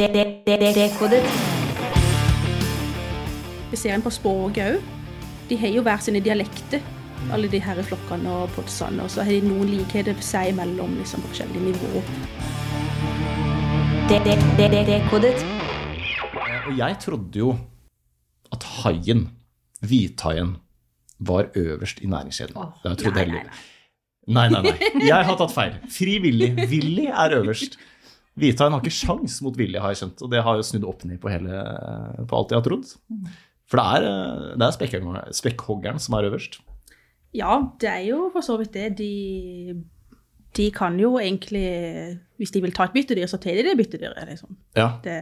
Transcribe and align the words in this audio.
Dekodet. 0.00 1.24
Vi 3.70 3.76
ser 3.76 3.92
en 3.92 4.02
på 4.02 4.10
språket 4.10 4.78
òg. 4.78 4.86
De 5.50 5.58
har 5.60 5.74
jo 5.74 5.82
hver 5.84 6.00
sine 6.00 6.22
dialekter, 6.24 6.80
alle 7.34 7.50
de 7.52 7.60
her 7.60 7.82
flokkene 7.84 8.30
og 8.32 8.54
podsene. 8.54 9.04
Og 9.04 9.10
så 9.12 9.26
har 9.26 9.34
de 9.34 9.42
noen 9.44 9.68
likheter 9.68 10.16
seg 10.24 10.54
imellom, 10.54 10.94
liksom 11.02 11.20
på 11.20 11.34
forskjellige 11.34 11.66
nivåer. 11.66 12.02
Dekodet. 14.88 15.44
Og 16.70 16.72
jeg 16.78 16.98
trodde 17.04 17.44
jo 17.44 17.52
at 18.54 18.64
haien, 18.80 19.28
hvithaien, 19.84 20.56
var 21.20 21.52
øverst 21.54 22.00
i 22.00 22.08
næringskjeden. 22.08 22.56
Oh, 22.56 22.72
Det 22.80 22.88
har 22.88 22.96
jeg 22.96 23.04
trodd 23.04 23.14
nei, 23.20 23.28
livet. 23.28 23.62
Nei, 24.26 24.48
nei, 24.48 24.62
nei. 24.64 25.06
Jeg 25.10 25.24
har 25.28 25.36
tatt 25.36 25.52
feil. 25.52 25.74
Frivillig. 25.92 26.54
Willy 26.70 27.10
er 27.12 27.36
øverst. 27.42 27.76
Hvithaien 28.40 28.74
har 28.74 28.82
ikke 28.82 28.94
sjans 28.94 29.38
mot 29.44 29.56
Vilje, 29.56 29.80
har 29.82 29.92
jeg 29.92 30.02
skjønt. 30.02 30.24
Og 30.24 30.32
det 30.32 30.42
har 30.46 30.58
jo 30.58 30.66
snudd 30.66 30.88
opp 30.88 31.04
ned 31.08 31.20
på, 31.22 31.30
hele, 31.32 31.62
på 32.24 32.38
alt 32.38 32.52
jeg 32.54 32.60
har 32.60 32.66
trodd. 32.66 32.92
For 33.70 33.78
det 33.78 33.86
er, 33.86 34.08
eh, 34.08 34.58
det 34.58 34.66
er 34.66 35.32
spekkhoggeren, 35.38 36.02
som 36.02 36.18
er 36.18 36.28
øverst. 36.30 36.58
Ja, 37.36 37.60
det 37.80 37.88
er 37.88 38.04
jo 38.08 38.28
for 38.34 38.42
så 38.42 38.56
vidt 38.58 38.74
det. 38.74 38.98
De, 38.98 39.76
de 40.56 40.70
kan 40.74 40.98
jo 40.98 41.16
egentlig, 41.18 42.18
hvis 42.36 42.50
de 42.50 42.62
vil 42.64 42.74
ta 42.74 42.88
et 42.88 42.96
byttedyr, 42.96 43.28
så 43.30 43.38
tar 43.38 43.60
de 43.60 43.68
det 43.68 43.76
byttedyret, 43.78 44.26
liksom. 44.28 44.56
Ja. 44.76 44.90
Det, 45.04 45.18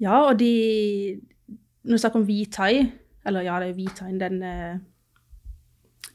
ja, 0.00 0.22
og 0.28 0.38
de 0.38 1.20
Når 1.86 1.92
vi 1.92 1.98
snakker 1.98 2.18
om 2.18 2.26
hvithai, 2.26 2.92
eller 3.26 3.40
ja, 3.46 3.60
det 3.60 3.68
er 3.68 3.74
hvithaien, 3.74 4.20
den 4.20 4.42
eh, 4.42 4.78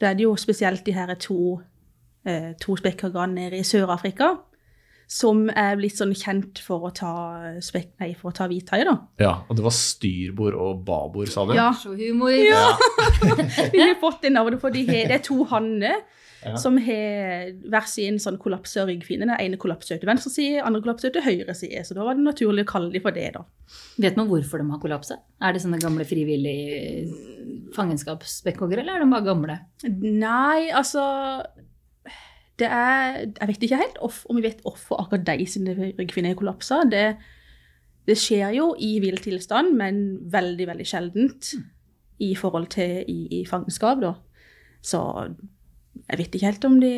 Da 0.01 0.09
er 0.09 0.13
det 0.13 0.23
jo 0.23 0.35
spesielt 0.35 0.85
de 0.85 0.93
her 0.93 1.13
to, 1.15 1.61
eh, 2.25 2.53
to 2.61 2.75
spekkhoggerne 2.75 3.33
nede 3.33 3.57
i 3.57 3.63
Sør-Afrika 3.63 4.35
som 5.11 5.49
er 5.51 5.75
blitt 5.75 5.97
sånn 5.99 6.13
kjent 6.15 6.61
for 6.63 6.87
å 6.87 6.93
ta, 6.95 7.09
spekk, 7.59 7.89
nei, 7.99 8.13
for 8.15 8.31
å 8.31 8.35
ta 8.37 8.45
hvithai, 8.47 8.81
da. 8.87 8.93
ja. 9.19 9.33
Og 9.51 9.57
det 9.59 9.65
var 9.65 9.75
styrbord 9.75 10.55
og 10.55 10.85
babord, 10.87 11.27
sa 11.33 11.43
du? 11.49 11.51
Ja, 11.57 11.69
Så 11.75 11.91
humor. 11.99 12.31
Ja. 12.31 12.69
Vi 13.75 13.81
har 13.83 13.97
fått 13.99 14.21
det 14.23 14.31
navnet, 14.31 14.61
for 14.63 14.71
de 14.71 14.85
he, 14.87 15.03
det 15.11 15.19
er 15.19 15.25
to 15.27 15.43
hanner 15.51 15.99
Ja. 16.41 16.55
som 16.57 16.73
har 16.81 17.51
hver 17.69 17.85
sin 17.85 18.15
sånn 18.17 18.39
kollapsa 18.41 18.81
ryggfine. 18.89 19.27
Den 19.27 19.35
ene 19.35 19.59
kollapser 19.61 19.99
til 20.01 20.09
venstre 20.09 20.31
side, 20.33 20.63
andre 20.65 20.79
kollapser 20.81 21.11
til 21.13 21.21
høyre 21.21 21.53
side. 21.53 21.83
Så 21.85 21.93
da 21.93 22.01
var 22.07 22.15
det 22.17 22.23
naturlig 22.25 22.63
å 22.65 22.69
kalle 22.71 22.89
de 22.95 23.01
for 23.03 23.13
det, 23.13 23.27
da. 23.35 23.43
Vet 24.01 24.17
man 24.17 24.25
hvorfor 24.31 24.57
de 24.63 24.65
har 24.71 24.81
kollapsa? 24.81 25.19
Er 25.43 25.53
det 25.53 25.61
sånne 25.61 25.77
gamle 25.83 26.07
frivillige 26.09 27.11
fangenskapsspekkhoggere, 27.75 28.81
eller 28.81 28.97
er 28.97 29.05
de 29.05 29.11
bare 29.13 29.27
gamle? 29.27 29.59
Nei, 29.91 30.71
altså 30.73 31.03
det 32.61 32.69
er, 32.69 33.19
Jeg 33.27 33.49
vet 33.49 33.67
ikke 33.67 33.81
helt 33.81 34.01
off, 34.05 34.23
om 34.29 34.39
vi 34.39 34.45
vet 34.45 34.61
hvorfor 34.65 35.01
akkurat 35.03 35.25
de 35.27 35.47
sine 35.49 35.75
ryggfinner 35.77 36.37
kollapsa. 36.39 36.83
Det, 36.89 37.05
det 38.07 38.17
skjer 38.19 38.57
jo 38.57 38.71
i 38.79 38.93
vill 39.03 39.17
tilstand, 39.21 39.73
men 39.79 40.03
veldig, 40.31 40.67
veldig 40.69 40.87
sjeldent 40.87 41.53
i 42.21 42.35
forhold 42.37 42.69
til 42.75 43.01
i, 43.09 43.19
i 43.41 43.45
fangenskap, 43.49 44.03
da. 44.03 44.13
Så 44.85 45.01
jeg 46.07 46.19
vet 46.19 46.35
ikke 46.35 46.47
helt 46.47 46.65
om 46.67 46.77
det 46.81 46.95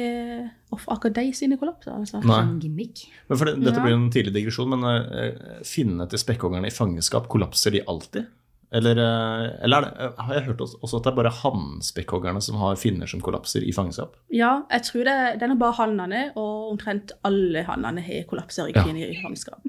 hvorfor 0.72 0.95
akkurat 0.95 1.17
de 1.17 1.33
sine 1.36 1.58
kollapser. 1.59 1.95
Altså. 1.95 2.22
Nei. 2.23 2.39
Sånn 2.39 2.59
gimmick. 2.61 3.05
Men 3.30 3.39
for 3.39 3.50
det, 3.50 3.58
dette 3.64 3.83
blir 3.83 3.95
en 3.98 4.09
tidlig 4.14 4.33
digresjon, 4.36 4.73
men 4.73 4.86
uh, 4.88 5.59
finnene 5.67 6.08
til 6.09 6.22
spekkhoggerne 6.22 6.70
i 6.70 6.73
fangenskap, 6.75 7.27
kollapser 7.31 7.75
de 7.75 7.83
alltid? 7.89 8.30
Eller, 8.74 8.98
eh, 8.98 9.64
eller 9.64 9.78
er 9.78 9.82
det, 9.86 9.92
eh, 10.02 10.22
har 10.26 10.34
jeg 10.34 10.44
hørt 10.48 10.62
også, 10.66 10.98
at 10.98 11.04
det 11.06 11.12
er 11.12 11.16
bare 11.20 11.32
hannspekkhoggerne 11.44 12.42
som 12.42 12.56
har 12.58 12.76
finner 12.82 13.06
som 13.10 13.22
kollapser 13.22 13.62
i 13.62 13.72
fangenskap? 13.76 14.16
Ja, 14.34 14.64
jeg 14.72 14.82
tror 14.88 15.04
det, 15.06 15.18
den 15.44 15.52
er 15.54 15.60
bare 15.62 15.78
hannene, 15.78 16.22
og 16.36 16.72
omtrent 16.72 17.12
alle 17.24 17.62
hannene 17.68 18.02
har 18.02 18.24
kollapsa 18.30 18.66
ryggfinne 18.66 19.06
i 19.12 19.20
fangenskap. 19.22 19.62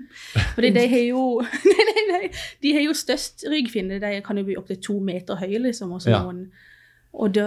Fordi 0.54 0.70
de 0.72 0.86
har 0.88 1.04
jo 1.10 1.24
nei, 1.74 2.04
nei, 2.12 2.30
De 2.62 2.72
har 2.72 2.86
jo 2.86 2.94
størst 2.96 3.44
ryggfinne, 3.52 4.00
de 4.00 4.14
kan 4.24 4.40
jo 4.40 4.44
bli 4.48 4.56
opptil 4.56 4.80
to 4.80 4.96
meter 5.00 5.36
høye, 5.36 5.60
liksom. 5.66 5.92
Og, 5.92 6.06
Ja. 6.08 6.22
noen, 6.24 6.46
og 7.14 7.30
det, 7.34 7.44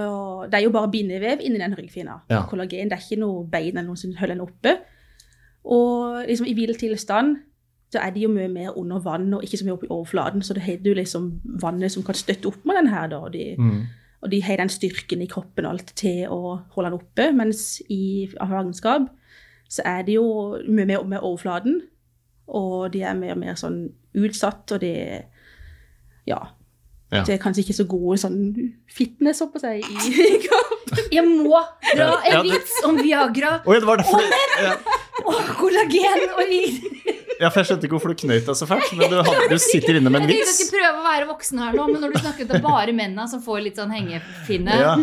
det 0.52 0.60
er 0.62 0.64
jo 0.64 0.72
bare 0.78 0.92
bindevev 0.94 1.42
inni 1.42 1.60
den 1.60 1.74
ryggfinna. 1.76 2.22
Ja. 2.30 2.44
Kollagen, 2.48 2.90
det 2.90 3.00
er 3.00 3.04
ikke 3.04 3.20
noe 3.20 3.44
bein 3.50 3.74
eller 3.76 3.90
noe 3.90 3.98
som 4.00 4.14
holder 4.16 4.36
den 4.38 4.46
oppe. 4.46 4.78
Og 5.66 6.22
liksom 6.30 6.48
i 6.48 6.54
vill 6.56 6.76
tilstand 6.80 7.42
så 7.94 8.00
er 8.04 8.10
de 8.12 8.20
jo 8.26 8.30
mye 8.30 8.48
mer 8.52 8.78
under 8.78 9.00
vann 9.00 9.34
og 9.34 9.44
ikke 9.44 9.58
så 9.62 9.66
mye 9.66 9.74
oppe 9.78 9.86
i 9.88 9.94
overflaten, 9.96 10.42
så 10.44 10.54
det 10.54 10.64
har 10.66 10.78
du 10.84 10.90
liksom 10.94 11.30
vannet 11.62 11.92
som 11.94 12.04
kan 12.04 12.16
støtte 12.16 12.48
opp 12.52 12.66
med 12.68 12.76
den 12.82 12.88
her, 12.92 13.08
da. 13.08 13.18
Og 13.24 13.32
de, 13.34 13.56
Mm. 13.58 13.86
og 14.22 14.32
de 14.32 14.42
har 14.42 14.58
den 14.58 14.70
styrken 14.70 15.22
i 15.22 15.28
kroppen 15.32 15.66
og 15.66 15.72
alt 15.72 15.94
til 15.96 16.28
å 16.28 16.60
holde 16.76 16.90
den 16.92 17.00
oppe. 17.00 17.32
Mens 17.38 17.82
i 17.90 18.28
fangenskap 18.38 19.08
så 19.70 19.82
er 19.86 20.02
de 20.04 20.14
jo 20.18 20.58
mye 20.68 20.86
mer 20.86 21.04
med 21.04 21.20
overflaten. 21.22 21.82
Og 22.48 22.92
de 22.94 23.02
er 23.04 23.14
mer 23.14 23.32
og 23.36 23.38
mer 23.40 23.54
sånn 23.56 23.90
utsatt, 24.16 24.72
og 24.72 24.80
det 24.82 25.24
Ja. 26.28 26.40
Ja. 27.12 27.24
Det 27.24 27.34
er 27.34 27.38
kanskje 27.40 27.62
ikke 27.64 27.74
så 27.78 27.86
gode 27.88 28.18
sånn 28.20 28.74
fitness, 28.92 29.40
holdt 29.40 29.54
på 29.54 29.60
å 29.60 29.64
si, 29.64 29.80
i 29.80 30.40
kroppen. 30.48 31.06
Jeg 31.12 31.24
må 31.24 31.62
dra 31.96 32.10
en 32.26 32.34
Ja, 32.34 32.42
vits 32.44 32.82
om 32.84 32.98
Viagra 33.00 33.62
Oi, 33.66 33.78
det 33.80 33.88
var 33.88 33.98
derfor 34.02 34.20
ja, 34.64 34.74
og 35.24 35.36
kollagen! 35.56 36.26
Og 36.36 36.52
ja, 37.42 37.50
for 37.52 37.62
Jeg 37.62 37.70
skjønte 37.70 37.88
ikke 37.88 37.96
hvorfor 37.98 38.14
du 38.14 38.20
knøt 38.24 38.48
deg 38.50 38.58
så 38.60 38.68
fælt, 38.70 38.92
men 38.98 39.12
du, 39.12 39.18
hadde, 39.22 39.48
du 39.52 39.58
sitter 39.62 40.00
inne 40.00 40.12
med 40.14 40.24
en 40.24 40.30
vits. 40.32 40.42
jeg 40.44 40.56
skulle 40.58 40.82
prøve 40.82 41.02
å 41.02 41.06
være 41.08 41.30
voksen 41.30 41.62
her 41.64 41.78
nå, 41.78 41.88
men 41.92 42.04
når 42.04 42.16
du 42.16 42.20
snakker 42.24 42.48
at 42.48 42.52
det 42.52 42.60
er 42.60 42.66
bare 42.66 42.96
mennene 42.98 43.28
som 43.32 43.42
får 43.46 43.64
litt 43.68 43.80
sånn 43.82 43.94
hengepinne. 43.94 44.78
Ja, 44.82 44.94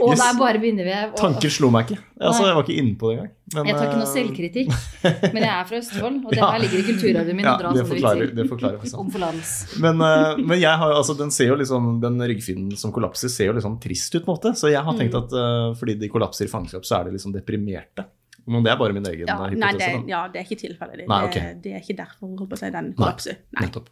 og 0.00 0.14
det 0.16 0.26
er 0.28 0.38
bare 0.40 0.62
bindevev 0.62 1.12
og, 1.12 1.18
tanker 1.20 1.52
slo 1.52 1.72
meg 1.74 1.90
ikke. 1.90 2.00
Altså, 2.20 2.44
jeg 2.50 2.56
var 2.58 2.66
ikke 2.66 2.80
inne 2.82 2.96
på 3.00 3.10
det 3.10 3.16
engang. 3.16 3.30
Jeg 3.50 3.74
tar 3.74 3.86
ikke 3.88 3.98
noe 3.98 4.06
eh, 4.06 4.12
selvkritikk, 4.12 4.74
men 5.34 5.40
jeg 5.40 5.50
er 5.50 5.64
fra 5.66 5.78
Østfold, 5.80 6.18
og 6.20 6.34
det 6.36 6.42
her 6.44 6.60
ligger 6.62 6.82
i 6.82 6.84
kulturarven 6.86 7.38
min 7.40 7.48
Ja, 7.48 7.54
dra 7.58 7.72
det 7.74 7.86
forklarer, 7.88 8.34
det 8.36 8.44
forklarer 8.50 8.76
faktisk. 8.84 9.72
Men, 9.82 10.04
eh, 10.06 10.42
men 10.44 10.60
jeg 10.60 10.82
har, 10.84 10.94
altså, 11.00 11.16
den 11.18 11.32
ser 11.34 11.50
jo 11.50 11.56
liksom, 11.58 11.96
den 12.04 12.20
ryggfinnen 12.20 12.76
som 12.78 12.92
kollapser, 12.94 13.32
ser 13.32 13.50
jo 13.50 13.56
litt 13.56 13.66
sånn 13.66 13.80
trist 13.82 14.14
ut, 14.14 14.22
på 14.26 14.28
en 14.30 14.36
måte. 14.36 14.54
Så 14.60 14.70
jeg 14.70 14.84
har 14.84 14.94
tenkt 15.00 15.10
Mm. 15.10 15.24
at 15.24 15.32
eh, 15.34 15.74
fordi 15.80 15.96
de 15.98 16.08
kollapser 16.12 16.46
i 16.46 16.50
fangenskap, 16.52 16.84
så 16.86 17.00
er 17.00 17.08
de 17.08 17.16
liksom 17.16 17.32
deprimerte. 17.34 18.04
Men 18.46 18.62
det 18.64 18.72
er 18.72 18.76
bare 18.80 18.92
min 18.96 19.06
egen 19.06 19.26
Ja, 19.28 19.36
hypotese? 19.36 19.60
nei, 19.60 19.72
det, 19.78 20.08
ja, 20.08 20.22
det 20.32 20.40
er 20.40 20.44
ikke 20.48 20.60
tilfellet. 20.62 20.98
Det, 21.02 21.08
Nei, 21.08 21.20
okay. 21.28 21.54
det, 21.62 21.72
er 21.76 21.80
ikke 21.84 21.96
derfor 22.00 22.28
holdt 22.38 22.50
på 22.50 22.56
å 22.58 22.60
si, 22.62 22.70
den 22.70 22.92
kollapser. 22.98 23.40
Nei. 23.56 23.66
Nettopp. 23.66 23.88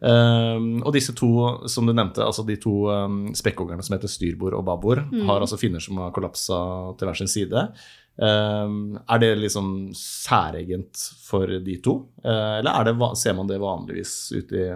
Um, 0.00 0.68
og 0.86 0.94
disse 0.96 1.12
to 1.12 1.28
som 1.68 1.84
du 1.88 1.92
nevnte, 1.92 2.22
altså 2.24 2.44
de 2.48 2.54
to 2.56 2.72
um, 2.88 3.18
spekkhoggerne 3.36 3.84
som 3.84 3.96
heter 3.98 4.08
styrbord 4.08 4.54
og 4.56 4.64
babord, 4.64 5.02
Mm. 5.12 5.26
har 5.28 5.40
altså 5.44 5.58
finner 5.60 5.80
som 5.84 5.98
har 6.00 6.10
kollapsa 6.16 6.60
til 6.96 7.06
hver 7.10 7.18
sin 7.20 7.28
side. 7.28 7.66
Um, 8.20 8.96
er 9.08 9.18
det 9.20 9.34
liksom 9.38 9.90
særegent 9.96 10.96
for 11.26 11.46
de 11.46 11.76
to, 11.84 11.98
uh, 12.24 12.58
eller 12.60 12.72
er 12.80 12.88
det, 12.90 12.96
ser 13.20 13.36
man 13.36 13.46
det 13.50 13.60
vanligvis 13.60 14.14
ute 14.36 14.56
i 14.56 14.66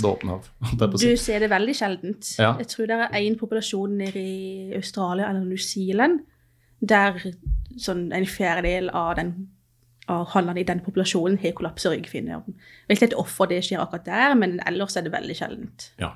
det 0.00 0.08
åpne 0.08 0.38
hav? 0.38 0.48
Du 0.96 1.16
ser 1.20 1.40
det 1.44 1.50
veldig 1.52 1.74
sjeldent. 1.76 2.34
Ja. 2.40 2.54
Jeg 2.60 2.68
tror 2.72 2.88
det 2.88 2.98
er 3.10 3.16
én 3.20 3.36
populasjon 3.40 3.96
nede 4.00 4.16
i 4.22 4.72
Australia 4.76 5.28
eller 5.28 5.44
New 5.44 5.60
Zealand 5.60 6.22
der 6.82 7.18
sånn 7.80 8.08
en 8.12 8.26
fjerdedel 8.28 8.90
av 8.90 9.14
den 9.16 9.32
av 10.10 10.26
hannene 10.32 10.58
i 10.60 10.66
den 10.66 10.80
populasjonen 10.82 11.38
har 11.38 11.52
kollaps 11.54 11.84
i 11.86 11.92
ryggfinne. 11.92 12.34
Jeg 12.34 12.88
vet 12.88 12.96
ikke 12.96 13.04
helt 13.06 13.14
hvorfor 13.20 13.48
det 13.52 13.60
skjer 13.64 13.78
akkurat 13.84 14.04
der, 14.08 14.34
men 14.34 14.56
ellers 14.66 14.96
er 14.98 15.04
det 15.06 15.12
veldig 15.14 15.36
sjeldent. 15.38 15.84
Ja. 16.02 16.10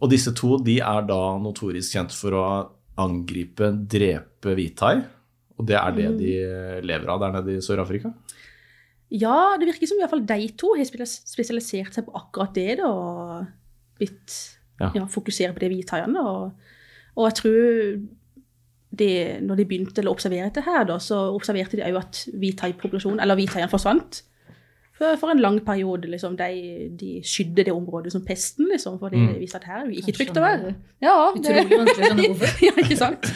Og 0.00 0.10
disse 0.12 0.30
to 0.36 0.56
de 0.62 0.78
er 0.84 1.06
da 1.08 1.18
notorisk 1.42 1.96
kjent 1.96 2.14
for 2.14 2.36
å 2.38 2.44
angripe, 3.02 3.72
drepe 3.90 4.54
hvithai. 4.56 4.94
Og 5.58 5.66
det 5.66 5.76
er 5.76 5.90
det 5.96 6.06
Mm. 6.12 6.18
de 6.20 6.32
lever 6.86 7.08
av 7.08 7.20
der 7.20 7.32
nede 7.32 7.56
i 7.56 7.60
Sør-Afrika? 7.64 8.12
Ja, 9.10 9.56
det 9.58 9.66
virker 9.66 9.86
som 9.88 9.98
i 9.98 10.02
hvert 10.02 10.10
fall 10.10 10.26
de 10.26 10.48
to 10.56 10.74
har 10.76 10.84
spesialisert 10.84 11.94
seg 11.94 12.06
på 12.06 12.14
akkurat 12.14 12.54
det, 12.54 12.76
da, 12.78 12.86
og 12.86 13.46
blitt 13.98 14.58
Ja. 14.80 14.92
ja. 14.94 15.04
fokusert 15.06 15.54
på 15.54 15.60
det 15.60 15.70
hvithaiene. 15.72 16.20
Og, 16.20 16.52
og 17.16 17.24
jeg 17.30 17.34
tror 17.34 18.08
det, 18.98 19.42
når 19.42 19.56
de 19.60 19.64
begynte 19.68 20.02
å 20.06 20.12
observere 20.14 20.48
dette 20.48 20.62
her, 20.66 20.84
da, 20.88 20.96
så 21.02 21.18
observerte 21.34 21.76
de 21.78 21.84
òg 21.88 21.98
at 22.00 22.22
hvithaipopulasjonen, 22.32 23.20
eller 23.20 23.38
hvithaiene 23.38 23.70
forsvant. 23.72 24.22
For, 24.96 25.12
for 25.20 25.28
en 25.28 25.40
lang 25.44 25.58
periode. 25.60 26.08
Liksom, 26.08 26.38
de, 26.38 26.88
de 26.96 27.10
skydde 27.26 27.66
det 27.68 27.72
området 27.74 28.14
som 28.14 28.22
pesten, 28.24 28.68
liksom, 28.72 28.98
for 29.02 29.12
de 29.12 29.18
Mm. 29.20 29.34
visste 29.42 29.58
at 29.60 29.64
her 29.68 29.82
er 29.82 29.90
det 29.90 29.98
ikke 30.00 30.14
trygt 30.16 30.38
å 30.40 30.44
være. 30.46 30.70
Ja, 31.04 31.16
det, 31.36 31.56
ja, 32.66 32.72
ikke 32.80 32.96
sant? 32.96 33.28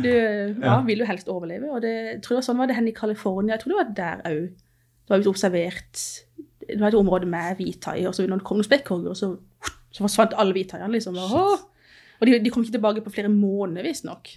Du 0.00 0.08
ja, 0.08 0.46
Ja. 0.64 0.78
vil 0.86 1.02
jo 1.04 1.08
helst 1.10 1.28
overleve. 1.28 1.68
Og 1.70 1.82
det, 1.84 1.92
jeg 1.92 2.22
tror 2.24 2.36
det 2.36 2.40
var 2.40 2.46
sånn 2.48 2.58
var 2.62 2.70
det 2.70 2.76
henne 2.78 2.88
i 2.88 2.96
California. 2.96 3.54
Jeg 3.58 3.60
tror 3.66 3.74
det 3.74 3.80
var 3.82 3.90
der 3.98 4.22
òg. 4.30 4.46
Det 5.02 5.10
var 5.12 5.18
blitt 5.20 5.28
observert 5.34 6.02
Det 6.62 6.78
var 6.80 6.88
et 6.88 6.94
område 6.96 7.26
med 7.28 7.56
hvithai, 7.58 8.06
og 8.06 8.14
så 8.14 8.24
når 8.24 8.38
det 8.40 8.46
kom 8.48 8.56
noen 8.60 8.64
spekkhoggere, 8.70 9.16
så, 9.18 9.34
så 9.92 10.04
forsvant 10.06 10.32
alle 10.38 10.54
hvithaiene. 10.56 10.88
Liksom. 10.94 11.18
Og, 11.18 11.58
og 12.22 12.26
de, 12.30 12.38
de 12.40 12.50
kom 12.54 12.62
ikke 12.64 12.78
tilbake 12.78 13.02
på 13.04 13.12
flere 13.12 13.28
måneder, 13.28 13.82
visstnok. 13.84 14.30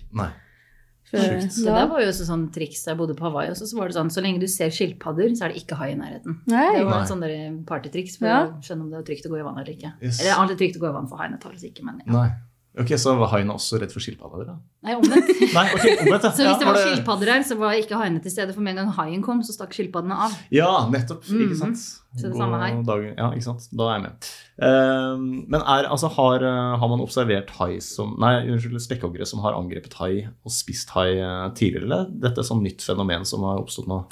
For- 1.05 1.17
Så 1.53 1.65
ja. 1.67 1.75
det 1.81 1.89
var 1.91 2.01
jo 2.01 2.07
også 2.09 2.25
sånn 2.25 2.47
triks 2.51 2.83
da 2.83 2.91
jeg 2.91 2.97
bodde 2.97 3.13
på 3.15 3.27
Hawaii 3.27 3.51
også, 3.51 3.67
så 3.69 3.77
var 3.77 3.87
det 3.87 3.95
sånn, 3.95 4.09
så 4.09 4.21
lenge 4.25 4.39
du 4.41 4.47
ser 4.47 4.69
skilpadder, 4.73 5.29
så 5.37 5.45
er 5.45 5.53
det 5.53 5.61
ikke 5.63 5.75
hai 5.77 5.91
i 5.91 5.95
nærheten. 5.99 6.39
Nei. 6.49 6.79
Det 6.79 6.85
var 6.85 6.97
et 7.03 7.11
en 7.11 7.11
sånn 7.13 7.21
der 7.21 7.63
partytriks 7.69 8.17
for 8.17 8.25
Ja. 8.27 8.39
å 8.47 8.57
skjønne 8.61 8.81
om 8.81 8.89
det 8.89 8.97
var 8.97 9.05
trygt 9.05 9.25
å 9.27 9.29
gå 9.29 9.39
i 9.39 9.43
vann 9.45 9.59
eller 9.59 9.71
ikke. 9.75 9.93
Yes. 10.01 10.19
Eller 10.21 10.33
alltid 10.41 10.57
trygt 10.57 10.77
å 10.77 10.81
gå 10.81 10.89
i 10.89 10.93
vann 10.97 11.07
for 11.07 11.17
haiene 11.21 11.39
tar 11.39 11.51
det 11.51 11.61
ikke, 11.73 11.83
men 11.85 12.01
ja. 12.05 12.11
Nei. 12.11 12.29
Ok, 12.77 12.89
Så 12.99 13.13
var 13.15 13.29
haien 13.31 13.47
også 13.53 13.77
redd 13.79 13.91
for 13.93 14.03
skilpadder? 14.03 14.45
da? 14.49 14.55
Nei, 14.83 14.95
omvendt. 14.97 15.29
Nei, 15.57 15.65
ok, 15.71 15.85
omvendt, 16.03 16.25
ja. 16.27 16.31
Så 16.35 16.43
hvis 16.43 16.57
det 16.59 16.65
Ja, 16.65 16.71
var 16.73 16.79
skilpadder 16.81 17.31
her, 17.31 17.43
så 17.47 17.55
var 17.57 17.71
ikke 17.79 17.95
haiene 18.01 18.19
til 18.21 18.31
stede. 18.33 18.53
For 18.53 18.61
med 18.65 18.75
en 18.75 18.81
gang 18.83 18.89
haien 18.97 19.21
kom, 19.23 19.39
så 19.47 19.55
stakk 19.55 19.71
skilpaddene 19.77 20.17
av. 20.25 20.33
Ja, 20.51 20.67
nettopp. 20.91 21.23
Ikke 21.23 21.53
Mhm. 21.53 21.55
sant. 21.61 21.77
Så 22.15 22.27
det 22.27 22.31
God 22.33 22.41
samme 22.41 22.59
her. 22.59 22.83
dag- 22.83 23.13
Ja, 23.17 23.29
ikke 23.31 23.43
sant. 23.43 23.67
Da 23.75 23.83
er 23.89 23.93
jeg 23.95 24.03
med. 24.03 24.29
Eh, 24.67 25.17
men 25.51 25.61
er, 25.61 25.87
altså, 25.91 26.07
har, 26.15 26.35
eh, 26.43 26.77
har 26.79 26.87
man 26.87 26.99
observert 27.03 27.49
hai 27.59 27.79
som 27.79 28.15
Nei, 28.19 28.33
unnskyld, 28.47 28.79
spekkhoggere 28.79 29.25
som 29.27 29.39
har 29.43 29.53
angrepet 29.53 29.93
hai 29.99 30.27
og 30.45 30.51
spist 30.51 30.89
hai 30.95 31.09
eh, 31.19 31.49
tidligere? 31.55 31.83
Eller 31.83 32.05
dette 32.11 32.39
er 32.39 32.43
sånn 32.47 32.61
nytt 32.63 32.81
fenomen 32.83 33.25
som 33.25 33.41
har 33.43 33.59
oppstått 33.59 33.87
nå 33.87 34.05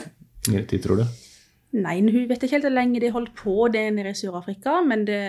i 0.48 0.52
nyere 0.52 0.68
tid, 0.68 0.84
tror 0.84 0.98
du? 0.98 1.06
Nei, 1.74 2.02
hun 2.02 2.28
vet 2.28 2.40
ikke 2.44 2.52
helt 2.60 2.64
hvor 2.68 2.76
lenge 2.76 3.00
de 3.02 3.10
holdt 3.10 3.34
på 3.36 3.72
det 3.72 3.88
nede 3.96 4.12
i 4.12 4.14
Sør-Afrika, 4.14 4.86
men 4.86 5.06
det, 5.06 5.22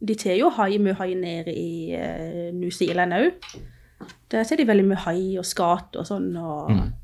de 0.00 0.14
tar 0.18 0.36
jo 0.36 0.50
hai 0.58 0.76
mye 0.82 0.96
hai 0.98 1.14
nede 1.16 1.54
i 1.56 1.96
uh, 1.96 2.52
New 2.54 2.70
Zealand 2.70 3.16
òg. 3.16 3.48
Der 4.30 4.44
ser 4.44 4.60
de 4.60 4.66
veldig 4.68 4.84
mye 4.90 5.02
hai 5.06 5.38
og 5.40 5.46
skat 5.48 5.96
og 5.96 6.06
sånn. 6.08 6.32
Og, 6.36 6.70
Mm. 6.70 6.94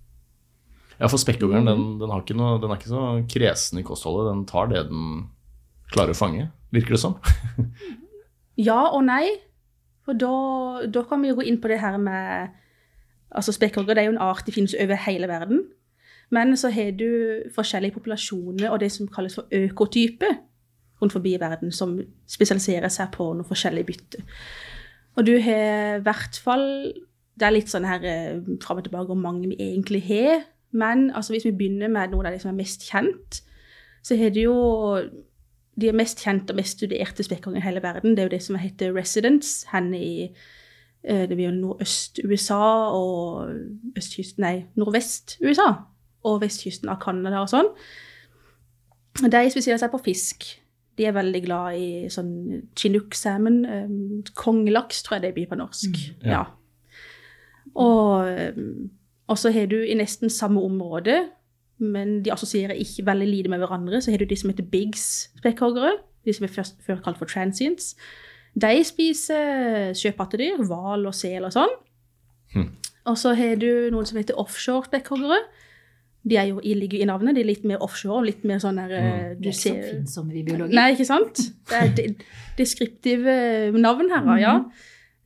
Ja, 1.00 1.08
for 1.10 1.18
spekkhoggeren 1.18 1.66
den, 1.66 1.80
den, 1.98 2.10
noe, 2.38 2.58
den 2.62 2.70
er 2.70 2.78
ikke 2.78 2.92
så 2.92 3.04
kresen 3.26 3.80
i 3.80 3.82
kostholdet. 3.82 4.28
Den 4.28 4.44
tar 4.46 4.68
det 4.70 4.84
den 4.86 5.24
klarer 5.90 6.14
å 6.14 6.18
fange, 6.18 6.50
virker 6.70 6.94
det 6.94 7.02
som. 7.02 7.18
Ja 8.60 8.90
og 8.92 9.06
nei. 9.06 9.24
For 10.04 10.18
da, 10.18 10.84
da 10.92 11.02
kan 11.08 11.22
vi 11.22 11.30
jo 11.30 11.38
gå 11.38 11.46
inn 11.48 11.56
på 11.62 11.70
det 11.72 11.78
her 11.80 11.96
med 11.96 12.58
Altså 13.32 13.54
Spekkhogger 13.56 13.96
er 13.96 14.04
jo 14.04 14.12
en 14.12 14.20
art 14.20 14.44
de 14.44 14.52
finnes 14.52 14.74
over 14.76 14.98
hele 15.06 15.28
verden. 15.30 15.62
Men 16.28 16.52
så 16.60 16.68
har 16.68 16.90
du 16.92 17.48
forskjellige 17.54 17.94
populasjoner 17.96 18.68
og 18.68 18.82
det 18.82 18.90
som 18.92 19.08
kalles 19.08 19.38
for 19.38 19.48
økotype 19.56 20.28
rundt 21.02 21.14
forbi 21.14 21.34
verden, 21.40 21.72
som 21.74 21.96
spesialiserer 22.30 22.92
seg 22.92 23.10
på 23.14 23.32
noe 23.36 23.48
forskjellig 23.48 23.84
bytte. 23.88 24.22
Og 25.18 25.26
du 25.26 25.34
har 25.44 25.98
i 25.98 26.04
hvert 26.06 26.38
fall 26.40 26.66
Det 27.36 27.46
er 27.48 27.54
litt 27.54 27.70
sånn 27.72 27.86
her 27.88 28.02
eh, 28.04 28.40
fram 28.60 28.78
og 28.78 28.84
tilbake 28.84 29.14
om 29.14 29.22
mange 29.24 29.48
vi 29.48 29.56
egentlig 29.56 30.02
har. 30.04 30.42
Men 30.76 31.06
altså, 31.16 31.32
hvis 31.32 31.46
vi 31.48 31.54
begynner 31.56 31.88
med 31.88 32.12
noen 32.12 32.28
av 32.28 32.34
de 32.34 32.40
som 32.42 32.50
er 32.50 32.58
mest 32.58 32.84
kjent, 32.84 33.38
så 34.04 34.18
har 34.20 34.34
du 34.34 34.42
jo 34.42 34.56
de 35.80 35.92
mest 35.96 36.20
kjente 36.20 36.52
og 36.52 36.58
mest 36.60 36.76
studerte 36.76 37.24
spekkhoggere 37.24 37.62
i 37.62 37.64
hele 37.64 37.82
verden. 37.82 38.12
Det 38.12 38.20
er 38.20 38.28
jo 38.28 38.34
det 38.34 38.42
som 38.44 38.58
heter 38.60 38.92
residence, 38.92 39.64
henne 39.72 39.96
i 39.96 40.14
eh, 40.28 41.24
det 41.24 41.32
blir 41.32 41.48
jo 41.48 41.56
nordøst-USA 41.56 42.62
og 42.92 43.96
østkysten, 43.96 44.44
nei, 44.44 44.54
nordvest-USA 44.76 45.70
og 46.28 46.42
vestkysten 46.44 46.92
av 46.92 47.00
Canada 47.02 47.40
og 47.42 47.50
sånn. 47.50 47.72
De 49.22 49.28
spesialiserer 49.48 49.80
seg 49.80 49.92
på 49.92 50.04
fisk. 50.04 50.46
De 50.98 51.06
er 51.08 51.14
veldig 51.16 51.42
glad 51.46 51.78
i 51.80 52.08
sånn 52.12 52.32
chinook 52.78 53.14
salmon, 53.16 53.62
um, 53.64 54.18
kongelaks 54.38 55.00
tror 55.02 55.18
jeg 55.18 55.28
det 55.28 55.36
blir 55.38 55.48
på 55.50 55.60
norsk. 55.60 56.02
ja. 56.24 56.34
ja. 56.34 56.42
Og, 57.78 58.26
um, 58.56 58.90
og 59.32 59.38
så 59.40 59.52
har 59.54 59.70
du 59.70 59.78
i 59.80 59.96
nesten 59.96 60.30
samme 60.30 60.60
område, 60.60 61.22
men 61.82 62.18
de 62.24 62.32
assosierer 62.32 62.76
ikke 62.78 63.06
veldig 63.06 63.28
lite 63.28 63.48
med 63.48 63.62
hverandre, 63.62 64.02
så 64.02 64.12
har 64.12 64.20
du 64.20 64.28
de 64.28 64.36
som 64.36 64.50
heter 64.50 64.66
bigs 64.68 65.30
spekkhoggere, 65.40 65.94
de 66.24 66.34
som 66.36 66.44
er 66.44 66.52
først, 66.52 66.76
før 66.86 67.00
kalt 67.04 67.18
for 67.18 67.30
transients. 67.30 67.94
De 68.54 68.84
spiser 68.84 69.94
sjøpattedyr, 69.96 70.60
hval 70.68 71.08
og 71.08 71.16
sel 71.16 71.48
og 71.48 71.54
sånn. 71.54 71.72
Hm. 72.52 72.68
Og 73.08 73.18
så 73.18 73.32
har 73.34 73.56
du 73.58 73.88
noen 73.90 74.06
som 74.06 74.20
heter 74.20 74.38
offshore 74.38 74.86
spekkhoggere. 74.90 75.40
De 76.28 76.36
er 76.38 76.44
jo, 76.52 76.60
i- 76.62 76.74
ligger 76.78 77.00
i 77.02 77.04
navnet, 77.04 77.34
de 77.34 77.40
er 77.42 77.48
litt 77.48 77.64
mer 77.64 77.82
offshore, 77.82 78.24
litt 78.26 78.44
mer 78.44 78.58
sånn 78.62 78.76
der 78.78 78.92
mm. 78.94 79.42
du 79.42 79.48
Det 79.48 79.48
er 79.48 79.50
ikke 79.50 79.58
så 79.58 79.74
oppfinnsomme, 79.74 80.32
vi 80.32 80.42
biologer. 80.46 80.74
Nei, 80.74 80.90
ikke 80.94 81.04
sant? 81.08 81.40
Det 81.68 81.80
er 81.80 81.94
de, 81.96 82.14
deskriptive 82.58 83.72
navn 83.78 84.10
her, 84.10 84.36
ja. 84.38 84.54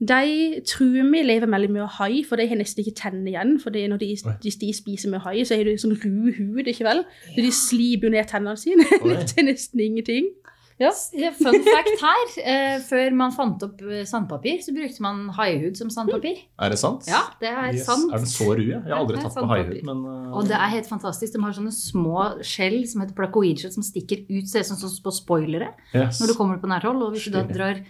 De 0.01 0.61
tror 0.69 0.93
vi 1.11 1.23
lever 1.25 1.49
veldig 1.49 1.71
mye 1.73 1.87
hai, 1.99 2.23
for 2.29 2.37
de 2.37 2.47
har 2.49 2.59
nesten 2.61 2.85
ikke 2.85 2.97
tenner 2.97 3.31
igjen. 3.33 3.59
For 3.61 3.71
det- 3.71 3.89
når 3.91 3.97
de, 3.99 4.07
Hvis 4.43 4.57
de, 4.57 4.67
de 4.67 4.73
spiser 4.73 5.11
med 5.11 5.21
hai, 5.21 5.41
så 5.45 5.55
er 5.59 5.65
det 5.65 5.81
sånn 5.81 5.97
ru 5.97 6.33
hud, 6.37 6.67
ikke 6.67 6.85
vel? 6.85 7.05
Så 7.35 7.37
de 7.41 7.53
sliper 7.53 8.09
jo 8.09 8.11
ned 8.11 8.27
tennene 8.29 8.57
sine 8.57 8.85
til 9.31 9.45
nesten 9.45 9.81
ingenting. 9.81 10.27
Ja. 10.83 10.91
Fun 11.37 11.57
fact 11.65 12.03
her. 12.03 12.33
Eh, 12.43 12.77
før 12.85 13.15
man 13.17 13.33
fant 13.33 13.63
opp 13.65 13.81
eh, 13.87 14.03
sandpapir, 14.09 14.61
så 14.65 14.75
brukte 14.77 15.05
man 15.05 15.23
haihud 15.37 15.79
som 15.79 15.91
sandpapir. 15.93 16.43
Er 16.61 16.73
det 16.73 16.79
sant? 16.81 17.07
Ja, 17.09 17.23
det 17.41 17.49
er 17.49 17.71
Yes. 17.73 17.87
sant. 17.89 18.13
Er 18.13 18.21
den 18.21 18.31
så 18.31 18.51
ru? 18.53 18.65
Jeg 18.69 18.83
har 18.85 18.99
aldri 18.99 19.23
tatt 19.23 19.39
på 19.39 19.49
haihud, 19.49 19.79
men 19.89 20.03
uh, 20.05 20.37
Og 20.37 20.49
det 20.51 20.57
er 20.59 20.73
helt 20.75 20.89
fantastisk. 20.91 21.33
De 21.33 21.43
har 21.43 21.57
sånne 21.57 21.73
små 21.73 22.27
skjell 22.45 22.83
som 22.89 23.05
heter 23.05 23.17
placoidskjell, 23.17 23.73
som 23.73 23.87
stikker 23.87 24.27
ut, 24.29 24.49
ser 24.51 24.67
ut 24.67 24.73
som 24.73 24.99
på 25.07 25.15
spoilere 25.15 25.73
yes. 25.95 26.21
når 26.21 26.33
du 26.33 26.37
kommer 26.37 26.61
på 26.61 26.69
nært 26.71 26.85
hold. 26.89 27.01
Og 27.07 27.17
hvis 27.17 27.31
du 27.31 27.39
da 27.39 27.47
drar 27.49 27.81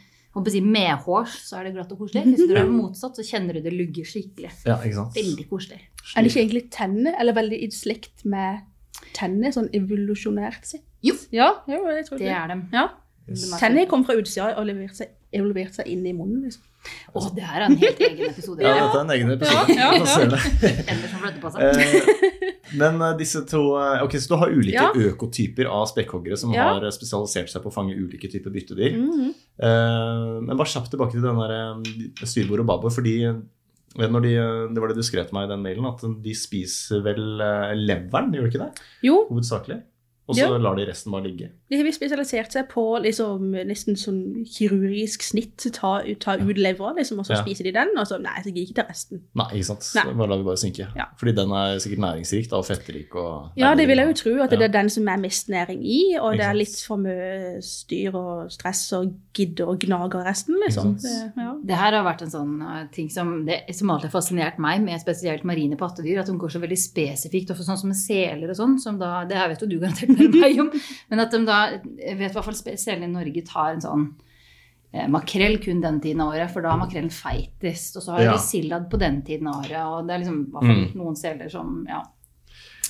si, 0.47 0.61
medhårs, 0.63 1.41
så 1.49 1.59
er 1.59 1.67
det 1.67 1.75
glatt 1.75 1.91
og 1.91 2.05
koselig. 2.05 2.23
Hvis 2.29 2.47
du 2.47 2.55
drar 2.55 2.71
motsatt, 2.83 3.19
så 3.19 3.27
kjenner 3.27 3.59
du 3.59 3.67
det 3.67 3.75
lugger 3.75 4.07
skikkelig. 4.07 4.53
Ja, 4.69 4.79
ikke 4.79 5.01
sant? 5.01 5.19
Veldig 5.19 5.49
koselig. 5.51 5.83
Er 6.15 6.23
det 6.23 6.31
ikke 6.31 6.45
egentlig 6.45 6.67
tenner, 6.71 7.19
eller 7.19 7.35
veldig 7.35 7.59
i 7.67 7.71
slekt 7.75 8.23
med 8.29 8.63
tenner, 9.17 9.51
sånn 9.55 9.69
evolusjonært 9.73 10.65
sett? 10.65 10.83
Jo. 11.03 11.15
Ja, 11.33 11.53
jo, 11.69 11.83
jeg 11.93 12.07
tror 12.09 12.19
Det 12.19 12.27
det. 12.27 12.35
er 12.37 12.49
dem. 12.49 12.69
Ja. 12.73 12.89
Er 13.29 13.59
Tenner 13.59 13.87
kom 13.91 14.05
fra 14.07 14.15
utsida 14.15 14.53
og 14.57 14.67
leverte 14.69 14.95
seg, 14.95 15.09
evolvert 15.35 15.75
seg 15.75 15.89
inn 15.91 16.05
i 16.07 16.13
munnen. 16.15 16.45
Liksom. 16.47 16.63
Å, 17.19 17.35
det 17.35 17.43
her 17.43 17.63
er 17.63 17.65
en 17.67 17.77
helt 17.81 17.99
egen 18.07 18.29
episode. 18.31 18.63
Ja, 18.63 18.69
Ja. 18.77 18.85
dette 18.87 18.99
er 18.99 19.03
en 19.03 19.11
egen 19.17 19.31
episode. 19.35 19.75
Ja, 19.75 19.89
ja, 19.91 20.05
ja. 20.23 20.39
Eh, 21.57 22.77
Men 22.79 23.01
eh, 23.03 23.13
disse 23.19 23.41
to 23.49 23.61
eh, 23.79 24.03
Ok, 24.05 24.17
Så 24.21 24.29
du 24.31 24.37
har 24.41 24.51
ulike 24.51 24.75
Ja. 24.75 24.91
økotyper 24.95 25.67
av 25.71 25.87
spekkhoggere 25.91 26.37
som 26.39 26.53
Ja. 26.55 26.69
har 26.75 26.87
spesialisert 26.95 27.51
seg 27.51 27.63
på 27.63 27.71
å 27.71 27.75
fange 27.75 27.95
ulike 27.99 28.31
typer 28.31 28.51
byttedyr. 28.55 28.95
Mm 28.97 29.11
-hmm. 29.11 30.41
Men 30.47 30.57
bare 30.57 30.69
kjapt 30.69 30.91
tilbake 30.91 31.13
til 31.13 31.23
den 31.23 31.37
der 31.37 32.27
styrbord 32.27 32.61
og 32.61 32.67
babord, 32.67 32.93
fordi 32.93 33.17
når 33.97 34.25
de, 34.27 34.33
eh, 34.37 34.69
Det 34.75 34.83
var 34.83 34.93
det 34.93 34.99
du 34.99 35.07
skrev 35.07 35.27
til 35.29 35.37
meg 35.39 35.49
i 35.49 35.53
den 35.55 35.63
mailen, 35.65 35.89
at 35.89 36.05
de 36.23 36.35
spiser 36.37 37.03
vel 37.05 37.41
eh, 37.41 37.75
leveren, 37.75 38.33
gjør 38.35 38.47
de 38.47 38.53
ikke 38.53 38.65
det? 38.65 38.87
Jo, 39.07 39.23
Hovedsakelig. 39.31 39.81
Og 40.29 40.35
så 40.35 40.41
Ja. 40.41 40.57
lar 40.59 40.75
de 40.75 40.85
resten 40.87 41.13
bare 41.13 41.23
ligge. 41.23 41.51
de 41.71 41.77
har 41.77 41.85
vi 41.85 41.93
spesialisert 41.93 42.51
seg 42.51 42.69
på 42.69 43.01
liksom, 43.03 43.51
nesten 43.67 43.95
sånn 43.95 44.43
kirurgisk 44.45 45.23
snitt. 45.23 45.57
Ta, 45.73 46.01
ta 46.19 46.35
ut 46.37 46.57
levra, 46.59 46.93
liksom, 46.97 47.21
og 47.21 47.27
så 47.27 47.35
Ja. 47.37 47.43
spiser 47.45 47.65
de 47.65 47.73
den. 47.73 47.89
Og 47.97 48.07
så 48.07 48.21
nei, 48.21 48.41
så 48.43 48.53
gir 48.53 48.67
ikke 48.67 48.75
til 48.75 48.85
resten. 48.89 49.21
Nei, 49.35 49.47
ikke 49.55 49.65
sant. 49.65 49.87
Nei. 49.95 50.13
Bare 50.15 50.29
lar 50.29 50.39
vi 50.39 50.45
bare 50.45 50.57
synke. 50.57 50.89
Ja. 50.97 51.05
Fordi 51.17 51.33
den 51.35 51.51
er 51.51 51.79
sikkert 51.79 51.99
næringsrik 52.03 52.49
da, 52.51 52.57
og 52.57 52.65
fettrik. 52.67 53.15
Og 53.15 53.51
Ja, 53.57 53.75
det 53.75 53.87
vil 53.87 53.99
jeg 53.99 54.09
jo 54.09 54.15
tro, 54.15 54.43
at 54.43 54.51
det 54.51 54.59
Ja. 54.61 54.65
er 54.67 54.69
den 54.73 54.89
som 54.91 55.09
er 55.09 55.17
mest 55.17 55.49
næring 55.49 55.81
i. 55.85 56.17
Og 56.19 56.33
Ikke 56.35 56.39
det 56.39 56.47
er 56.47 56.55
litt 56.55 56.85
for 56.87 56.97
mye 56.97 57.63
styr 57.63 58.15
og 58.15 58.51
stress 58.51 58.93
og 58.93 59.15
gidder 59.35 59.69
og 59.69 59.79
gnager 59.81 60.25
resten, 60.25 60.57
liksom. 60.67 60.95
Det, 61.01 61.33
ja. 61.37 61.55
Det 61.65 61.77
her 61.77 61.93
har 61.93 62.05
vært 62.05 62.23
en 62.23 62.31
sånn 62.31 62.63
eh, 62.63 62.87
ting 62.93 63.09
som, 63.11 63.45
det, 63.47 63.63
som 63.75 63.91
alltid 63.91 64.11
har 64.11 64.21
fascinert 64.21 64.59
meg, 64.59 64.83
med 64.83 65.01
spesielt 65.01 65.45
marine 65.45 65.77
pattedyr. 65.77 66.19
At 66.21 66.27
de 66.27 66.33
går 66.33 66.51
så 66.51 66.61
veldig 66.61 66.79
spesifikt. 66.79 67.51
Og 67.51 67.57
for 67.59 67.65
sånn 67.65 67.79
som 67.79 67.93
seler 67.93 68.49
og 68.51 68.57
sånn, 68.57 68.79
som 68.81 68.99
da, 68.99 69.25
det 69.25 69.37
her 69.37 69.49
vet 69.49 69.61
jo 69.61 69.67
du 69.69 69.79
garantert 69.79 70.16
meg 70.43 70.61
om, 70.65 70.71
men 71.11 71.21
at 71.21 71.31
de 71.31 71.45
da 71.47 71.59
jeg 71.73 72.19
vet 72.19 72.31
i 72.31 72.35
hvert 72.35 72.45
fall 72.45 72.55
spesielt 72.59 73.03
i 73.03 73.07
Norge 73.11 73.43
tar 73.47 73.75
en 73.75 73.81
sånn 73.85 74.07
eh, 74.93 75.07
makrell 75.13 75.59
kun 75.63 75.81
den 75.83 76.01
tiden 76.01 76.21
av 76.25 76.33
året, 76.35 76.51
for 76.53 76.63
da 76.65 76.73
er 76.75 76.79
makrellen 76.81 77.11
feitest. 77.13 77.97
Og 77.97 78.03
så 78.03 78.13
har 78.17 78.23
Ja. 78.23 78.33
de 78.33 78.39
sildad 78.39 78.89
på 78.91 78.99
den 78.99 79.23
tiden 79.23 79.49
av 79.49 79.65
året. 79.65 79.83
Og 79.85 80.07
det 80.07 80.15
er 80.15 80.19
liksom 80.25 80.41
i 80.47 80.51
hvert 80.51 80.67
fall 80.71 80.83
Mm. 80.87 80.95
noen 80.97 81.17
seler 81.17 81.51
som 81.51 81.87
Ja. 81.89 82.03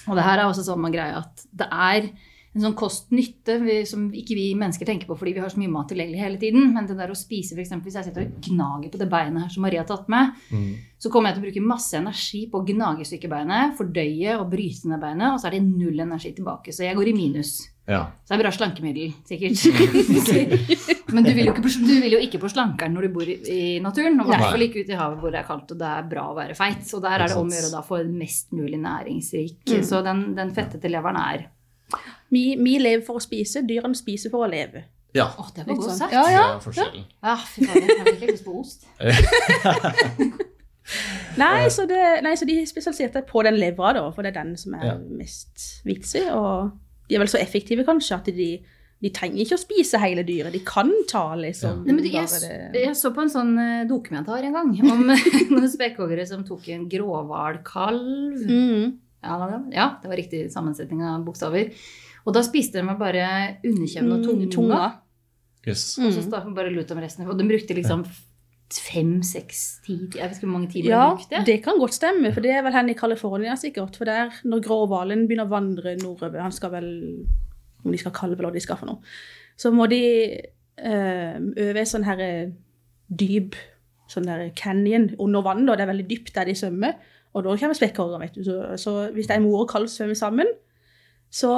Og 0.09 0.14
det 0.14 0.23
her 0.25 0.38
er 0.38 0.45
også 0.47 0.62
sånn 0.64 0.78
man 0.78 0.92
greier 0.92 1.16
at 1.18 1.45
det 1.52 1.66
er 1.73 2.11
en 2.56 2.64
sånn 2.64 2.76
kost-nytte 2.78 3.58
som 3.88 4.08
ikke 4.16 4.36
vi 4.38 4.46
mennesker 4.58 4.88
tenker 4.88 5.08
på 5.10 5.16
fordi 5.20 5.34
vi 5.36 5.42
har 5.44 5.52
så 5.52 5.60
mye 5.60 5.72
mat 5.72 5.90
tilgjengelig 5.92 6.22
hele 6.22 6.40
tiden. 6.40 6.70
Men 6.75 6.88
det 6.88 6.96
der 6.98 7.12
å 7.12 7.18
spise, 7.18 7.54
f.eks. 7.54 7.75
hvis 7.84 7.98
jeg 8.00 8.08
sitter 8.08 8.26
og 8.26 8.40
gnager 8.48 8.92
på 8.94 9.00
det 9.02 9.10
beinet 9.12 9.44
her 9.44 9.52
som 9.52 9.62
Maria 9.66 9.84
har 9.84 9.90
tatt 9.90 10.08
med, 10.12 10.34
Mm. 10.50 10.75
så 10.98 11.10
kommer 11.12 11.30
jeg 11.30 11.36
til 11.36 11.42
å 11.42 11.46
bruke 11.46 11.68
masse 11.68 11.96
energi 11.98 12.46
på 12.50 12.60
å 12.60 12.66
gnage 12.66 13.04
i 13.04 13.08
stykker 13.08 13.28
beinet, 13.30 13.76
fordøye 13.78 14.36
og 14.40 14.50
bryte 14.50 14.88
ned 14.88 15.00
beinet, 15.02 15.32
og 15.32 15.40
så 15.40 15.48
er 15.50 15.56
det 15.58 15.64
null 15.66 16.00
energi 16.00 16.32
tilbake. 16.36 16.72
Så 16.72 16.84
jeg 16.86 16.96
går 16.96 17.08
i 17.12 17.16
minus. 17.16 17.58
Ja. 17.86 18.00
Så 18.25 18.32
det 18.34 18.38
er 18.40 18.42
bra 18.42 18.50
slankemiddel, 18.50 19.12
sikkert. 19.28 19.60
Men 21.14 21.22
du 21.22 21.30
vil, 21.36 21.46
jo 21.46 21.52
ikke 21.52 21.62
på, 21.62 21.70
du 21.86 21.92
vil 22.02 22.16
jo 22.16 22.20
ikke 22.22 22.40
på 22.42 22.48
slankeren 22.50 22.96
når 22.96 23.06
du 23.06 23.12
bor 23.14 23.28
i, 23.30 23.36
i 23.46 23.60
naturen. 23.82 24.18
Og 24.20 24.26
i 24.26 24.32
hvert 24.34 24.48
fall 24.50 24.64
ikke 24.66 24.82
ute 24.82 24.94
i 24.96 24.98
havet 24.98 25.20
hvor 25.22 25.30
det 25.34 25.38
er 25.42 25.46
kaldt 25.46 25.70
og 25.70 25.78
det 25.78 25.90
er 25.92 26.08
bra 26.10 26.25
å 26.32 26.34
være 26.36 26.56
feit. 26.58 26.82
Så 26.88 26.98
der 27.04 27.22
er 27.22 27.30
det 27.30 27.36
om 27.38 27.46
å 27.46 27.54
gjøre 27.54 27.78
å 27.78 27.86
få 27.86 28.00
mest 28.10 28.50
mulig 28.56 28.80
næringsrik. 28.82 29.60
Mm. 29.70 29.84
Så 29.86 30.02
den, 30.06 30.25
den 30.38 30.50
fettete 30.56 30.90
leveren 30.90 31.20
er 31.22 31.46
Vi, 32.30 32.56
vi 32.59 32.78
lever 32.83 33.04
for 33.06 33.21
å 33.21 33.23
spise, 33.23 33.62
dyrene 33.62 33.95
spiser 33.95 34.30
for 34.33 34.47
å 34.47 34.50
leve. 34.50 34.85
ja. 35.14 35.28
Oh, 35.38 35.47
det 35.54 35.66
var 35.66 35.75
godt 35.78 35.87
sånn. 35.90 35.99
sagt. 35.99 36.12
Ja, 36.12 36.23
Det 36.26 36.37
er 36.42 36.61
forskjellen. 36.64 37.04
Ja, 37.23 37.37
fy 37.37 37.66
faen, 37.66 37.83
Jeg 37.87 38.06
fikk 38.06 38.21
helt 38.21 38.33
lyst 38.33 38.45
på 38.45 38.61
ost. 38.61 38.87
Nei, 41.37 41.66
så, 41.75 41.83
det, 41.90 41.99
nei, 42.23 42.37
så 42.38 42.47
de 42.47 42.61
spesialiserte 42.68 43.25
på 43.26 43.42
den 43.42 43.56
levra, 43.59 43.90
da, 43.97 44.04
for 44.14 44.23
det 44.23 44.30
er 44.33 44.37
den 44.45 44.52
som 44.61 44.75
er 44.78 44.85
Ja. 44.87 44.95
mest 45.18 45.83
vitsig. 45.85 46.23
Og 46.33 46.71
de 47.09 47.14
er 47.16 47.18
vel 47.25 47.28
så 47.33 47.40
effektive, 47.42 47.85
kanskje, 47.85 48.14
at 48.21 48.26
de, 48.37 48.50
de 49.02 49.11
trenger 49.11 49.42
ikke 49.42 49.59
å 49.59 49.62
spise 49.64 49.99
hele 50.00 50.23
dyret. 50.26 50.52
De 50.54 50.61
kan 50.64 50.92
ta 51.11 51.25
liksom 51.35 51.83
Nei, 51.87 51.97
jeg, 52.06 52.28
bare 52.30 52.52
det. 52.73 52.85
jeg 52.87 52.95
så 52.97 53.11
på 53.16 53.21
en 53.26 53.33
sånn 53.35 53.52
eh, 53.59 53.83
dokumentar 53.90 54.47
en 54.47 54.54
gang 54.54 54.71
om 54.87 55.02
noen 55.56 55.68
spekkhoggere 55.73 56.26
som 56.28 56.45
tok 56.47 56.68
en 56.73 56.87
gråhvalkalv. 56.88 58.47
Mm. 58.47 58.95
Ja, 59.26 59.37
det 59.42 59.52
var- 59.52 59.73
ja, 59.75 59.87
det 60.02 60.09
var 60.12 60.16
riktig 60.16 60.45
sammensetning 60.52 61.02
av 61.02 61.25
bokstaver. 61.26 61.73
Og 62.26 62.35
da 62.35 62.40
spiste 62.42 62.80
de 62.80 62.95
bare 62.99 63.59
underkjeven 63.64 64.12
og 64.12 64.18
Mm, 64.18 64.25
tunga. 64.26 64.50
tunga. 64.50 65.00
Yes. 65.66 65.99
Og 65.99 66.12
så 66.14 66.23
stakk 66.23 66.45
de 66.47 66.54
bare 66.54 66.71
lut 66.71 66.90
om 66.90 66.99
resten. 66.99 67.26
Og 67.28 67.37
de 67.38 67.45
brukte 67.45 67.75
liksom 67.75 68.04
fem, 68.68 69.23
seks, 69.23 69.80
ti 69.87 69.95
Jeg 70.14 70.23
vet 70.28 70.37
ikke 70.38 70.47
hvor 70.47 70.59
mange 70.59 70.71
timer 70.73 70.88
Ja, 70.90 71.11
de 71.11 71.16
brukte. 71.16 71.45
det 71.47 71.62
kan 71.62 71.78
godt 71.78 71.95
stemme, 71.95 72.33
for 72.35 72.40
det 72.40 72.50
er 72.50 72.62
vel 72.62 72.73
hen 72.73 72.88
i 72.90 72.95
California 72.95 73.52
sikkert. 73.54 73.95
For 73.97 74.04
der, 74.04 74.30
når 74.45 74.61
gråhvalen 74.64 75.28
begynner 75.28 75.47
å 75.47 75.50
vandre 75.54 75.97
nordover, 76.02 76.40
han 76.42 76.50
skal 76.52 76.71
vel 76.71 77.26
Om 77.85 77.92
de 77.92 77.99
skal 77.99 78.11
kalve 78.12 78.33
eller 78.38 78.49
hva 78.50 78.52
de 78.54 78.61
skal 78.61 78.76
for 78.76 78.87
noe, 78.87 78.99
så 79.56 79.71
må 79.73 79.88
de 79.88 80.40
øh, 80.85 81.54
øve 81.56 81.78
en 81.78 81.87
sånn 81.87 82.04
her 82.04 82.18
eh, 82.21 82.50
dyp 83.14 83.54
sånn 84.09 84.25
der 84.26 84.50
canyon 84.56 85.14
under 85.21 85.42
vann, 85.42 85.64
da. 85.66 85.76
Det 85.76 85.87
er 85.88 85.92
veldig 85.95 86.09
dypt 86.09 86.33
der 86.35 86.45
de 86.47 86.52
svømmer. 86.59 86.95
Og 87.37 87.45
da 87.45 87.52
kommer 87.61 87.76
spekkhogger, 87.76 88.23
vet 88.23 88.37
du. 88.38 88.45
Så, 88.47 88.57
så 88.81 88.95
hvis 89.12 89.28
det 89.28 89.37
er 89.37 89.43
mor 89.45 89.66
og 89.66 89.69
kalv 89.71 89.90
svømmer 89.93 90.16
sammen, 90.16 90.49
så 91.37 91.50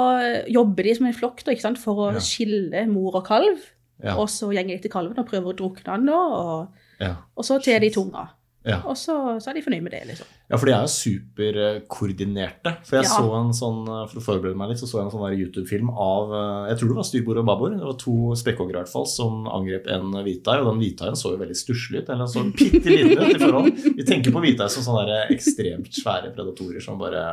jobber 0.51 0.83
de 0.83 0.95
som 0.97 1.05
en 1.07 1.15
flokk 1.15 1.43
da, 1.47 1.53
for 1.79 2.01
å 2.09 2.13
Ja. 2.17 2.19
skille 2.23 2.81
mor 2.91 3.15
og 3.21 3.25
kalv. 3.29 3.61
Ja. 4.03 4.15
Og 4.19 4.27
så 4.31 4.49
gjenger 4.51 4.75
de 4.77 4.81
til 4.83 4.91
kalven 4.91 5.19
og 5.19 5.27
prøver 5.29 5.53
å 5.53 5.55
drukne 5.59 5.85
den, 5.95 6.05
da, 6.09 6.17
og, 6.17 6.67
Ja. 6.99 7.13
og 7.35 7.45
så 7.47 7.61
ter 7.63 7.79
de 7.79 7.89
tunga. 7.95 8.27
Ja. 8.69 8.79
Og 8.85 8.95
så, 8.99 9.15
så 9.41 9.49
er 9.51 9.57
de 9.57 9.63
fornøyd 9.65 9.83
med 9.85 9.91
det, 9.95 10.01
liksom. 10.11 10.27
ja, 10.49 10.57
for 10.59 10.69
de 10.69 10.73
er 10.75 10.83
jo 10.85 10.91
superkoordinerte. 10.93 12.73
For 12.87 12.97
jeg 12.99 13.05
Ja. 13.07 13.15
så 13.17 13.25
en 13.39 13.51
sånn, 13.55 13.79
for 14.09 14.19
å 14.19 14.23
forberede 14.23 14.57
meg 14.59 14.69
litt, 14.71 14.79
så 14.81 14.87
så 14.89 14.99
jeg 14.99 15.07
en 15.07 15.13
sånn 15.13 15.37
YouTube-film 15.39 15.89
av 15.91 16.33
eh, 16.33 16.69
Jeg 16.71 16.79
tror 16.79 16.89
det 16.91 16.97
var 16.99 17.07
styrbord 17.09 17.41
og 17.41 17.45
babord. 17.49 17.77
Det 17.79 17.87
var 17.89 17.97
to 18.01 18.15
spekkhoggere 18.39 18.77
i 18.77 18.81
hvert 18.83 18.91
fall 18.93 19.07
som 19.09 19.47
angrep 19.47 19.87
en 19.87 20.11
hvithai. 20.25 20.59
Og 20.61 20.69
den 20.71 20.81
hvithaien 20.83 21.17
så 21.19 21.33
jo 21.33 21.41
veldig 21.41 21.57
stusslig 21.57 22.03
ut. 22.03 22.09
Eller 22.13 22.29
så 22.29 22.43
bitte 22.51 22.89
liten 22.89 23.17
ut 23.17 23.35
i 23.35 23.39
forhold. 23.41 23.71
Vi 23.99 24.05
tenker 24.07 24.31
på 24.35 24.43
hvithai 24.43 24.69
som 24.73 24.85
sånne 24.85 25.19
ekstremt 25.33 25.91
svære 25.95 26.33
predatorer 26.35 26.83
som, 26.83 26.99
bare, 27.01 27.23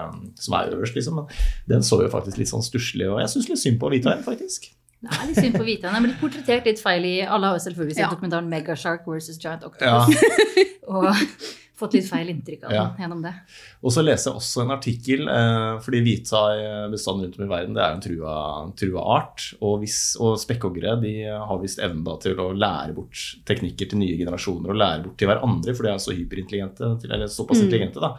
som 0.41 0.55
er 0.59 0.73
øverst, 0.75 0.97
liksom. 0.99 1.21
Men 1.23 1.29
den 1.77 1.83
så 1.87 2.01
jo 2.03 2.09
faktisk 2.13 2.39
litt 2.41 2.51
sånn 2.53 2.65
stusslig 2.65 3.07
Og 3.11 3.21
jeg 3.23 3.33
syns 3.35 3.49
litt 3.53 3.63
synd 3.63 3.81
på 3.83 3.91
hvithaien, 3.93 4.25
faktisk. 4.27 4.71
Det 5.03 5.13
er 5.13 5.27
litt 5.29 5.37
synd 5.39 5.55
på 5.59 5.65
hvite. 5.67 5.91
Han 5.93 6.01
er 6.01 6.09
blitt 6.09 6.21
portrettert 6.21 6.65
litt 6.67 6.81
feil 6.83 7.05
i 7.05 7.17
Alle 7.23 7.47
har 7.53 7.59
jo 7.59 7.65
selvfølgelig 7.69 7.95
sett 7.99 8.07
Ja. 8.07 8.11
dokumentaren 8.15 8.49
Megashark 8.49 9.05
versus 9.07 9.39
Giant 9.39 9.63
Octopus. 9.63 10.17
Ja. 10.17 10.65
Og 10.89 11.07
fått 11.77 11.93
litt 11.93 12.07
feil 12.09 12.31
inntrykk 12.33 12.63
av 12.65 12.73
Ja. 12.73 12.85
den 12.97 13.05
gjennom 13.05 13.21
det. 13.23 13.35
Og 13.85 13.93
så 13.93 14.03
leser 14.03 14.31
jeg 14.31 14.39
også 14.41 14.63
en 14.65 14.71
artikkel, 14.73 15.29
eh, 15.29 15.79
fordi 15.85 16.01
hvithai-bestanden 16.07 17.27
rundt 17.27 17.39
om 17.39 17.45
i 17.45 17.51
verden 17.51 17.75
det 17.77 17.83
er 17.85 17.93
en 17.99 18.01
trua, 18.01 18.37
trua 18.81 19.05
art. 19.19 19.45
Og, 19.61 19.81
hvis, 19.83 19.99
og 20.19 20.39
spekkhoggere 20.41 20.97
de 21.03 21.13
har 21.29 21.61
visst 21.61 21.79
evnen 21.85 22.03
da 22.07 22.17
til 22.23 22.35
å 22.41 22.49
lære 22.57 22.95
bort 22.97 23.21
teknikker 23.45 23.91
til 23.93 23.99
nye 24.01 24.17
generasjoner 24.17 24.73
og 24.73 24.81
lære 24.81 25.05
bort 25.05 25.19
til 25.21 25.29
hverandre, 25.29 25.77
for 25.77 25.83
de 25.87 25.93
er 25.93 26.03
så 26.03 26.17
hyperintelligente, 26.17 26.95
eller 27.13 27.27
såpass 27.29 27.61
Mm. 27.61 27.69
intelligente. 27.69 28.01
da. 28.01 28.17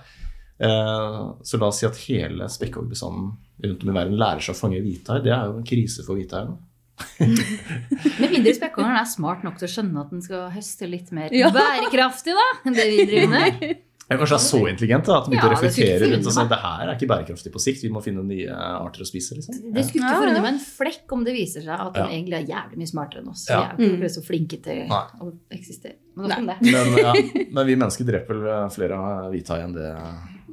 Eh, 0.60 1.18
så 1.44 1.60
la 1.62 1.68
oss 1.70 1.80
si 1.80 1.86
at 1.86 1.98
hele 2.08 2.48
spekkhoggbestanden 2.50 3.32
rundt 3.64 3.84
om 3.84 3.90
i 3.90 3.94
verden 4.00 4.18
lærer 4.18 4.42
seg 4.42 4.56
å 4.56 4.60
fange 4.60 4.82
hvithai. 4.82 5.20
Det 5.26 5.32
er 5.34 5.46
jo 5.52 5.58
en 5.60 5.68
krise 5.68 6.06
for 6.06 6.18
hvithaiene. 6.18 6.58
Med 7.20 8.32
mindre 8.34 8.54
spekkhoggeren 8.58 8.98
er 8.98 9.10
smart 9.10 9.44
nok 9.46 9.60
til 9.60 9.68
å 9.68 9.74
skjønne 9.76 10.02
at 10.02 10.14
den 10.14 10.24
skal 10.26 10.48
høste 10.54 10.88
litt 10.90 11.12
mer 11.14 11.30
Ja. 11.36 11.52
bærekraftig 11.54 12.34
da, 12.38 12.48
enn 12.66 12.74
det 12.78 12.88
vi 12.90 13.06
driver 13.10 13.36
med. 13.36 13.68
Jeg 14.08 14.22
kanskje 14.22 14.38
er 14.38 14.40
så 14.40 14.60
intelligente 14.70 15.12
da, 15.12 15.18
at 15.20 15.26
de 15.28 15.32
begynte 15.34 15.44
Ja, 15.44 15.52
å 15.52 15.56
reflektere 15.58 16.06
rundt 16.14 16.28
og 16.30 16.32
si 16.32 16.40
at 16.40 16.52
det 16.54 16.58
her 16.62 16.84
er 16.88 16.92
ikke 16.96 17.10
bærekraftig 17.12 17.52
på 17.52 17.60
sikt. 17.60 17.82
Vi 17.84 17.90
må 17.92 18.00
finne 18.06 18.22
nye 18.24 18.54
arter 18.56 19.04
å 19.04 19.08
spise. 19.10 19.36
liksom. 19.36 19.58
Det 19.76 19.84
skulle 19.84 20.00
ikke 20.00 20.14
Ja, 20.14 20.22
forundre 20.22 20.38
ja. 20.40 20.44
meg 20.46 20.54
en 20.54 20.62
flekk 20.64 21.12
om 21.18 21.26
det 21.28 21.34
viser 21.36 21.66
seg 21.66 21.74
at 21.76 21.92
den 21.98 22.06
Ja. 22.08 22.14
egentlig 22.16 22.38
er 22.40 22.46
jævlig 22.54 22.80
mye 22.80 22.88
smartere 22.94 23.20
enn 23.26 23.28
oss. 23.34 23.44
Ja. 23.50 23.74
Vi 23.76 23.84
er 23.84 23.90
Mm. 23.92 23.98
ikke 24.00 24.14
så 24.16 24.24
flinke 24.24 24.62
til 24.64 24.80
Nei. 24.88 25.04
å 25.20 25.28
eksistere. 25.52 25.98
Men 26.16 26.30
det. 26.48 26.56
Men, 26.62 26.98
ja, 27.04 27.14
men 27.52 27.68
vi 27.68 27.76
mennesker 27.76 28.06
dreper 28.08 28.40
vel 28.48 28.70
flere 28.72 28.96
av 28.96 29.28
hvithai 29.36 29.60
enn 29.66 29.74
det 29.76 29.92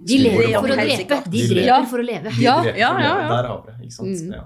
De 0.04 0.18
lever 0.20 0.52
for 0.58 0.68
å 0.74 0.76
drepe. 0.78 1.18
De 1.32 1.44
dreper 1.48 1.60
lever. 1.60 1.86
for 1.90 2.02
å 2.02 2.06
leve. 2.06 2.32
Ja, 2.42 2.56
ja, 2.64 2.90
ja, 3.00 3.14
Der 3.30 3.48
har 3.48 3.62
vi 3.64 3.72
det. 3.72 3.76
ikke 3.88 3.96
sant? 3.96 4.20
Mm. 4.20 4.34
Ja. 4.36 4.44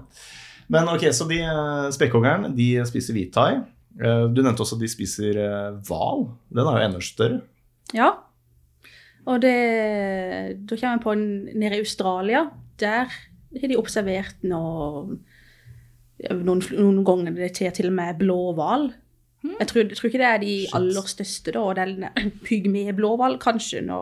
Men 0.69 0.87
ok, 0.93 1.03
så 1.17 1.25
de 1.29 1.39
eh, 1.41 1.89
spekkhoggeren 1.95 2.53
de 2.55 2.67
spiser 2.87 3.17
hvithai. 3.17 3.51
Eh, 3.99 4.25
Du 4.33 4.41
nevnte 4.45 4.61
også 4.63 4.77
at 4.77 4.83
de 4.85 4.89
spiser 4.91 5.39
eh, 5.41 5.79
hval. 5.89 6.27
Den 6.53 6.67
er 6.69 6.77
jo 6.79 6.85
enda 6.89 7.01
større. 7.03 7.41
Ja. 7.97 8.11
Og 9.29 9.41
det 9.43 9.55
Da 10.69 10.77
kommer 10.77 10.95
jeg 10.95 11.03
på 11.03 11.15
nede 11.19 11.75
i 11.75 11.83
Australia. 11.83 12.45
Der 12.79 13.09
har 13.09 13.67
de 13.67 13.77
observert 13.81 14.37
noe, 14.47 15.17
noen, 16.31 16.61
noen 16.77 17.03
ganger 17.07 17.35
det 17.35 17.53
til 17.57 17.71
til 17.75 17.89
og 17.89 17.95
med 17.97 18.17
blåhval. 18.21 18.91
Jeg, 19.43 19.55
jeg 19.59 19.67
tror 19.97 20.09
ikke 20.09 20.19
det 20.19 20.27
er 20.29 20.41
de 20.43 20.53
aller 20.75 21.05
største, 21.07 21.51
da. 21.55 21.59
og 21.63 21.75
Det 21.77 21.83
er 21.87 22.23
en 22.23 22.31
pygmeblåhval, 22.43 23.37
kanskje. 23.39 23.81
Nå 23.87 23.99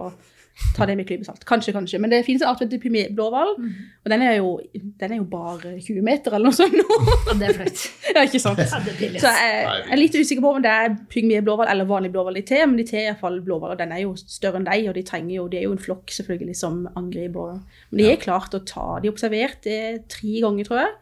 Ta 0.76 0.86
det 0.90 0.96
med 0.98 1.06
klype 1.06 1.26
salt. 1.26 1.44
Kanskje, 1.46 1.72
kanskje. 1.74 2.00
Men 2.02 2.10
det 2.10 2.24
finnes 2.26 2.42
en 2.42 2.48
art 2.50 2.58
som 2.58 2.66
heter 2.68 2.80
pygmeblåhval, 2.82 3.52
og 3.58 4.08
den 4.10 4.22
er, 4.26 4.36
jo, 4.40 4.56
den 4.74 5.12
er 5.14 5.18
jo 5.20 5.26
bare 5.30 5.76
20 5.78 6.02
meter 6.06 6.34
eller 6.34 6.50
noe 6.50 6.58
sånt. 6.58 6.74
nå. 6.74 6.86
Og 7.30 7.40
det 7.40 7.50
er 7.52 7.54
flaut. 7.60 7.84
ja, 8.16 8.24
ikke 8.26 8.42
sant? 8.42 8.62
Ja, 8.64 8.80
Så 9.22 9.32
jeg, 9.38 9.60
jeg 9.68 9.92
er 9.94 10.02
litt 10.02 10.18
usikker 10.18 10.42
på 10.42 10.54
om 10.56 10.62
det 10.66 10.72
er 10.74 10.96
pygmeblåhval 11.14 11.70
eller 11.70 11.86
vanlig 11.90 12.12
blåhval 12.16 12.38
i 12.42 12.46
te, 12.46 12.64
men 12.66 12.78
de 12.80 12.86
er 12.90 13.12
iallfall 13.12 13.38
blåhval, 13.46 13.76
og 13.76 13.82
den 13.84 13.94
er 13.94 14.02
jo 14.02 14.16
større 14.18 14.58
enn 14.62 14.66
deg, 14.70 14.88
og 14.90 14.98
de 14.98 15.04
trenger 15.06 15.36
jo, 15.36 15.46
de 15.54 15.60
er 15.62 15.68
jo 15.68 15.76
en 15.78 15.84
flokk 15.86 16.10
selvfølgelig 16.16 16.56
som 16.58 16.82
angriper. 16.98 17.60
Men 17.92 18.02
de 18.02 18.10
er 18.16 18.18
klart 18.26 18.58
å 18.58 18.64
ta, 18.66 18.88
de 19.02 19.10
har 19.12 19.14
observert 19.14 19.62
det 19.70 19.80
tre 20.10 20.40
ganger, 20.42 20.66
tror 20.72 20.82
jeg, 20.82 20.96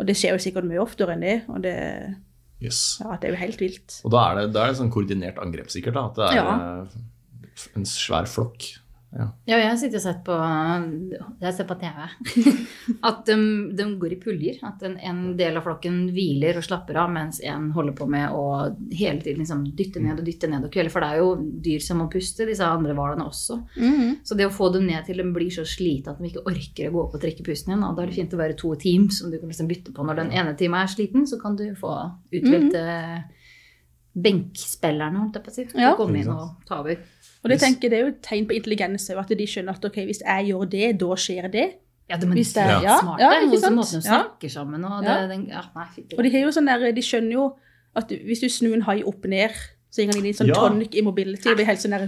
og 0.00 0.06
det 0.10 0.16
skjer 0.18 0.34
jo 0.34 0.42
sikkert 0.48 0.66
mye 0.66 0.82
oftere 0.82 1.14
enn 1.14 1.22
det, 1.28 1.38
og 1.48 1.62
det, 1.62 1.76
Yes. 2.60 2.98
ja, 3.00 3.14
det 3.16 3.30
er 3.30 3.32
jo 3.36 3.40
helt 3.40 3.60
vilt. 3.62 4.00
Og 4.04 4.10
da 4.12 4.26
er 4.32 4.34
det, 4.42 4.48
da 4.52 4.66
er 4.66 4.74
det 4.74 4.80
sånn 4.82 4.90
koordinert 4.92 5.38
angrep, 5.40 5.70
sikkert. 5.72 5.94
da, 5.96 6.02
At 6.10 6.18
det 6.18 6.26
er 6.26 6.36
Ja. 6.36 6.82
eh, 6.82 7.70
en 7.76 7.84
svær 7.88 8.26
flokk. 8.28 8.66
Ja. 9.10 9.24
Ja, 9.48 9.56
jeg 9.58 9.78
sitter 9.80 9.98
og 9.98 10.02
sett 10.04 10.18
på, 10.22 10.34
jeg 10.38 11.42
har 11.42 11.54
sett 11.56 11.66
på 11.66 11.76
TV 11.80 11.96
at 13.08 13.24
de, 13.26 13.36
de 13.74 13.86
går 13.98 14.14
i 14.14 14.18
puljer. 14.22 14.60
At 14.66 14.84
en, 14.86 14.94
en 15.02 15.22
del 15.38 15.58
av 15.58 15.64
flokken 15.66 15.96
hviler 16.14 16.60
og 16.60 16.66
slapper 16.66 17.00
av, 17.02 17.10
mens 17.10 17.40
en 17.42 17.72
holder 17.74 17.96
på 17.98 18.06
med 18.10 18.30
å 18.36 18.44
hele 18.94 19.18
tiden 19.24 19.42
liksom 19.42 19.64
dytte 19.74 20.02
ned 20.04 20.22
og 20.22 20.28
dytte 20.28 20.50
ned 20.52 20.68
og 20.68 20.70
kvele. 20.74 20.92
For 20.94 21.02
det 21.02 21.10
er 21.10 21.24
jo 21.24 21.32
dyr 21.66 21.82
som 21.82 21.98
må 22.02 22.06
puste, 22.12 22.46
disse 22.46 22.66
andre 22.66 22.94
hvalene 22.94 23.26
også. 23.26 23.58
Så 24.26 24.38
det 24.38 24.46
å 24.46 24.54
få 24.54 24.70
dem 24.76 24.86
ned 24.86 25.02
til 25.08 25.18
de 25.18 25.26
blir 25.34 25.50
så 25.58 25.66
slitne 25.66 26.14
at 26.14 26.22
de 26.22 26.30
ikke 26.30 26.46
orker 26.46 26.92
å 26.92 26.94
gå 26.94 27.02
opp 27.08 27.18
og 27.18 27.24
trekke 27.26 27.46
pusten 27.50 27.74
igjen, 27.74 27.84
og 27.88 27.98
da 27.98 28.06
er 28.06 28.12
det 28.12 28.18
fint 28.20 28.38
å 28.38 28.42
være 28.44 28.58
to 28.62 28.72
team 28.78 29.10
som 29.10 29.34
du 29.34 29.40
kan 29.40 29.50
liksom 29.50 29.70
bytte 29.70 29.96
på. 29.96 30.06
Når 30.06 30.22
den 30.22 30.32
ene 30.38 30.54
teamet 30.54 30.86
er 30.86 30.94
sliten, 30.94 31.26
så 31.26 31.40
kan 31.42 31.58
du 31.58 31.66
få 31.78 31.96
utvalgte 32.30 32.86
benkspillerne, 34.20 35.20
holdt 35.22 35.36
jeg 35.38 35.44
på 35.44 35.50
å 35.52 35.54
si, 35.54 35.64
til 35.70 35.84
å 35.86 35.96
komme 35.98 36.18
inn 36.18 36.30
og 36.32 36.64
ta 36.66 36.80
over. 36.82 36.98
Og 37.42 37.48
det 37.50 37.60
tenker 37.60 37.88
det 37.88 37.98
er 37.98 38.02
jo 38.04 38.08
et 38.12 38.20
tegn 38.22 38.46
på 38.46 38.52
intelligens, 38.58 39.08
at 39.10 39.28
de 39.28 39.46
skjønner 39.48 39.72
at 39.78 39.84
okay, 39.84 40.04
hvis 40.04 40.20
jeg 40.20 40.46
gjør 40.50 40.68
det, 40.70 40.98
da 41.00 41.06
skjer 41.16 41.48
det. 41.50 41.68
Ja, 42.10 42.16
det, 42.18 42.26
men 42.28 42.36
Hvis 42.38 42.52
det 42.54 42.62
er- 42.64 42.82
Ja. 42.82 42.98
smarte. 43.00 43.20
ja, 43.22 43.30
ikke 43.46 43.60
sant? 43.60 43.76
måten 43.76 44.00
de 44.02 44.08
snakker 44.08 44.48
sammen 44.50 44.84
og 44.84 45.02
det, 45.04 45.08
Ja. 45.10 45.26
den, 45.28 45.46
ja, 45.48 45.60
nei, 45.74 45.86
Og 46.18 46.24
de, 46.24 46.30
har 46.30 46.40
jo 46.40 46.48
sånn 46.50 46.66
der, 46.66 46.92
de 46.92 47.00
skjønner 47.02 47.32
jo 47.32 47.44
at 47.96 48.08
hvis 48.08 48.40
du 48.40 48.48
snur 48.48 48.74
en 48.74 48.82
hai 48.82 49.02
opp 49.02 49.24
ned, 49.26 49.50
så 49.90 50.02
gir 50.02 50.06
han 50.12 50.16
inn 50.18 50.26
i 50.26 50.28
en 50.28 50.34
sånn 50.34 50.48
Ja. 50.48 50.54
tonic 50.54 50.90
immobility, 50.94 51.48
og 51.50 51.56
blir 51.56 51.66
helt 51.66 51.78
sånn 51.78 51.90
der. 51.96 52.06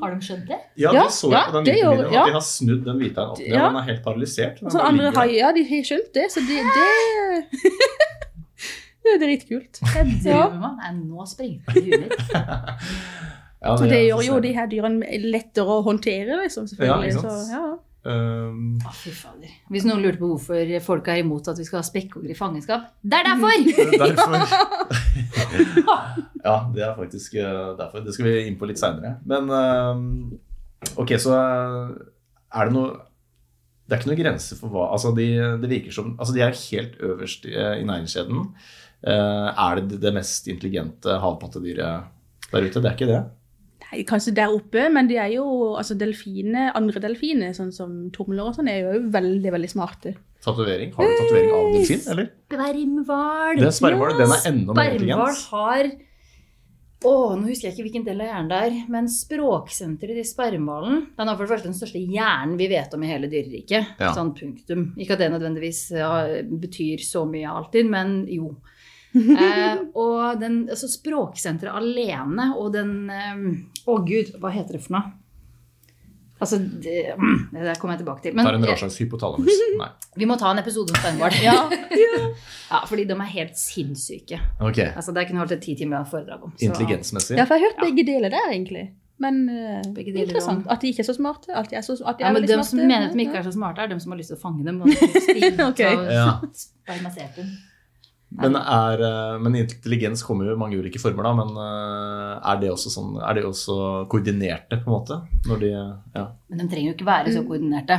Har 0.00 0.14
de 0.14 0.20
skjønt 0.20 0.46
det? 0.46 0.58
Ja, 0.76 0.92
Ja, 0.92 1.02
det 1.04 1.12
så 1.12 1.30
jeg 1.30 1.38
ja, 1.38 1.44
på 1.50 1.52
den 1.52 1.64
videoen, 1.74 2.12
ja. 2.12 2.20
at 2.22 2.26
de 2.26 2.32
har 2.32 2.40
snudd 2.40 2.84
den 2.84 2.98
hvithaien 2.98 3.30
opp 3.30 3.38
ned. 3.38 3.48
Ja. 3.48 3.68
Den 3.68 3.76
er 3.76 3.82
helt 3.82 4.02
paralysert. 4.04 4.60
Den 4.60 4.70
så 4.70 4.80
andre 4.80 5.10
haier, 5.12 5.38
ja, 5.38 5.52
de 5.52 5.62
har 5.64 5.82
skjønt 5.82 6.12
det, 6.14 6.26
så 6.30 6.40
det, 6.40 6.62
det, 6.76 7.60
det 9.02 9.10
er 9.14 9.18
dritkult. 9.18 9.80
Ja. 10.24 10.48
Nå 10.92 11.26
springer 11.26 11.60
det 11.74 11.76
i 11.76 11.90
huet 11.90 12.00
mitt. 12.10 12.20
Ja, 13.60 13.76
det 13.76 13.92
er 13.92 14.06
gjør 14.08 14.24
jo 14.24 14.40
de 14.40 14.54
her 14.56 14.68
dyrene 14.70 15.20
lettere 15.28 15.78
å 15.78 15.82
håndtere, 15.84 16.38
liksom, 16.40 16.64
Ja, 16.64 16.74
selvfølgelig. 16.74 17.14
ikke 17.14 17.28
så, 17.28 17.38
ja. 17.52 17.64
Um, 18.00 18.78
Å, 18.80 18.94
fy 18.96 19.10
fader. 19.12 19.50
Hvis 19.68 19.84
noen 19.84 20.00
lurte 20.00 20.16
på 20.22 20.30
hvorfor 20.30 20.70
folk 20.80 21.08
er 21.12 21.18
imot 21.20 21.50
at 21.52 21.58
vi 21.60 21.66
skal 21.68 21.82
ha 21.82 21.84
spekkhoggere 21.84 22.32
i 22.32 22.38
fangenskap, 22.38 22.86
det 23.04 23.18
er 23.18 23.26
derfor! 23.28 23.52
Derfor 24.00 24.38
Ja, 26.46 26.54
det 26.72 26.84
er 26.86 26.96
faktisk 26.96 27.36
eh, 27.36 27.58
derfor. 27.76 28.00
Det 28.04 28.14
skal 28.16 28.30
vi 28.30 28.46
inn 28.48 28.56
på 28.60 28.68
litt 28.70 28.80
seinere. 28.80 29.18
Men 29.28 29.52
um, 29.52 30.04
ok, 30.96 31.12
så 31.20 31.34
eh, 31.36 31.90
er 32.56 32.70
det 32.70 32.76
noe 32.78 32.94
Det 33.84 33.92
er 33.92 34.00
ikke 34.00 34.10
noen 34.12 34.22
grenser 34.22 34.58
for 34.58 34.72
hva 34.72 34.86
altså 34.94 35.12
de, 35.14 35.26
Det 35.60 35.68
virker 35.70 35.94
som 35.94 36.14
Altså, 36.16 36.32
de 36.34 36.44
er 36.46 36.56
helt 36.56 36.96
øverst 37.04 37.44
i, 37.50 37.52
i 37.52 37.84
næringskjeden. 37.84 38.46
Uh, 39.04 39.48
er 39.52 39.84
det 39.84 40.00
det 40.00 40.14
mest 40.16 40.48
intelligente 40.48 41.20
havpattedyret 41.20 42.08
der 42.50 42.64
ute? 42.64 42.80
Det 42.80 42.88
er 42.88 42.96
ikke 42.96 43.12
det? 43.12 43.20
Nei, 43.90 44.04
kanskje 44.06 44.34
der 44.36 44.52
oppe, 44.54 44.84
men 44.94 45.08
de 45.10 45.16
er 45.18 45.32
jo 45.34 45.44
altså 45.74 45.96
delfiner, 45.98 46.70
andre 46.78 47.00
delfiner, 47.02 47.54
sånn 47.56 47.72
som 47.74 47.94
tomler 48.14 48.44
og 48.46 48.54
sånn, 48.54 48.68
er 48.70 48.84
jo 48.84 49.00
veldig, 49.10 49.50
veldig 49.56 49.70
smarte. 49.72 50.12
Tatovering? 50.44 50.92
Har 50.94 51.08
du 51.10 51.16
tatovering 51.18 51.50
av 51.56 51.72
delfin, 51.74 52.04
eller? 52.12 52.28
Spermhval! 52.52 53.58
Det 53.58 53.66
er 53.66 53.74
spermhval. 53.76 54.14
Den 54.20 54.36
er 54.36 54.46
enda 54.52 54.76
mer 54.76 54.78
Spermhval 54.78 54.94
intelligent. 54.94 55.42
har 55.50 55.90
Å, 57.00 57.12
nå 57.40 57.48
husker 57.48 57.66
jeg 57.66 57.74
ikke 57.74 57.84
hvilken 57.88 58.06
del 58.06 58.18
av 58.20 58.28
hjernen 58.28 58.48
det 58.50 58.56
er, 58.68 58.78
men 58.92 59.06
språksenteret 59.08 60.18
til 60.20 60.26
spermhvalen 60.28 60.98
Den 61.16 61.30
har 61.30 61.38
for 61.38 61.46
det 61.46 61.52
første 61.54 61.70
den 61.70 61.76
største 61.78 62.02
hjernen 62.04 62.58
vi 62.60 62.66
vet 62.68 62.92
om 62.92 63.06
i 63.06 63.08
hele 63.08 63.30
dyreriket. 63.32 63.94
Ja. 63.98 64.10
Sånn 64.16 64.34
punktum. 64.36 64.90
Ikke 65.00 65.16
at 65.16 65.22
det 65.24 65.30
nødvendigvis 65.32 65.86
betyr 66.60 67.00
så 67.04 67.24
mye 67.28 67.56
alltid, 67.58 67.88
men 67.90 68.20
jo. 68.30 68.52
Eh, 69.14 69.80
og 69.94 70.40
den, 70.40 70.68
altså 70.70 70.88
språksenteret 70.90 71.74
alene 71.74 72.52
og 72.56 72.72
den 72.76 72.92
eh, 73.10 73.40
Å, 73.90 73.96
gud, 74.06 74.34
hva 74.40 74.52
heter 74.54 74.76
det 74.78 74.82
for 74.84 74.98
noe? 74.98 75.16
Altså, 76.40 76.56
det, 76.56 77.16
det 77.52 77.74
kommer 77.80 77.96
jeg 77.98 78.00
tilbake 78.00 78.22
til. 78.24 78.32
Men 78.38 78.46
Det 78.46 78.54
er 78.70 78.72
en 78.72 78.88
eh, 78.88 78.94
hypotalamus. 79.02 79.58
Nei. 79.82 79.88
vi 80.22 80.28
må 80.30 80.36
ta 80.40 80.52
en 80.54 80.62
episode 80.62 80.94
om 80.94 81.00
steinhval. 81.02 81.36
Ja. 81.44 81.56
Ja, 82.70 82.78
fordi 82.86 83.02
de 83.04 83.12
er 83.18 83.28
helt 83.32 83.56
sinnssyke. 83.58 84.38
Okay. 84.62 84.92
Altså, 84.94 85.10
det 85.12 85.24
kunne 85.26 85.40
holdt 85.42 85.56
et 85.56 85.62
ti 85.64 85.74
timer 85.74 86.04
foredrag 86.06 86.44
om. 86.46 86.52
så- 86.54 86.68
Intelligensmessig. 86.68 87.34
ja, 87.36 87.42
for 87.44 87.58
jeg 87.58 87.64
har 87.64 87.72
hørt 87.72 87.80
begge 87.82 88.04
deler 88.06 88.30
der, 88.30 88.46
egentlig. 88.54 88.84
Men 89.20 89.40
Begge 89.92 90.12
deler 90.14 90.28
interessant. 90.28 90.62
om- 90.64 90.70
At 90.70 90.80
de 90.80 90.92
ikke 90.94 91.02
er 91.02 91.08
så 91.10 91.16
smarte. 91.18 91.50
At 91.50 91.68
de 91.72 91.76
er, 91.76 91.82
så, 91.82 91.98
at 92.06 92.16
de 92.20 92.24
er 92.24 92.28
Ja, 92.28 92.32
men 92.32 92.42
de 92.46 92.52
smarte. 92.54 92.68
som 92.70 92.78
mener 92.78 93.08
at 93.08 93.12
de 93.18 93.24
ikke 93.26 93.36
er 93.42 93.48
så 93.48 93.52
smarte, 93.58 93.82
er 93.82 93.90
de 93.90 93.98
som 94.00 94.14
har 94.14 94.18
lyst 94.22 94.30
til 94.30 94.38
å 94.38 94.40
fange 94.40 94.64
dem. 94.64 94.78
Og 94.80 94.88
spille 95.26 95.66
Ok. 95.66 95.82
Ja. 95.82 96.38
Men, 98.30 98.54
er, 98.54 99.00
eh, 99.02 99.38
men 99.42 99.56
intelligens 99.58 100.22
kommer 100.22 100.46
jo 100.46 100.54
i 100.54 100.58
mange 100.60 100.78
ulike 100.78 101.00
former, 101.02 101.26
da. 101.26 101.32
Men 101.34 101.48
eh, 101.58 102.50
er 102.52 102.60
det 102.62 102.70
også, 102.70 102.92
sånn, 102.94 103.16
er 103.26 103.34
det 103.34 103.44
også 103.48 103.78
koordinerte, 104.12 104.78
på 104.84 104.86
en 104.86 104.94
måte? 104.94 105.20
Når 105.50 105.60
de 105.64 105.70
Ja. 105.72 106.26
Men 106.48 106.58
de 106.62 106.68
trenger 106.70 106.92
jo 106.92 106.96
ikke 106.98 107.08
være 107.10 107.32
så 107.34 107.42
koordinerte. 107.48 107.98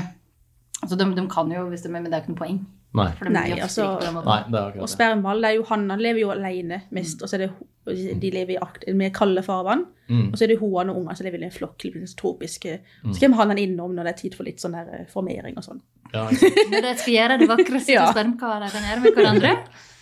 Altså, 0.82 0.96
de, 0.98 1.10
de 1.16 1.26
kan 1.30 1.52
jo 1.52 1.66
hvis 1.70 1.84
de, 1.84 1.90
men 1.94 2.08
det 2.08 2.14
er 2.14 2.24
ikke 2.24 2.34
noe 2.36 2.44
poeng. 2.46 2.62
Nei. 2.94 3.10
For 3.20 3.28
de 3.28 3.32
Nei, 3.36 3.52
altså- 3.60 3.90
på 3.98 4.06
den 4.06 4.16
måten. 4.16 4.26
Nei, 4.32 4.40
det 4.48 4.56
er 4.56 4.64
Og 4.64 4.72
akkurat 4.72 4.88
det. 4.88 4.94
spermal, 4.96 5.42
det 5.42 5.50
er 5.52 5.56
jo 5.60 5.68
hannene 5.70 6.00
lever 6.02 6.20
jo 6.24 6.32
alene 6.32 6.82
mest, 6.92 7.22
og 7.22 7.30
så 7.30 7.36
er 7.38 7.46
det 7.46 7.52
de 7.86 8.30
lever 8.34 8.56
i 8.56 8.60
akt, 8.62 8.86
mer 8.94 9.10
kalde 9.16 9.42
farvann. 9.46 9.86
Mm. 10.12 10.28
Og 10.32 10.38
så 10.38 10.46
er 10.46 10.52
det 10.52 10.60
hoene 10.60 10.92
og 10.92 11.00
ungene 11.02 11.16
som 11.18 11.26
lever 11.26 11.42
i 11.42 11.48
en 11.48 11.54
flokk, 11.56 11.86
litt 11.88 11.96
Så 12.12 13.16
skal 13.16 13.32
vi 13.32 13.38
ha 13.40 13.46
den 13.48 13.62
innom 13.64 13.96
når 13.96 14.10
det 14.10 14.12
er 14.12 14.20
tid 14.20 14.36
for 14.36 14.46
litt 14.48 14.60
sånn 14.62 14.76
der 14.76 14.90
eh, 15.00 15.06
formering 15.10 15.56
og 15.58 15.66
sånn. 15.66 15.80
Ja. 16.12 16.26
Når 16.72 16.82
dere 16.84 16.98
skal 17.00 17.14
gjøre 17.14 17.38
det 17.40 17.48
vakreste 17.48 17.94
Ja. 17.96 18.10
spermkarer 18.12 18.74
kan 18.74 18.84
gjøre 18.84 19.04
med 19.06 19.16
hverandre. 19.16 19.52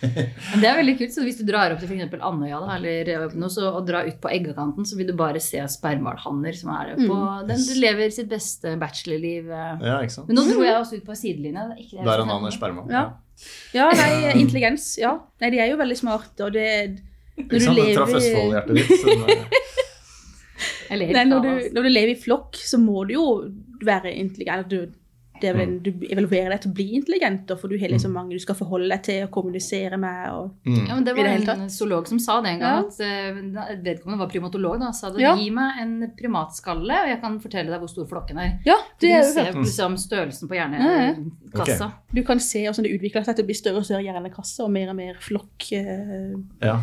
Men 0.02 0.62
det 0.64 0.66
er 0.66 0.78
veldig 0.80 0.94
kult. 0.98 1.12
Så 1.14 1.22
hvis 1.22 1.38
du 1.38 1.44
drar 1.46 1.70
opp 1.70 1.78
til 1.78 1.86
f.eks. 1.92 2.16
Andøya 2.18 2.58
da, 2.64 2.72
eller 2.80 3.36
noe, 3.38 3.52
så, 3.52 3.68
og 3.78 3.86
drar 3.86 4.08
ut 4.08 4.18
på 4.18 4.32
eggakanten, 4.32 4.88
så 4.88 4.98
vil 4.98 5.12
du 5.12 5.14
bare 5.14 5.38
se 5.44 5.62
spermhvalhanner 5.76 6.56
som 6.58 6.72
er 6.74 6.96
på 6.98 7.18
den 7.46 7.62
du 7.68 7.74
lever 7.78 8.10
sitt 8.10 8.30
beste 8.32 8.74
bachelorliv. 8.80 9.52
eh. 9.54 9.86
ja, 9.86 10.00
ikke 10.02 10.16
sant. 10.16 10.32
Men 10.32 10.40
nå 10.40 10.48
dro 10.50 10.66
jeg 10.66 10.80
også 10.80 10.98
ut 10.98 11.06
på 11.06 11.18
sidelinja. 11.22 11.68
er 11.78 12.02
Der 12.02 12.14
er 12.16 12.24
en 12.26 12.34
annen 12.34 12.56
Sperma. 12.58 12.88
Ja. 12.90 13.04
Ja, 13.72 13.86
nei, 13.94 14.34
intelligens. 14.42 14.96
Ja. 15.00 15.14
Nei, 15.40 15.52
de 15.54 15.62
er 15.62 15.70
jo 15.70 15.78
veldig 15.80 15.96
smarte, 15.96 16.48
og 16.48 16.58
det 16.58 16.66
Når 17.46 17.58
du 17.58 17.64
sant? 17.64 17.80
Det 17.80 17.96
traff 17.96 18.14
lever 18.14 18.20
Østfold-hjertet 18.20 18.80
ditt. 18.80 18.92
Som, 19.00 19.24
Nei, 20.90 21.24
når 21.24 21.44
du, 21.44 21.50
når 21.76 21.86
du 21.86 21.90
lever 21.92 22.12
i 22.16 22.18
flokk, 22.18 22.58
så 22.58 22.78
må 22.82 23.04
du 23.06 23.14
jo 23.14 23.26
være 23.86 24.10
intelligent. 24.18 24.70
Du, 24.70 24.90
det 25.40 25.48
er 25.50 25.54
vel 25.56 25.62
en, 25.68 25.78
du 25.82 25.90
evaluerer 26.10 26.50
deg 26.50 26.60
til 26.62 26.70
å 26.70 26.74
bli 26.74 26.86
intelligent, 26.98 27.52
for 27.60 27.68
du 27.68 27.78
har 27.78 27.88
liksom 27.88 28.12
mange 28.12 28.30
du 28.36 28.38
skal 28.38 28.54
forholde 28.54 28.88
deg 28.88 29.02
til 29.02 29.22
og 29.24 29.30
kommunisere 29.30 29.98
med. 29.98 30.30
Og, 30.32 30.50
mm. 30.66 30.86
Ja, 30.88 30.94
men 30.94 31.04
det 31.04 31.16
var 31.16 31.24
det 31.24 31.48
en 31.48 31.70
zoolog 31.70 32.06
som 32.08 32.18
sa 32.18 32.40
det 32.40 32.50
en 32.54 32.60
gang. 32.60 32.84
Ja. 32.84 32.86
At 32.86 33.00
eh, 33.00 33.76
vedkommende 33.84 34.18
var 34.18 34.28
primatolog. 34.28 34.78
da, 34.80 34.92
Sa 34.92 35.10
det, 35.10 35.20
Ja. 35.20 35.34
gi 35.36 35.50
meg 35.50 35.80
en 35.80 36.12
primatskalle, 36.18 37.02
og 37.04 37.08
jeg 37.08 37.20
kan 37.20 37.40
fortelle 37.40 37.70
deg 37.70 37.80
hvor 37.80 37.88
stor 37.88 38.06
flokken 38.06 38.38
er. 38.38 38.58
ja, 38.66 38.76
Du 39.00 39.06
det 39.06 39.12
er 39.16 39.22
ser 39.22 39.52
liksom 39.52 39.96
størrelsen 39.96 40.48
på 40.48 40.54
Ja, 40.56 40.68
hjernekassa. 40.68 41.92
Du 42.12 42.22
kan 42.26 42.40
se 42.42 42.64
hvordan 42.66 42.82
det 42.86 42.92
utvikler 42.98 43.24
seg 43.24 43.36
til 43.36 43.44
å 43.44 43.46
bli 43.46 43.54
større 43.54 43.80
og 43.82 43.84
større 43.86 44.02
hjernekasse 44.02 44.64
og 44.64 44.70
mer 44.74 44.90
og 44.90 44.96
mer 44.98 45.14
flokk. 45.22 45.72
eh, 45.72 46.34
ja. 46.62 46.76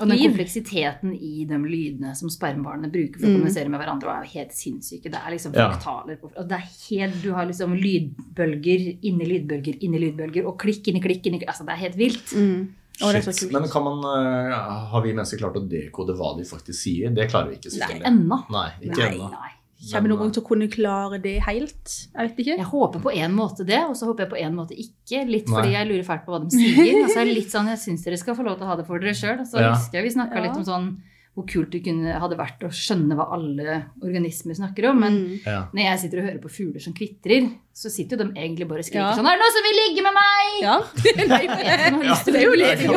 Og 0.00 0.08
den 0.08 0.18
kompleksiteten 0.18 1.14
i 1.16 1.44
de 1.48 1.56
lydene 1.62 2.14
som 2.16 2.28
spermbarnene 2.28 2.90
bruker 2.92 3.18
for 3.20 3.26
å 3.26 3.30
Mm. 3.30 3.36
kommunisere 3.40 3.68
med 3.70 3.80
hverandre, 3.80 4.08
er 4.08 4.24
jo 4.24 4.38
helt 4.38 4.52
sinnssyke. 4.52 5.10
Det 5.10 5.14
er 5.14 5.30
liksom 5.32 5.54
Ja. 5.54 5.70
fraktaler. 5.70 6.16
på- 6.20 6.30
Og 6.36 6.48
det 6.48 6.52
er 6.58 6.66
helt, 6.90 7.22
du 7.22 7.32
har 7.32 7.46
liksom 7.46 7.72
lydbølger 7.96 8.86
inni 9.08 9.26
lydbølger 9.26 9.78
inni 9.82 10.00
lydbølger, 10.02 10.46
og 10.46 10.58
klikk 10.60 10.88
inni 10.92 11.00
klikk 11.04 11.26
inni 11.26 11.40
klikk. 11.40 11.48
Altså, 11.52 11.64
det 11.66 11.74
er 11.76 11.82
helt 11.86 11.96
vilt. 12.00 12.34
Mm. 12.36 12.66
Shit. 12.96 13.50
Men 13.52 13.66
kan 13.68 13.84
man, 13.84 13.98
eh, 14.08 14.54
har 14.90 15.02
vi 15.04 15.12
mennesker 15.12 15.36
klart 15.42 15.56
å 15.58 15.68
dekode 15.68 16.14
hva 16.16 16.30
de 16.38 16.44
faktisk 16.48 16.78
sier? 16.80 17.10
Det 17.12 17.28
klarer 17.28 17.50
vi 17.52 17.58
ikke. 17.58 17.74
Nei, 17.82 18.00
ennå. 18.08 18.38
Nei, 18.50 18.70
ikke 18.88 18.96
Nei. 19.02 19.10
ennå. 19.12 19.28
Nei. 19.34 19.50
Kommer 19.90 20.08
vi 20.08 20.08
noen 20.08 20.18
gang 20.22 20.30
til 20.32 20.40
å 20.42 20.46
kunne 20.46 20.66
klare 20.72 21.18
det 21.20 21.34
helt? 21.44 21.90
Jeg 22.16 22.30
vet 22.30 22.38
ikke. 22.40 22.54
Jeg 22.56 22.64
håper 22.70 23.02
på 23.04 23.12
en 23.12 23.34
måte 23.36 23.66
det, 23.68 23.82
og 23.84 23.92
så 23.94 24.08
håper 24.08 24.24
jeg 24.24 24.30
på 24.30 24.38
en 24.40 24.54
måte 24.56 24.72
ikke. 24.72 25.20
Litt 25.28 25.46
Nei. 25.50 25.58
fordi 25.58 25.74
jeg 25.76 25.88
lurer 25.90 26.06
fælt 26.08 26.24
på 26.24 26.32
hva 26.32 26.40
de 26.40 26.56
sier. 26.56 27.02
Altså, 27.04 27.18
er 27.20 27.28
litt 27.28 27.52
sånn, 27.52 27.68
jeg 27.68 27.82
syns 27.84 28.04
dere 28.08 28.16
skal 28.16 28.34
få 28.34 28.46
lov 28.48 28.56
til 28.56 28.64
å 28.64 28.70
ha 28.72 28.76
det 28.80 28.86
for 28.88 28.98
dere 28.98 29.12
sjøl. 29.12 29.44
Så 29.44 29.60
Ja. 29.60 29.74
husker 29.76 30.00
jeg 30.00 30.04
vi 30.08 30.14
snakka 30.16 30.34
Ja. 30.40 30.42
litt 30.48 30.56
om 30.56 30.64
sånn 30.64 30.88
hvor 31.36 31.44
kult 31.52 31.70
det 31.70 31.82
kunne, 31.84 32.14
hadde 32.16 32.36
vært 32.38 32.62
å 32.64 32.70
skjønne 32.72 33.12
hva 33.18 33.26
alle 33.36 33.74
organismer 34.02 34.56
snakker 34.56 34.88
om. 34.90 35.00
Men 35.04 35.16
Mm. 35.26 35.40
Ja. 35.44 35.58
når 35.74 35.82
jeg 35.84 35.98
sitter 36.00 36.18
og 36.22 36.24
hører 36.30 36.40
på 36.40 36.48
fugler 36.50 36.80
som 36.80 36.94
kvitrer, 36.96 37.50
så 37.76 37.90
sitter 37.92 38.16
jo 38.16 38.24
de 38.24 38.40
egentlig 38.40 38.66
bare 38.68 38.80
og 38.80 38.86
skriker 38.88 39.04
Ja. 39.04 39.12
sånn 39.12 39.26
Er 39.28 39.36
det 39.36 39.42
noen 39.44 39.52
som 39.52 39.64
vil 39.66 39.76
ligge 39.82 40.02
med 40.06 40.14
meg?! 40.16 40.46
Ja. 40.64 40.76
Nei, 41.28 41.46
har 41.46 42.04
lyst 42.08 42.24
til 42.24 42.32
det 42.32 42.40
er 42.40 42.46
jo. 42.46 42.96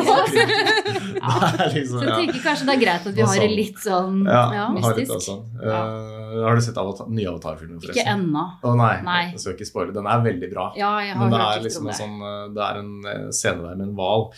Det 1.20 1.60
er 1.60 1.74
liksom, 1.74 2.00
Så 2.00 2.04
jeg 2.06 2.16
tenker 2.16 2.40
kanskje 2.44 2.64
det 2.64 2.74
er 2.74 2.80
greit 2.80 3.06
at 3.10 3.14
vi 3.14 3.20
har 3.26 3.34
det 3.36 3.42
sånn. 3.44 3.56
litt 3.60 3.78
sånn 3.84 4.16
Ja, 4.24 4.42
Ja, 4.54 4.64
har 4.66 4.74
mystisk. 4.78 5.12
av 5.12 5.20
sånn. 5.20 5.42
Uh, 5.60 6.44
har 6.46 6.54
du 6.56 6.62
sett 6.64 6.78
avatar, 6.80 7.10
nye 7.12 7.28
Avatar-filmer, 7.28 7.76
forresten? 7.82 8.00
Ikke 8.00 8.14
ennå. 8.14 8.44
Å 8.64 8.74
nei, 8.80 8.94
Nei. 9.04 9.20
jeg 9.34 9.40
skal 9.42 9.52
ikke 9.58 9.68
spoile. 9.68 9.92
Den 9.92 10.06
er 10.06 10.24
veldig 10.24 10.50
bra. 10.54 10.72
Ja, 10.80 10.94
jeg 11.04 11.12
har 11.14 11.20
Men 11.20 11.30
det 11.30 11.40
hørt 11.40 11.50
er 11.50 11.60
litt 11.60 11.68
liksom 11.68 11.82
om 11.82 11.88
en 11.88 11.92
det. 11.92 12.00
sånn 12.00 12.16
eh, 12.24 12.48
Det 12.56 12.62
er 12.70 12.80
en 12.80 12.92
eh, 13.04 13.30
scene 13.36 13.62
der 13.68 13.76
med 13.76 13.88
en 13.88 13.94
hval 14.00 14.30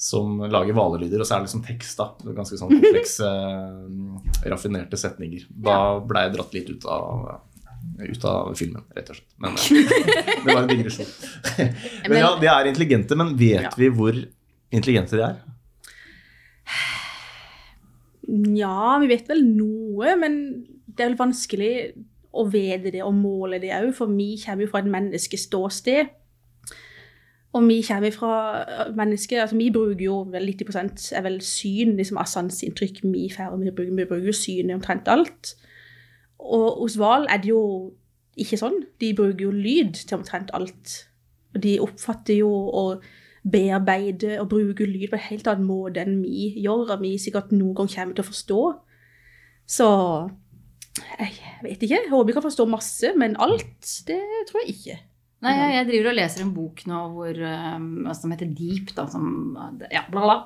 som 0.00 0.38
lager 0.48 0.72
hvalelyder, 0.72 1.20
og 1.20 1.28
så 1.28 1.36
er 1.36 1.42
det 1.42 1.50
liksom 1.50 1.64
tekst. 1.66 1.98
da. 2.00 2.32
Ganske 2.32 2.56
sånn 2.56 2.72
komplekse, 2.72 3.28
eh, 4.40 4.48
raffinerte 4.48 4.96
setninger. 5.00 5.44
Da 5.52 5.76
ble 6.00 6.24
jeg 6.24 6.36
dratt 6.38 6.56
litt 6.56 6.70
ut 6.72 6.86
av 6.88 7.30
ut 8.00 8.24
av 8.28 8.54
filmen, 8.56 8.84
rett 8.96 9.10
og 9.12 9.18
slett. 9.18 9.30
Men 9.40 9.56
eh, 9.56 10.34
det 10.44 10.48
var 10.48 10.62
en 10.62 10.70
digresjon. 10.70 11.08
Men 12.08 12.18
ja, 12.22 12.30
de 12.40 12.48
er 12.52 12.70
intelligente, 12.70 13.16
men 13.18 13.34
vet 13.38 13.76
vi 13.76 13.88
hvor 13.92 14.16
intelligente 14.70 15.18
de 15.18 15.24
er? 15.26 15.38
Ja, 18.56 18.96
vi 19.02 19.10
vet 19.10 19.28
vel 19.28 19.42
noe, 19.42 20.14
men 20.20 20.34
det 20.86 21.02
er 21.02 21.10
vel 21.10 21.18
vanskelig 21.18 21.72
å 22.30 22.44
vite 22.46 22.92
det 22.94 23.02
og 23.02 23.16
måle 23.16 23.58
det 23.62 23.72
òg, 23.74 23.90
for 23.96 24.12
vi 24.12 24.36
kommer 24.38 24.64
jo 24.64 24.70
fra 24.70 24.84
et 24.84 24.92
menneskeståsted. 24.92 26.12
Og 27.52 27.64
vi 27.66 27.80
kommer 27.82 28.10
fra 28.14 28.34
mennesker 28.94 29.40
altså 29.42 29.56
Vi 29.58 29.70
bruker 29.74 30.04
jo 30.04 30.20
vel 30.30 30.46
90 30.46 31.12
er 31.18 31.24
vel 31.26 31.40
syn, 31.42 31.96
liksom 31.98 32.20
av 32.22 32.28
sanseinntrykk 32.30 33.02
vi 33.02 33.26
får. 33.34 33.56
Vi 33.58 33.72
bruker, 33.74 34.26
jo 34.26 34.34
syn 34.36 34.70
i 34.70 34.76
omtrent 34.76 35.08
alt. 35.10 35.54
Og 36.38 36.84
hos 36.84 36.94
hval 37.00 37.26
er 37.28 37.42
det 37.42 37.50
jo 37.50 37.62
ikke 38.38 38.58
sånn. 38.60 38.78
De 39.02 39.10
bruker 39.18 39.48
jo 39.48 39.50
lyd 39.50 39.98
til 39.98 40.20
omtrent 40.20 40.54
alt. 40.54 40.94
Og 41.54 41.62
de 41.64 41.74
oppfatter 41.82 42.38
jo 42.38 42.52
og 42.52 43.02
bearbeider 43.50 44.38
og 44.40 44.50
bruker 44.52 44.86
lyd 44.86 45.08
på 45.10 45.18
en 45.18 45.26
helt 45.30 45.48
annen 45.50 45.66
måte 45.66 46.04
enn 46.04 46.20
vi 46.22 46.52
gjør, 46.60 46.94
og 46.94 47.02
vi 47.02 47.16
sikkert 47.18 47.50
noen 47.56 47.74
gang 47.74 47.90
kommer 47.90 48.14
til 48.14 48.24
å 48.24 48.30
forstå. 48.30 48.62
Så 49.70 49.88
jeg 51.18 51.34
vet 51.64 51.82
ikke. 51.82 51.94
Jeg 51.96 52.10
håper 52.10 52.28
vi 52.28 52.36
kan 52.36 52.46
forstå 52.46 52.66
masse, 52.70 53.14
men 53.18 53.38
alt, 53.42 53.94
det 54.06 54.20
tror 54.48 54.62
jeg 54.62 54.76
ikke. 54.76 54.98
Nei, 55.42 55.52
jeg, 55.56 55.72
jeg 55.78 55.86
driver 55.88 56.10
og 56.10 56.16
leser 56.18 56.42
en 56.44 56.54
bok 56.54 56.82
nå 56.90 57.02
hvor, 57.14 57.38
um, 57.76 57.84
altså, 58.06 58.22
som 58.26 58.32
heter 58.34 58.50
Deep, 58.58 58.90
da, 58.96 59.06
som 59.08 59.28
ja, 59.90 60.02
bla, 60.12 60.20
bla. 60.26 60.38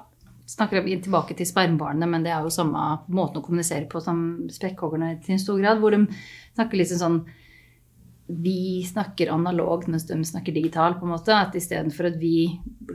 Snakker 0.47 0.83
om- 0.83 0.91
tilbake 1.03 1.35
til 1.39 1.47
spermbarnet, 1.49 2.07
men 2.09 2.23
det 2.23 2.31
er 2.31 2.43
jo 2.45 2.51
samme 2.53 3.01
måten 3.09 3.41
å 3.41 3.45
kommunisere 3.47 3.89
på 3.91 4.01
som 4.05 4.19
spekkhoggerne 4.53 5.17
til 5.25 5.33
en 5.35 5.41
stor 5.43 5.59
grad, 5.59 5.81
hvor 5.81 5.91
de 5.97 6.05
snakker 6.55 6.79
liksom 6.83 7.01
sånn 7.01 7.25
Vi 8.27 8.81
snakker 8.89 9.29
analogt 9.35 9.87
mens 9.93 10.07
de 10.09 10.17
snakker 10.25 10.55
digitalt, 10.57 10.97
på 10.97 11.05
en 11.05 11.11
måte. 11.13 11.29
At 11.37 11.53
istedenfor 11.59 12.07
at 12.09 12.15
vi 12.17 12.47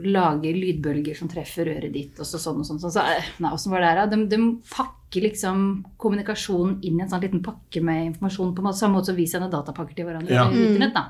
lager 0.02 0.56
lydbølger 0.58 1.14
som 1.14 1.28
treffer 1.30 1.68
øret 1.70 1.92
ditt, 1.94 2.18
og 2.18 2.26
så 2.26 2.40
sånn 2.42 2.58
og 2.58 2.66
sånn, 2.66 2.80
sånn 2.82 2.90
så, 2.96 3.04
eh, 3.04 3.28
Nei, 3.38 3.52
åssen 3.54 3.70
var 3.70 3.78
det 3.84 3.90
her, 3.92 4.00
da? 4.00 4.06
De, 4.16 4.26
de 4.26 4.40
pakker 4.74 5.22
liksom 5.28 5.84
kommunikasjonen 6.02 6.80
inn 6.82 6.98
i 6.98 7.02
en 7.04 7.08
sånn 7.12 7.22
liten 7.22 7.44
pakke 7.46 7.80
med 7.80 8.08
informasjon, 8.08 8.54
på 8.56 8.58
en 8.58 8.64
måte, 8.70 8.78
samme 8.82 8.98
måte 8.98 9.12
som 9.12 9.16
vi 9.20 9.26
sender 9.30 9.52
datapakker 9.54 9.94
til 10.00 10.06
hverandre 10.10 10.34
Ja. 10.34 10.48
over 10.48 10.58
internett, 10.66 10.94
da. 10.98 11.04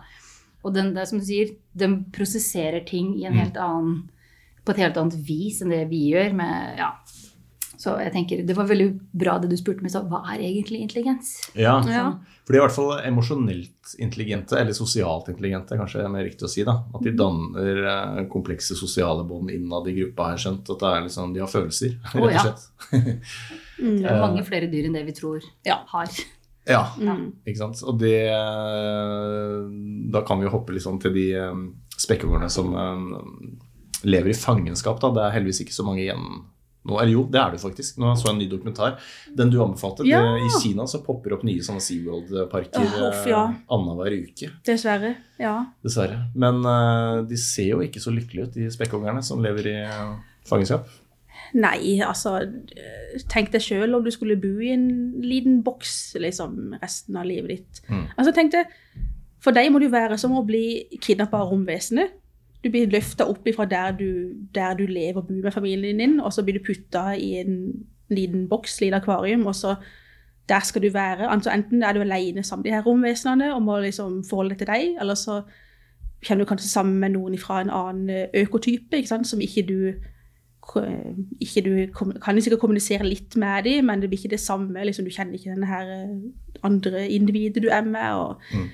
Og 0.65 0.75
den, 0.77 0.93
det 0.95 1.03
er 1.05 1.09
som 1.09 1.21
du 1.23 1.25
sier, 1.25 1.55
de 1.75 1.89
prosesserer 2.13 2.85
ting 2.89 3.15
i 3.19 3.25
en 3.29 3.39
helt 3.39 3.57
annen, 3.57 4.03
på 4.65 4.75
et 4.75 4.83
helt 4.83 4.99
annet 5.01 5.17
vis 5.25 5.63
enn 5.65 5.73
det 5.73 5.87
vi 5.89 6.11
gjør. 6.13 6.35
Med, 6.37 6.77
ja. 6.79 6.91
Så 7.81 7.95
jeg 7.97 8.13
tenker, 8.13 8.43
Det 8.45 8.53
var 8.59 8.67
veldig 8.69 8.91
bra 9.17 9.39
det 9.41 9.49
du 9.49 9.57
spurte 9.57 9.81
meg, 9.81 9.89
så 9.95 10.03
hva 10.05 10.21
er 10.35 10.43
egentlig 10.45 10.83
intelligens? 10.85 11.31
Ja, 11.57 11.79
Ja. 11.89 12.11
For 12.45 12.53
de 12.53 12.59
er 12.59 12.65
i 12.65 12.67
hvert 12.67 12.75
fall 12.75 13.01
emosjonelt 13.07 13.93
intelligente, 14.03 14.57
eller 14.59 14.75
sosialt 14.75 15.29
intelligente, 15.31 15.77
kanskje 15.79 16.03
er 16.03 16.09
mer 16.13 16.25
riktig 16.27 16.45
å 16.45 16.51
si. 16.51 16.65
da. 16.67 16.75
At 16.93 17.05
de 17.07 17.13
danner 17.17 17.79
eh, 17.93 18.25
komplekse 18.29 18.75
sosiale 18.77 19.23
bånd 19.25 19.53
innad 19.55 19.87
i 19.89 19.95
gruppa, 20.01 20.27
har 20.27 20.37
jeg 20.37 20.45
skjønt. 20.45 20.73
At 20.75 20.83
det 20.83 20.91
er 20.91 21.05
liksom, 21.07 21.33
de 21.37 21.41
har 21.45 21.53
følelser, 21.53 21.95
rett 22.13 22.35
ja. 22.35 22.43
og 22.43 22.51
slett. 22.51 23.31
Det 23.81 24.05
er 24.05 24.21
mange 24.21 24.43
flere 24.45 24.67
dyr 24.69 24.91
enn 24.91 24.99
det 24.99 25.07
vi 25.07 25.15
tror 25.17 25.41
Ja. 25.65 25.79
har. 25.95 26.11
Ja, 26.71 26.85
Mm. 27.01 27.27
ikke 27.47 27.59
sant. 27.65 27.83
Og 27.85 27.99
det 27.99 28.15
Da 30.13 30.23
kan 30.27 30.39
vi 30.41 30.47
jo 30.49 30.55
hoppe 30.55 30.75
liksom 30.77 31.01
til 31.03 31.13
de 31.15 31.27
eh, 31.39 31.59
spekkhoggerne 32.01 32.49
som 32.51 32.73
eh, 32.75 33.05
lever 34.09 34.31
i 34.33 34.39
fangenskap. 34.39 35.01
da. 35.03 35.11
Det 35.17 35.27
er 35.27 35.37
heldigvis 35.39 35.63
ikke 35.67 35.77
så 35.77 35.85
mange 35.87 36.05
igjen 36.07 36.25
nå. 36.87 36.97
Eller 36.97 37.13
jo, 37.13 37.27
det 37.29 37.41
er 37.41 37.51
det 37.53 37.61
faktisk. 37.61 37.99
Nå 38.01 38.15
så 38.17 38.31
jeg 38.31 38.35
en 38.35 38.39
ny 38.41 38.49
dokumentar. 38.49 38.97
Den 39.37 39.51
du 39.53 39.59
anbefalte. 39.63 40.07
Ja. 40.09 40.23
Det, 40.25 40.47
I 40.47 40.63
Kina 40.63 40.87
så 40.89 41.03
popper 41.05 41.35
opp 41.37 41.45
nye 41.45 41.61
sånne 41.67 41.83
SeaWorld-parker 41.85 42.81
oh, 42.81 43.21
ja. 43.29 43.43
eh, 43.51 43.61
annenhver 43.77 44.17
uke. 44.23 44.49
Dessverre. 44.67 45.15
Ja. 45.39 45.59
Dessverre. 45.85 46.23
Men 46.35 46.63
eh, 46.65 47.21
de 47.29 47.37
ser 47.41 47.75
jo 47.75 47.83
ikke 47.85 48.01
så 48.03 48.15
lykkelige 48.17 48.49
ut, 48.49 48.55
de 48.57 48.71
spekkhoggerne 48.73 49.23
som 49.27 49.43
lever 49.45 49.69
i 49.75 49.79
eh, 49.85 50.17
fangenskap. 50.49 50.89
Nei, 51.59 51.99
altså 52.07 52.37
eh, 52.45 53.21
Tenk 53.31 53.51
deg 53.55 53.65
sjøl 53.65 53.95
om 53.97 54.05
du 54.05 54.11
skulle 54.15 54.39
bo 54.41 54.53
i 54.63 54.73
en 54.75 54.89
liten 55.25 55.61
boks 55.67 56.17
liksom, 56.23 56.77
resten 56.83 57.19
av 57.19 57.27
livet 57.27 57.57
ditt. 57.57 57.81
Mm. 57.91 58.05
Altså 58.17 58.35
tenk 58.37 58.55
deg, 58.55 58.75
For 59.43 59.57
deg 59.57 59.71
må 59.73 59.81
det 59.81 59.89
jo 59.89 59.97
være 59.97 60.19
som 60.21 60.37
å 60.37 60.45
bli 60.47 60.99
kidnappa 61.03 61.41
av 61.41 61.51
romvesenet. 61.51 62.19
Du 62.61 62.69
blir 62.69 62.91
løfta 62.93 63.25
opp 63.31 63.47
ifra 63.49 63.65
der 63.65 63.97
du, 63.97 64.11
der 64.55 64.77
du 64.77 64.85
lever 64.85 65.23
og 65.23 65.31
bor 65.31 65.47
med 65.47 65.55
familien 65.55 66.03
din, 66.03 66.19
og 66.21 66.33
så 66.37 66.45
blir 66.45 66.59
du 66.59 66.67
putta 66.67 67.15
i 67.17 67.39
en 67.41 67.57
liten 68.13 68.45
boks, 68.51 68.81
liten 68.83 68.99
akvarium, 68.99 69.47
og 69.49 69.57
så 69.57 69.79
der 70.51 70.61
skal 70.67 70.83
du 70.83 70.91
være. 70.93 71.31
Altså 71.31 71.51
Enten 71.55 71.83
er 71.83 71.93
du 71.97 72.01
alene 72.01 72.43
sammen 72.43 72.63
med 72.63 72.71
de 72.71 72.77
her 72.77 72.85
romvesenene 72.85 73.55
og 73.55 73.63
må 73.63 73.79
liksom 73.81 74.21
forholde 74.29 74.55
deg 74.55 74.59
til 74.59 74.73
deg, 74.75 74.97
eller 75.01 75.15
så 75.15 75.41
kommer 76.27 76.45
du 76.45 76.49
kanskje 76.49 76.69
sammen 76.69 76.99
med 77.01 77.15
noen 77.17 77.39
fra 77.39 77.61
en 77.61 77.71
annen 77.73 78.27
økotype 78.35 78.97
ikke 78.97 79.09
sant? 79.09 79.27
som 79.27 79.41
ikke 79.41 79.65
du 79.69 79.79
ikke 81.41 81.63
du 81.65 81.73
kan 81.95 82.41
sikkert 82.41 82.61
kommunisere 82.61 83.07
litt 83.09 83.37
med 83.37 83.65
dem, 83.65 83.87
men 83.87 84.01
det 84.01 84.11
blir 84.11 84.19
ikke 84.21 84.31
det 84.37 84.41
samme. 84.41 84.85
Liksom, 84.87 85.05
du 85.05 85.11
kjenner 85.11 85.35
ikke 85.35 85.55
denne 85.55 85.67
her 85.67 85.89
eh, 85.97 86.15
andre 86.63 87.09
individet 87.09 87.63
du 87.63 87.69
er 87.69 87.83
med. 87.83 88.15
Og, 88.15 88.37
Mm. 88.55 88.69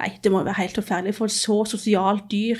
Nei, 0.00 0.14
det 0.24 0.30
må 0.32 0.38
være 0.42 0.54
helt 0.62 0.78
forferdelig. 0.78 1.12
For 1.14 1.26
et 1.28 1.32
så 1.36 1.58
sosialt 1.68 2.30
dyr, 2.30 2.56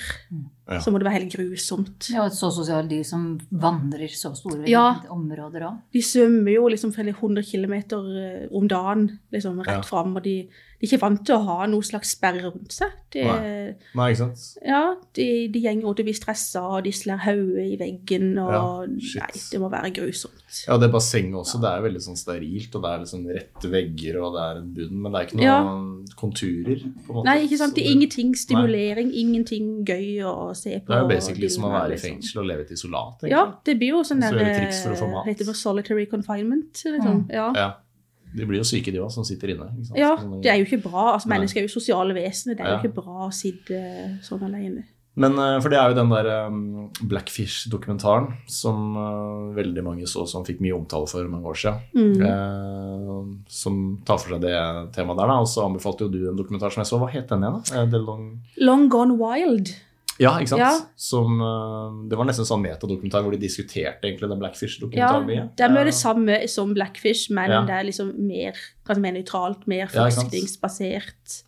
Ja. 0.68 0.78
så 0.78 0.90
må 0.92 0.98
det 0.98 1.06
være 1.06 1.22
helt 1.22 1.32
grusomt. 1.32 2.10
Ja, 2.12 2.26
et 2.26 2.32
så 2.36 2.50
sosialt 2.52 2.90
dyr 2.90 3.02
som 3.02 3.40
vandrer 3.50 4.08
så 4.12 4.34
store 4.36 4.68
Ja. 4.68 5.00
områder 5.08 5.62
òg. 5.64 5.78
De 5.92 6.02
svømmer 6.02 6.52
jo 6.52 6.68
liksom 6.68 6.92
flere 6.92 7.12
hundre 7.12 7.42
kilometer 7.42 7.96
eh, 8.44 8.48
om 8.54 8.68
dagen 8.68 9.18
liksom 9.32 9.58
rett 9.60 9.66
Ja. 9.68 9.80
fram, 9.80 10.16
og 10.16 10.22
de, 10.22 10.48
de 10.80 10.86
er 10.86 10.88
ikke 10.94 11.02
vant 11.02 11.20
til 11.28 11.34
å 11.36 11.42
ha 11.44 11.66
noen 11.68 11.84
slags 11.84 12.14
sperre 12.16 12.40
rundt 12.46 12.72
seg. 12.72 12.88
De, 13.12 13.20
Nei. 13.26 13.74
Nei, 13.98 14.04
ikke 14.14 14.20
sant? 14.22 14.44
ja, 14.64 14.94
de, 15.18 15.26
de 15.52 15.60
gjenger 15.60 15.84
rundt 15.84 16.00
og 16.00 16.06
blir 16.08 16.16
stressa, 16.16 16.62
og 16.62 16.84
de 16.86 16.92
slår 16.94 17.20
hodet 17.26 17.66
i 17.74 17.76
veggen, 17.76 18.30
og 18.40 18.54
Ja. 18.54 18.62
Nei, 19.20 19.42
det 19.52 19.60
må 19.60 19.68
være 19.68 19.90
grusomt. 19.98 20.62
Ja, 20.66 20.78
det 20.80 20.88
bassenget 20.94 21.36
også, 21.36 21.60
det 21.60 21.68
er 21.68 21.84
veldig 21.84 22.00
sånn 22.06 22.16
sterilt, 22.16 22.74
og 22.78 22.82
det 22.86 22.92
er 22.94 23.02
liksom 23.04 23.26
rette 23.28 23.70
vegger, 23.74 24.16
og 24.24 24.32
det 24.38 24.46
er 24.46 24.62
en 24.62 24.70
bunn, 24.78 24.94
men 25.02 25.12
det 25.12 25.20
er 25.20 25.26
ikke 25.28 25.40
noen 25.42 25.44
Ja. 25.50 26.14
konturer, 26.16 26.80
på 27.04 27.12
en 27.12 27.18
måte. 27.18 27.26
Nei, 27.28 27.36
ikke 27.44 27.60
sant? 27.60 27.74
Det 27.76 27.84
er 27.84 27.92
ingenting 27.92 28.32
stimulering, 28.40 29.12
ingenting 29.12 29.68
gøy 29.84 30.24
å 30.24 30.56
se 30.56 30.78
på. 30.80 30.86
Det 30.88 30.96
er 30.96 31.04
jo 31.04 31.12
basically 31.12 31.48
som 31.52 31.68
å 31.68 31.74
være 31.74 31.92
i 31.92 31.96
liksom. 31.98 32.08
fengsel 32.16 32.40
og 32.40 32.46
leve 32.54 32.64
et 32.64 32.70
isolat, 32.78 33.20
egentlig. 33.20 33.30
Ja, 33.36 33.44
det 33.68 33.76
blir 33.78 33.92
jo 33.98 34.00
sånn 34.06 34.22
Så 34.24 34.32
der 34.32 34.40
gjøre 34.40 34.56
triks 34.62 34.82
for 34.86 34.96
å 34.96 34.98
få 35.02 35.08
eh, 35.10 35.12
mat. 35.12 35.26
Heter 35.28 35.44
det 35.44 35.50
for 35.52 35.60
solitary 35.60 36.06
confinement? 36.06 36.72
Liksom. 36.88 37.26
Ja. 37.28 37.52
Ja. 37.54 37.70
De 38.36 38.46
blir 38.46 38.58
jo 38.60 38.64
syke, 38.68 38.92
de 38.92 38.98
òg, 39.02 39.10
som 39.10 39.24
sitter 39.24 39.54
inne. 39.56 39.66
Ja, 39.98 40.14
det 40.42 40.50
er 40.52 40.56
jo 40.60 40.64
ikke 40.68 40.82
bra. 40.90 41.14
Altså, 41.16 41.28
mennesker 41.32 41.58
er 41.62 41.66
jo 41.66 41.72
sosiale 41.80 42.14
vesener. 42.14 42.54
Det 42.56 42.64
er 42.64 42.68
Ja. 42.70 42.78
jo 42.78 42.88
ikke 42.88 43.02
bra 43.02 43.26
å 43.26 43.32
sitte 43.34 43.80
sånn 44.22 44.42
alene. 44.46 44.84
Men 45.16 45.32
eh, 45.36 45.56
for 45.60 45.68
det 45.68 45.76
er 45.76 45.88
jo 45.90 45.96
den 45.98 46.08
der 46.14 46.28
um, 46.46 46.90
Blackfish-dokumentaren 47.10 48.28
som 48.48 48.94
eh, 48.96 49.54
veldig 49.56 49.82
mange 49.84 50.06
så 50.08 50.22
som 50.30 50.44
fikk 50.46 50.60
mye 50.62 50.76
omtale 50.76 51.08
for 51.10 51.26
mange 51.28 51.50
år 51.50 51.58
siden. 51.58 51.80
Mm. 51.98 52.22
eh, 52.22 53.44
som 53.50 53.80
tar 54.06 54.18
for 54.22 54.36
seg 54.36 54.40
det 54.46 54.54
temaet 54.94 55.18
der. 55.18 55.26
da, 55.32 55.40
Og 55.42 55.48
så 55.50 55.66
anbefalte 55.66 56.06
jo 56.06 56.12
du 56.14 56.20
en 56.30 56.38
dokumentar 56.38 56.70
som 56.72 56.82
jeg 56.84 56.90
så. 56.92 57.00
Hva 57.02 57.10
het 57.10 57.28
den 57.28 57.42
igjen? 57.42 57.58
da? 57.66 57.82
Eh, 57.82 57.98
Long... 58.06 58.24
Long 58.62 58.88
Gone 58.88 59.18
Wild. 59.18 59.74
Ja, 60.20 60.34
ikke 60.36 60.52
sant? 60.52 60.60
Ja. 60.60 60.70
Som, 61.00 61.40
eh, 61.40 61.98
det 62.10 62.18
var 62.18 62.28
nesten 62.28 62.44
en 62.44 62.50
sånn 62.52 62.62
metadokumentar 62.64 63.24
hvor 63.24 63.32
de 63.34 63.40
diskuterte 63.40 64.04
egentlig 64.04 64.28
den 64.28 64.42
Blackfish-dokumentaren 64.42 65.28
Ja, 65.32 65.48
det 65.56 65.66
er 65.66 65.76
Eh, 65.80 65.84
det 65.84 65.96
samme 65.96 66.48
som 66.48 66.74
Blackfish, 66.74 67.30
men 67.30 67.50
Ja. 67.50 67.64
det 67.64 67.74
er 67.74 67.84
liksom 67.84 68.14
mer, 68.18 68.54
kanskje 68.84 69.00
mer 69.02 69.12
nøytralt, 69.12 69.66
mer 69.66 69.86
forskningsbasert. 69.86 71.44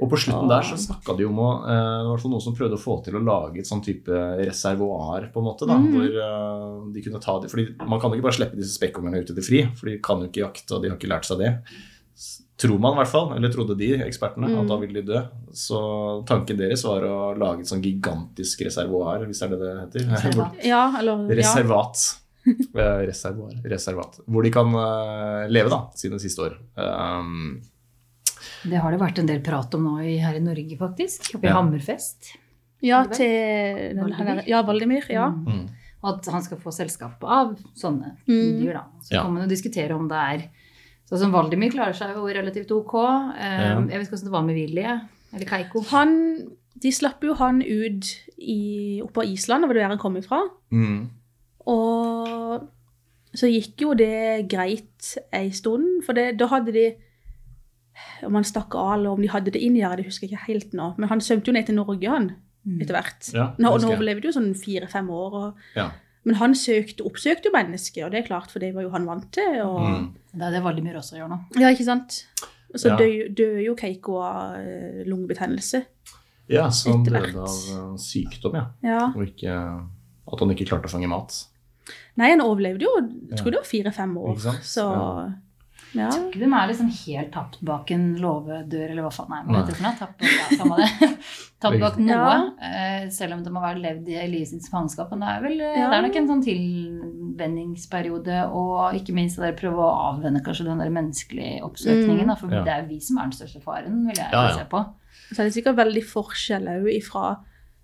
Og 0.00 0.10
på 0.10 0.18
slutten 0.18 0.48
der 0.50 0.62
så 0.66 0.74
snakka 0.74 1.16
de 1.16 1.24
om 1.24 1.38
å 1.38 1.50
eh, 1.70 2.02
Det 2.02 2.20
fall 2.22 2.32
noen 2.32 2.42
som 2.42 2.54
prøvde 2.54 2.74
å 2.74 2.82
få 2.82 2.96
til 3.04 3.14
å 3.14 3.22
lage 3.22 3.62
et 3.62 3.68
sånn 3.68 3.82
type 3.82 4.10
reservoar, 4.10 5.30
på 5.32 5.38
en 5.38 5.46
måte, 5.46 5.66
da, 5.66 5.78
mm. 5.78 5.90
hvor 5.94 6.18
eh, 6.26 6.92
de 6.94 7.04
kunne 7.06 7.22
ta 7.22 7.38
de, 7.40 7.48
fordi 7.48 7.76
Man 7.86 8.00
kan 8.00 8.10
jo 8.10 8.18
ikke 8.18 8.28
bare 8.28 8.38
slippe 8.38 8.58
disse 8.58 8.74
spekkungene 8.78 9.22
ut 9.22 9.30
i 9.30 9.34
det 9.34 9.46
fri, 9.46 9.62
for 9.74 9.90
de 9.90 9.98
kan 10.02 10.22
jo 10.22 10.30
ikke 10.30 10.42
jakte, 10.42 10.74
og 10.74 10.82
de 10.82 10.90
har 10.90 10.98
ikke 10.98 11.12
lært 11.14 11.28
seg 11.30 11.38
det. 11.38 11.52
Tror 12.56 12.78
man 12.78 12.92
i 12.94 12.96
hvert 13.02 13.10
fall, 13.10 13.32
eller 13.36 13.50
trodde 13.50 13.74
de 13.76 13.88
ekspertene, 14.06 14.46
Mm. 14.48 14.60
at 14.60 14.68
da 14.68 14.76
ville 14.78 15.00
de 15.02 15.06
dø. 15.12 15.20
Så 15.52 16.24
tanken 16.26 16.56
deres 16.56 16.84
var 16.84 17.02
å 17.02 17.36
lage 17.36 17.60
et 17.60 17.66
sånn 17.66 17.82
gigantisk 17.82 18.62
reservoar, 18.62 19.24
hvis 19.26 19.40
det 19.40 19.46
er 19.46 19.56
det 19.56 19.58
det 19.60 19.72
heter. 19.80 20.10
Reservat. 20.14 20.64
Ja, 20.64 20.82
eller 20.98 21.24
ja. 21.28 21.34
Reservat. 21.42 21.96
Eh, 22.46 23.06
Reservoar. 23.08 23.52
Reservat. 23.64 24.18
Hvor 24.28 24.42
de 24.44 24.50
kan 24.52 24.66
eh, 24.76 25.48
leve 25.48 25.70
da, 25.72 25.78
sine 25.96 26.18
siste 26.20 26.42
år. 26.44 26.58
Um, 26.76 27.62
Det 28.68 28.76
har 28.80 28.92
det 28.92 29.00
vært 29.00 29.18
en 29.22 29.26
del 29.30 29.40
prat 29.40 29.72
om 29.74 29.84
nå 29.88 29.94
her 30.20 30.36
i 30.36 30.42
Norge, 30.44 30.76
faktisk. 30.76 31.30
Oppe 31.38 31.46
i 31.46 31.48
Ja. 31.48 31.54
Hammerfest. 31.56 32.34
ja, 32.82 33.02
til 33.08 33.96
Valdemir? 33.96 34.42
Ja, 34.46 34.62
Valdemir. 34.62 35.06
Ja. 35.08 35.30
Mm. 35.30 35.46
mm. 35.46 35.68
Og 36.04 36.18
at 36.18 36.26
han 36.34 36.42
skal 36.44 36.58
få 36.60 36.68
selskap 36.72 37.24
av 37.24 37.56
sånne 37.74 38.12
Mm. 38.28 38.60
dyr. 38.60 38.72
da. 38.74 38.84
Så 39.02 39.12
Ja. 39.14 39.22
kan 39.22 39.32
man 39.32 39.48
jo 39.48 39.54
diskutere 39.54 39.92
om 39.96 40.06
det 40.06 40.16
er 40.16 40.48
Sånn 41.08 41.18
som 41.20 41.32
Valdimir 41.34 41.70
klarer 41.74 41.92
seg 41.96 42.14
jo 42.16 42.24
relativt 42.26 42.70
ok. 42.72 42.94
Eh, 43.36 43.60
Ja. 43.60 43.80
Jeg 43.80 43.98
vet 43.98 44.06
ikke 44.06 44.16
hvordan 44.16 44.24
det 44.30 44.32
var 44.32 44.42
med 44.46 44.54
Willy 44.56 44.84
eller 45.34 45.46
Keiko. 45.50 45.82
Han, 45.90 46.14
de 46.80 46.90
slapp 46.92 47.22
jo 47.22 47.34
han 47.34 47.60
ut 47.62 48.08
i, 48.38 49.00
oppe 49.02 49.12
på 49.20 49.24
Island, 49.32 49.62
det 49.62 49.68
var 49.68 49.74
der 49.74 49.88
han 49.88 49.98
kom 49.98 50.16
ifra. 50.16 50.40
Mm. 50.72 51.10
Og 51.66 52.68
så 53.34 53.48
gikk 53.50 53.82
jo 53.82 53.94
det 53.98 54.46
greit 54.52 55.14
ei 55.34 55.48
stund, 55.50 56.04
for 56.06 56.14
det, 56.16 56.36
da 56.38 56.46
hadde 56.52 56.72
de 56.74 56.86
Om 58.26 58.34
han 58.34 58.42
stakk 58.46 58.74
av, 58.74 58.96
eller 58.96 59.10
om 59.14 59.20
de 59.22 59.28
hadde 59.30 59.52
det 59.54 59.60
inn 59.62 59.76
i 59.78 59.82
her, 59.84 59.94
det 59.96 60.06
husker 60.08 60.26
jeg 60.26 60.32
ikke 60.34 60.46
helt 60.48 60.72
nå. 60.74 60.94
Men 60.98 61.08
han 61.12 61.20
svømte 61.22 61.46
jo 61.46 61.52
ned 61.54 61.66
til 61.68 61.76
Norge, 61.78 62.08
han, 62.10 62.32
Mm. 62.66 62.80
etter 62.80 62.94
hvert. 62.96 63.26
Ja, 63.34 63.44
det 63.58 63.60
nå 63.62 63.70
overlevde 63.76 64.24
jo 64.24 64.32
sånn 64.32 64.54
fire-fem 64.56 65.10
år. 65.12 65.34
Og, 65.34 65.54
Ja. 65.76 65.90
Men 66.24 66.34
han 66.40 66.54
søkte, 66.54 67.04
oppsøkte 67.04 67.48
jo 67.50 67.52
mennesker, 67.54 68.04
og 68.06 68.10
det 68.12 68.22
er 68.22 68.26
klart, 68.26 68.50
for 68.50 68.58
det 68.58 68.72
var 68.74 68.82
jo 68.86 68.90
han 68.90 69.06
vant 69.06 69.30
til. 69.32 69.60
Og, 69.62 69.80
Mm. 69.84 70.12
Det 70.34 70.42
er 70.42 70.50
det 70.50 70.62
mye 70.84 70.96
også 70.98 71.14
gjør 71.18 71.28
nå. 71.30 71.38
Ja, 71.60 71.68
ikke 71.70 71.84
sant? 71.84 72.26
Og 72.74 72.80
så 72.80 72.88
Ja. 72.90 72.96
døde 72.98 73.62
jo 73.64 73.74
Keiko 73.78 74.16
av 74.18 74.56
eh, 74.58 75.04
lungebetennelse. 75.06 75.84
Ja, 76.48 76.68
så 76.70 76.90
han 76.92 77.04
døde 77.04 77.36
av 77.38 77.46
eh, 77.46 77.96
sykdom, 77.96 78.54
ja. 78.54 78.64
Ja. 78.82 79.12
Og 79.14 79.22
ikke, 79.28 79.52
at 80.32 80.40
han 80.40 80.50
ikke 80.50 80.66
klarte 80.66 80.86
å 80.88 80.90
fange 80.90 81.08
mat. 81.08 81.46
Nei, 82.16 82.30
han 82.30 82.40
overlevde 82.40 82.82
jo, 82.82 82.96
jeg 83.30 83.38
tror 83.38 83.46
Ja. 83.46 83.50
det 83.50 83.60
var 83.60 83.70
fire-fem 83.70 84.16
år. 84.18 84.34
Ikke 84.36 84.58
sant? 85.94 86.02
Jeg 86.02 86.10
tror 86.10 86.28
Ikke 86.30 86.40
de 86.42 86.48
er 86.58 86.68
liksom 86.70 86.90
helt 87.06 87.30
tapt 87.32 87.58
bak 87.64 87.90
en 87.94 88.06
låvedør, 88.18 88.90
eller 88.90 89.02
hva 89.06 89.12
faen 89.12 89.28
nei, 89.30 89.40
hva 89.44 89.52
Nei. 89.52 89.60
heter 89.60 89.72
det 89.72 89.76
for 89.78 89.84
noe? 89.84 89.96
Tapt, 89.98 90.18
ja, 90.22 90.56
samme 90.58 90.76
det. 90.76 90.88
tapt 91.64 91.80
bak 91.80 91.96
noe, 91.98 92.08
Ja. 92.10 92.50
eh, 92.60 93.08
selv 93.10 93.32
om 93.38 93.42
de 93.44 93.50
har 93.54 93.74
levd 93.76 94.08
i 94.08 94.44
sitt 94.44 94.68
fangenskap. 94.70 95.10
Men 95.14 95.20
det 95.20 95.28
er 95.34 95.40
vel 95.46 95.60
eh, 95.60 95.78
Ja. 95.78 95.86
det 95.90 95.96
er 95.98 96.02
nok 96.08 96.16
en 96.16 96.28
sånn 96.28 96.44
tilvenningsperiode, 96.44 98.38
og 98.52 98.94
ikke 98.98 99.14
minst 99.16 99.36
det 99.38 99.44
der 99.48 99.56
prøve 99.58 99.80
å 99.84 99.94
avvenne 100.14 100.42
kanskje 100.44 100.64
den 100.68 100.78
der 100.82 100.90
menneskelige 100.94 101.62
oppsøkningen. 101.66 102.24
Mm. 102.26 102.28
Da, 102.28 102.34
for 102.40 102.50
Ja. 102.52 102.62
det 102.64 102.72
er 102.74 102.86
vi 102.88 103.00
som 103.00 103.18
er 103.18 103.22
den 103.30 103.32
største 103.38 103.60
faren, 103.62 104.06
vil 104.06 104.16
jeg 104.16 104.28
Ja, 104.32 104.48
ja. 104.48 104.54
se 104.58 104.64
på. 104.70 104.84
Så 105.32 105.40
er 105.40 105.44
det 105.48 105.54
sikkert 105.54 105.76
veldig 105.76 106.04
forskjell 106.04 106.66
òg 106.68 106.88
ifra 106.96 107.36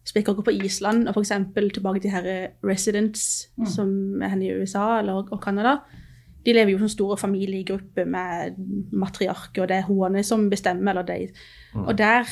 spekkhoggere 0.05 0.45
på 0.45 0.65
Island 0.65 1.09
og 1.09 1.15
f.eks. 1.17 1.29
tilbake 1.55 2.01
til 2.03 2.11
herre 2.11 2.49
residents, 2.65 3.49
Mm. 3.59 3.67
som 3.67 4.23
er 4.23 4.29
henne 4.31 4.43
i 4.45 4.53
USA 4.63 4.99
eller, 5.01 5.13
og 5.31 5.41
Canada. 5.43 5.81
De 6.45 6.55
lever 6.57 6.75
jo 6.75 6.79
som 6.83 6.93
store 6.93 7.19
familiegrupper 7.21 8.07
med 8.09 8.61
matriarker, 8.93 9.65
og 9.65 9.69
det 9.69 9.81
er 9.81 9.89
hoene 9.89 10.23
som 10.27 10.49
bestemmer. 10.51 10.95
eller 10.95 11.09
de. 11.09 11.29
Mm. 11.75 11.85
Og 11.87 11.99
der 11.99 12.25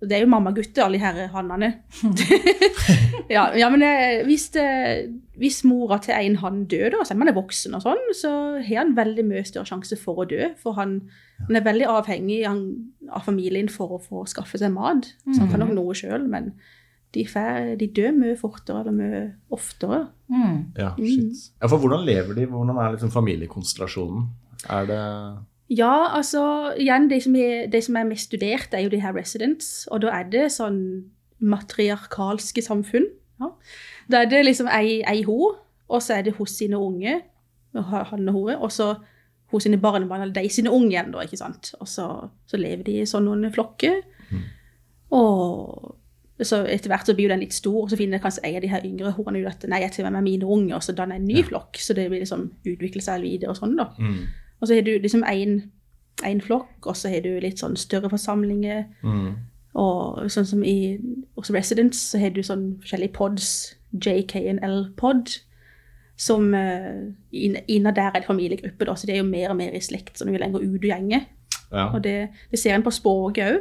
Det 0.00 0.12
er 0.14 0.20
jo 0.20 0.30
mammagutter, 0.30 0.84
alle 0.84 0.94
de 0.94 1.02
her 1.02 1.26
hannene. 1.26 1.72
ja, 3.36 3.48
ja, 3.58 3.68
men 3.68 3.82
eh, 3.82 4.24
hvis, 4.24 4.44
det, 4.54 5.10
hvis 5.34 5.64
mora 5.64 5.98
til 5.98 6.14
en 6.14 6.36
hann 6.36 6.60
dør, 6.70 6.92
da, 6.92 7.00
selv 7.04 7.16
om 7.16 7.24
han 7.24 7.32
er 7.32 7.34
voksen, 7.34 7.74
og 7.74 7.82
sånn, 7.82 8.04
så 8.14 8.30
har 8.62 8.78
han 8.78 8.94
veldig 8.94 9.24
mye 9.26 9.42
større 9.42 9.66
sjanse 9.66 9.98
for 9.98 10.22
å 10.22 10.28
dø. 10.30 10.52
For 10.62 10.78
han, 10.78 11.00
han 11.48 11.58
er 11.58 11.66
veldig 11.66 11.88
avhengig 11.90 12.44
av 12.46 13.26
familien 13.26 13.66
for 13.66 13.96
å 13.96 13.98
få 13.98 14.22
skaffe 14.30 14.62
seg 14.62 14.70
mat. 14.70 15.10
Så 15.26 15.40
han 15.40 15.50
kan 15.50 15.66
nok 15.66 15.74
noe 15.74 15.98
sjøl, 15.98 16.30
men 16.30 16.52
de, 17.18 17.24
fer, 17.26 17.74
de 17.80 17.88
dør 17.98 18.14
mye 18.16 18.36
fortere 18.38 18.80
eller 18.84 18.94
mye 18.94 19.20
oftere. 19.54 20.04
Mm. 20.30 20.56
Ja, 20.78 20.92
Mm. 20.96 21.04
shit. 21.10 21.50
Ja, 21.60 21.66
for 21.68 21.78
hvordan 21.82 22.06
lever 22.06 22.34
de? 22.38 22.46
Hvordan 22.46 22.76
er 22.78 22.94
liksom 22.94 23.10
familiekonstellasjonen? 23.10 24.28
Er 24.70 24.86
det 24.86 25.02
Ja, 25.70 26.16
altså 26.16 26.72
igjen, 26.80 27.10
de 27.10 27.20
som, 27.20 27.34
er, 27.36 27.66
de 27.68 27.80
som 27.84 27.96
er 28.00 28.04
mest 28.08 28.30
studert, 28.30 28.68
er 28.72 28.86
jo 28.86 28.88
de 28.94 29.00
her 29.02 29.12
residents. 29.12 29.86
Og 29.92 30.00
da 30.02 30.08
er 30.16 30.30
det 30.32 30.46
sånn 30.54 30.78
matriarkalske 31.44 32.62
samfunn. 32.64 33.06
Ja. 33.40 33.50
Da 34.10 34.22
er 34.24 34.30
det 34.32 34.44
liksom 34.46 34.68
ei, 34.72 35.02
ei 35.06 35.22
ho, 35.28 35.52
og 35.88 36.02
så 36.02 36.16
er 36.18 36.22
det 36.26 36.36
hos 36.38 36.56
sine 36.58 36.78
unge, 36.80 37.20
han 37.74 38.28
og 38.28 38.34
hore, 38.34 38.56
og 38.58 38.72
så 38.72 38.94
hos 39.52 39.62
sine 39.64 39.78
barnebarn, 39.80 40.22
eller 40.24 40.34
de 40.34 40.48
sine 40.52 40.70
unge 40.72 40.90
igjen, 40.92 41.12
da, 41.12 41.22
ikke 41.24 41.38
sant. 41.40 41.74
Og 41.80 41.88
så, 41.88 42.08
så 42.48 42.56
lever 42.60 42.82
de 42.88 42.98
i 43.02 43.06
sånn 43.08 43.24
noen 43.28 43.52
flokker. 43.54 44.00
Mm. 44.32 44.42
Og 45.16 45.94
så 46.46 46.60
etter 46.66 46.88
hvert 46.88 47.06
så 47.06 47.14
blir 47.14 47.24
jo 47.26 47.32
den 47.34 47.40
litt 47.40 47.52
stor, 47.52 47.82
og 47.82 47.90
så 47.90 47.96
finner 47.96 48.18
kanskje 48.22 48.44
en 48.46 48.56
av 48.56 48.62
de 48.62 48.68
her 48.68 48.84
yngre 48.86 49.10
horene 49.16 49.40
ut 49.42 49.46
at 49.50 49.64
nei, 49.68 49.80
jeg 49.82 49.92
tar 49.92 50.04
med 50.04 50.12
meg 50.12 50.22
mine 50.22 50.46
unge, 50.46 50.74
og 50.76 50.82
så 50.82 50.92
danner 50.94 51.16
en 51.16 51.24
ny 51.26 51.38
Ja. 51.40 51.42
flokk. 51.48 51.76
Så 51.82 51.94
det 51.94 52.08
blir 52.10 52.20
liksom 52.20 52.52
utvikle 52.64 53.02
seg 53.02 53.22
videre 53.22 53.50
og 53.50 53.56
sånn, 53.56 53.76
da. 53.76 53.88
mm. 53.98 54.20
Og 54.60 54.68
så 54.68 54.74
har 54.74 54.82
du 54.82 54.98
liksom 54.98 55.22
én 55.24 56.40
flokk, 56.42 56.86
og 56.86 56.96
så 56.96 57.08
har 57.10 57.20
du 57.22 57.40
litt 57.40 57.58
sånn 57.58 57.76
større 57.76 58.08
forsamlinger. 58.10 58.84
Mm. 59.02 59.34
Og 59.74 60.30
sånn 60.30 60.46
som 60.46 60.62
i 60.64 60.98
også 61.36 61.54
Residence, 61.54 61.98
så 62.10 62.18
har 62.18 62.30
du 62.30 62.42
sånn 62.42 62.78
forskjellige 62.82 63.12
pods, 63.12 63.74
JKNL-pod. 63.92 65.38
som 66.20 66.52
uh, 66.54 67.12
inn- 67.32 67.62
Innad 67.68 67.94
der 67.94 68.02
er 68.10 68.10
det 68.18 68.24
familiegruppe, 68.26 68.84
da, 68.84 68.94
så 68.94 69.06
de 69.06 69.12
er 69.12 69.18
jo 69.18 69.24
mer 69.28 69.50
og 69.50 69.56
mer 69.56 69.70
i 69.70 69.78
slekt 69.80 70.18
så 70.18 70.24
når 70.26 70.32
vi 70.32 70.38
lenger 70.38 70.58
ut 70.64 70.74
og 70.74 70.88
gjenger. 70.88 71.20
Ja. 71.72 71.84
Og 71.94 72.02
det, 72.02 72.28
det 72.50 72.58
ser 72.58 72.74
en 72.74 72.82
på 72.82 72.90
språket 72.90 73.52
òg. 73.52 73.60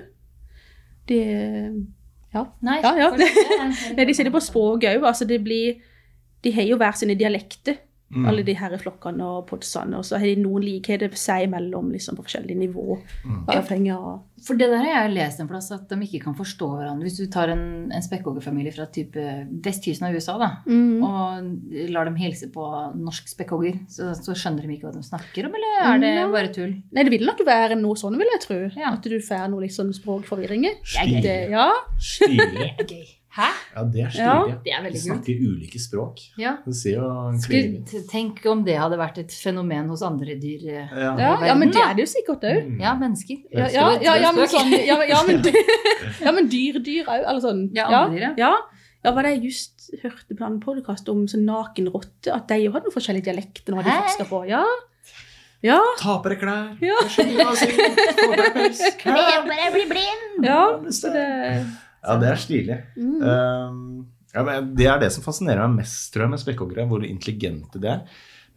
Det 1.07 1.87
Ja. 2.35 2.43
Nei, 2.61 2.79
Ja, 2.83 2.91
ja. 2.99 3.09
fortsett. 3.13 3.95
Nei, 3.97 4.05
de 4.05 4.13
sier 4.13 4.27
det 4.27 4.33
på 4.35 4.41
språket 4.43 4.97
òg. 4.97 5.05
Altså 5.07 5.25
De 6.43 6.51
har 6.53 6.67
jo 6.69 6.77
hver 6.77 6.91
sine 6.99 7.15
dialekter, 7.17 7.79
Mm. 8.07 8.23
alle 8.23 8.43
de 8.47 8.53
her 8.55 8.71
flokkene 8.79 9.25
og 9.27 9.49
podsene. 9.49 9.99
Og 9.99 10.05
så 10.07 10.15
har 10.15 10.29
de 10.29 10.39
noen 10.39 10.63
likheter 10.63 11.11
seg 11.19 11.49
imellom 11.49 11.89
liksom, 11.91 12.15
på 12.15 12.23
forskjellige 12.23 12.61
nivå. 12.61 12.95
Mm. 13.27 13.41
Avhengig 13.51 13.91
av 13.97 14.21
For 14.47 14.55
det 14.55 14.69
der 14.71 14.79
har 14.79 14.87
jeg 14.93 15.15
lest 15.17 15.41
en 15.43 15.49
plass, 15.49 15.67
at 15.75 15.89
de 15.89 15.97
ikke 16.05 16.21
kan 16.23 16.37
forstå 16.37 16.69
hverandre. 16.77 17.03
Hvis 17.03 17.19
du 17.19 17.25
tar 17.33 17.51
en, 17.51 17.65
en 17.91 18.05
spekkhoggerfamilie 18.05 18.71
fra 18.75 18.87
type 18.93 19.25
vestkysten 19.65 20.07
av 20.07 20.15
USA 20.15 20.37
da, 20.39 20.49
mm. 20.69 21.03
og 21.03 21.91
lar 21.91 22.07
dem 22.07 22.15
hilse 22.21 22.47
på 22.53 22.69
norsk 22.95 23.33
spekkhogger, 23.33 23.81
så, 23.91 24.13
så 24.15 24.37
skjønner 24.37 24.63
de 24.63 24.77
ikke 24.77 24.87
hva 24.87 24.95
de 24.95 25.03
snakker 25.03 25.49
om, 25.49 25.59
eller 25.59 25.83
er 25.89 26.01
det 26.05 26.15
bare 26.31 26.53
tull? 26.55 26.77
Nei, 26.93 27.03
det 27.03 27.15
vil 27.17 27.27
nok 27.27 27.43
være 27.47 27.79
noe 27.81 27.99
sånn, 27.99 28.15
vil 28.21 28.35
jeg 28.37 28.43
tro. 28.45 28.61
Ja. 28.77 28.95
At 28.95 29.03
du 29.03 29.19
får 29.19 29.49
noe 29.51 29.65
liksom 29.65 29.91
språkforvirringer. 29.97 30.79
Stilig. 30.85 31.23
Det, 31.27 31.39
ja. 31.57 31.71
Stilig. 31.97 33.16
Hæ? 33.37 33.47
Ja, 33.75 33.83
det 33.93 34.01
er 34.01 34.09
Ja. 34.17 34.33
stilig. 34.41 34.63
Det 34.63 34.71
er 34.73 34.81
Vi 34.81 34.87
veldig 34.87 35.01
kult. 35.01 35.07
snakker 35.07 35.41
ulike 35.47 35.79
språk. 35.79 36.21
Ja. 36.41 36.53
Det 36.65 36.75
ser 36.75 36.95
jo 36.97 37.09
Skulle, 37.39 38.03
tenke 38.09 38.49
om 38.51 38.63
det 38.65 38.77
hadde 38.77 38.97
vært 38.97 39.17
et 39.21 39.29
fenomen 39.31 39.87
hos 39.89 40.01
andre 40.01 40.35
dyr. 40.41 40.63
eh. 40.67 40.87
ja. 40.97 41.11
Ja, 41.17 41.45
ja, 41.45 41.53
men 41.55 41.69
det 41.69 41.77
er 41.81 41.93
det 41.93 42.07
jo 42.07 42.11
sikkert 42.15 42.41
òg. 42.43 42.65
Mm. 42.65 42.79
Ja, 42.81 42.95
mennesker. 42.97 43.37
Ja, 43.53 43.67
ja, 44.01 44.15
ja, 44.15 44.31
men 44.31 44.47
sånn 44.47 44.73
Ja, 44.87 44.97
men- 45.27 46.33
men, 46.35 46.49
dyr, 46.49 46.79
dyr 46.83 47.05
òg. 47.05 47.21
Eller 47.29 47.39
sånn. 47.39 47.69
Ja, 47.75 47.89
ja, 47.91 48.03
andre 48.05 48.15
dyr, 48.17 48.21
ja. 48.21 48.33
ja. 48.37 48.55
Ja, 49.05 49.11
hva 49.13 49.21
det 49.23 49.35
jeg 49.37 49.43
just 49.53 49.91
hørte 50.01 50.35
på 50.35 50.43
en 50.45 50.59
podkast 50.59 51.07
om 51.07 51.27
sånn 51.27 51.45
nakenrotte, 51.45 52.33
at 52.33 52.47
de 52.49 52.55
jo 52.65 52.71
hadde 52.73 52.89
noen 52.89 52.95
forskjellige 52.97 53.23
dialekter. 53.29 53.71
når 53.75 53.83
de 53.85 53.91
forska 54.01 54.25
på. 54.27 54.47
Ja. 54.49 54.63
ja. 55.63 55.77
Tapere 56.01 56.35
klær. 56.41 56.77
Ja. 56.81 56.97
skjønner. 57.05 57.53
Få 58.17 58.35
deg 58.35 58.53
pels. 58.57 58.81
bare 59.05 59.71
bli 59.71 59.85
blind! 59.93 60.43
ja. 60.43 60.77
det 60.81 60.93
Så 60.97 61.13
det 61.13 61.27
Ja, 62.03 62.17
det 62.21 62.31
er 62.31 62.41
stilig. 62.41 62.79
mm. 62.95 63.17
Um, 63.21 64.05
ja, 64.33 64.43
men 64.43 64.73
det 64.77 64.85
er 64.85 64.99
det 65.01 65.09
som 65.15 65.23
fascinerer 65.25 65.65
meg 65.65 65.85
mest 65.85 66.11
tror 66.13 66.25
jeg, 66.25 66.33
med 66.33 66.41
spekkhoggere, 66.41 66.85
hvor 66.89 67.05
intelligente 67.07 67.81
de 67.81 67.89
er. 67.95 68.03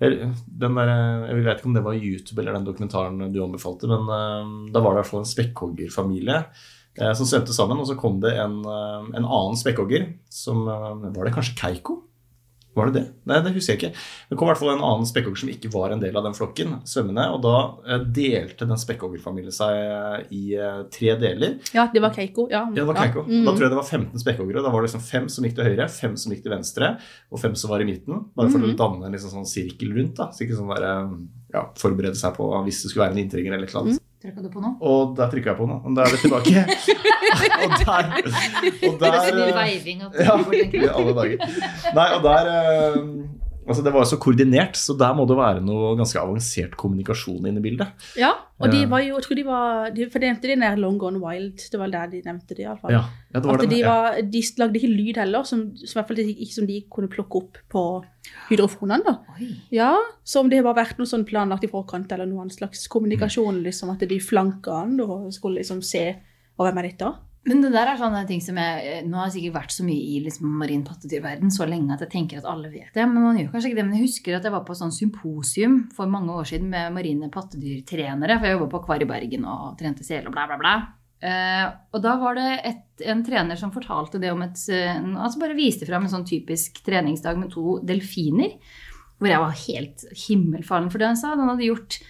Den 0.00 0.76
der, 0.76 0.90
jeg 1.28 1.44
vet 1.44 1.58
ikke 1.60 1.68
om 1.68 1.76
det 1.76 1.84
var 1.84 1.96
YouTube 1.96 2.40
eller 2.40 2.56
den 2.56 2.66
dokumentaren 2.66 3.32
du 3.32 3.40
anbefalte, 3.44 3.88
men 3.88 4.08
uh, 4.08 4.68
da 4.72 4.82
var 4.82 4.92
det 4.92 4.98
i 4.98 5.02
hvert 5.02 5.10
fall 5.12 5.22
en 5.22 5.32
spekkhoggerfamilie 5.32 6.38
uh, 6.42 7.12
som 7.16 7.28
svømte 7.28 7.56
sammen. 7.56 7.80
Og 7.80 7.88
så 7.88 7.96
kom 8.00 8.20
det 8.22 8.34
en, 8.40 8.60
eh, 8.64 9.10
en 9.20 9.26
annen 9.26 9.58
spekkhogger 9.58 10.08
som 10.32 10.66
eh, 10.68 11.10
Var 11.14 11.28
det 11.28 11.34
kanskje 11.36 11.56
Keiko? 11.60 12.00
Var 12.76 12.86
det 12.86 12.94
det? 13.00 13.02
Nei, 13.26 13.40
det 13.42 13.50
husker 13.56 13.74
jeg 13.74 13.78
ikke. 13.80 13.98
Det 14.30 14.36
kom 14.38 14.46
i 14.46 14.50
hvert 14.52 14.58
fall 14.60 14.70
en 14.76 14.84
annen 14.86 15.06
spekkhogger 15.08 15.40
som 15.42 15.48
ikke 15.50 15.70
var 15.74 15.90
en 15.90 15.98
del 16.04 16.14
av 16.16 16.22
den 16.22 16.36
flokken, 16.38 16.76
svømmende. 16.86 17.24
Og 17.34 17.40
da 17.42 17.54
eh, 17.90 18.04
delte 18.14 18.68
den 18.70 18.78
spekkhoggerfamilien 18.78 19.50
seg 19.56 19.74
eh, 19.74 20.28
i 20.38 20.42
eh, 20.54 20.84
tre 20.94 21.16
deler. 21.18 21.56
ja, 21.74 21.88
det 21.92 22.00
var 22.04 22.14
Keiko. 22.14 22.46
Ja, 22.52 22.60
Ja, 22.70 22.74
det 22.78 22.86
var 22.86 22.94
Keiko. 23.00 23.24
Mm. 23.26 23.42
Da 23.48 23.50
tror 23.56 23.66
jeg 23.66 23.72
det 23.74 23.80
var 23.80 23.88
15 23.90 24.22
spekkhoggere. 24.22 24.62
Da 24.62 24.70
var 24.70 24.80
det 24.84 24.90
liksom 24.92 25.02
fem 25.02 25.26
som 25.28 25.44
gikk 25.48 25.56
til 25.58 25.66
høyre, 25.66 25.88
fem 25.90 26.14
som 26.16 26.32
gikk 26.32 26.44
til 26.46 26.54
venstre, 26.54 26.92
og 27.32 27.42
fem 27.42 27.54
som 27.58 27.70
var 27.74 27.82
i 27.82 27.88
midten. 27.90 28.22
Bare 28.38 28.50
for 28.54 28.58
Mhm. 28.62 28.70
å 28.70 28.78
danne 28.78 29.06
en 29.10 29.12
liksom 29.18 29.34
sånn 29.34 29.50
sirkel 29.50 29.90
rundt. 29.98 30.14
da, 30.16 30.30
Så 30.30 30.46
ikke 30.46 30.56
sånn 30.60 30.70
der, 30.74 31.26
ja, 31.52 31.66
forberede 31.74 32.14
seg 32.16 32.36
på 32.38 32.46
hvis 32.64 32.82
det 32.84 32.90
skulle 32.92 33.08
være 33.08 33.18
en 33.18 33.24
inntrenger 33.26 33.52
eller 33.54 33.66
et 33.66 33.74
eller 33.74 33.82
annet. 33.82 34.00
Trykka 34.20 34.42
du 34.44 34.50
på 34.52 34.60
nå? 34.60 34.74
Og 34.84 35.14
der 35.16 35.30
trykka 35.32 35.54
jeg 35.54 35.56
på 35.56 35.64
noe, 35.64 35.80
og 35.80 35.94
da 35.96 36.04
er 36.04 36.10
vi 36.12 36.18
tilbake. 36.20 36.64
og 37.64 37.70
der, 37.80 38.08
og 38.90 38.98
der 39.00 39.14
Det 39.14 39.30
er 39.30 39.38
der 39.38 39.54
veiving 39.56 40.02
og 40.04 40.18
ja, 40.26 40.34
i 40.60 40.82
alle 40.90 41.14
dager. 41.16 41.46
Nei, 41.96 42.08
og 42.18 42.26
der 42.26 42.50
eh, 42.52 42.98
Altså, 43.70 43.84
det 43.86 43.92
var 43.94 44.02
jo 44.02 44.10
så 44.10 44.18
koordinert, 44.20 44.78
så 44.78 44.96
der 44.98 45.14
må 45.14 45.24
det 45.30 45.36
være 45.38 45.62
noe 45.62 45.92
ganske 45.98 46.18
avansert 46.18 46.76
kommunikasjon 46.80 47.46
inne 47.46 47.62
i 47.62 47.64
bildet. 47.64 48.06
Ja, 48.18 48.32
og 48.60 48.74
de 48.74 48.82
var 48.90 49.00
jo, 49.04 49.14
jeg 49.16 49.24
tror 49.24 49.38
de 49.38 49.44
var 49.46 49.92
de, 49.94 50.06
For 50.10 50.20
de 50.20 50.28
nevnte 50.28 50.50
de 50.50 50.56
nær 50.60 50.80
Long 50.80 50.98
Gone 51.00 51.20
Wild. 51.22 51.62
Det 51.72 51.78
var 51.80 51.92
der 51.92 52.10
de 52.12 52.22
nevnte 52.26 52.56
det, 52.56 52.64
iallfall. 52.66 52.92
Ja, 52.92 53.04
ja 53.32 53.40
det 53.40 53.54
At 53.54 53.62
de, 53.62 53.68
de, 53.70 53.78
ja. 53.80 53.94
de 54.34 54.42
lagde 54.60 54.80
ikke 54.80 54.90
lyd 54.90 55.20
heller, 55.22 55.46
som, 55.48 55.62
som, 55.78 55.92
i 55.94 55.98
hvert 56.00 56.10
fall 56.10 56.22
ikke 56.26 56.56
som 56.58 56.66
de 56.68 56.80
kunne 56.92 57.12
plukke 57.12 57.40
opp 57.40 57.60
på 57.72 57.84
hydrofonene. 58.50 59.00
da. 59.06 59.38
Oi. 59.38 59.52
Ja, 59.78 59.94
Så 60.26 60.42
om 60.42 60.50
det 60.50 60.60
har 60.60 60.76
vært 60.76 61.00
noe 61.00 61.08
sånn 61.08 61.24
planlagt 61.28 61.64
i 61.64 61.72
forkant, 61.72 62.10
eller 62.12 62.28
noen 62.28 62.50
slags 62.52 62.84
kommunikasjon, 62.92 63.62
liksom, 63.64 63.94
at 63.94 64.04
de 64.10 64.20
flanka 64.20 64.82
den 64.84 65.00
og 65.06 65.30
skulle 65.32 65.62
liksom 65.62 65.80
se 65.86 66.10
og 66.60 66.66
hvem 66.66 66.82
er 66.82 66.90
dette? 66.90 67.08
Men 67.48 67.62
det 67.64 67.70
der 67.72 67.88
er 67.88 67.96
sånne 67.96 68.20
ting 68.28 68.42
som 68.44 68.58
jeg 68.60 69.04
Nå 69.08 69.16
har 69.16 69.30
jeg 69.30 69.38
sikkert 69.38 69.54
vært 69.54 69.72
så 69.72 69.84
mye 69.86 70.08
i 70.12 70.18
liksom 70.26 70.50
marin 70.60 70.82
pattedyrverden 70.84 71.52
så 71.54 71.64
lenge 71.68 71.94
at 71.94 72.02
jeg 72.04 72.12
tenker 72.12 72.40
at 72.42 72.48
alle 72.48 72.68
vet 72.68 72.92
det. 72.92 73.06
Men 73.08 73.24
man 73.24 73.38
gjør 73.40 73.54
kanskje 73.54 73.70
ikke 73.70 73.78
det. 73.80 73.86
Men 73.88 73.96
jeg 73.96 74.08
husker 74.10 74.36
at 74.36 74.46
jeg 74.46 74.54
var 74.54 74.64
på 74.66 74.76
sånn 74.76 74.92
symposium 74.92 75.78
for 75.96 76.12
mange 76.12 76.36
år 76.36 76.50
siden 76.52 76.68
med 76.72 76.92
marine 76.92 77.30
pattedyrtrenere. 77.32 78.36
For 78.36 78.48
jeg 78.48 78.58
jobba 78.58 78.70
på 78.74 78.82
Akvar 78.82 79.04
i 79.06 79.08
Bergen 79.08 79.48
og 79.48 79.78
trente 79.80 80.04
sel 80.04 80.28
og 80.28 80.36
bla, 80.36 80.44
bla, 80.50 80.60
bla. 80.60 80.74
Eh, 81.20 81.64
og 81.92 82.04
da 82.04 82.14
var 82.20 82.36
det 82.36 82.46
et, 82.68 82.84
en 83.12 83.24
trener 83.24 83.58
som 83.60 83.72
fortalte 83.72 84.20
det 84.20 84.30
om 84.32 84.40
et 84.40 84.56
eh, 84.72 85.02
Altså 85.20 85.40
bare 85.42 85.56
viste 85.58 85.84
fram 85.84 86.06
en 86.06 86.12
sånn 86.12 86.24
typisk 86.28 86.80
treningsdag 86.84 87.40
med 87.40 87.52
to 87.56 87.78
delfiner. 87.88 88.58
Hvor 89.16 89.32
jeg 89.32 89.44
var 89.46 89.60
helt 89.64 90.08
himmelfallen 90.28 90.92
for 90.92 91.00
det 91.00 91.14
han 91.14 91.20
sa. 91.20 91.32
Han 91.40 91.54
hadde 91.54 91.72
gjort 91.72 92.02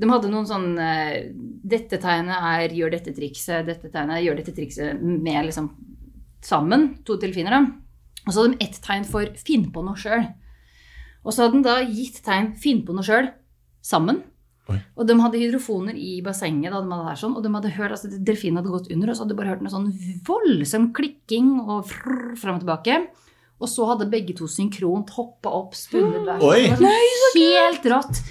de 0.00 0.08
hadde 0.08 0.30
noen 0.32 0.48
sånn 0.48 0.72
eh, 0.80 1.30
Dette 1.70 2.00
tegnet 2.00 2.40
er 2.40 2.72
'gjør 2.74 2.94
dette 2.96 3.12
trikset', 3.16 3.66
dette 3.68 3.90
tegnet 3.92 4.16
er 4.16 4.24
'gjør 4.24 4.40
dette 4.40 4.54
trikset' 4.56 5.00
med 5.02 5.44
liksom 5.46 5.70
sammen. 6.42 6.90
To 7.04 7.18
delfiner, 7.20 7.52
da. 7.52 7.60
Og 8.26 8.32
så 8.32 8.42
hadde 8.42 8.56
de 8.56 8.64
ett 8.64 8.80
tegn 8.82 9.04
for 9.04 9.28
'finn 9.36 9.68
på 9.74 9.84
noe 9.84 9.98
sjøl'. 10.00 10.32
Og 11.24 11.32
så 11.32 11.44
hadde 11.44 11.60
de 11.60 11.68
da 11.68 11.78
gitt 11.84 12.22
tegn 12.24 12.54
'finn 12.56 12.84
på 12.86 12.96
noe 12.96 13.04
sjøl' 13.04 13.32
sammen. 13.84 14.22
Oi. 14.70 14.78
Og 14.96 15.06
de 15.08 15.16
hadde 15.18 15.40
hydrofoner 15.40 15.96
i 15.98 16.20
bassenget, 16.22 16.70
da 16.70 16.80
de 16.80 16.92
hadde 16.92 17.08
her 17.08 17.18
sånn, 17.18 17.36
og 17.36 17.42
de 17.42 17.52
hadde 17.54 17.72
hørt, 17.74 17.94
altså 17.96 18.10
delfinen 18.12 18.60
hadde 18.60 18.70
gått 18.70 18.90
under, 18.92 19.10
og 19.10 19.16
så 19.16 19.24
hadde 19.24 19.34
de 19.34 19.40
bare 19.40 19.52
hørt 19.52 19.64
noe 19.64 19.72
sånn 19.72 19.88
voldsom 20.28 20.92
klikking 20.96 21.56
og 21.64 21.88
frrr, 21.90 22.36
fram 22.38 22.60
og 22.60 22.64
tilbake. 22.64 23.00
Og 23.60 23.68
så 23.68 23.88
hadde 23.90 24.08
begge 24.12 24.36
to 24.38 24.46
synkront 24.48 25.10
hoppa 25.16 25.50
opp, 25.52 25.74
spunnet 25.76 26.22
sånn 26.80 27.40
Helt 27.40 27.90
rått! 27.92 28.22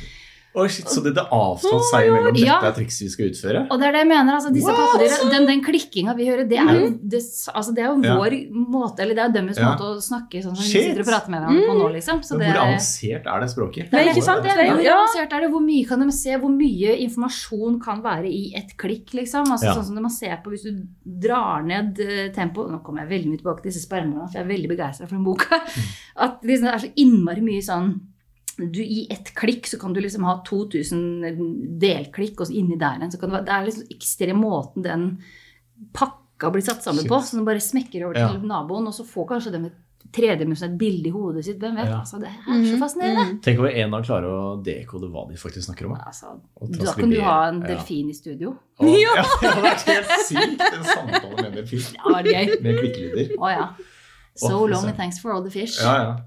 Oi, 0.58 0.66
shit, 0.68 0.88
så 0.90 1.04
det, 1.06 1.12
det 1.14 1.22
avtalt 1.30 1.84
seg 1.92 2.08
imellom 2.10 2.34
Ja. 2.42 2.56
dette 2.58 2.70
er 2.72 2.76
trikset 2.80 3.04
vi 3.06 3.10
skal 3.14 3.28
utføre? 3.30 3.60
Og 3.70 3.78
det 3.78 3.86
er 3.86 3.92
det 3.94 4.00
jeg 4.02 4.08
mener. 4.10 4.34
altså 4.34 4.50
disse 4.52 4.74
pattedyra, 4.74 5.30
Den, 5.30 5.46
den 5.46 5.62
klikkinga 5.62 6.16
vi 6.18 6.26
hører, 6.26 6.48
det 6.50 6.58
er 6.58 6.72
jo, 6.74 6.88
det, 7.06 7.22
altså, 7.54 7.74
det 7.78 7.84
er 7.84 7.92
jo 7.92 8.02
Ja. 8.02 8.16
vår 8.18 8.36
måte, 8.50 9.04
eller 9.06 9.14
det 9.14 9.24
er 9.28 9.36
deres 9.38 9.58
Ja. 9.62 9.70
måte 9.76 9.86
å 9.86 10.02
snakke 10.02 10.42
sånn 10.42 10.58
som 10.58 10.66
vi 10.66 10.72
sitter 10.74 11.02
og 11.02 11.06
prater 11.06 11.30
med 11.30 11.44
hverandre 11.44 11.68
på 11.70 11.76
nå, 11.78 11.92
liksom. 11.94 12.24
Så 12.26 12.32
Men 12.34 12.40
det, 12.40 12.50
hvor 12.56 12.64
avansert 12.66 13.30
er 13.30 13.40
det 13.46 13.50
språket? 13.54 13.92
Det 13.92 14.00
er 14.02 14.10
ikke 14.10 14.26
sant? 14.26 14.44
det 14.44 14.52
er, 14.58 14.74
hvor 14.74 14.84
Ja. 14.84 14.98
avansert 14.98 15.34
er 15.38 15.40
det? 15.46 15.52
Hvor 15.54 15.62
mye 15.70 15.88
kan 15.88 16.00
de 16.00 16.12
se? 16.12 16.32
Hvor 16.42 16.50
mye 16.58 16.98
informasjon 17.06 17.80
kan 17.84 18.02
være 18.02 18.26
i 18.28 18.54
ett 18.58 18.76
klikk, 18.76 19.14
liksom? 19.14 19.46
Altså 19.54 19.66
Ja. 19.70 19.74
Sånn 19.78 19.86
som 19.86 19.96
man 20.02 20.10
ser 20.10 20.42
på 20.44 20.50
hvis 20.50 20.64
du 20.66 20.82
drar 21.06 21.62
ned 21.64 21.96
tempo, 22.34 22.66
tempoet 22.66 22.72
Nå 22.72 22.84
kommer 22.84 23.06
jeg 23.06 23.10
veldig 23.22 23.30
mye 23.30 23.38
tilbake 23.44 23.62
til 23.62 23.72
disse 23.72 23.86
spermene, 23.88 24.26
for 24.32 24.40
jeg 24.40 24.46
er 24.46 24.50
veldig 24.58 24.70
begeistra 24.70 25.06
for 25.08 25.16
den 25.16 25.24
boka. 25.26 25.56
Mm. 25.62 25.90
At 26.18 26.42
liksom, 26.42 26.66
det 26.66 26.74
er 26.74 26.88
så 26.88 26.94
innmari 26.98 27.42
mye 27.46 27.62
sånn 27.62 28.00
du, 28.60 28.82
I 28.84 29.08
ett 29.10 29.34
klikk 29.36 29.68
så 29.72 29.80
kan 29.80 29.94
du 29.96 30.02
liksom 30.04 30.24
ha 30.28 30.38
2000 30.48 31.78
delklikk, 31.80 32.40
og 32.42 32.48
så 32.50 32.54
inni 32.60 32.78
der 32.80 33.00
igjen 33.00 33.12
så 33.12 33.20
kan 33.20 33.30
det 33.32 33.38
være 33.40 33.46
Det 33.46 33.54
er 33.56 33.68
liksom 33.70 33.92
ekstrem 33.96 34.42
måten 34.44 34.84
den 34.84 35.06
pakka 35.96 36.50
blir 36.52 36.62
satt 36.66 36.84
sammen 36.84 37.02
Shit. 37.06 37.10
på. 37.12 37.20
Så 37.24 37.38
den 37.38 37.46
bare 37.48 37.60
smekker 37.64 38.06
over 38.06 38.18
Ja. 38.20 38.28
til 38.34 38.42
naboen, 38.48 38.88
og 38.88 38.94
så 38.94 39.06
får 39.08 39.28
kanskje 39.28 39.52
den 39.52 39.66
et 39.70 39.74
tredimensjonalt 40.12 40.78
bilde 40.80 41.08
i 41.08 41.12
hodet 41.12 41.44
sitt. 41.46 41.60
Hvem 41.60 41.76
vet? 41.76 41.86
Ja. 41.92 42.00
Altså, 42.00 42.18
det 42.20 42.28
er 42.30 42.40
så 42.48 42.74
Mm, 42.74 42.80
fascinerende. 42.80 43.26
mm. 43.34 43.42
Tenk 43.44 43.60
om 43.60 43.66
en 43.68 43.92
dag 43.92 44.04
klarer 44.06 44.26
å 44.26 44.64
dekode 44.64 45.10
hva 45.12 45.28
de 45.30 45.36
faktisk 45.38 45.66
snakker 45.70 45.86
om. 45.86 45.94
Altså, 46.08 46.40
da 46.72 46.94
kan 46.94 47.10
du 47.12 47.22
ha 47.22 47.48
en 47.50 47.60
delfin 47.62 47.78
delfin 47.78 48.10
i 48.10 48.14
studio. 48.14 48.58
Ja. 48.80 48.86
Og- 48.88 49.00
ja, 49.18 49.24
det 49.42 49.50
hadde 49.50 49.64
vært 49.64 49.86
helt 49.86 50.08
sykt. 50.26 50.62
En 50.74 50.84
samtale 50.84 51.36
med 51.36 51.46
en 51.46 51.54
delfin. 51.54 51.80
Ja, 51.94 52.04
Det 52.04 52.12
var 52.12 52.24
gøy. 52.24 52.62
Med 52.64 52.80
klikkelyder. 52.80 53.38
Å 53.38 53.52
ja. 53.52 53.68
So 54.36 54.56
oh, 54.64 54.66
long 54.68 54.86
and 54.86 54.96
thanks 54.96 55.20
for 55.20 55.32
all 55.34 55.44
the 55.44 55.52
fish. 55.52 55.78
Ja, 55.84 55.96
ja. 56.04 56.18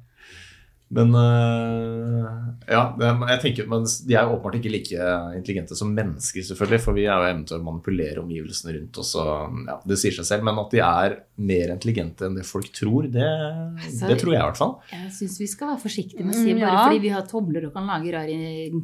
Men 0.93 1.15
øh, 1.17 2.27
ja, 2.69 2.83
jeg 3.01 3.41
tenker, 3.41 3.69
men 3.71 3.87
de 3.89 4.15
er 4.15 4.27
jo 4.27 4.35
åpenbart 4.37 4.59
ikke 4.59 4.73
like 4.75 5.07
intelligente 5.39 5.77
som 5.79 5.93
mennesker, 5.97 6.45
selvfølgelig. 6.45 6.83
For 6.85 6.97
vi 6.97 7.07
er 7.07 7.17
jo 7.17 7.31
evne 7.31 7.49
til 7.49 7.57
å 7.59 7.65
manipulere 7.65 8.21
omgivelsene 8.23 8.75
rundt 8.77 9.01
oss. 9.01 9.15
Og, 9.21 9.57
ja, 9.71 9.79
det 9.89 9.99
sier 10.03 10.17
seg 10.19 10.29
selv. 10.29 10.47
Men 10.49 10.61
at 10.61 10.77
de 10.77 10.83
er 10.85 11.17
mer 11.43 11.73
intelligente 11.75 12.29
enn 12.29 12.37
det 12.37 12.47
folk 12.49 12.69
tror, 12.77 13.09
det, 13.13 13.25
Altså, 13.25 14.13
det 14.13 14.21
tror 14.21 14.35
jeg 14.35 14.43
i 14.43 14.47
hvert 14.51 14.61
fall. 14.61 14.75
Jeg 14.93 15.13
syns 15.17 15.41
vi 15.41 15.51
skal 15.51 15.73
være 15.73 15.85
forsiktige 15.87 16.27
med 16.29 16.37
å 16.37 16.39
si 16.39 16.53
Mm, 16.53 16.61
bare 16.61 16.73
ja. 16.77 16.85
fordi 16.85 17.01
vi 17.01 17.13
har 17.15 17.29
tobler 17.29 17.67
og 17.67 17.73
kan 17.73 17.87
lage 17.89 18.13
rar 18.13 18.29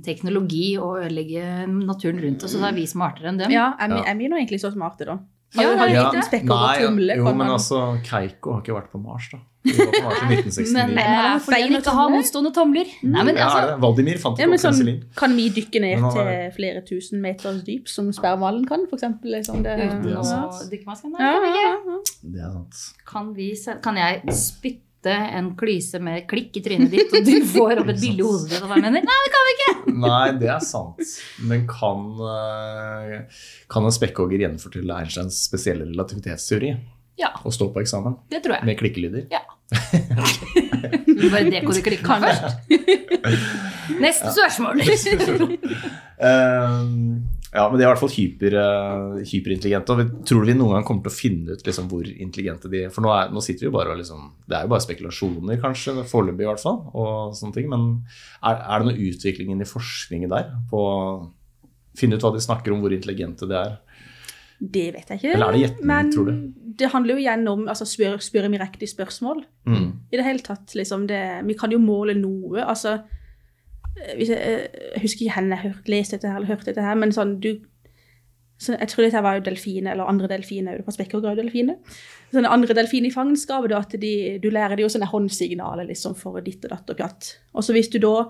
teknologi 0.05 0.67
og 0.81 1.03
ødelegge 1.03 1.67
naturen 1.69 2.23
rundt 2.25 2.47
oss, 2.47 2.55
så 2.57 2.65
er 2.71 2.77
vi 2.77 2.87
smartere 2.89 3.29
enn 3.33 3.43
dem. 3.43 3.53
Ja, 3.53 3.75
er 3.79 3.93
vi, 3.93 4.01
er 4.01 4.17
vi 4.17 4.31
nå 4.33 4.39
egentlig 4.41 4.63
så 4.63 4.73
smarte, 4.73 5.05
da? 5.09 5.19
Ja, 5.57 5.63
Har, 5.79 5.89
ja. 5.89 6.11
vi 6.11 6.17
liten 6.19 6.23
spekk 6.27 6.51
over 6.53 6.67
Nei, 6.67 6.81
tumle? 6.85 7.15
jo, 7.17 7.25
men 7.25 7.37
man- 7.39 7.51
altså, 7.55 7.79
Keiko 8.05 8.53
har 8.53 8.61
ikke 8.63 8.75
vært 8.77 8.91
på 8.93 8.99
Mars, 9.01 9.29
da. 9.33 9.39
Vi 9.65 9.73
var 9.79 9.87
på 9.95 10.03
Mars 10.05 10.19
i 10.23 10.27
1969. 10.37 10.73
Men 10.77 10.91
det 10.95 11.05
er 11.05 11.15
han 11.29 11.41
feil 11.41 11.73
ikke 11.79 11.91
å 11.93 11.95
ha 11.99 12.09
motstående 12.13 12.53
tomler. 12.55 12.87
Nei, 13.03 13.23
men 13.25 13.37
ja, 13.37 13.47
altså, 13.49 13.63
det? 13.71 13.79
Valdimir 13.83 14.19
fant 14.23 14.39
ja, 14.39 14.47
men 14.47 14.55
opp 14.59 14.61
sånn, 14.63 14.77
penicillin. 14.77 15.01
Kan 15.17 15.37
vi 15.37 15.47
dykke 15.57 15.81
ned 15.81 16.05
til 16.13 16.21
er- 16.35 16.53
flere 16.57 16.83
tusen 16.87 17.21
meters 17.25 17.63
dyp, 17.67 17.89
som 17.89 18.13
spermhvalen 18.13 18.67
kan, 18.69 18.85
for 18.91 18.97
eksempel? 19.01 19.33
Liksom 19.39 19.63
det, 19.65 19.77
Det 19.79 19.89
er 19.89 20.05
Ja, 21.19 21.33
ja, 21.43 21.55
ja. 21.65 21.99
Det 22.23 22.41
er 22.45 22.53
sant. 22.53 22.83
Kan, 23.09 23.33
vi, 23.35 23.51
kan 23.83 23.97
jeg 23.97 24.23
spytte 24.37 24.85
sette 24.99 25.15
en 25.39 25.53
klyse 25.57 25.99
med 26.03 26.27
klikk 26.29 26.57
i 26.59 26.63
trynet 26.63 26.91
ditt, 26.91 27.13
og 27.15 27.25
du 27.25 27.45
får 27.55 27.83
opp 27.83 27.91
et 27.93 28.01
billig 28.01 28.25
ditt. 28.25 28.63
Og 28.63 28.69
hva 28.69 28.79
mener 28.81 29.05
Nei, 29.07 29.19
det 29.25 29.33
kan 29.35 29.47
vi 29.47 29.55
ikke! 29.55 29.75
Nei, 29.99 30.31
det 30.41 30.49
er 30.51 30.65
sant. 30.65 31.13
Men 31.47 31.67
kan, 31.71 32.05
eh, 32.19 33.43
kan 33.71 33.85
en 33.87 33.95
spekkhogger 33.95 34.43
gjenfortelle 34.45 34.97
Einsteins 34.99 35.39
spesielle 35.49 35.87
relativitetsteori 35.89 36.75
Ja, 37.19 37.33
og 37.45 37.55
stå 37.55 37.71
på 37.75 37.83
eksamen 37.83 38.19
det 38.31 38.43
tror 38.45 38.59
jeg. 38.59 38.67
med 38.67 38.79
klikkelyder? 38.79 39.27
Ja. 39.31 39.43
Du 41.07 41.29
bare 41.31 41.45
du 41.51 41.83
klikka 41.83 42.19
først. 42.23 42.59
Neste 44.05 44.35
spørsmål. 44.35 44.83
Eh, 46.19 46.89
ja, 47.49 47.65
men 47.65 47.79
de 47.79 47.85
er 47.85 47.87
i 47.87 47.91
hvert 47.91 48.03
fall 48.03 48.13
hyper, 48.13 48.55
eh, 48.61 49.21
hyperintelligente. 49.31 49.95
Og 49.95 50.03
vi 50.03 50.25
tror 50.29 50.45
vi 50.45 50.57
noen 50.59 50.77
gang 50.77 50.85
kommer 50.89 51.07
til 51.07 51.13
å 51.15 51.17
finne 51.17 51.57
ut 51.57 51.65
liksom, 51.65 51.89
hvor 51.89 52.05
intelligente 52.05 52.69
de 52.69 52.85
er. 52.85 52.93
For 52.93 53.05
nå, 53.05 53.13
er, 53.15 53.33
nå 53.33 53.43
sitter 53.45 53.65
vi 53.65 53.71
jo 53.71 53.77
bare 53.79 53.95
og 53.95 54.03
liksom 54.03 54.27
Det 54.45 54.59
er 54.59 54.67
jo 54.67 54.73
bare 54.75 54.85
spekulasjoner, 54.85 55.61
kanskje, 55.63 55.97
foreløpig 56.11 56.45
i 56.45 56.51
hvert 56.51 56.65
fall. 56.65 56.79
og 56.93 57.35
sånne 57.39 57.57
ting, 57.57 57.69
Men 57.73 57.89
er, 58.43 58.61
er 58.61 58.85
det 58.85 58.91
noe 58.91 59.09
utvikling 59.09 59.57
i 59.57 59.73
forskningen 59.73 60.33
der? 60.35 60.55
På 60.71 60.85
å 60.85 60.97
finne 61.99 62.19
ut 62.19 62.27
hva 62.27 62.35
de 62.37 62.45
snakker 62.45 62.75
om, 62.75 62.85
hvor 62.85 62.95
intelligente 62.95 63.49
de 63.49 63.57
er? 63.59 63.79
Det 64.59 64.89
vet 64.95 65.09
jeg 65.09 65.21
ikke. 65.23 65.35
Eller 65.35 65.47
er 65.49 65.55
det 65.55 65.63
gjetning, 65.65 65.87
men 65.87 66.13
tror 66.13 66.29
du? 66.29 66.35
det 66.79 66.91
handler 66.93 67.17
jo 67.17 67.23
igjen 67.23 67.47
om 67.51 67.65
altså, 67.71 67.87
spør, 67.89 68.21
spørre 68.23 68.51
meg 68.53 68.63
riktige 68.63 68.93
spørsmål. 68.93 69.43
Mm. 69.67 69.89
I 70.13 70.19
det 70.19 70.27
hele 70.27 70.45
tatt, 70.45 70.75
liksom 70.79 71.07
det, 71.11 71.23
Vi 71.47 71.57
kan 71.59 71.73
jo 71.73 71.81
måle 71.83 72.15
noe. 72.19 72.63
altså 72.63 72.99
jeg, 74.19 74.31
eh, 74.37 74.69
jeg 74.95 75.03
husker 75.03 75.27
ikke 75.27 75.37
henne 75.39 75.57
jeg 75.57 75.65
har 75.65 75.91
lest 75.93 76.15
dette 76.15 76.29
her, 76.29 76.39
eller 76.41 76.53
hørt 76.53 76.69
dette 76.69 76.85
her, 76.85 76.97
men 76.99 77.15
sånn 77.15 77.39
du 77.43 77.53
så 78.59 78.75
Jeg 78.75 78.91
tror 78.91 79.05
dette 79.07 79.21
var 79.23 79.37
jo 79.39 79.45
delfiner, 79.47 79.93
eller 79.93 80.09
andre 80.11 80.27
delfiner, 80.27 80.81
på 80.83 81.21
delfiner. 81.39 81.77
Sånne 82.33 82.51
andre 82.51 82.75
delfiner 82.75 83.07
i 83.07 83.15
fangenskapet, 83.15 83.71
at 83.71 83.95
de, 84.03 84.39
du 84.43 84.49
lærer 84.51 84.75
de 84.75 84.83
jo 84.83 84.89
sånne 84.91 85.07
håndsignaler 85.07 85.87
liksom 85.87 86.17
for 86.19 86.41
ditt 86.43 86.65
og 86.67 86.73
datt 86.75 86.91
og 86.91 86.99
pjatt. 86.99 87.29
Og 87.55 87.63
så 87.63 87.77
hvis 87.77 87.91
du 87.93 88.01
da 88.03 88.29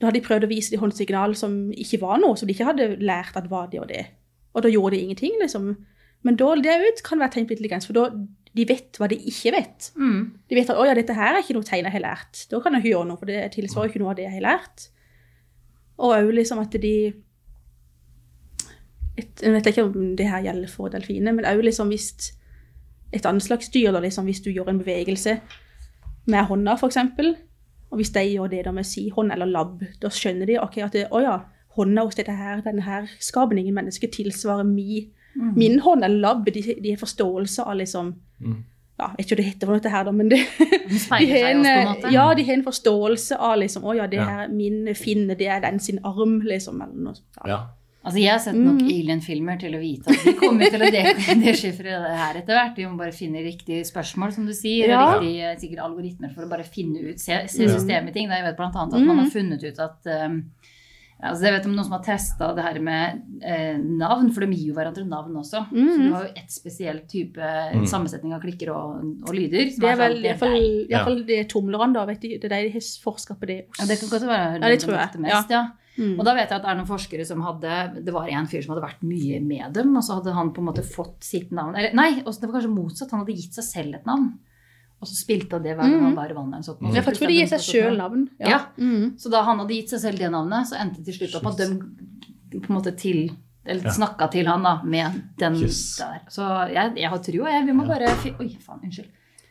Da 0.00 0.06
hadde 0.08 0.20
de 0.20 0.24
prøvd 0.24 0.46
å 0.46 0.48
vise 0.48 0.70
de 0.72 0.78
håndsignal 0.80 1.34
som 1.36 1.72
ikke 1.76 1.98
var 2.00 2.22
noe, 2.22 2.32
som 2.38 2.48
de 2.48 2.54
ikke 2.54 2.70
hadde 2.70 2.86
lært 3.04 3.34
at 3.36 3.50
var 3.50 3.66
det 3.68 3.82
og 3.82 3.88
det. 3.90 4.06
Og 4.54 4.62
da 4.62 4.70
gjorde 4.72 4.96
de 4.96 5.02
ingenting, 5.02 5.34
liksom. 5.42 5.74
Men 6.24 6.38
da, 6.40 6.54
det 6.56 6.76
ut 6.86 7.02
kan 7.04 7.20
være 7.20 7.34
tegn 7.34 7.48
på 7.50 7.52
intelligens, 7.52 7.84
for 7.84 7.98
da 7.98 8.06
de 8.56 8.66
vet 8.66 8.98
hva 8.98 9.06
de 9.10 9.18
ikke 9.30 9.52
vet. 9.54 9.90
Mm. 9.94 10.22
De 10.50 10.58
vet 10.58 10.70
at 10.72 10.78
å 10.80 10.86
ja, 10.88 10.94
dette 10.98 11.14
her 11.14 11.36
er 11.36 11.44
ikke 11.44 11.54
noe 11.54 11.66
tegn 11.66 11.86
jeg 11.86 11.94
har 11.94 12.02
lært. 12.02 12.44
Da 12.50 12.58
kan 12.62 12.74
jeg 12.74 12.82
ikke 12.82 12.94
gjøre 12.96 13.08
noe, 13.10 13.20
for 13.20 13.30
det 13.30 13.44
tilsvarer 13.54 13.92
ikke 13.92 14.02
noe 14.02 14.12
av 14.12 14.18
det 14.18 14.26
jeg 14.26 14.36
har 14.38 14.46
lært. 14.46 14.86
Og 16.00 16.14
òg 16.16 16.32
liksom 16.34 16.62
at 16.62 16.74
de 16.82 16.94
et, 19.20 19.42
Jeg 19.42 19.52
vet 19.52 19.66
ikke 19.66 19.84
om 19.84 20.14
det 20.16 20.26
her 20.30 20.42
gjelder 20.46 20.70
for 20.70 20.90
delfiner, 20.92 21.34
men 21.36 21.46
òg 21.46 21.62
liksom 21.66 21.90
hvis 21.92 22.32
et 23.12 23.26
annet 23.26 23.44
slags 23.44 23.70
dyr, 23.74 23.92
liksom 24.00 24.26
hvis 24.26 24.42
du 24.42 24.50
gjør 24.50 24.70
en 24.70 24.80
bevegelse 24.80 25.40
med 26.30 26.44
hånda, 26.46 26.76
f.eks., 26.78 26.98
og 27.90 27.98
hvis 27.98 28.12
de 28.14 28.22
gjør 28.22 28.50
det 28.52 28.64
da 28.66 28.72
med 28.74 28.86
si 28.86 29.08
hånd 29.10 29.32
eller 29.34 29.50
labb, 29.50 29.80
da 30.02 30.10
skjønner 30.14 30.46
de 30.46 30.60
okay, 30.62 30.84
at 30.86 30.94
å 31.10 31.22
ja, 31.24 31.40
hånda 31.74 32.04
hos 32.06 32.18
dette 32.18 32.34
her, 32.34 32.62
denne 32.62 32.84
her 32.86 33.08
skapningen 33.18 33.74
mennesket 33.74 34.14
tilsvarer 34.14 34.66
mi, 34.66 35.08
Mm. 35.36 35.52
min 35.56 35.78
hånd 35.80 36.02
eller 36.04 36.18
labb. 36.20 36.44
De, 36.52 36.60
de 36.82 36.90
har 36.90 36.98
forståelse 36.98 37.62
av 37.66 37.76
liksom 37.78 38.14
Mm. 38.40 38.64
ja, 38.98 39.10
Jeg 39.18 39.18
vet 39.18 39.26
ikke 39.26 39.34
hva 39.34 39.36
det 39.36 39.44
heter 39.52 39.66
for 39.66 39.74
dette 39.78 39.90
her, 39.90 40.04
da, 40.04 40.12
men 40.12 40.28
det, 40.28 40.38
de 40.88 41.26
har 41.30 41.50
en, 41.50 41.62
måte. 41.86 42.10
ja, 42.12 42.34
de 42.34 42.42
har 42.44 42.54
en 42.54 42.64
forståelse 42.64 43.36
av 43.38 43.58
liksom, 43.58 43.84
å 43.84 43.94
ja, 43.96 44.06
det 44.06 44.16
Ja. 44.16 44.24
her, 44.24 44.48
min 44.48 44.86
finne, 44.94 45.36
det 45.36 45.46
er 45.48 45.60
den 45.60 45.78
sin 45.78 45.98
arm, 46.04 46.40
liksom, 46.42 46.80
eller 46.82 46.94
noe. 47.10 47.14
Ja. 47.44 47.48
Ja. 47.48 47.60
Altså, 48.02 48.18
Jeg 48.22 48.30
har 48.32 48.38
sett 48.40 48.54
nok 48.56 48.80
Mm. 48.80 48.86
Alien-filmer 48.88 49.58
til 49.60 49.74
å 49.76 49.78
vite 49.80 50.08
at 50.08 50.24
de 50.24 50.32
kommer 50.32 50.70
til 50.72 50.80
å 50.80 50.88
deskifre 50.90 51.84
det 52.06 52.16
her 52.16 52.34
etter 52.40 52.54
hvert. 52.56 52.76
Vi 52.76 52.86
må 52.88 52.96
bare 52.96 53.12
finne 53.12 53.42
riktige 53.44 53.84
spørsmål, 53.84 54.32
som 54.32 54.46
du 54.46 54.52
sier. 54.56 54.88
Ja. 54.88 55.18
Riktige 55.20 55.50
sikkert 55.60 55.82
algoritmer 55.84 56.32
for 56.34 56.46
å 56.46 56.48
bare 56.48 56.64
finne 56.64 57.10
ut, 57.10 57.20
se, 57.20 57.42
se 57.46 57.68
systemet 57.68 58.08
i 58.08 58.12
ting. 58.16 58.28
Da 58.28 58.36
jeg 58.40 58.44
vet 58.48 58.56
annet 58.58 58.94
at 58.94 59.04
man 59.04 59.18
har 59.18 59.26
Mm. 59.26 59.30
funnet 59.34 59.62
ut 59.68 59.78
at 59.84 60.06
um, 60.24 60.44
altså 61.22 61.42
Jeg 61.46 61.52
vet 61.56 61.66
om 61.66 61.72
noen 61.76 61.84
som 61.84 61.92
har 61.96 62.02
testa 62.04 62.54
det 62.56 62.62
her 62.64 62.78
med 62.80 63.22
eh, 63.42 63.76
navn, 63.78 64.30
for 64.32 64.40
de 64.44 64.52
gir 64.54 64.68
jo 64.70 64.74
hverandre 64.74 65.06
navn 65.08 65.34
også. 65.40 65.66
Så 65.68 65.76
Mm. 65.76 66.02
du 66.08 66.12
har 66.14 66.24
jo 66.26 66.32
ett 66.36 66.50
spesielt 66.50 67.08
type 67.08 67.36
Mm. 67.40 67.86
sammensetning 67.86 68.32
av 68.34 68.40
klikker 68.42 68.70
og, 68.74 69.04
og 69.28 69.34
lyder. 69.34 69.70
som 69.70 69.80
Det 69.80 69.90
er 69.90 69.96
sånn, 69.96 69.98
vel 69.98 70.24
iallfall 70.24 71.04
fall 71.04 71.24
de 71.26 71.44
tomlerne, 71.44 71.92
da. 71.94 72.04
Vet 72.06 72.20
du, 72.20 72.28
det 72.38 72.44
er 72.52 72.62
de 72.64 72.70
har 72.72 72.80
forska 73.04 73.34
på 73.38 73.46
det. 73.46 73.66
Ja, 73.78 73.86
det 73.86 73.98
kan 74.00 74.08
godt 74.08 74.26
være 74.28 74.60
Ja, 74.60 74.68
det 74.68 74.80
tror 74.80 74.96
jeg. 74.98 75.20
mest, 75.20 75.50
ja. 75.50 75.66
Mm. 75.98 76.18
Og 76.18 76.24
da 76.24 76.32
vet 76.34 76.48
jeg 76.48 76.56
at 76.56 76.62
det 76.62 76.70
er 76.70 76.76
noen 76.76 76.86
forskere 76.88 77.26
som 77.26 77.42
hadde 77.42 78.04
Det 78.04 78.12
var 78.14 78.28
en 78.28 78.46
fyr 78.46 78.62
som 78.64 78.74
hadde 78.74 78.86
vært 78.88 79.02
mye 79.02 79.40
med 79.42 79.72
dem, 79.74 79.96
og 79.96 80.02
så 80.02 80.14
hadde 80.22 80.32
han 80.32 80.52
på 80.52 80.58
en 80.62 80.68
måte 80.72 80.84
fått 80.86 81.20
sitt 81.22 81.50
navn 81.50 81.74
Eller 81.76 81.92
nei, 81.92 82.22
også, 82.22 82.40
det 82.40 82.48
var 82.50 82.60
kanskje 82.60 82.74
motsatt. 82.74 83.10
Han 83.10 83.20
hadde 83.26 83.36
gitt 83.36 83.52
seg 83.54 83.64
selv 83.64 83.94
et 83.96 84.06
navn. 84.06 84.38
Og 85.00 85.08
så 85.08 85.16
spilte 85.16 85.56
han 85.56 85.64
det 85.64 85.74
hver 85.78 85.88
gang 85.88 86.02
han 86.04 86.16
bar 86.16 86.32
vannet. 86.36 86.60
En 86.60 86.66
sånn. 86.66 86.80
Mm. 86.80 86.94
Ja, 86.94 87.02
for 87.02 87.14
jeg 87.14 87.18
tror 87.20 87.30
de 87.32 87.36
gir 87.38 87.48
seg 87.48 87.62
sjøl 87.64 87.94
navn. 87.96 88.26
Ja. 88.38 88.58
Mm. 88.76 89.14
Så 89.20 89.30
da 89.32 89.40
han 89.46 89.62
hadde 89.62 89.78
gitt 89.78 89.94
seg 89.94 90.02
selv 90.02 90.20
det 90.20 90.28
navnet, 90.34 90.68
så 90.68 90.76
endte 90.80 91.00
det 91.00 91.08
til 91.08 91.22
slutt 91.22 91.38
opp 91.40 91.46
at 91.54 91.62
de 91.62 92.58
på 92.60 92.66
en 92.68 92.76
måte 92.76 92.92
til 92.98 93.30
eller 93.64 93.84
Ja. 93.84 93.92
snakka 93.92 94.30
til 94.32 94.46
han 94.48 94.62
da, 94.64 94.80
med 94.82 95.22
den 95.38 95.56
yes. 95.62 95.96
der. 96.00 96.20
Så 96.32 96.42
jeg, 96.72 96.92
jeg 96.96 97.08
har 97.12 97.18
trua, 97.18 97.50
jeg. 97.52 97.66
Vi 97.66 97.72
må 97.76 97.86
bare 97.86 98.08
fi 98.22 98.32
Oi, 98.40 98.48
faen. 98.60 98.80
Unnskyld. 98.84 99.10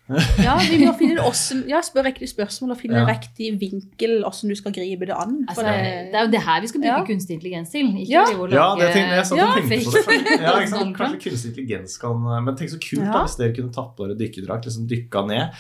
ja, 0.48 0.56
vi 0.66 0.78
må 0.86 0.94
finne 0.98 1.16
det 1.20 1.24
også, 1.26 1.60
ja, 1.70 1.80
spør 1.86 2.08
riktig 2.10 2.30
spørsmål 2.32 2.72
og 2.74 2.80
finne 2.82 2.98
Ja. 2.98 3.06
riktig 3.06 3.52
vinkel, 3.62 4.16
hvordan 4.26 4.50
du 4.50 4.56
skal 4.58 4.74
gripe 4.74 5.06
det 5.06 5.14
an. 5.14 5.36
Altså, 5.48 5.62
det, 5.68 5.76
det 6.10 6.18
er 6.18 6.26
jo 6.26 6.32
det 6.34 6.42
her 6.48 6.62
vi 6.62 6.68
skal 6.72 6.82
bruke 6.82 6.96
Ja. 6.98 7.06
kunstig 7.06 7.36
intelligens 7.38 7.70
til. 7.70 7.86
Ikke 7.94 8.12
Ja. 8.16 8.24
drive 8.26 8.50
Ja, 8.52 8.68
det 8.80 8.88
tenkte 8.96 9.14
jeg. 9.14 9.20
Jeg 9.20 9.26
satt 9.26 9.40
og 9.40 9.70
tenkte 9.70 9.86
på 9.86 10.18
det. 10.18 10.40
Ja, 10.48 10.54
Trump. 10.74 10.98
Kanskje 10.98 11.20
kunstig 11.30 11.52
intelligens 11.54 11.98
kan 12.02 12.24
Men 12.46 12.56
tenk 12.58 12.70
så 12.74 12.80
kult 12.82 13.06
Ja. 13.06 13.12
da, 13.14 13.22
hvis 13.28 13.38
dere 13.38 13.54
kunne 13.56 13.74
tatt 13.74 13.94
på 13.96 14.08
dere 14.10 14.18
dykkerdrakt, 14.18 14.66
liksom 14.66 14.88
dykka 14.90 15.28
ned, 15.30 15.54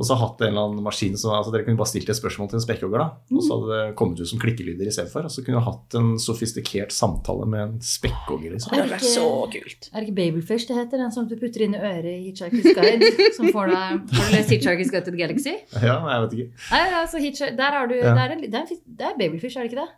og 0.00 0.06
så 0.08 0.16
hatt 0.16 0.40
en 0.40 0.48
eller 0.48 0.64
annen 0.66 0.82
maskin 0.82 1.16
som 1.20 1.34
altså 1.36 1.52
Dere 1.52 1.66
kunne 1.66 1.76
bare 1.78 1.90
stilt 1.92 2.08
et 2.08 2.16
spørsmål 2.16 2.48
til 2.48 2.56
en 2.58 2.62
spekkhogger, 2.64 2.98
da, 3.02 3.36
og 3.36 3.42
så 3.44 3.58
hadde 3.58 3.76
det 3.76 3.94
kommet 4.00 4.18
ut 4.22 4.28
som 4.30 4.40
klikkelyder 4.42 4.88
istedenfor. 4.88 5.28
Og 5.28 5.30
så 5.34 5.44
kunne 5.44 5.60
du 5.60 5.66
hatt 5.66 5.96
en 6.00 6.08
sofistikert 6.18 6.94
samtale 6.96 7.46
med 7.52 7.60
en 7.66 7.74
spekkhogger, 7.84 8.54
liksom. 8.56 8.72
det 8.72 8.80
hadde 8.82 8.94
vært 8.96 9.06
så 9.12 9.26
kult. 9.52 9.88
Er 9.92 10.00
det 10.00 10.08
ikke 10.08 10.16
Babelfish 10.20 10.66
det 10.70 10.78
heter? 10.80 11.02
Den 11.04 11.12
som 11.14 11.28
du 11.28 11.36
putter 11.38 11.66
inn 11.68 11.76
i 11.76 11.82
øret 11.82 12.08
i 12.08 12.16
Hitchhiker's 12.30 12.72
Guide? 12.80 13.12
Som 13.36 13.52
får 13.52 13.72
deg, 13.74 14.00
har 14.16 14.28
du 14.32 14.36
lest 14.38 14.50
Hitchhiker's 14.56 14.90
Guide 14.94 15.04
to 15.06 15.12
the 15.14 15.20
Galaxy? 15.20 15.54
Ja, 15.76 15.98
jeg 16.08 16.24
vet 16.26 16.36
ikke. 16.38 16.48
Nei, 16.72 16.82
altså, 17.02 17.22
Hitchhiker, 17.22 17.56
der 17.60 17.78
har 17.78 17.86
du, 17.92 17.94
Ja. 18.00 18.14
det, 18.16 18.24
er 18.26 18.36
en, 18.38 18.42
det, 18.48 18.54
er 18.54 18.72
en, 18.72 18.82
det 18.98 19.06
er 19.12 19.16
Babelfish, 19.20 19.56
er 19.60 19.66
det 19.68 19.72
ikke 19.74 19.82
det? 19.84 19.90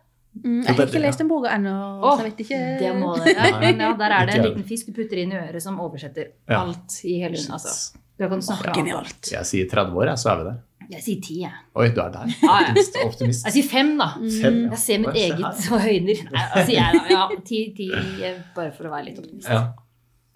Mm, 0.43 0.61
jeg 0.67 0.75
har 0.75 0.89
ikke 0.89 0.99
lest 0.99 1.21
den 1.23 1.29
boka 1.31 1.51
ennå, 1.55 1.73
så 2.03 2.15
jeg 2.19 2.31
vet 2.33 2.41
ikke 2.43 2.57
det 2.81 2.89
må 2.99 3.13
det. 3.23 3.31
Ja, 3.37 3.51
men 3.61 3.79
ja, 3.79 3.93
der 3.95 4.15
er 4.19 4.25
det 4.27 4.33
en 4.35 4.43
liten 4.49 4.65
fisk 4.67 4.89
du 4.91 4.97
putter 4.97 5.21
inn 5.23 5.31
i 5.31 5.37
øret 5.39 5.63
som 5.63 5.77
oversetter 5.79 6.33
Ja. 6.51 6.65
alt 6.65 6.97
i 7.07 7.21
hele. 7.21 7.39
Altså. 7.39 7.95
Da 8.15 8.29
kan 8.31 8.39
du 8.39 8.45
snakke 8.45 8.71
oh, 8.71 8.77
Genialt. 8.77 9.29
Jeg 9.31 9.47
sier 9.49 9.69
30 9.71 9.99
år, 9.99 10.09
jeg, 10.13 10.21
så 10.21 10.31
er 10.31 10.39
vi 10.39 10.47
der. 10.47 10.59
Jeg 10.85 11.01
sier 11.01 11.21
10, 11.21 11.37
jeg. 11.41 11.63
Oi, 11.81 11.87
du 11.95 12.01
er 12.03 12.11
der. 12.13 12.35
Ja, 12.45 12.57
ja. 12.61 12.67
Optimist. 12.69 12.99
optimist. 13.03 13.47
Jeg 13.47 13.55
sier 13.57 13.71
5, 13.71 13.95
da. 13.99 14.09
Fem, 14.19 14.59
ja. 14.59 14.73
Jeg 14.75 14.81
ser 14.83 15.01
mitt 15.01 15.17
eget 15.21 15.65
og 15.71 15.81
høyner. 15.83 16.21
Nei, 16.35 16.43
jeg 16.43 16.67
sier 16.69 16.77
jeg 16.77 16.99
da. 16.99 17.15
Ja, 17.15 17.39
ti, 17.49 17.63
ti, 17.77 17.89
eh, 17.95 18.37
bare 18.55 18.75
for 18.75 18.87
å 18.87 18.93
være 18.93 19.09
litt 19.09 19.23
optimist. 19.23 19.49
Ja. 19.49 19.65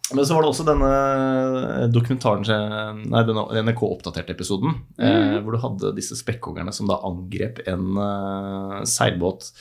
Men 0.10 0.26
så 0.26 0.34
var 0.34 0.42
det 0.42 0.50
også 0.50 0.66
denne 0.66 0.90
dokumentaren, 1.94 3.04
nei, 3.14 3.22
denne 3.28 3.44
NRK 3.68 3.84
oppdaterte 3.86 4.34
episoden, 4.34 4.74
eh, 4.98 5.38
hvor 5.46 5.54
du 5.54 5.62
hadde 5.62 5.94
disse 6.00 6.18
spekkhoggerne 6.18 6.74
som 6.74 6.90
da 6.90 6.98
angrep 7.06 7.62
en 7.70 7.92
uh, 7.94 8.80
seilbåt. 8.90 9.52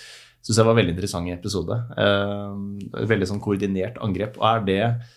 Syns 0.48 0.62
jeg 0.62 0.64
var 0.64 0.72
en 0.72 0.78
veldig 0.80 0.94
interessant 0.94 1.28
episode. 1.28 1.76
Eh, 2.00 3.04
veldig 3.10 3.26
sånn 3.28 3.40
koordinert 3.44 3.98
angrep. 4.00 4.38
Og 4.40 4.46
er 4.48 4.62
det 4.64 4.80
eh, 4.86 5.16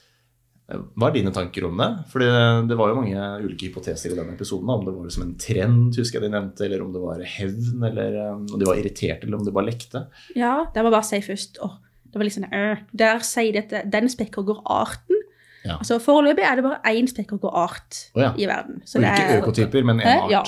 hva 0.71 1.09
er 1.09 1.15
dine 1.15 1.33
tanker 1.35 1.65
om 1.67 1.79
det? 1.79 1.89
For 2.11 2.23
det, 2.23 2.77
var 2.79 2.91
jo 2.91 2.97
mange 2.99 3.27
ulike 3.43 3.69
hypoteser 3.69 4.13
i 4.13 4.17
den 4.17 4.33
episoden. 4.33 4.69
Om 4.71 4.85
det 4.87 4.95
var 4.95 5.07
liksom 5.07 5.25
en 5.25 5.37
trend, 5.41 5.97
husker 5.99 6.19
jeg 6.19 6.27
de 6.27 6.33
nevnte, 6.35 6.65
eller 6.67 6.83
om 6.85 6.91
det 6.95 7.03
var 7.03 7.23
hevn, 7.37 7.85
eller 7.89 8.19
eh, 8.23 8.33
om 8.35 8.59
de 8.59 8.67
var 8.69 8.81
irriterte, 8.81 9.27
eller 9.27 9.39
om 9.39 9.47
de 9.47 9.55
bare 9.55 9.69
lekte. 9.69 10.05
Ja, 10.37 10.55
det 10.73 10.85
var 10.85 10.93
bare 10.93 11.05
å 11.05 11.09
si 11.11 11.21
først 11.25 11.61
åh, 11.65 11.77
det 12.11 12.19
var 12.19 12.27
litt 12.27 12.35
sånn, 12.35 12.49
øh, 12.51 12.83
Der 13.03 13.23
sier 13.25 13.55
de 13.55 13.63
at 13.63 13.91
den 13.91 14.11
spekkhoggerarten 14.11 15.19
Ja. 15.61 15.75
altså 15.77 15.99
Foreløpig 16.01 16.41
er 16.41 16.57
det 16.57 16.63
bare 16.65 16.79
én 16.89 17.05
spekkhoggerart 17.07 17.97
oh, 18.15 18.21
ja. 18.23 18.31
i 18.33 18.47
verden. 18.49 18.81
Så 18.83 18.97
Og 18.97 19.03
det 19.03 19.11
ikke 19.13 19.27
er, 19.35 19.41
økotyper, 19.43 19.83
men 19.85 20.01
en 20.01 20.07
art. 20.25 20.31
Ja. 20.31 20.41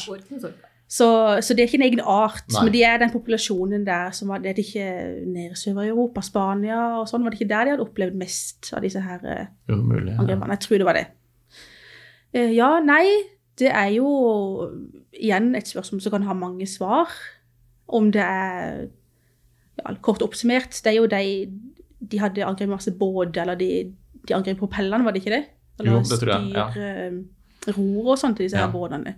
Så, 0.94 1.08
så 1.42 1.56
det 1.56 1.64
er 1.64 1.70
ikke 1.72 1.80
en 1.80 1.86
egen 1.88 2.02
art, 2.06 2.44
Nei. 2.54 2.66
men 2.68 2.74
de 2.76 2.82
er 2.86 3.00
den 3.02 3.10
populasjonen 3.10 3.86
der 3.88 4.12
som 4.14 4.30
var 4.30 4.44
Det 4.44 4.52
er 4.52 4.60
ikke 4.62 4.88
nede 5.26 5.56
i 5.56 5.58
Sør-Europa, 5.58 6.22
Spania 6.22 6.82
og 7.00 7.08
sånn. 7.10 7.24
Var 7.26 7.34
det 7.34 7.40
ikke 7.40 7.50
der 7.50 7.66
de 7.66 7.72
hadde 7.74 7.86
opplevd 7.88 8.18
mest 8.20 8.70
av 8.78 8.84
disse 8.86 9.02
her 9.02 9.24
eh, 9.26 9.48
Jo, 9.72 9.80
mulig. 9.82 10.14
Ja. 10.14 10.38
Jeg 10.52 10.60
tror 10.66 10.82
det 10.82 10.86
var 10.86 11.00
det. 11.00 11.08
Uh, 12.34 12.52
ja, 12.54 12.68
nei, 12.86 13.08
det 13.62 13.72
er 13.72 13.88
jo 13.96 14.10
igjen 15.18 15.56
et 15.58 15.72
spørsmål 15.72 16.04
som 16.04 16.14
kan 16.14 16.28
ha 16.28 16.36
mange 16.38 16.68
svar. 16.70 17.10
Om 17.90 18.12
det 18.14 18.22
er 18.22 18.84
ja, 19.82 19.96
Kort 20.06 20.22
oppsummert, 20.26 20.78
det 20.78 20.92
er 20.92 21.00
jo 21.00 21.08
de 21.10 21.24
De 22.04 22.20
hadde 22.20 22.46
angrep 22.46 22.70
masse 22.70 22.92
båt, 23.00 23.38
eller 23.40 23.56
de, 23.58 23.70
de 24.28 24.36
angrep 24.36 24.62
propellene, 24.62 25.06
var 25.08 25.16
det 25.16 25.24
ikke 25.24 25.34
det? 25.40 25.46
Jo, 25.88 25.98
det 26.06 26.20
tror 26.22 26.34
jeg, 26.36 26.54
ja. 26.54 26.68
styr, 26.70 27.74
ror 27.78 28.12
og 28.14 28.20
sånt 28.20 28.38
til 28.38 28.46
disse 28.46 28.60
Ja. 28.60 28.70
båtene. 28.70 29.16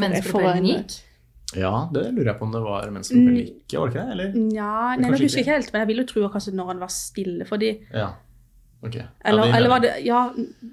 Mens 0.00 0.26
propellen 0.26 0.56
en- 0.58 0.64
gikk? 0.84 1.00
Ja, 1.56 1.88
det 1.92 2.02
lurer 2.14 2.32
jeg 2.32 2.38
på 2.40 2.42
om 2.48 2.52
det 2.52 2.62
var 2.64 2.90
mens 2.90 3.10
propellen 3.12 3.36
gikk, 3.36 3.78
var 3.78 3.88
det 3.88 3.94
ikke 3.94 4.04
det? 4.06 4.12
Eller? 4.14 4.32
Nja, 4.34 4.96
nei, 4.98 5.10
jeg 5.10 5.20
husker 5.28 5.40
ikke. 5.44 5.52
helt, 5.54 5.72
men 5.72 5.80
jeg 5.80 5.88
vil 5.88 5.96
jo 6.02 6.06
tro 6.12 6.28
kanskje 6.28 6.54
når 6.54 6.66
han 6.72 6.78
var 6.80 6.88
stille, 6.88 7.44
fordi 7.46 7.72
Ja. 7.92 8.12
Ok. 8.84 8.96
Eller, 9.24 9.46
ja, 9.48 9.56
eller 9.56 9.68
var 9.70 9.78
det 9.80 10.04
Ja, 10.04 10.30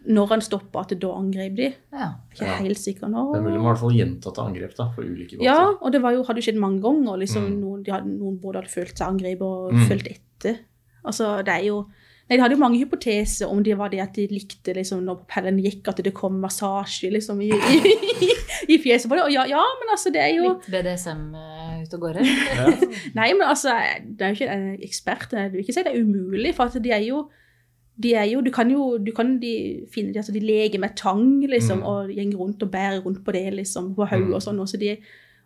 når 0.09 0.27
han 0.27 0.41
stoppa, 0.41 0.81
at 0.81 0.89
det 0.89 0.99
da 0.99 1.07
angrep 1.15 1.55
de? 1.55 1.73
Ja. 1.93 2.09
Ikke 2.33 2.43
Ja. 2.45 2.57
helt 2.57 2.77
sikker 2.77 3.07
nå. 3.07 3.31
Det 3.33 3.39
er 3.39 3.43
mulig 3.45 3.55
med 3.55 3.61
i 3.61 3.69
hvert 3.71 3.79
fall 3.79 3.93
gjentatte 3.95 4.41
angrep 4.43 4.75
da, 4.75 4.89
for 4.91 5.01
ulike 5.03 5.37
måter. 5.37 5.43
Ja, 5.45 5.71
og 5.81 5.91
det 5.93 6.01
var 6.01 6.11
jo, 6.11 6.23
hadde 6.23 6.41
jo 6.41 6.51
skjedd 6.51 6.59
mange 6.59 6.81
ganger. 6.81 7.17
Liksom, 7.19 7.45
Mm. 7.47 7.61
noen, 7.61 7.83
de 7.83 7.91
hadde, 7.91 8.07
noen 8.19 8.37
både 8.41 8.55
hadde 8.55 8.67
følt 8.69 8.97
seg 8.97 9.07
angrepet 9.07 9.41
og 9.41 9.71
Mm. 9.71 9.85
følt 9.87 10.07
etter. 10.11 10.57
Altså, 11.05 11.37
det 11.45 11.53
er 11.53 11.63
jo 11.67 11.85
Nei, 12.31 12.37
De 12.37 12.43
hadde 12.45 12.55
jo 12.55 12.61
mange 12.63 12.79
hypoteser 12.79 13.49
om 13.51 13.59
det 13.63 13.73
var 13.75 13.91
det 13.91 13.99
at 13.99 14.15
de 14.15 14.23
likte 14.31 14.71
liksom, 14.77 15.01
når 15.03 15.17
propellen 15.25 15.57
gikk, 15.59 15.83
at 15.91 15.97
det 16.05 16.13
kom 16.15 16.37
massasje 16.39 17.09
liksom, 17.11 17.41
i, 17.43 17.49
i, 17.51 18.29
i 18.71 18.77
fjeset 18.79 19.09
på 19.11 19.17
det. 19.19 19.25
Og 19.27 19.33
ja, 19.35 19.43
ja, 19.51 19.59
men 19.81 19.91
altså, 19.91 20.13
det 20.15 20.21
er 20.23 20.31
jo 20.37 20.53
Litt 20.53 20.69
BDSM 20.71 21.25
uh, 21.35 21.81
ute 21.83 21.99
og 21.99 22.05
går 22.05 22.21
her. 22.21 22.31
Ja. 22.55 22.71
Nei, 23.19 23.27
men 23.35 23.43
altså, 23.51 23.75
det 24.07 24.23
er 24.23 24.31
jo 24.31 24.39
ikke 24.39 24.55
en 24.55 24.65
ekspert. 24.87 25.35
Jeg 25.35 25.51
vil 25.51 25.65
ikke 25.65 25.75
si 25.75 25.83
det 25.83 25.91
er 25.91 26.01
umulig, 26.05 26.55
for 26.55 26.71
at 26.71 26.79
de 26.87 26.95
er 26.95 27.03
jo 27.09 27.25
de 28.01 28.13
er 28.17 28.23
jo, 28.31 28.39
du 28.41 28.49
kan 28.55 28.71
jo 28.71 28.95
du 28.97 29.11
kan 29.13 29.35
de 29.41 29.51
finne 29.93 30.13
de, 30.15 30.17
altså 30.23 30.31
de 30.33 30.39
leker 30.41 30.79
med 30.81 30.95
tang, 30.97 31.43
liksom, 31.51 31.83
Mm. 31.83 31.89
og 31.91 32.09
gjenger 32.15 32.37
rundt 32.39 32.63
og 32.63 32.71
bærer 32.71 33.03
rundt 33.03 33.19
på 33.25 33.31
det, 33.35 33.43
liksom, 33.59 33.91
på 33.95 34.07
hodet 34.07 34.29
Mm. 34.31 34.33
og 34.33 34.41
sånn. 34.41 34.63
Så 34.71 34.79
de, 34.81 34.95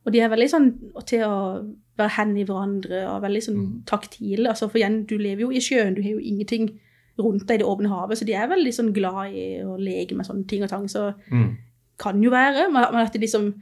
og 0.05 0.11
de 0.13 0.19
er 0.21 0.29
veldig 0.29 0.49
sånn 0.49 0.67
til 1.05 1.19
å 1.25 1.65
være 1.97 2.09
hen 2.17 2.37
i 2.37 2.43
hverandre 2.45 3.05
og 3.09 3.21
veldig 3.23 3.41
sånn 3.43 3.55
Mm. 3.57 3.83
taktile. 3.85 4.47
Altså, 4.49 4.69
for 4.69 4.77
igjen, 4.77 5.05
du 5.07 5.17
lever 5.17 5.41
jo 5.41 5.49
i 5.51 5.59
sjøen, 5.63 5.95
du 5.95 6.01
har 6.03 6.11
jo 6.11 6.19
ingenting 6.19 6.79
rundt 7.17 7.47
deg 7.47 7.55
i 7.55 7.63
det 7.63 7.65
åpne 7.67 7.87
havet, 7.89 8.17
så 8.17 8.25
de 8.25 8.33
er 8.33 8.47
veldig 8.47 8.73
sånn 8.73 8.93
glad 8.93 9.31
i 9.33 9.61
å 9.63 9.77
leke 9.79 10.13
med 10.15 10.25
sånne 10.27 10.45
ting 10.47 10.63
og 10.63 10.69
tang. 10.69 10.85
Så 10.87 11.13
Mm. 11.31 11.55
kan 11.97 12.21
jo 12.21 12.29
være, 12.29 12.69
men 12.71 12.83
at 12.95 13.13
de 13.13 13.19
liksom 13.19 13.53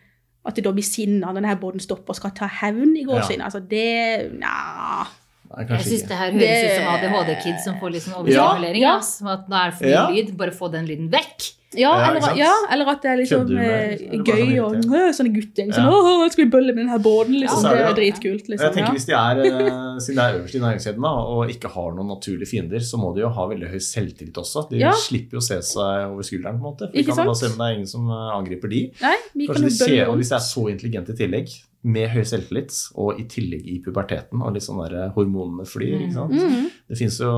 at 0.46 0.56
det 0.56 0.64
da 0.66 0.72
blir 0.74 0.84
sinna 0.84 1.28
når 1.32 1.42
denne 1.42 1.60
båten 1.62 1.80
stopper 1.80 2.10
og 2.10 2.16
skal 2.18 2.32
ta 2.32 2.48
hevn 2.48 2.98
i 2.98 3.06
gåsehud. 3.06 3.40
Altså, 3.40 3.62
det 3.66 4.34
Nja 4.34 5.08
Jeg 5.56 5.68
syns 5.86 6.08
det 6.08 6.18
her 6.18 6.32
høres 6.32 6.40
Det- 6.40 6.66
ut 6.66 6.78
som 6.80 6.88
ADHD-kid 6.96 7.60
som 7.64 7.76
får 7.80 7.92
litt 7.92 8.02
sånn 8.02 8.18
overstimulering. 8.26 8.82
ja. 8.82 8.96
ja. 8.96 9.00
Som 9.00 9.28
at 9.28 9.48
nå 9.48 9.56
er 9.68 9.72
for 9.72 9.84
mye 9.86 9.92
Ja. 9.92 10.08
lyd, 10.10 10.36
bare 10.36 10.50
få 10.52 10.72
den 10.72 10.86
lyden 10.88 11.10
vekk. 11.12 11.54
Ja, 11.80 11.92
eller, 12.10 12.22
ja, 12.22 12.34
ja, 12.46 12.54
eller 12.74 12.90
at 12.94 13.02
det 13.02 13.10
er 13.12 13.18
liksom 13.22 13.50
med, 13.50 14.02
eh, 14.02 14.20
gøy 14.28 14.60
og 14.64 14.76
sånne 15.18 15.34
gutting. 15.34 15.72
Sånn, 15.74 15.88
Ja. 15.88 15.92
åh, 15.92 16.24
skal 16.32 16.46
vi 16.46 16.50
bølle 16.54 16.74
med 16.76 16.86
denne 16.86 17.00
båten? 17.04 17.40
Liksom. 17.40 17.64
Det 17.64 17.82
er 17.82 17.98
dritkult. 17.98 18.48
Liksom. 18.50 18.66
Jeg 18.68 18.74
tenker. 18.78 18.94
Hvis 18.98 19.06
de 19.10 19.14
er, 19.18 19.42
eh, 19.44 20.00
siden 20.04 20.20
det 20.20 20.24
er 20.28 20.38
øverst 20.40 20.56
i 20.56 20.64
næringskjeden 20.66 21.10
og 21.10 21.50
ikke 21.50 21.74
har 21.74 21.92
noen 21.98 22.08
naturlige 22.14 22.50
fiender, 22.54 22.80
så 22.80 22.98
må 23.02 23.14
de 23.16 23.22
jo 23.26 23.30
ha 23.30 23.48
veldig 23.48 23.70
høy 23.74 23.80
selvtillit 23.80 24.38
også. 24.44 24.68
De 24.70 24.80
slipper 25.08 25.38
jo 25.40 25.44
å 25.44 25.48
se 25.50 25.60
seg 25.62 26.08
over 26.12 26.24
skulderen. 26.24 26.60
på 26.60 26.64
en 26.64 26.70
måte. 26.74 26.92
For 26.92 26.98
Ikke 27.02 27.16
kan 27.16 27.28
da 27.28 27.34
se 27.34 27.46
om 27.52 27.58
det 27.58 27.68
er 27.70 27.76
ingen 27.80 27.88
som 27.88 28.10
eh, 28.10 28.32
angriper 28.38 28.70
de. 28.70 28.82
Nei, 29.02 29.16
vi 29.36 29.48
kan 29.48 29.56
Kanskje 29.56 29.64
jo 29.64 29.70
de 29.70 29.78
ser, 29.98 30.08
og. 30.10 30.18
Hvis 30.18 30.30
de 30.30 30.36
er 30.36 30.46
så 30.46 30.64
intelligente 30.70 31.14
i 31.14 31.18
tillegg, 31.24 31.50
med 31.84 32.08
høy 32.14 32.22
selvtillit, 32.24 32.72
og 32.96 33.18
i 33.20 33.26
tillegg 33.28 33.66
i 33.68 33.74
puberteten, 33.84 34.40
og 34.40 34.54
litt 34.56 34.64
sånn 34.64 34.80
der 34.86 35.10
hormonene 35.18 35.66
flyr 35.68 35.98
ikke 36.06 36.16
sant? 36.16 36.32
Mhm. 36.38 36.70
Det 36.88 36.98
fins 37.00 37.18
jo, 37.20 37.32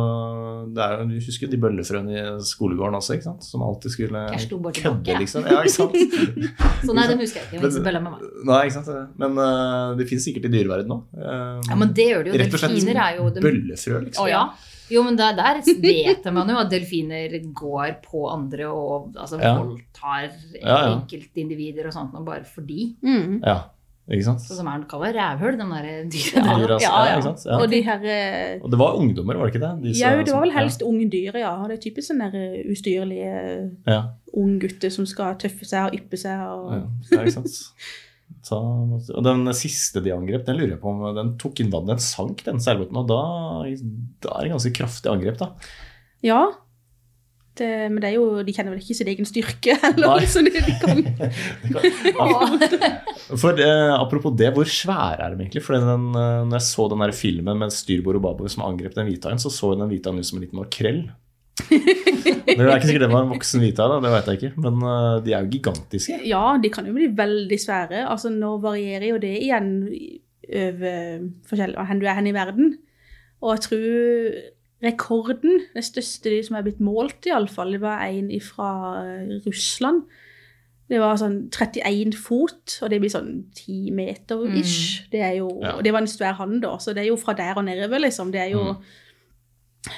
det 0.76 0.84
er 0.84 1.00
jo, 1.00 1.08
Du 1.10 1.16
husker 1.16 1.50
de 1.50 1.58
bøllefrøene 1.62 2.14
i 2.14 2.24
skolegården 2.46 2.98
også, 3.00 3.18
ikke 3.18 3.28
sant? 3.30 3.44
som 3.48 3.64
alltid 3.66 3.92
skulle 3.96 4.22
Jeg 4.36 4.50
kødde, 4.50 5.18
liksom. 5.24 5.48
Ja, 5.50 5.64
ikke 5.64 5.74
sant? 5.74 5.98
Så 6.86 6.94
nei, 6.94 7.08
den 7.10 7.24
husker 7.24 7.42
jeg 7.42 7.48
ikke. 7.50 7.62
Men 7.64 7.74
så 7.74 7.84
bølla 7.86 8.04
med 8.06 8.16
meg. 8.18 8.30
Nei, 8.52 8.62
ikke 8.68 8.78
sant? 8.84 9.18
Men 9.18 9.38
uh, 9.42 9.96
det 9.98 10.08
finnes 10.10 10.28
sikkert 10.30 10.46
i 10.50 10.54
dyreverdenen 10.54 10.98
òg. 10.98 11.20
Ja, 11.70 11.76
men 11.82 11.94
det 11.98 12.10
gjør 12.12 12.26
det 12.26 12.34
jo. 12.34 12.40
Rett 12.44 12.54
og 12.54 12.62
slett 12.62 12.76
Delfiner 12.76 13.02
er 13.08 13.20
jo 13.20 13.30
de... 13.34 13.46
bøllefrø, 13.46 14.02
liksom. 14.10 14.26
Å, 14.26 14.30
ja. 14.30 14.46
Jo, 14.94 15.02
men 15.02 15.16
der, 15.18 15.34
der 15.34 15.62
vet 15.82 16.28
man 16.34 16.50
jo 16.52 16.58
at 16.62 16.70
delfiner 16.70 17.34
går 17.58 17.96
på 18.06 18.28
andre 18.30 18.68
og 18.70 19.16
altså, 19.18 19.40
Ja. 19.42 19.56
voldtar 19.58 20.28
Ja, 20.60 20.76
ja. 20.76 20.92
enkeltindivider 20.94 21.90
og 21.90 21.96
sånt 21.96 22.14
og 22.14 22.28
bare 22.28 22.46
fordi. 22.46 22.92
Mm. 23.02 23.40
Ja, 23.42 23.64
som 24.06 24.68
er 24.70 24.84
kalla 24.86 25.10
rævhull, 25.16 25.56
de 25.58 25.66
der 25.66 25.86
Ja, 25.86 26.02
dyrene. 26.06 26.60
dyr, 26.62 26.74
altså. 26.76 26.90
Ja, 26.92 27.06
ja. 27.10 27.22
sant? 27.22 27.46
Ja. 27.46 27.58
Og 27.58 27.72
de 27.72 27.82
her 27.82 28.04
eh, 28.06 28.60
Og 28.62 28.70
det 28.70 28.80
var 28.80 29.00
ungdommer, 29.00 29.36
var 29.36 29.50
det 29.50 29.56
ikke 29.56 29.66
det? 29.66 29.84
De 29.84 30.00
Ja, 30.00 30.16
det 30.22 30.34
var 30.34 30.42
vel 30.46 30.54
helst 30.54 30.82
unge 30.86 31.10
dyr, 31.10 31.38
ja. 31.42 31.56
Og 31.58 31.70
det 31.70 31.80
er 31.80 31.82
typisk 31.90 32.12
sånne 32.12 32.30
der 32.32 32.60
eh, 32.60 32.72
ustyrlige 32.72 33.32
Ja, 33.88 33.94
ja, 33.94 34.02
unge 34.34 34.60
gutter 34.62 34.94
som 34.94 35.08
skal 35.10 35.40
tøffe 35.42 35.66
seg 35.66 35.90
og 35.90 35.98
yppe 35.98 36.18
seg. 36.22 36.38
Og... 36.38 36.74
ja, 36.76 36.84
ja 37.12 37.22
ikke 37.24 37.40
sant. 37.40 37.62
Så, 38.46 38.58
og 38.58 39.24
den 39.26 39.50
siste 39.58 40.02
de 40.06 40.14
angrep, 40.14 40.46
den 40.46 40.60
lurer 40.60 40.76
jeg 40.76 40.82
på 40.82 40.92
om 40.92 41.02
den 41.18 41.34
tok 41.42 41.60
inn 41.62 41.72
vann. 41.74 41.90
Den 41.90 42.02
sank, 42.02 42.44
den 42.46 42.62
seilbåten. 42.62 42.98
Og 43.02 43.08
da, 43.10 43.22
da 44.22 44.36
er 44.38 44.46
det 44.46 44.54
ganske 44.54 44.74
kraftig 44.78 45.10
angrep, 45.10 45.40
da. 45.42 45.50
Ja. 46.26 46.44
Det, 47.56 47.68
men 47.88 48.02
det 48.04 48.10
er 48.10 48.16
jo, 48.18 48.42
de 48.44 48.52
kjenner 48.52 48.74
vel 48.74 48.82
ikke 48.84 48.98
sin 48.98 49.10
egen 49.12 49.28
styrke 49.28 49.76
heller, 49.84 50.26
så 50.28 50.42
det, 50.44 50.60
de 50.66 50.74
kan 50.82 50.98
For 53.44 53.56
eh, 53.64 53.92
Apropos 53.96 54.36
det, 54.36 54.50
hvor 54.56 54.68
svære 54.68 55.24
er 55.24 55.34
de 55.34 55.46
egentlig? 55.46 55.64
For 55.64 55.78
den, 55.80 56.10
eh, 56.12 56.42
når 56.44 56.58
jeg 56.58 56.66
så 56.68 56.88
den 56.92 57.04
der 57.06 57.16
filmen 57.16 57.62
med 57.62 57.72
styrbord 57.72 58.20
og 58.20 58.26
babord 58.28 58.52
som 58.52 58.66
angrep 58.68 58.98
den 58.98 59.08
hvithaien, 59.08 59.40
så 59.40 59.52
så 59.54 59.72
den 59.80 59.88
hvithaien 59.88 60.20
ut 60.20 60.28
som 60.28 60.40
en 60.40 60.44
liten 60.44 60.60
makrell. 60.60 61.06
Det 62.46 62.62
er 62.62 62.76
ikke 62.76 62.88
sikkert 62.88 63.06
det 63.06 63.12
var 63.12 63.24
en 63.26 63.32
voksen 63.34 63.64
hvithai, 63.64 63.86
det 64.04 64.12
vet 64.12 64.28
jeg 64.30 64.38
ikke. 64.40 64.62
Men 64.64 64.84
uh, 64.84 65.16
de 65.24 65.34
er 65.34 65.44
jo 65.44 65.52
gigantiske. 65.56 66.20
Ja, 66.28 66.44
de 66.62 66.70
kan 66.72 66.86
jo 66.88 66.94
bli 66.96 67.08
veldig 67.16 67.58
svære. 67.60 68.04
Altså, 68.06 68.30
nå 68.32 68.52
varierer 68.64 69.08
jo 69.10 69.18
det 69.24 69.34
igjen 69.42 69.72
over 70.46 71.26
hvor 71.50 71.64
du 72.00 72.06
er 72.06 72.20
hen 72.20 72.30
i 72.30 72.36
verden. 72.36 72.76
Og 73.42 73.56
jeg 73.56 73.64
tror 73.66 74.38
rekorden, 74.86 75.60
det 75.76 75.84
største 75.84 76.30
de 76.30 76.44
som 76.46 76.56
er 76.60 76.64
blitt 76.68 76.80
målt 76.84 77.26
iallfall, 77.28 77.72
det 77.76 77.82
var 77.82 78.04
en 78.06 78.30
fra 78.42 78.70
Russland. 79.48 80.04
Det 80.88 81.00
var 81.02 81.16
sånn 81.18 81.48
31 81.50 82.14
fot, 82.14 82.76
og 82.86 82.90
det 82.94 83.00
blir 83.02 83.10
sånn 83.10 83.48
10 83.58 83.90
meter 83.98 84.44
ish. 84.60 85.08
Det 85.12 85.20
er 85.26 85.32
jo, 85.40 85.48
Ja. 85.64 85.72
og 85.78 85.84
det 85.84 85.92
var 85.94 86.02
en 86.02 86.08
svær 86.08 86.34
hann 86.38 86.60
da, 86.62 86.76
så 86.78 86.94
det 86.94 87.02
er 87.04 87.08
jo 87.10 87.16
fra 87.18 87.34
der 87.34 87.58
og 87.58 87.66
nedover, 87.66 87.98
liksom. 88.00 88.32
Det 88.32 88.42
er 88.42 88.50
jo 88.54 88.74
Mm. 88.76 88.84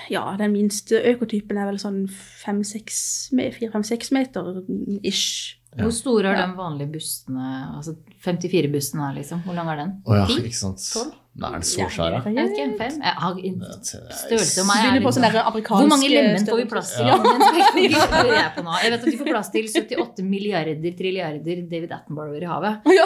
Ja, 0.09 0.35
den 0.37 0.51
minste 0.51 0.99
økotypen 0.99 1.57
er 1.57 1.65
vel 1.69 1.77
sånn 1.79 2.07
4-5-6 2.09 4.11
meter 4.11 4.63
ish. 5.03 5.55
Ja. 5.77 5.83
Hvor 5.85 5.93
store 5.93 6.25
er 6.31 6.35
Ja. 6.39 6.47
de 6.47 6.57
vanlige 6.57 6.89
bussene? 6.91 7.47
Altså 7.77 7.93
54-bussen 8.25 8.99
her, 8.99 9.13
liksom. 9.13 9.43
Hvor 9.45 9.53
lang 9.55 9.69
er 9.69 9.75
den? 9.83 9.91
Å 10.07 10.15
ja, 10.17 10.25
Ti? 10.25 10.41
ikke 10.41 10.57
sant. 10.57 10.81
Tolv? 10.93 11.13
Nei, 11.37 11.49
er 11.49 11.53
den 11.53 11.61
så 11.69 11.85
svær, 11.93 12.09
da? 12.15 12.19
Jeg 12.25 12.33
vet 12.33 12.57
ikke? 12.57 12.87
Jeg 12.97 13.13
har 13.21 13.35
in- 13.45 13.61
Størrelse 13.61 14.63
meg 14.65 14.79
er 14.87 15.01
på 15.03 15.11
liksom 15.11 15.23
amerikanske 15.27 15.77
Hvor 15.77 15.91
mange 15.91 16.09
lemen 16.09 16.47
får 16.47 16.57
vi 16.57 16.65
plass 16.71 16.95
til? 16.97 17.05
Ja. 17.05 17.13
Ja. 17.13 18.47
Jeg 18.83 18.91
vet 18.91 19.03
at 19.03 19.05
vi 19.05 19.17
får 19.19 19.29
plass 19.29 19.49
til 19.53 19.67
78 19.69 20.23
milliarder 20.25 20.97
trilliarder 20.97 21.61
David 21.69 21.91
Attenborough 21.93 22.41
i 22.41 22.49
havet. 22.49 22.81
Ja. 22.97 23.05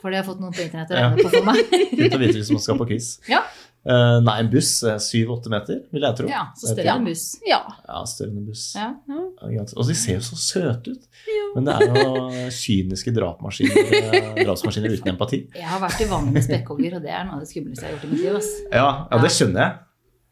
For 0.00 0.08
det 0.12 0.16
har 0.18 0.24
jeg 0.24 0.28
fått 0.30 0.40
noen 0.40 0.52
på 0.56 0.64
internett 0.64 0.90
å 0.90 0.96
Ja. 0.96 1.10
regne 1.10 1.22
på 1.24 1.30
for 1.36 1.44
meg. 1.44 1.60
Fint 2.00 2.16
å 2.16 2.18
vite 2.20 2.36
hvis 2.40 2.50
man 2.52 2.60
skal 2.64 2.76
på 2.80 2.86
quiz. 2.88 3.18
Ja. 3.28 3.42
Eh, 3.84 4.18
nei, 4.24 4.38
en 4.40 4.48
buss 4.48 4.70
er 4.88 5.00
syv-åtte 5.02 5.50
meter, 5.52 5.82
vil 5.92 6.06
jeg 6.06 6.16
tro. 6.16 6.28
Ja, 6.30 6.46
så 6.56 6.70
større 6.70 6.94
enn 6.94 7.02
en 7.02 7.08
buss. 7.10 7.24
ja. 7.44 7.60
Ja, 7.84 8.00
større 8.08 8.32
enn 8.32 8.40
en 8.40 8.46
buss. 8.48 8.64
Ja. 8.78 8.88
Ja. 9.10 9.64
Og 9.76 9.90
de 9.90 9.96
ser 10.00 10.16
jo 10.16 10.24
så 10.24 10.38
søte 10.40 10.94
ut. 10.94 11.08
Men 11.54 11.68
det 11.68 11.74
er 11.76 12.00
jo 12.00 12.24
kyniske 12.54 13.12
drapmaskiner, 13.14 13.92
eh, 14.00 14.30
drapsmaskiner 14.40 14.96
uten 14.96 15.12
empati. 15.12 15.44
Jeg 15.52 15.68
har 15.68 15.82
vært 15.84 16.00
i 16.00 16.08
vann 16.08 16.32
med 16.32 16.46
spekkhogger, 16.46 16.96
og 16.98 17.04
det 17.04 17.12
er 17.12 17.28
noe 17.28 17.38
av 17.38 17.44
det 17.44 17.50
skumleste 17.52 17.84
jeg 17.84 17.92
har 17.92 17.98
gjort 17.98 18.08
i 18.08 18.14
mitt 18.14 18.24
liv. 18.24 18.54
Ja, 18.72 18.88
ja 19.10 19.20
det 19.20 19.32
skjønner 19.36 19.66
jeg. 19.66 19.82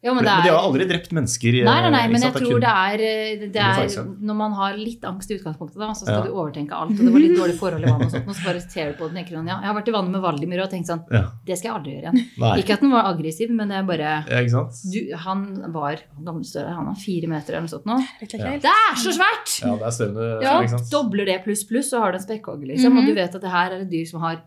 Ja, 0.03 0.11
Men, 0.13 0.25
men 0.25 0.27
det 0.27 0.43
de 0.43 0.49
er... 0.51 0.57
har 0.59 0.65
aldri 0.67 0.85
drept 0.91 1.13
mennesker. 1.15 1.55
eh, 1.61 1.65
Nei, 1.65 1.75
nei, 1.85 1.91
nei, 1.95 2.07
men 2.11 2.21
jeg 2.25 2.33
er 2.33 2.39
tror 2.41 2.51
kun- 2.57 2.61
det 2.65 2.71
er, 2.75 2.97
det 3.39 3.53
Det 3.55 3.61
er 3.63 3.83
er 3.87 4.07
Når 4.27 4.35
man 4.35 4.53
har 4.59 4.73
litt 4.77 5.05
angst 5.07 5.31
i 5.31 5.37
utgangspunktet, 5.39 5.79
da, 5.79 5.93
så 5.95 6.03
skal 6.09 6.17
Ja. 6.17 6.23
du 6.27 6.33
overtenke 6.35 6.73
alt. 6.75 6.91
Og 6.99 7.05
det 7.07 7.13
var 7.15 7.23
litt 7.23 7.37
dårlig 7.39 7.55
forhold 7.63 7.85
i 7.87 7.91
vannet 7.93 8.07
og 8.09 8.11
sånt, 8.17 8.27
og 8.27 8.35
så 8.35 8.45
bare 8.49 8.61
ser 8.67 8.91
du 8.91 8.99
på 8.99 9.07
den 9.07 9.15
tenker 9.23 9.39
sånn, 9.39 9.47
ja, 9.47 9.61
jeg 9.63 9.71
har 9.71 9.77
vært 9.79 9.89
i 9.89 9.95
vannet 9.95 10.11
med 10.17 10.23
Valdimir 10.27 10.63
og 10.65 10.71
tenkt 10.75 10.91
sånn 10.91 11.05
Ja. 11.15 11.23
Det 11.47 11.59
skal 11.59 11.69
jeg 11.71 11.77
aldri 11.79 11.95
gjøre 11.95 12.03
igjen. 12.11 12.27
Nei. 12.43 12.53
Ikke 12.65 12.75
at 12.75 12.81
den 12.83 12.91
var 12.91 13.05
aggressiv, 13.15 13.51
men 13.55 13.69
det 13.69 13.77
er 13.79 13.87
bare 13.93 14.11
Ja, 14.27 14.43
ikke 14.43 14.55
sant? 14.57 14.83
du, 14.93 15.01
Han 15.23 15.73
var 15.73 15.97
gammelstørre, 16.19 16.75
han 16.75 16.87
var 16.91 16.95
fire 16.99 17.29
meter 17.31 17.55
eller 17.55 17.69
noe 17.69 17.75
sånt 17.79 17.87
nå. 17.87 17.99
Det 18.19 18.65
er 18.67 18.97
så 18.99 19.15
svært! 19.15 19.55
Ja, 19.63 19.77
det 19.79 19.87
er 19.87 19.95
større 20.03 20.43
Ja, 20.43 20.59
ikke 20.63 20.79
sant? 20.81 20.91
dobler 20.91 21.27
det 21.31 21.45
pluss 21.47 21.63
pluss, 21.63 21.91
så 21.95 22.03
har 22.03 22.11
du 22.11 22.19
en 22.19 22.27
spekkhogger, 22.27 22.67
liksom. 22.75 22.91
Mhm. 22.93 22.99
Og 22.99 23.07
du 23.07 23.15
vet 23.15 23.35
at 23.39 23.41
det 23.41 23.51
her 23.55 23.71
er 23.71 23.81
et 23.87 23.91
dyr 23.91 24.05
som 24.11 24.21
har 24.27 24.43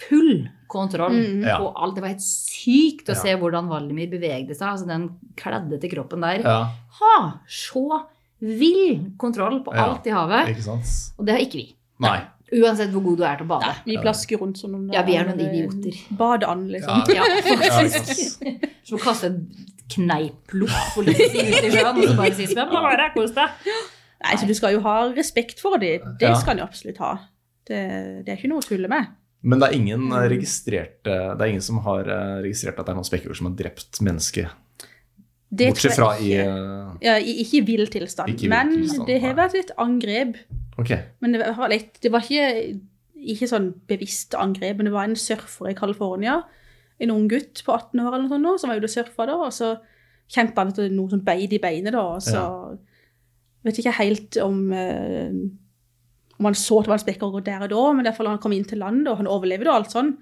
full 0.00 0.48
kontroll 0.72 1.12
mm. 1.12 1.42
På 1.60 1.72
alt. 1.76 1.94
Det 1.94 2.02
var 2.02 2.08
helt 2.14 2.24
sykt 2.24 3.10
å 3.10 3.14
Ja. 3.16 3.20
se 3.20 3.34
hvordan 3.36 3.68
Valdemir 3.68 4.08
bevegde 4.10 4.54
seg. 4.56 4.68
Altså 4.70 4.86
den 4.88 5.10
kleddete 5.36 5.90
kroppen 5.92 6.20
der. 6.24 6.40
Ja, 6.40 6.70
Har 6.98 7.40
så 7.48 8.02
vill 8.40 9.12
kontroll 9.18 9.60
på 9.64 9.74
Ja. 9.74 9.84
alt 9.90 10.06
i 10.06 10.10
havet. 10.10 10.48
ikke 10.54 10.62
sant? 10.64 11.12
Og 11.18 11.26
det 11.26 11.34
har 11.34 11.40
ikke 11.44 11.60
vi. 11.60 11.74
Nei. 12.00 12.20
Uansett 12.52 12.90
hvor 12.92 13.02
god 13.02 13.16
du 13.18 13.24
er 13.24 13.36
til 13.36 13.46
å 13.46 13.48
bade. 13.48 13.74
Vi 13.86 13.96
plasker 13.96 14.36
rundt 14.40 14.58
som 14.58 14.72
noen 14.72 14.92
Ja, 14.92 15.02
vi 15.02 15.14
er 15.16 15.24
noen 15.24 15.40
idioter. 15.40 15.94
Badeand, 16.16 16.70
liksom. 16.70 17.04
Ja, 17.08 17.24
Ja, 17.24 17.40
faktisk. 17.42 18.42
Som 18.84 18.98
å 18.98 19.02
kaste 19.02 19.26
en 19.26 19.38
kneipplupp 19.88 20.98
ut 20.98 21.08
i 21.08 21.70
sjøen 21.70 21.96
og 21.98 22.04
så 22.08 22.16
bare 22.16 22.34
si 22.34 22.46
svøm, 22.48 22.70
da 22.72 22.82
bare 22.84 23.10
kos 23.14 23.32
deg. 23.36 23.48
Nei, 24.22 24.36
så 24.38 24.46
du 24.46 24.54
skal 24.54 24.72
jo 24.76 24.80
ha 24.84 24.96
respekt 25.12 25.60
for 25.60 25.76
det. 25.82 26.00
Det 26.20 26.30
skal 26.40 26.54
en 26.56 26.62
jo 26.62 26.64
absolutt 26.68 26.98
ha. 27.02 27.14
Det, 27.66 27.80
det 28.24 28.32
er 28.32 28.36
ikke 28.38 28.50
noe 28.52 28.62
å 28.62 28.66
tulle 28.66 28.88
med. 28.90 29.06
Men 29.42 29.58
det 29.58 29.68
er 29.68 29.74
ingen 29.74 30.04
eh, 30.12 30.28
Det 31.34 31.40
er 31.42 31.50
ingen 31.50 31.64
som 31.64 31.78
har 31.82 32.06
eh, 32.06 32.42
registrert 32.44 32.78
at 32.78 32.86
det 32.86 32.92
er 32.92 32.98
noen 33.00 33.08
spekkhugger 33.08 33.34
som 33.40 33.48
har 33.50 33.56
drept 33.58 33.98
mennesker 34.06 34.50
Det 35.50 35.68
Bortsett 35.72 35.96
fra 35.98 36.12
i 36.22 36.32
eh, 36.38 36.92
Ja, 37.02 37.16
i- 37.18 37.40
ikke 37.42 37.58
i 37.58 37.64
vill 37.66 37.86
tilstand. 37.90 38.30
Ikke 38.36 38.48
men 38.52 38.70
tilstand, 38.76 39.06
det 39.10 39.20
har 39.20 39.34
vært 39.36 39.54
et 39.58 39.72
angrep. 39.82 40.36
Ok. 40.78 40.92
Men 41.20 41.32
det 41.36 41.42
var, 41.58 41.68
litt, 41.68 41.98
det 42.00 42.12
var 42.14 42.22
ikke, 42.24 42.78
ikke 43.34 43.48
sånn 43.50 43.72
bevisst 43.90 44.34
angrep, 44.38 44.78
men 44.78 44.86
det 44.88 44.94
var 44.94 45.04
en 45.10 45.16
surfer 45.18 45.68
i 45.72 45.74
California. 45.76 46.38
En 47.02 47.10
ung 47.10 47.26
gutt 47.28 47.60
på 47.66 47.74
18 47.74 48.00
år 48.00 48.14
eller 48.14 48.28
noe 48.28 48.38
sånt 48.38 48.60
som 48.62 48.70
var 48.72 48.78
ute 48.80 48.88
og 48.88 48.94
surfa 48.94 49.26
da, 49.28 49.36
og 49.42 49.52
så 49.52 49.72
kjente 50.32 50.56
han 50.56 50.70
etter 50.72 50.86
er 50.86 50.94
noe 50.94 51.10
som 51.12 51.20
beit 51.26 51.52
i 51.52 51.58
beinet, 51.60 51.92
da. 51.92 52.00
og 52.14 52.22
Så 52.24 52.78
vet 53.66 53.78
ikke 53.82 53.92
helt 53.98 54.38
om 54.42 54.72
eh, 54.72 55.28
om 56.42 56.50
han 56.50 56.58
så 56.58 56.80
at 56.80 56.88
det 56.88 56.92
var 56.92 56.98
en 56.98 57.06
spekkhogger 57.06 57.46
der 57.46 57.64
og 57.68 57.72
da, 57.72 57.86
men 57.94 58.06
derfor 58.08 58.26
hvert 58.26 58.36
han 58.36 58.42
kom 58.42 58.54
inn 58.56 58.66
til 58.68 58.82
landet 58.82 59.10
og 59.12 59.20
han 59.22 59.30
overlevde 59.30 59.70
og 59.70 59.78
alt 59.78 59.94
sånn, 59.94 60.12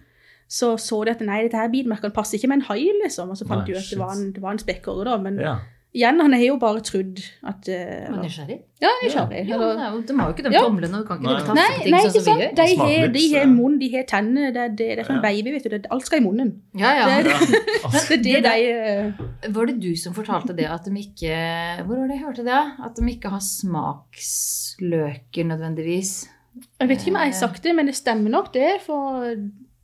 så 0.51 0.75
så 0.83 1.01
de 1.07 1.15
at 1.15 1.21
nei, 1.25 1.43
dette 1.47 1.59
her 1.59 1.71
bilmerkene 1.73 2.13
passer 2.13 2.37
ikke 2.37 2.51
med 2.51 2.61
en 2.61 2.69
hai, 2.69 2.83
liksom. 3.05 3.31
Og 3.33 3.39
så 3.39 3.47
fant 3.47 3.63
Nei, 3.63 3.71
de 3.71 3.79
ut 3.79 3.85
at 3.85 3.93
det 3.93 4.01
var 4.01 4.17
en, 4.17 4.33
det 4.35 4.43
var 4.43 4.57
en 4.57 4.63
spekkhogger, 4.63 5.09
da. 5.09 5.19
Men 5.23 5.39
Ja. 5.41 5.59
Igjen, 5.95 6.21
han 6.23 6.33
har 6.33 6.41
jo 6.45 6.57
bare 6.63 6.81
trodd 6.87 7.19
at 7.51 7.69
uh, 7.69 7.75
Er 7.75 8.11
nysgjerrig? 8.23 8.59
Ja, 8.81 8.89
nysgjerrig. 9.03 9.41
Ja, 9.49 9.55
er 9.59 9.91
jo, 9.93 10.01
de 10.07 10.13
har 10.17 10.27
jo 10.31 10.35
ikke 10.37 10.45
de 10.47 10.53
Ja. 10.55 10.61
tomlene, 10.65 10.95
og 10.97 11.01
du 11.03 11.07
kan 11.09 11.17
ikke 11.19 11.27
Nei. 11.27 11.35
Nei, 11.35 11.41
tafse 11.47 11.65
på 11.77 11.83
ting 11.83 11.93
nei, 11.95 12.01
sånn 12.01 12.11
ikke 12.11 12.25
som 12.25 12.37
vi 12.39 12.43
gjør. 12.45 12.53
De 12.61 12.67
de 13.19 13.25
har 13.35 13.47
munn, 13.51 13.75
de 13.81 13.89
har 13.97 14.05
tenner. 14.13 14.47
Det 14.55 14.61
er, 14.63 14.69
det, 14.69 14.77
det 14.79 14.99
er 14.99 15.05
som 15.09 15.17
en 15.19 15.23
baby, 15.25 15.49
vet 15.57 15.65
du. 15.67 15.71
Det, 15.77 15.87
alt 15.91 16.05
skal 16.07 16.19
i 16.23 16.25
munnen. 16.25 16.51
Ja, 16.79 16.91
ja. 17.01 17.05
Det, 17.23 17.31
Ja. 17.31 17.37
det 18.09 18.11
det 18.11 18.19
Det 18.25 18.43
de 18.47 18.55
eh, 18.71 19.13
Var 19.57 19.65
det 19.73 19.77
du 19.83 19.93
som 19.97 20.15
fortalte 20.15 20.53
det 20.57 20.67
at 20.71 20.85
de 20.87 20.91
ikke 21.01 21.35
Hvor 21.87 21.97
var 21.97 22.07
det 22.07 22.15
jeg 22.19 22.25
hørte 22.27 22.45
det? 22.47 22.63
At 22.87 22.93
de 22.97 23.03
ikke 23.13 23.29
har 23.35 23.41
smaksløker 23.45 25.45
nødvendigvis? 25.51 26.13
Jeg 26.81 26.89
vet 26.89 26.99
ikke 27.03 27.11
om 27.15 27.21
jeg 27.23 27.31
har 27.33 27.39
sagt 27.39 27.63
det, 27.65 27.75
men 27.77 27.87
det 27.87 27.95
stemmer 27.97 28.31
nok, 28.31 28.55
det. 28.55 28.71
For 28.87 29.35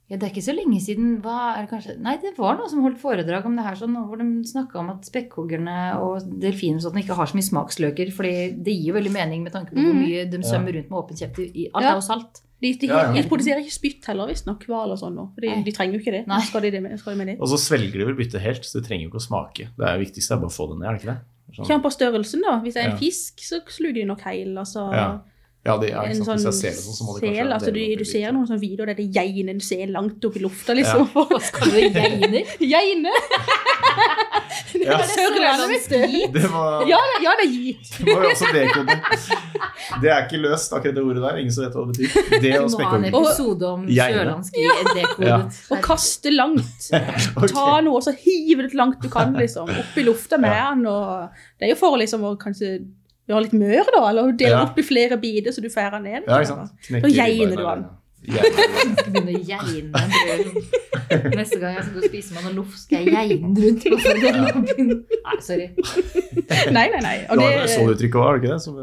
Ja, 0.09 0.17
Det 0.17 0.23
er 0.23 0.31
ikke 0.35 0.47
så 0.47 0.55
lenge 0.55 0.79
siden 0.81 1.21
hva 1.21 1.57
er 1.57 1.67
det 1.67 1.71
kanskje? 1.73 1.99
Nei, 1.99 2.17
det 2.23 2.37
var 2.39 2.55
noen 2.57 2.71
som 2.71 2.81
holdt 2.85 3.01
foredrag 3.03 3.45
om 3.45 3.57
det 3.57 3.65
her, 3.67 3.75
sånn, 3.75 3.97
hvor 4.07 4.17
de 4.21 4.27
snakka 4.47 4.79
om 4.79 4.91
at 4.91 5.03
spekkhoggerne 5.03 5.97
og 5.99 6.23
delfiner 6.41 6.77
og 6.79 6.83
sånt 6.87 7.01
ikke 7.03 7.17
har 7.19 7.27
så 7.27 7.35
mye 7.35 7.49
smaksløker. 7.51 8.13
fordi 8.15 8.63
det 8.63 8.73
gir 8.77 8.93
jo 8.93 8.95
veldig 8.95 9.13
mening 9.13 9.43
med 9.43 9.53
tanke 9.53 9.73
på 9.75 9.83
hvor 9.83 9.95
Mhm. 9.95 10.05
mye 10.07 10.31
de 10.31 10.39
svømmer 10.39 10.73
rundt 10.79 10.91
med 10.91 10.99
åpen 11.01 11.17
kjeft. 11.19 11.39
i- 11.41 11.71
Alt 11.75 11.83
Ja. 11.85 11.91
er 11.91 11.95
jo 11.97 12.01
salt. 12.07 12.43
de, 12.63 12.73
de, 12.73 12.87
Ja, 12.87 13.13
ja. 13.13 13.21
de 13.23 13.29
produserer 13.29 13.59
ikke 13.61 13.75
spytt 13.81 14.05
heller, 14.07 14.29
visstnok. 14.29 14.65
Hval 14.65 14.91
og 14.93 14.99
sånn. 14.99 15.17
For 15.35 15.41
de, 15.41 15.63
de 15.65 15.73
trenger 15.73 15.93
jo 15.95 15.99
ikke 16.01 16.13
det. 16.13 16.27
Nei. 16.27 16.41
Skal 16.41 16.61
de, 16.63 16.71
det 16.71 16.83
med, 16.83 16.99
skal 16.99 17.13
de 17.13 17.19
med 17.19 17.27
det? 17.27 17.41
Og 17.41 17.49
så 17.49 17.59
svelger 17.59 17.93
de 17.99 18.05
vel 18.07 18.15
byttet 18.17 18.41
helt, 18.41 18.63
så 18.65 18.81
de 18.81 18.89
trenger 18.89 19.03
jo 19.03 19.11
ikke 19.11 19.21
å 19.21 19.29
smake. 19.29 19.69
Det 19.77 19.87
er 19.87 19.99
viktigste 19.99 20.33
er 20.33 20.37
bare 20.39 20.49
å 20.49 20.57
få 20.57 20.69
det 20.71 20.79
ned, 20.79 20.89
er 20.89 20.93
det 20.97 21.03
ikke 21.03 21.13
det? 21.13 21.21
Sånn. 21.57 21.67
Kjenn 21.67 21.83
på 21.83 21.93
størrelsen, 21.93 22.41
da. 22.43 22.61
Hvis 22.63 22.75
det 22.75 22.85
er 22.85 22.89
en 22.91 22.97
Ja. 22.97 22.97
fisk, 22.97 23.37
så 23.43 23.61
sluker 23.67 23.95
de 23.95 24.05
nok 24.05 24.21
heil. 24.23 24.55
Altså, 24.57 24.93
Ja. 24.95 25.19
Ja, 25.67 25.75
det, 25.83 25.89
er 25.91 26.05
en 26.07 26.13
ikke 26.15 26.25
sant. 26.29 26.43
sånn 26.45 26.55
sånn, 26.55 26.95
så 26.97 27.07
må 27.09 27.17
sel. 27.19 27.53
Altså, 27.57 27.73
du, 27.75 27.81
du 27.99 28.05
ser 28.07 28.31
noen 28.33 28.47
sånne 28.47 28.63
videoer 28.63 28.93
der 28.93 29.01
det 29.01 29.07
er 29.19 29.51
en 29.51 29.61
ser 29.65 29.87
langt 29.91 30.25
opp 30.29 30.37
i 30.39 30.43
lufta, 30.45 30.77
liksom. 30.79 31.09
Hva 31.15 31.41
skal 31.43 31.73
du 31.75 31.81
geine? 31.83 32.45
Geine! 32.73 33.11
Det 34.77 34.85
Ja. 34.85 34.97
var 34.99 35.09
sørlandet, 35.09 35.69
vet 35.73 35.89
du. 35.91 36.17
Det 36.37 36.49
var, 36.53 36.83
Ja, 36.89 36.99
ja, 37.23 37.33
det 37.41 37.47
er 37.47 37.53
gitt. 37.53 37.91
det 38.05 38.15
var 38.15 38.25
jo 38.27 38.31
også 38.31 38.49
D-kode. 38.53 38.97
Det 40.03 40.11
er 40.13 40.25
ikke 40.27 40.41
løst, 40.43 40.75
akkurat 40.77 40.97
det 40.99 41.05
ordet 41.05 41.23
der. 41.25 41.39
Ingen 41.41 41.55
som 41.55 41.65
vet 41.65 41.77
hva 41.77 41.85
det 41.87 41.95
betyr. 41.97 42.41
Det 42.45 42.53
og 42.61 42.69
må 42.75 42.83
ha 42.91 42.99
en 42.99 43.07
episode 43.11 43.71
om 43.71 43.87
sørlandsk 43.89 44.59
dekodet. 44.59 45.29
Ja. 45.31 45.39
Og 45.73 45.83
kaste 45.87 46.33
langt. 46.35 46.91
okay. 46.93 47.51
Ta 47.55 47.67
noe, 47.87 47.97
og 48.01 48.05
så 48.07 48.15
hive 48.21 48.67
det 48.67 48.75
langt 48.79 49.01
du 49.05 49.09
kan, 49.13 49.35
liksom. 49.39 49.71
Opp 49.71 49.97
i 49.99 50.07
lufta 50.07 50.39
med 50.43 50.53
Ja. 50.55 50.71
den. 50.75 50.87
Og 50.93 51.29
det 51.59 51.69
er 51.71 51.75
jo 51.75 51.81
for 51.81 51.97
liksom 52.01 52.27
å 52.29 52.35
kanskje 52.41 52.77
gjøre 53.29 53.43
litt 53.47 53.53
mør, 53.59 53.85
da. 53.95 54.03
Eller 54.11 54.33
dele 54.33 54.51
Ja. 54.57 54.63
opp 54.65 54.79
i 54.79 54.83
flere 54.83 55.17
biter, 55.21 55.51
så 55.53 55.61
du 55.63 55.69
får 55.69 55.91
den 55.99 56.03
ned. 56.11 56.23
Ja, 56.29 56.41
ikke 56.41 56.47
sant. 56.47 56.71
Da 56.91 57.09
geiner 57.09 57.57
du 57.57 57.63
den. 57.63 57.87
begynne 58.27 59.39
å 59.39 59.43
geine 59.47 59.91
brød. 59.95 60.73
Neste 61.37 61.59
gang 61.63 61.77
jeg 61.77 61.85
skal 61.87 62.03
spise 62.09 62.35
med 62.35 62.43
noe 62.49 62.55
loff, 62.57 62.73
skal 62.81 63.05
jeg 63.05 63.13
geine 63.15 63.53
rundt. 63.55 63.85
Er 63.87 63.93
noe- 64.41 65.05
Nei, 65.27 65.37
sorry. 65.47 65.69
Nei, 66.75 66.89
nei, 66.91 67.01
nei. 67.05 67.15
Og 67.31 67.37
Du 67.39 67.45
har 67.45 67.53
det, 67.53 67.61
et 67.69 67.71
sånt 67.77 67.93
uttrykk 67.95 68.19
òg, 68.19 68.25
har 68.27 68.39
du 68.39 68.43
ikke 68.43 68.53
det? 68.55 68.63
Som 68.65 68.75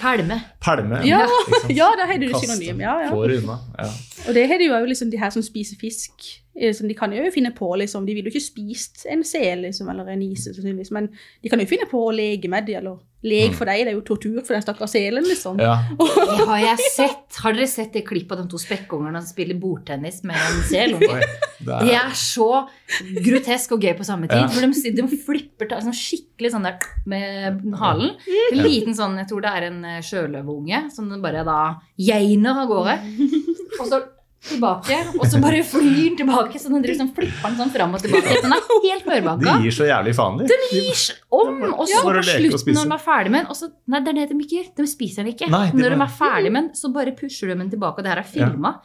pelme. 0.00 0.38
pelme. 0.62 1.00
Ja, 1.08 1.24
Ja, 1.24 1.74
ja, 1.80 1.88
da 1.98 2.06
har 2.06 2.18
du 2.22 2.28
synonym. 2.38 2.80
Ja, 2.84 2.94
ja. 3.02 3.10
Får 3.10 3.34
unna. 3.40 3.58
Ja. 3.78 3.90
Og 4.28 4.34
det 4.38 4.46
har 4.52 4.58
de 4.62 4.70
jo 4.70 4.78
liksom 4.86 5.10
de 5.10 5.18
her 5.18 5.30
som 5.34 5.42
spiser 5.42 5.76
fisk. 5.80 6.12
Eh, 6.60 6.72
Som 6.72 6.88
de 6.88 6.94
kan 6.94 7.12
jo 7.12 7.24
finne 7.34 7.50
på, 7.54 7.70
liksom. 7.80 8.06
De 8.06 8.14
vil 8.14 8.24
jo 8.24 8.30
ikke 8.34 8.44
spist 8.44 9.06
en 9.10 9.24
sel 9.24 9.62
liksom, 9.66 9.88
eller 9.90 10.08
en 10.12 10.22
ise, 10.22 10.52
sannsynligvis, 10.54 10.90
men 10.94 11.08
de 11.42 11.48
kan 11.50 11.60
jo 11.60 11.66
finne 11.66 11.86
på 11.90 11.98
å 12.08 12.12
leke 12.14 12.48
med 12.48 12.66
dem. 12.66 12.78
Eller 12.82 13.02
lek 13.24 13.54
Mm. 13.54 13.56
for 13.56 13.64
deg, 13.64 13.86
det 13.86 13.88
er 13.88 13.96
jo 13.96 14.02
tortur 14.04 14.42
for 14.44 14.52
den 14.52 14.60
stakkars 14.62 14.90
selen, 14.92 15.24
liksom. 15.24 15.56
ja. 15.58 15.78
Det 15.98 16.44
har 16.46 16.58
jeg 16.60 16.78
sett. 16.92 17.38
Har 17.40 17.54
dere 17.56 17.66
sett 17.66 17.92
det 17.94 18.02
klippet 18.04 18.32
av 18.36 18.42
de 18.44 18.50
to 18.52 18.58
spekkungene 18.60 19.22
som 19.22 19.30
spiller 19.32 19.56
bordtennis 19.56 20.18
med 20.28 20.36
en? 20.36 20.94
Oi, 20.98 21.20
det 21.64 21.64
Det 21.64 21.94
er, 21.94 22.02
er 22.04 22.12
så 22.12 22.50
grotesk 23.24 23.72
og 23.72 23.80
gøy 23.86 23.94
på 23.96 24.04
samme 24.06 24.28
tid. 24.28 24.42
Ja. 24.44 24.48
For 24.52 24.60
de, 24.60 24.92
de 24.98 25.18
flipper 25.24 25.70
ta- 25.70 25.80
sånn 25.80 25.96
skikkelig 25.96 26.52
sånn 26.52 26.66
der 26.68 26.76
med 27.08 27.64
halen. 27.80 28.12
En 28.52 28.60
liten 28.64 28.94
sånn, 28.96 29.16
jeg 29.22 29.30
tror 29.30 29.40
det 29.46 29.52
er 29.56 29.68
en 29.70 29.80
eh, 29.88 30.00
sjøløveunge, 30.04 30.82
som 30.94 31.08
den 31.08 31.22
bare 31.24 31.44
da 31.48 31.58
geiner 31.96 32.60
av 32.64 32.68
gårde. 32.68 32.98
Og 33.80 33.88
så 33.88 34.02
tilbake, 34.48 34.98
og 35.18 35.24
så 35.30 35.40
bare 35.42 35.60
flyr 35.66 36.10
den 36.10 36.16
tilbake. 36.20 36.60
Så 36.60 36.72
den 36.72 36.84
sånn, 36.98 37.10
flipper 37.16 37.50
den 37.50 37.58
sånn 37.60 37.72
fram 37.74 37.96
og 37.96 38.04
tilbake. 38.04 38.38
Den 38.44 38.56
er 38.56 38.68
helt 38.84 39.04
de 39.04 39.10
mørbakka. 39.10 39.56
gir 39.64 39.76
så 39.78 39.88
jævlig 39.88 40.14
faen, 40.18 40.40
de. 40.40 40.58
Gir 40.72 41.04
om, 41.34 41.60
og 41.72 41.84
så 41.90 42.02
på 42.04 42.24
slutten 42.28 42.78
når 42.78 42.90
de 42.90 42.96
er 42.98 43.04
ferdig 43.04 43.34
med 43.34 43.46
den 43.46 43.60
så, 43.60 43.70
Nei, 43.90 44.00
det 44.04 44.14
er 44.14 44.18
det 44.20 44.26
de 44.32 44.40
ikke 44.44 44.58
gjør. 44.60 44.70
De 44.80 44.88
spiser 44.90 45.24
den 45.24 45.34
ikke. 45.34 45.50
Nei, 45.52 45.66
de 45.72 45.82
når 45.82 45.94
de 45.96 46.00
er 46.06 46.16
ferdig 46.18 46.52
med 46.54 46.62
den, 46.62 46.74
så 46.78 46.90
bare 46.94 47.14
pusher 47.16 47.52
de 47.52 47.58
den 47.62 47.70
tilbake. 47.72 48.00
Og 48.00 48.06
det 48.06 48.14
her 48.14 48.22
er 48.24 48.28
filma. 48.28 48.76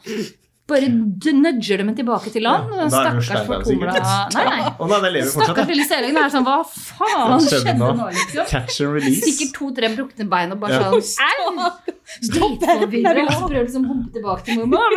Bare 0.70 0.88
nudger 0.90 1.80
dem 1.82 1.88
tilbake 1.98 2.30
til 2.34 2.44
land. 2.46 2.70
Ja, 2.70 2.84
da 2.86 2.88
stakkars 2.94 3.46
fortumla. 3.48 3.94
Nei, 4.36 4.44
nei. 4.46 4.60
Nei, 4.78 5.00
den 5.04 5.12
lever 5.16 5.30
Stakkars 5.34 5.70
lille 5.72 5.86
selingen 5.88 6.20
er 6.22 6.30
sånn 6.32 6.46
Hva 6.46 6.58
faen 6.70 7.42
skjedde 7.46 7.74
nå? 7.80 7.88
liksom? 8.14 8.46
Catch 8.52 8.80
and 8.84 8.94
release. 8.94 9.24
Sikkert 9.26 9.52
to-tre 9.58 9.90
brukne 9.96 10.28
bein 10.30 10.54
og 10.54 10.60
bare 10.62 10.78
Ja. 10.78 10.90
sånn 10.90 11.02
Au! 11.26 11.70
Dritforvirra. 12.30 13.26
Og 13.36 13.48
prøver 13.50 13.66
liksom 13.66 13.84
å 13.84 13.92
humpe 13.92 14.14
tilbake 14.14 14.44
til 14.46 14.62
mormor. 14.62 14.90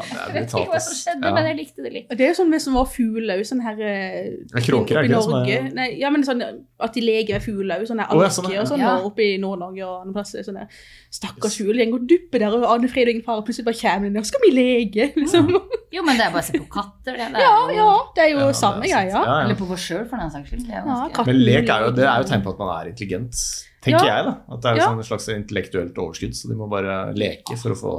Jeg 0.00 0.34
vet 0.34 0.48
ikke 0.54 0.70
hva 0.72 0.80
som 0.80 0.94
skjedde, 0.98 1.24
Ja. 1.28 1.34
men 1.34 1.46
jeg 1.50 1.56
likte 1.58 1.82
det 1.84 1.92
litt. 1.92 2.06
Og 2.10 2.16
det 2.16 2.24
er 2.26 2.28
jo 2.32 2.38
sånn 2.42 2.50
med 2.50 2.60
som 2.62 2.74
var 2.74 2.84
fugler 2.86 3.38
òg, 3.38 3.46
sånn 3.46 3.62
her 3.62 3.76
eh, 3.80 4.60
kråker, 4.66 4.96
er 4.98 5.08
det 5.08 5.22
som 5.22 5.34
er- 5.44 5.70
Nei, 5.74 5.88
ja, 6.00 6.10
men 6.10 6.22
sånn 6.24 6.42
at 6.80 6.92
de 6.94 7.00
leker 7.00 7.34
med 7.38 7.42
fugler 7.42 7.80
òg, 7.80 7.86
sånne 7.90 8.06
oh, 8.10 8.22
ja, 8.22 8.28
sånn, 8.28 8.50
ja. 8.52 8.60
og 8.62 8.66
sånn, 8.68 8.78
Ja. 8.80 8.98
oppe 9.04 9.20
i 9.22 9.36
Nord-Norge 9.38 9.82
og 9.86 10.00
andre 10.06 10.14
plasser. 10.14 10.42
Sånne 10.42 10.68
stakkars 11.10 11.56
fugl, 11.58 11.76
den 11.76 11.90
går 11.90 12.00
og 12.00 12.08
dupper 12.08 12.38
der, 12.38 12.54
og 12.56 12.64
Arne 12.64 12.88
Fred 12.88 13.08
og 13.08 13.14
ingen 13.14 13.24
fare 13.26 13.42
plutselig 13.42 13.64
bare 13.66 13.80
kommer 13.82 14.10
ned, 14.10 14.20
og 14.20 14.26
skal 14.26 14.40
vi 14.44 14.50
leke? 14.56 15.12
Liksom. 15.20 15.50
Jo, 15.92 16.02
men 16.06 16.16
det 16.16 16.26
er 16.26 16.30
bare 16.30 16.42
å 16.42 16.46
se 16.46 16.58
på 16.58 16.68
katter. 16.70 17.16
Det, 17.18 17.32
det 17.34 17.40
er 17.40 17.40
Ja, 17.40 17.56
ja, 17.74 17.88
det 18.14 18.22
er 18.24 18.30
jo 18.30 18.38
Ja, 18.46 18.52
samme 18.52 18.82
greia. 18.86 19.08
Ja, 19.10 19.24
ja. 19.24 19.40
Eller 19.44 19.54
på 19.58 19.66
oss 19.70 19.80
sjøl, 19.88 20.06
for 20.08 20.16
den 20.16 20.30
saks 20.30 20.50
skyld. 20.50 20.68
Ganske- 20.70 21.26
Men 21.26 21.36
lek 21.44 21.68
er 21.68 21.84
jo, 21.86 21.90
det 21.96 22.04
er 22.06 22.22
jo 22.22 22.28
tegn 22.30 22.42
på 22.44 22.50
at 22.54 22.58
man 22.62 22.70
er 22.86 22.90
intelligent, 22.92 23.34
tenker 23.82 24.06
Ja. 24.06 24.16
jeg. 24.16 24.24
da. 24.24 24.36
At 24.54 24.60
det 24.62 24.70
er 24.70 24.76
Ja. 24.76 24.86
sånn 24.86 25.00
et 25.00 25.06
slags 25.10 25.28
intellektuelt 25.34 25.94
overskudd, 25.98 26.34
så 26.38 26.48
de 26.48 26.54
må 26.54 26.68
bare 26.70 27.12
leke 27.14 27.58
for 27.58 27.70
å 27.74 27.78
få 27.82 27.94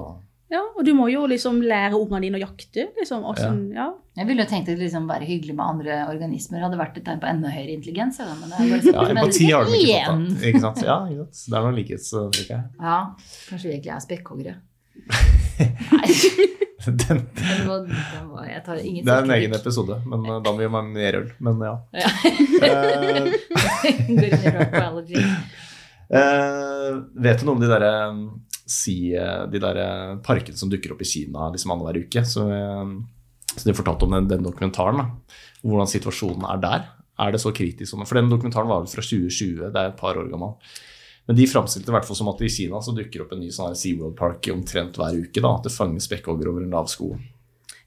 Ja, 0.52 0.60
og 0.76 0.84
du 0.84 0.92
må 0.98 1.06
jo 1.08 1.24
liksom 1.32 1.62
lære 1.64 1.96
ungene 1.96 2.26
dine 2.26 2.40
å 2.42 2.42
jakte, 2.42 2.90
liksom. 2.98 3.24
også, 3.32 3.52
ja. 3.72 3.86
ja. 3.86 3.86
Jeg 4.20 4.28
ville 4.28 4.44
jo 4.44 4.50
tenkt 4.52 4.68
at 4.74 4.82
liksom 4.82 5.06
være 5.08 5.24
hyggelig 5.30 5.54
med 5.56 5.64
andre 5.64 6.00
organismer 6.12 6.66
hadde 6.66 6.80
vært 6.80 6.98
et 7.00 7.06
tegn 7.08 7.22
på 7.22 7.30
enda 7.30 7.54
høyere 7.54 7.78
intelligens. 7.78 8.20
Men 8.20 8.52
det 8.52 8.58
er 8.58 8.74
bare 8.74 8.82
Ja, 8.92 9.06
men- 9.08 9.22
empati 9.22 9.48
har 9.48 9.70
de 9.70 9.80
ikke 9.80 10.02
fått, 10.10 10.26
da. 10.28 10.50
Ikke 10.50 10.64
sant? 10.66 10.82
Ja, 10.84 10.98
ikke 11.08 11.28
sant? 11.30 11.46
Det 11.48 11.56
er 11.56 11.64
noe 11.68 11.78
likhetstrekk 11.80 12.52
her. 12.52 12.66
Ja, 12.90 12.98
kanskje 13.48 13.70
vi 13.70 13.74
egentlig 13.78 13.94
er 13.96 14.04
spekkhoggere. 14.04 14.56
Nei, 15.92 16.10
Den, 16.82 16.98
den 17.38 17.68
var, 17.68 17.84
den 17.86 18.30
var, 18.32 18.46
jeg 18.50 18.62
tar 18.66 18.80
ingen 18.82 19.06
det 19.06 19.14
er 19.14 19.22
en 19.22 19.34
egen 19.36 19.54
episode, 19.54 20.00
men 20.10 20.24
uh, 20.26 20.40
da 20.42 20.50
må 20.50 20.58
vi 20.64 20.66
ha 20.66 20.82
mer 20.82 21.18
øl. 21.20 21.28
Men 21.46 21.62
ja. 21.62 21.76
Ja. 21.94 22.10
Eh, 22.66 23.28
eh, 26.18 26.88
vet 27.22 27.40
du 27.40 27.46
noe 27.46 27.54
om 27.54 27.62
de 27.62 27.70
derre 27.70 27.92
um, 28.10 28.24
si, 28.72 29.14
eh, 29.18 29.44
de 29.52 29.62
der 29.62 29.80
eh, 29.82 30.14
parkene 30.24 30.60
som 30.60 30.72
dukker 30.72 30.96
opp 30.96 31.04
i 31.04 31.10
Kina 31.10 31.50
liksom 31.52 31.74
annenhver 31.76 32.02
uke? 32.06 32.24
Så, 32.28 32.48
eh, 32.52 32.94
så 33.52 33.68
de 33.68 33.76
fortalte 33.76 34.08
om 34.08 34.16
den, 34.16 34.30
den 34.32 34.48
dokumentaren. 34.48 35.02
da. 35.04 35.38
Hvordan 35.66 35.92
situasjonen 35.92 36.48
er 36.50 36.64
der. 36.64 36.88
Er 37.22 37.34
det 37.34 37.42
så 37.44 37.52
kritisk 37.54 37.92
som 37.92 38.06
For 38.08 38.18
den 38.18 38.32
dokumentaren 38.32 38.72
var 38.72 38.82
vel 38.82 38.90
fra 38.90 39.04
2020, 39.04 39.70
det 39.70 39.78
er 39.78 39.92
et 39.92 40.00
par 40.00 40.18
år 40.18 40.32
gammel. 40.32 40.56
Men 41.28 41.38
de 41.38 41.46
framstilte 41.48 41.86
det 41.86 41.94
hvert 41.94 42.08
fall 42.08 42.18
som 42.18 42.32
at 42.32 42.42
i 42.42 42.50
Kina 42.50 42.82
så 42.82 42.96
dukker 42.98 43.24
opp 43.24 43.36
en 43.36 43.44
ny 43.44 43.52
sånn 43.54 43.76
SeaWorld 43.78 44.18
Park 44.18 44.50
omtrent 44.54 44.98
hver 44.98 45.20
uke. 45.20 45.44
da, 45.44 45.54
At 45.54 45.68
det 45.68 45.76
fanger 45.76 46.02
spekkhoggere 46.02 46.50
over 46.50 46.66
en 46.66 46.74
lav 46.74 46.90
sko. 46.92 47.14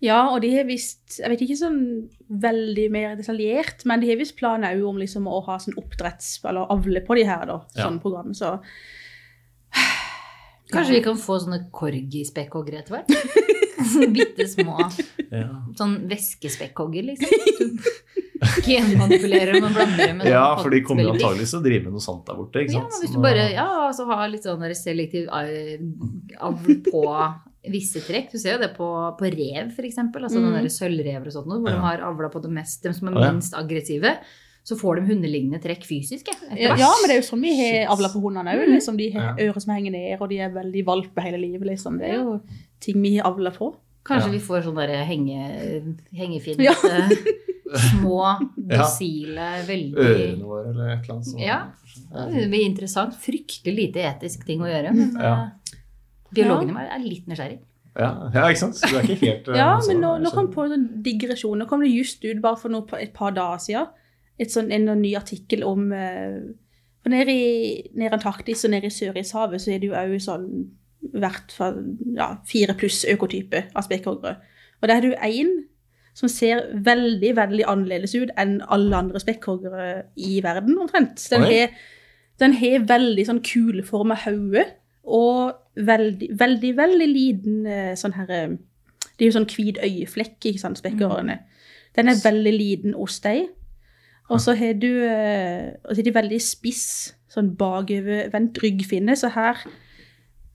Ja, 0.05 0.20
og 0.35 0.43
de 0.45 0.51
har 0.53 0.66
visst 0.68 1.18
Jeg 1.20 1.30
vet 1.32 1.43
ikke 1.47 1.57
sånn 1.59 1.80
veldig 2.28 2.89
mer 2.93 3.14
detaljert, 3.18 3.85
men 3.89 4.03
de 4.03 4.11
har 4.11 4.18
visst 4.20 4.37
planer 4.39 4.80
om 4.85 4.99
liksom 5.01 5.28
å 5.30 5.41
ha 5.47 5.59
sånn 5.62 5.78
oppdretts... 5.80 6.39
Eller 6.45 6.70
avle 6.72 7.03
på 7.05 7.16
de 7.18 7.24
her, 7.28 7.45
da. 7.49 7.59
Ja. 7.74 7.87
Sånn 7.87 8.01
program. 8.03 8.35
Så 8.37 8.57
Kanskje 10.75 10.97
vi 10.99 11.03
kan 11.07 11.16
få 11.20 11.39
sånne 11.43 11.61
corgi-spekkhoggere 11.75 12.83
etter 12.83 12.99
hvert? 12.99 13.09
Bitte 14.14 14.49
små. 14.51 14.79
Ja. 15.35 15.49
Sånn 15.75 15.97
væskespekkhogger, 16.07 17.03
liksom. 17.09 17.79
Genmanipulerer 18.62 19.57
dem 19.57 19.72
blander 19.75 20.12
med 20.14 20.29
Ja, 20.31 20.45
for 20.61 20.70
de 20.70 20.79
kommer 20.87 21.07
jo 21.09 21.14
antagelig 21.16 21.49
til 21.51 21.59
å 21.59 21.64
drive 21.64 21.85
med 21.89 21.97
noe 21.97 22.05
sånt 22.05 22.27
der 22.29 22.37
borte. 22.39 22.62
ikke 22.62 22.77
Ja, 22.77 22.83
sant? 22.85 22.95
Ja, 22.95 23.01
hvis 23.03 23.14
du 23.16 23.18
bare 23.25 23.47
ja, 23.55 23.66
altså 23.89 24.07
har 24.11 24.31
litt 24.31 24.47
sånn 24.47 24.62
selektiv 24.79 25.27
eh, 25.27 25.83
avl 26.45 26.79
på 26.87 27.03
visse 27.72 28.03
trekk. 28.05 28.31
Du 28.35 28.39
ser 28.39 28.59
jo 28.59 28.62
det 28.62 28.70
på, 28.77 28.87
på 29.18 29.31
rev, 29.33 29.70
f.eks. 29.72 29.99
Altså 30.05 30.39
Mm. 30.45 30.68
sølvrever 30.70 31.27
og 31.31 31.33
sånt, 31.39 31.49
hvor 31.51 31.70
Ja. 31.70 31.75
de 31.75 31.81
har 31.89 32.05
avla 32.12 32.29
på 32.31 32.43
det 32.45 32.51
mest, 32.53 32.83
de 32.85 32.93
som 32.95 33.09
er 33.11 33.18
minst 33.33 33.55
aggressive. 33.59 34.18
Så 34.65 34.79
får 34.81 34.97
de 34.97 35.03
hundelignende 35.12 35.61
trekk 35.61 35.83
fysisk. 35.85 36.27
ja, 36.57 36.75
Ja, 36.81 36.89
men 37.01 37.09
det 37.11 37.17
er 37.19 37.21
jo 37.21 37.27
sånn 37.29 37.43
vi 37.45 37.51
har 37.59 37.91
avla 37.93 38.09
på 38.09 38.23
hundene 38.25 38.55
òg. 38.57 38.67
Liksom. 38.73 38.97
De 38.97 39.11
har 39.12 39.37
ører 39.37 39.61
som 39.61 39.75
henger 39.75 39.93
ned, 39.93 40.21
og 40.21 40.29
de 40.31 40.39
er 40.41 40.55
veldig 40.55 40.85
valpe 40.87 41.21
hele 41.21 41.37
livet. 41.43 41.67
Liksom. 41.69 41.99
Det 42.01 42.09
er 42.09 42.15
jo 42.23 42.39
ting 42.81 43.03
vi 43.03 43.17
har 43.19 43.29
avla 43.31 43.51
på. 43.53 43.75
Kanskje 44.05 44.31
Ja. 44.31 44.33
vi 44.33 44.39
får 44.47 44.62
sånn 44.65 44.77
derre 44.81 45.05
henge, 45.05 45.97
hengefint 46.17 46.59
Ja. 46.65 46.73
eh, 46.89 47.12
små, 47.91 48.39
docile, 48.73 49.51
veldig 49.69 49.97
Ørene 50.01 50.45
våre 50.49 50.71
eller 50.71 50.89
et 50.95 51.05
eller 51.05 51.15
annet 51.15 51.29
sånt. 51.29 51.45
Ja. 51.45 51.61
Det 52.33 52.49
blir 52.49 52.65
interessant. 52.65 53.15
Fryktelig 53.21 53.75
lite 53.77 54.01
etisk 54.01 54.47
ting 54.47 54.61
å 54.65 54.69
gjøre. 54.71 54.95
Men 54.97 55.12
Ja. 55.21 55.35
eh, 55.35 55.79
biologene 56.35 56.73
våre 56.77 56.89
er 56.95 57.05
litt 57.05 57.27
nysgjerrig. 57.29 57.59
Ja, 57.97 58.09
ja, 58.35 58.49
ikke 58.51 58.59
sant? 58.59 58.75
Så 58.81 58.89
du 58.91 58.97
er 58.99 59.03
ikke 59.07 59.21
helt 59.29 59.49
eh, 59.49 59.57
Ja, 59.61 59.79
sånn, 59.79 60.01
men 60.01 60.01
nå, 60.03 60.15
nå 60.25 60.33
kom 60.35 60.49
på 60.53 60.65
en 60.65 60.73
sånn 60.73 61.03
digresjon. 61.05 61.59
Nå 61.61 61.69
kom 61.69 61.81
det 61.85 61.93
just 61.93 62.25
ut 62.25 62.41
bare 62.43 62.57
for 62.57 62.69
noe, 62.73 62.87
et 62.99 63.12
par 63.15 63.31
dager 63.37 63.59
siden 63.62 63.87
sånn, 64.43 64.72
en 64.74 64.91
ny 65.01 65.14
artikkel 65.14 65.62
om 65.66 65.93
eh, 65.95 66.41
For 67.05 67.12
nede 67.12 67.32
i 67.32 67.91
nede 67.95 68.16
Antarktis 68.16 68.64
og 68.64 68.72
nede 68.72 68.89
i 68.89 68.95
Sørishavet 68.95 69.61
så 69.61 69.74
er 69.74 69.82
det 69.82 69.91
jo 69.91 69.99
òg 69.99 70.16
sånn 70.24 70.49
hvert 71.12 71.53
fall 71.53 71.80
ja, 72.16 72.30
fire 72.49 72.74
pluss 72.78 73.03
økotype 73.09 73.66
av 73.76 73.85
spekkhoggere. 73.87 74.39
Og 74.80 74.89
der 74.89 74.97
er 74.97 75.05
det 75.05 75.11
jo 75.12 75.18
én 75.28 75.53
som 76.14 76.30
ser 76.30 76.62
veldig, 76.87 77.35
veldig 77.37 77.66
annerledes 77.68 78.14
ut 78.14 78.30
enn 78.39 78.61
alle 78.72 78.97
andre 78.97 79.20
spekkhoggere 79.20 79.89
i 80.16 80.39
verden, 80.45 80.78
omtrent. 80.78 81.26
Den 81.30 81.47
har, 81.49 81.74
den 82.41 82.55
har 82.61 82.87
veldig 82.89 83.26
sånn 83.28 83.43
kuleforma 83.45 84.16
hode 84.24 84.64
og 85.05 85.57
veldig, 85.74 86.30
veldig, 86.39 86.70
veldig 86.78 87.09
liten 87.11 87.66
eh, 87.66 87.93
sånn 87.99 88.14
her 88.16 88.30
eh, 88.32 88.55
Det 89.14 89.26
er 89.26 89.28
jo 89.28 89.35
sånn 89.37 89.51
hvit 89.51 89.78
øyeflekk, 89.82 90.39
ikke 90.41 90.62
sant, 90.62 90.80
spekkhoggerne. 90.80 91.37
Den 91.95 92.11
er 92.11 92.22
veldig 92.22 92.53
liten 92.55 92.97
hos 92.99 93.20
deg. 93.22 93.51
Og 94.33 94.41
så 94.41 94.55
har 94.57 94.77
du 94.81 94.89
eh, 95.05 95.75
og 95.85 95.93
så 95.93 96.01
er 96.01 96.07
de 96.07 96.14
veldig 96.14 96.41
spiss, 96.41 96.87
sånn 97.33 97.51
bakovervendt 97.59 98.61
ryggfinne, 98.62 99.16
så 99.18 99.31
her 99.35 99.61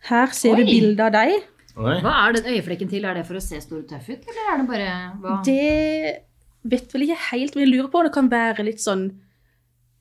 her 0.07 0.32
ser 0.36 0.55
Oi. 0.55 0.63
du 0.63 0.72
bilde 0.72 1.05
av 1.05 1.13
deg. 1.13 1.47
Oi. 1.80 1.97
Hva 2.03 2.13
er 2.26 2.38
den 2.38 2.49
øyeflekken 2.53 2.91
til? 2.91 3.05
Er 3.05 3.20
det 3.20 3.26
for 3.28 3.39
å 3.39 3.43
se 3.43 3.59
stor 3.61 3.82
og 3.82 3.88
tøff 3.89 4.07
ut, 4.09 4.24
eller 4.24 4.51
er 4.51 4.61
det 4.61 4.67
bare 4.70 4.93
hva? 5.22 5.39
Det 5.45 6.70
vet 6.70 6.93
vel 6.93 7.05
ikke 7.05 7.26
helt, 7.30 7.55
men 7.55 7.65
jeg 7.65 7.74
lurer 7.74 7.89
på 7.91 8.01
om 8.01 8.07
det 8.07 8.15
kan 8.15 8.32
være 8.32 8.65
litt 8.67 8.84
sånn 8.84 9.05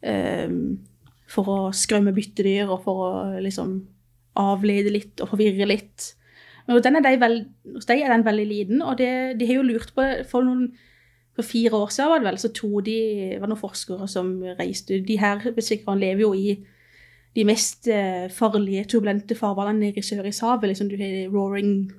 um, 0.03 0.61
For 1.31 1.51
å 1.53 1.59
skrømme 1.77 2.14
byttedyr 2.16 2.71
og 2.71 2.83
for 2.87 3.05
å 3.05 3.11
liksom 3.45 3.77
avlede 4.39 4.95
litt 4.95 5.23
og 5.23 5.33
forvirre 5.35 5.66
litt. 5.69 6.12
Men 6.66 6.83
den 6.85 6.99
er 6.99 7.07
de 7.07 7.31
hos 7.75 7.89
deg 7.89 8.03
er 8.05 8.14
den 8.14 8.27
veldig 8.27 8.47
liten, 8.47 8.83
og 8.83 8.99
det, 9.01 9.39
de 9.39 9.49
har 9.49 9.59
jo 9.59 9.66
lurt 9.66 9.95
på 9.97 10.07
for 10.31 10.47
noen 10.47 10.71
for 11.39 11.47
fire 11.47 11.70
år 11.78 11.93
siden 11.95 12.11
var 12.11 12.18
det 12.18 12.26
vel, 12.26 12.39
så 12.43 12.49
to 12.51 12.80
de, 12.82 12.99
var 13.39 13.47
noen 13.47 13.61
forskere 13.61 14.09
som 14.11 14.32
reiste 14.59 14.99
De 15.07 15.18
her 15.20 15.45
besikkerne 15.55 16.01
lever 16.01 16.24
jo 16.24 16.32
i 16.34 16.57
de 17.36 17.45
mest 17.47 17.86
eh, 17.86 18.26
farlige, 18.34 18.84
turbulente 18.91 19.36
farvannene 19.39 19.86
nede 19.86 20.03
i 20.03 20.03
Sørishavet. 20.03 20.72
Liksom, 20.72 20.89
du 20.91 20.97
har 20.99 21.28
Roaring 21.30 21.93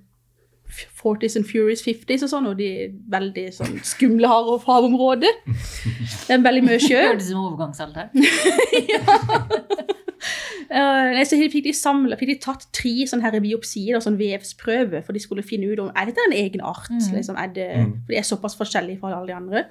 40s 0.69 1.37
and 1.39 1.47
Furious 1.47 1.85
50s 1.85 2.25
og 2.27 2.33
sånn, 2.33 2.49
og 2.51 2.57
de 2.59 2.67
er 2.67 2.91
veldig 3.09 3.45
sånn 3.55 3.79
skumle 3.87 4.27
harde 4.27 4.59
havområder. 4.65 5.39
Det 6.27 6.35
er 6.35 6.43
veldig 6.43 6.65
mye 6.67 6.81
sjø. 6.83 6.99
Høres 6.99 7.29
ut 7.29 7.31
som 7.31 7.47
overgangsalder. 7.47 8.11
Uh, 10.69 11.15
nei, 11.15 11.23
så 11.25 11.37
fikk 11.39 11.65
de 11.65 11.73
samlet, 11.73 12.19
fikk 12.19 12.29
de 12.29 12.41
tatt 12.43 12.67
tre 12.77 12.91
sånne 13.09 13.25
her 13.25 13.41
biopsier, 13.41 13.95
og 13.97 14.03
sånn 14.05 14.19
vevsprøve, 14.19 15.01
for 15.05 15.17
de 15.17 15.21
skulle 15.23 15.45
finne 15.45 15.71
ut 15.71 15.81
om 15.81 15.89
er 15.97 16.11
dette 16.11 16.21
en 16.27 16.35
egen 16.37 16.61
art. 16.61 16.91
Mm. 16.93 17.01
Liksom, 17.15 17.39
er 17.41 17.55
det, 17.55 17.69
Mm. 17.79 17.95
For 18.05 18.13
de 18.13 18.19
er 18.19 18.27
såpass 18.27 18.57
forskjellige 18.59 18.99
fra 19.01 19.15
alle 19.15 19.31
de 19.31 19.37
andre. 19.37 19.63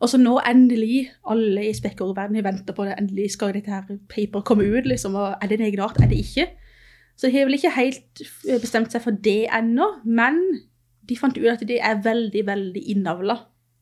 Og 0.00 0.08
så 0.12 0.18
nå 0.20 0.36
endelig, 0.46 1.08
alle 1.26 1.64
i 1.66 1.74
spekkhoggerverdenen 1.74 2.38
har 2.38 2.52
venta 2.52 2.72
på 2.72 2.84
det, 2.84 2.94
endelig 3.00 3.32
skal 3.34 3.52
dette 3.52 3.72
her 3.72 3.98
paper 4.08 4.44
komme 4.46 4.64
ut. 4.64 4.86
liksom, 4.86 5.16
og 5.16 5.36
Er 5.42 5.48
det 5.48 5.60
en 5.60 5.66
egen 5.66 5.80
art? 5.80 5.96
Er 6.00 6.08
det 6.08 6.18
ikke? 6.18 6.46
Så 7.16 7.26
de 7.26 7.32
har 7.32 7.48
vel 7.48 7.58
ikke 7.58 7.74
helt 7.74 8.22
bestemt 8.60 8.92
seg 8.92 9.02
for 9.02 9.10
det 9.10 9.48
ennå, 9.50 10.04
men 10.04 10.38
de 11.08 11.16
fant 11.16 11.38
ut 11.38 11.48
at 11.50 11.64
det 11.66 11.80
er 11.82 12.02
veldig, 12.04 12.46
veldig 12.46 12.82
innavla. 12.94 13.38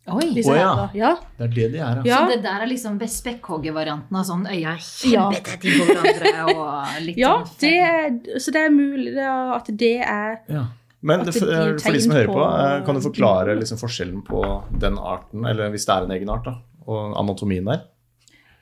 Oi! 0.07 0.28
disse 0.36 0.52
Å, 0.52 0.54
ja. 0.54 0.72
ja. 0.94 1.11
Det 1.38 1.44
er 1.48 1.52
det 1.57 1.66
de 1.72 1.78
er, 1.82 1.98
ja. 1.98 2.02
Ja. 2.07 2.18
Så 2.22 2.34
det 2.36 2.42
der 2.44 2.62
er 2.62 2.70
liksom 2.70 2.98
spekkhoggervarianten 3.00 4.16
av 4.20 4.24
sånn 4.28 4.44
øya 4.46 4.74
er 4.76 4.80
Ja. 5.11 5.26
kjempetett 5.30 5.66
innpå 5.66 5.86
hverandre 5.90 6.44
og 6.54 7.00
litt 7.07 7.18
Ja, 7.24 7.32
sånn 7.44 7.59
det 7.64 7.72
er, 7.82 8.38
så 8.38 8.54
det 8.54 8.62
er 8.68 8.70
mulig 8.74 9.16
at 9.26 9.70
det 9.82 9.94
er 10.02 10.38
Ja. 10.52 10.64
Men 11.07 11.20
det, 11.26 11.34
det 11.34 11.42
for, 11.82 11.92
de 11.92 12.00
som 12.02 12.12
hører 12.16 12.30
på, 12.30 12.38
på- 12.38 12.46
eh, 12.61 12.78
kan 12.86 12.94
du 12.96 13.00
forklare 13.04 13.59
liksom 13.59 13.78
forskjellen 13.78 14.22
på 14.26 14.40
den 14.80 14.96
arten, 14.98 15.44
eller 15.46 15.70
hvis 15.70 15.84
det 15.86 15.94
er 15.94 16.07
en 16.09 16.14
egen 16.16 16.30
art, 16.32 16.44
da, 16.48 16.54
og 16.86 17.12
anatomien 17.20 17.64
der? 17.68 17.84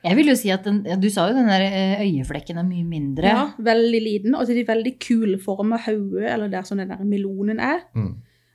Jeg 0.05 0.17
vil 0.19 0.27
jo 0.29 0.35
si 0.37 0.51
at 0.53 0.61
den, 0.67 0.83
ja, 0.85 0.95
Du 1.01 1.07
sa 1.09 1.23
jo 1.29 1.33
den 1.33 1.47
der 1.49 1.63
eh, 1.65 2.03
øyeflekken 2.05 2.59
er 2.61 2.67
mye 2.67 2.83
mindre. 2.85 3.25
Ja, 3.31 3.45
veldig 3.57 4.01
liten. 4.03 4.35
Og 4.37 4.45
så 4.45 4.53
er 4.53 4.59
de 4.59 4.65
veldig 4.67 4.91
kuleforma 5.01 5.79
hodet, 5.87 6.27
eller 6.29 6.51
der 6.53 6.61
sånn 6.67 6.83
den 6.83 6.91
der 6.93 7.01
melonen 7.09 7.57
er. 7.63 7.79
Mm. 7.97 8.11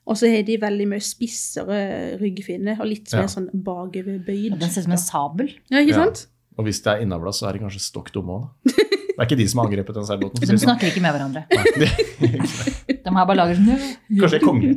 Og 0.07 0.17
så 0.17 0.31
har 0.33 0.43
de 0.43 0.57
veldig 0.59 0.87
mye 0.89 1.01
spissere 1.05 1.81
ryggfinne 2.21 2.79
og 2.81 2.87
litt 2.87 3.13
mer 3.13 3.23
Ja. 3.23 3.27
sånn 3.29 3.51
bakoverbøyd. 3.53 4.51
Ja, 4.51 4.57
Den 4.57 4.71
ser 4.71 4.81
ut 4.81 4.85
som 4.85 4.93
en 4.93 4.99
sabel. 4.99 5.53
Ja, 5.71 5.79
ikke 5.79 5.89
Ja. 5.97 6.05
sant? 6.07 6.27
Og 6.59 6.65
hvis 6.65 6.83
det 6.83 6.87
er 6.93 7.03
innavla, 7.05 7.31
så 7.33 7.49
er 7.49 7.53
det 7.53 7.63
kanskje 7.63 7.81
stokk 7.81 8.11
dumme 8.13 8.29
òg, 8.41 8.49
da. 8.65 8.73
Det 9.21 9.27
er 9.27 9.29
ikke 9.29 9.37
de 9.37 9.47
som 9.53 9.61
har 9.61 9.67
angrepet 9.69 9.97
den 9.99 10.05
seilbåten. 10.09 10.41
De 10.41 10.47
sånn. 10.49 10.61
snakker 10.63 10.89
ikke 10.89 11.01
med 11.05 11.13
hverandre. 11.13 11.43
Nei, 11.53 12.95
De 13.05 13.13
har 13.13 13.27
bare 13.29 13.37
lager 13.37 13.59
sånn 13.59 13.69
Kanskje 14.17 14.31
det 14.31 14.39
er 14.39 14.45
konge. 14.47 14.71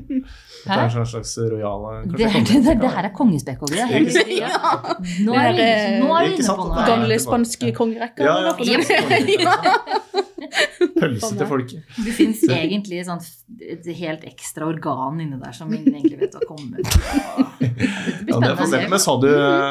Det 0.64 0.76
er 0.76 0.84
en 0.84 1.08
slags 1.08 1.32
rojale 1.40 1.94
Det, 2.12 2.28
det, 2.28 2.44
det, 2.52 2.76
det, 2.82 2.92
her 2.92 3.08
er 3.08 3.14
kongespekkhoggere. 3.16 3.88
Ja. 4.36 4.52
Nå 5.24 5.38
er 5.40 5.56
vi, 5.56 5.64
er, 5.64 6.04
er 6.04 6.28
inne 6.34 6.58
på 6.60 6.68
noe. 6.68 6.86
Gamle 6.92 7.20
spanske 7.24 7.72
kongerekker. 7.78 8.28
Ja, 8.28 8.52
ja. 8.52 8.54
Ja. 9.44 10.24
Pølse 11.00 11.32
til 11.38 11.48
folket. 11.50 11.96
Det 12.04 12.14
fins 12.16 12.42
egentlig 12.52 13.00
et, 13.02 13.08
sånt, 13.08 13.28
et 13.64 13.88
helt 13.98 14.26
ekstra 14.28 14.68
organ 14.70 15.20
inni 15.24 15.40
der 15.42 15.56
som 15.56 15.72
ingen 15.74 15.96
egentlig 15.96 16.20
vet 16.22 16.38
hva 16.38 16.44
kommer 16.48 16.84
fra. 16.84 17.48
Ja, 17.64 18.40
det 18.40 18.52
er 18.52 18.70
se. 18.70 18.82
Men 18.92 19.02
sa 19.02 19.16
du, 19.22 19.30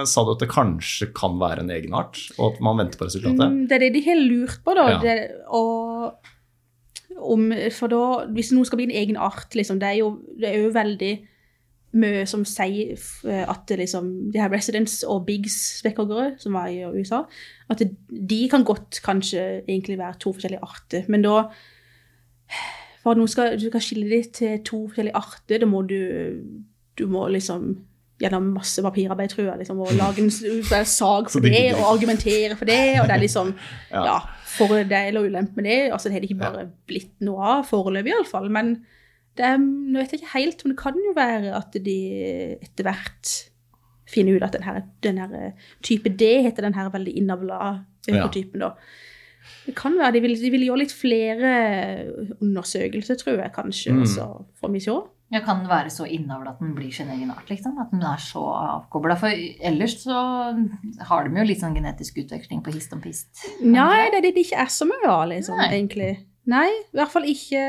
sa 0.09 0.25
du 0.27 0.33
at 0.35 0.43
det 0.43 0.51
kanskje 0.53 1.11
kan 1.17 1.39
være 1.41 1.65
en 1.65 1.73
egen 1.75 1.97
art, 1.97 2.19
og 2.39 2.53
at 2.53 2.63
man 2.65 2.81
venter 2.83 3.01
på 3.01 3.09
resultatet? 3.09 3.43
Mm, 3.43 3.67
Det 3.71 3.79
er 3.79 3.85
det 3.87 3.93
de 3.97 4.05
har 4.09 4.21
lurt 4.21 4.62
på, 4.65 4.75
da. 4.79 4.87
Ja. 4.91 5.01
Det, 5.03 5.17
og 5.47 6.13
om, 7.21 7.51
for 7.75 7.93
da, 7.93 8.03
hvis 8.33 8.53
noe 8.55 8.69
skal 8.69 8.81
bli 8.81 8.89
en 8.91 8.97
egen 9.03 9.21
art, 9.21 9.55
liksom, 9.59 9.81
det 9.83 9.89
er 9.89 10.01
jo, 10.01 10.15
det 10.39 10.49
er 10.51 10.59
jo 10.63 10.73
veldig 10.75 11.13
mye 12.01 12.25
som 12.29 12.45
sier 12.49 12.97
at 13.29 13.73
liksom, 13.77 14.09
de 14.33 14.41
her 14.41 14.53
Residents 14.53 15.03
og 15.05 15.27
Biggs 15.27 15.59
spekkhoggere, 15.83 16.33
som 16.41 16.57
var 16.57 16.71
i 16.73 16.81
USA, 16.89 17.23
at 17.71 17.83
de 18.09 18.41
kan 18.51 18.65
godt 18.65 19.03
kanskje 19.05 19.63
egentlig 19.67 19.99
være 20.01 20.21
to 20.21 20.33
forskjellige 20.33 20.65
arter. 20.65 21.09
Men 21.09 21.27
da 21.27 21.43
For 23.03 23.11
at 23.11 23.19
noen 23.19 23.31
skal, 23.31 23.57
du 23.59 23.65
skal 23.67 23.83
skille 23.83 24.07
dem 24.07 24.27
til 24.31 24.61
to 24.63 24.85
forskjellige 24.87 25.17
arter, 25.19 25.59
da 25.59 25.67
må 25.67 25.81
du, 25.83 25.99
du 26.99 27.09
må 27.11 27.27
liksom 27.35 27.73
gjennom 28.23 28.53
masse 28.55 28.83
papirarbeid, 28.85 29.33
tror 29.33 29.49
jeg, 29.49 29.59
liksom, 29.59 29.81
og 29.83 29.97
lage 29.99 30.23
en 30.23 30.31
sag 30.87 31.31
for 31.33 31.43
det 31.43 31.73
og 31.75 31.89
argumentere 31.89 32.55
for 32.57 32.69
det, 32.69 33.01
og 33.01 33.09
det 33.09 33.17
er 33.17 33.25
liksom 33.25 33.51
ja, 33.91 34.21
fordel 34.57 35.17
og 35.21 35.29
ulempe 35.31 35.57
med 35.61 35.65
det. 35.69 35.79
Altså, 35.93 36.09
det 36.09 36.17
har 36.17 36.25
det 36.25 36.31
ikke 36.31 36.43
bare 36.43 36.67
blitt 36.91 37.15
noe 37.25 37.43
av, 37.57 37.65
foreløpig 37.69 38.13
iallfall. 38.15 38.51
Men 38.53 38.75
det 39.39 39.47
er, 39.49 39.57
nå 39.63 39.99
vet 40.03 40.13
jeg 40.13 40.21
ikke 40.23 40.35
helt, 40.39 40.65
men 40.65 40.75
det 40.75 40.83
kan 40.83 40.99
jo 41.01 41.15
være 41.17 41.55
at 41.57 41.79
de 41.87 41.97
etter 42.61 42.85
hvert 42.89 43.33
finner 44.13 44.37
ut 44.37 44.45
at 44.45 44.53
den 44.59 44.67
her, 44.67 44.83
den 45.07 45.19
her 45.23 45.33
eh, 45.39 45.53
type 45.83 46.11
D 46.21 46.35
heter 46.45 46.67
den 46.67 46.75
her 46.77 46.91
veldig 46.93 47.15
innavla 47.17 47.61
økotypen, 48.11 48.61
da. 48.61 48.75
Det 49.67 49.73
kan 49.79 49.95
være 49.99 50.13
de 50.17 50.21
vil, 50.25 50.35
de 50.39 50.51
vil 50.53 50.65
gjøre 50.69 50.83
litt 50.83 50.93
flere 50.95 51.53
undersøkelser, 52.43 53.17
tror 53.19 53.41
jeg 53.41 53.53
kanskje, 53.55 53.93
Mm. 53.95 54.07
så 54.07 54.27
får 54.61 54.73
vi 54.73 54.81
se. 54.81 54.97
Ja, 55.33 55.41
kan 55.41 55.63
den 55.63 55.71
være 55.71 55.89
så 55.93 56.05
innavla 56.05 56.53
at 56.53 56.61
den 56.61 56.75
blir 56.77 56.93
sin 56.93 57.09
egen 57.09 57.31
art? 57.33 57.49
liksom? 57.49 57.79
At 57.81 57.93
den 57.95 58.03
er 58.05 58.21
så 58.21 58.43
avkobla? 58.53 59.17
For 59.17 59.33
ellers 59.65 59.95
så 60.03 60.19
har 61.09 61.25
de 61.25 61.41
jo 61.41 61.47
litt 61.49 61.63
sånn 61.63 61.77
genetisk 61.79 62.21
utveksling 62.21 62.61
på 62.65 62.75
hist 62.75 62.93
og 62.93 63.01
pist. 63.05 63.31
Nei, 63.65 64.11
det 64.13 64.21
er 64.21 64.27
det 64.27 64.35
det 64.37 64.45
ikke 64.45 64.61
er 64.67 64.73
så 64.73 64.89
mye 64.89 65.09
av, 65.09 65.25
liksom, 65.33 65.57
Nei. 65.57 65.71
egentlig. 65.73 66.11
Nei, 66.53 66.69
i 66.69 66.99
hvert 66.99 67.15
fall 67.15 67.29
ikke, 67.31 67.63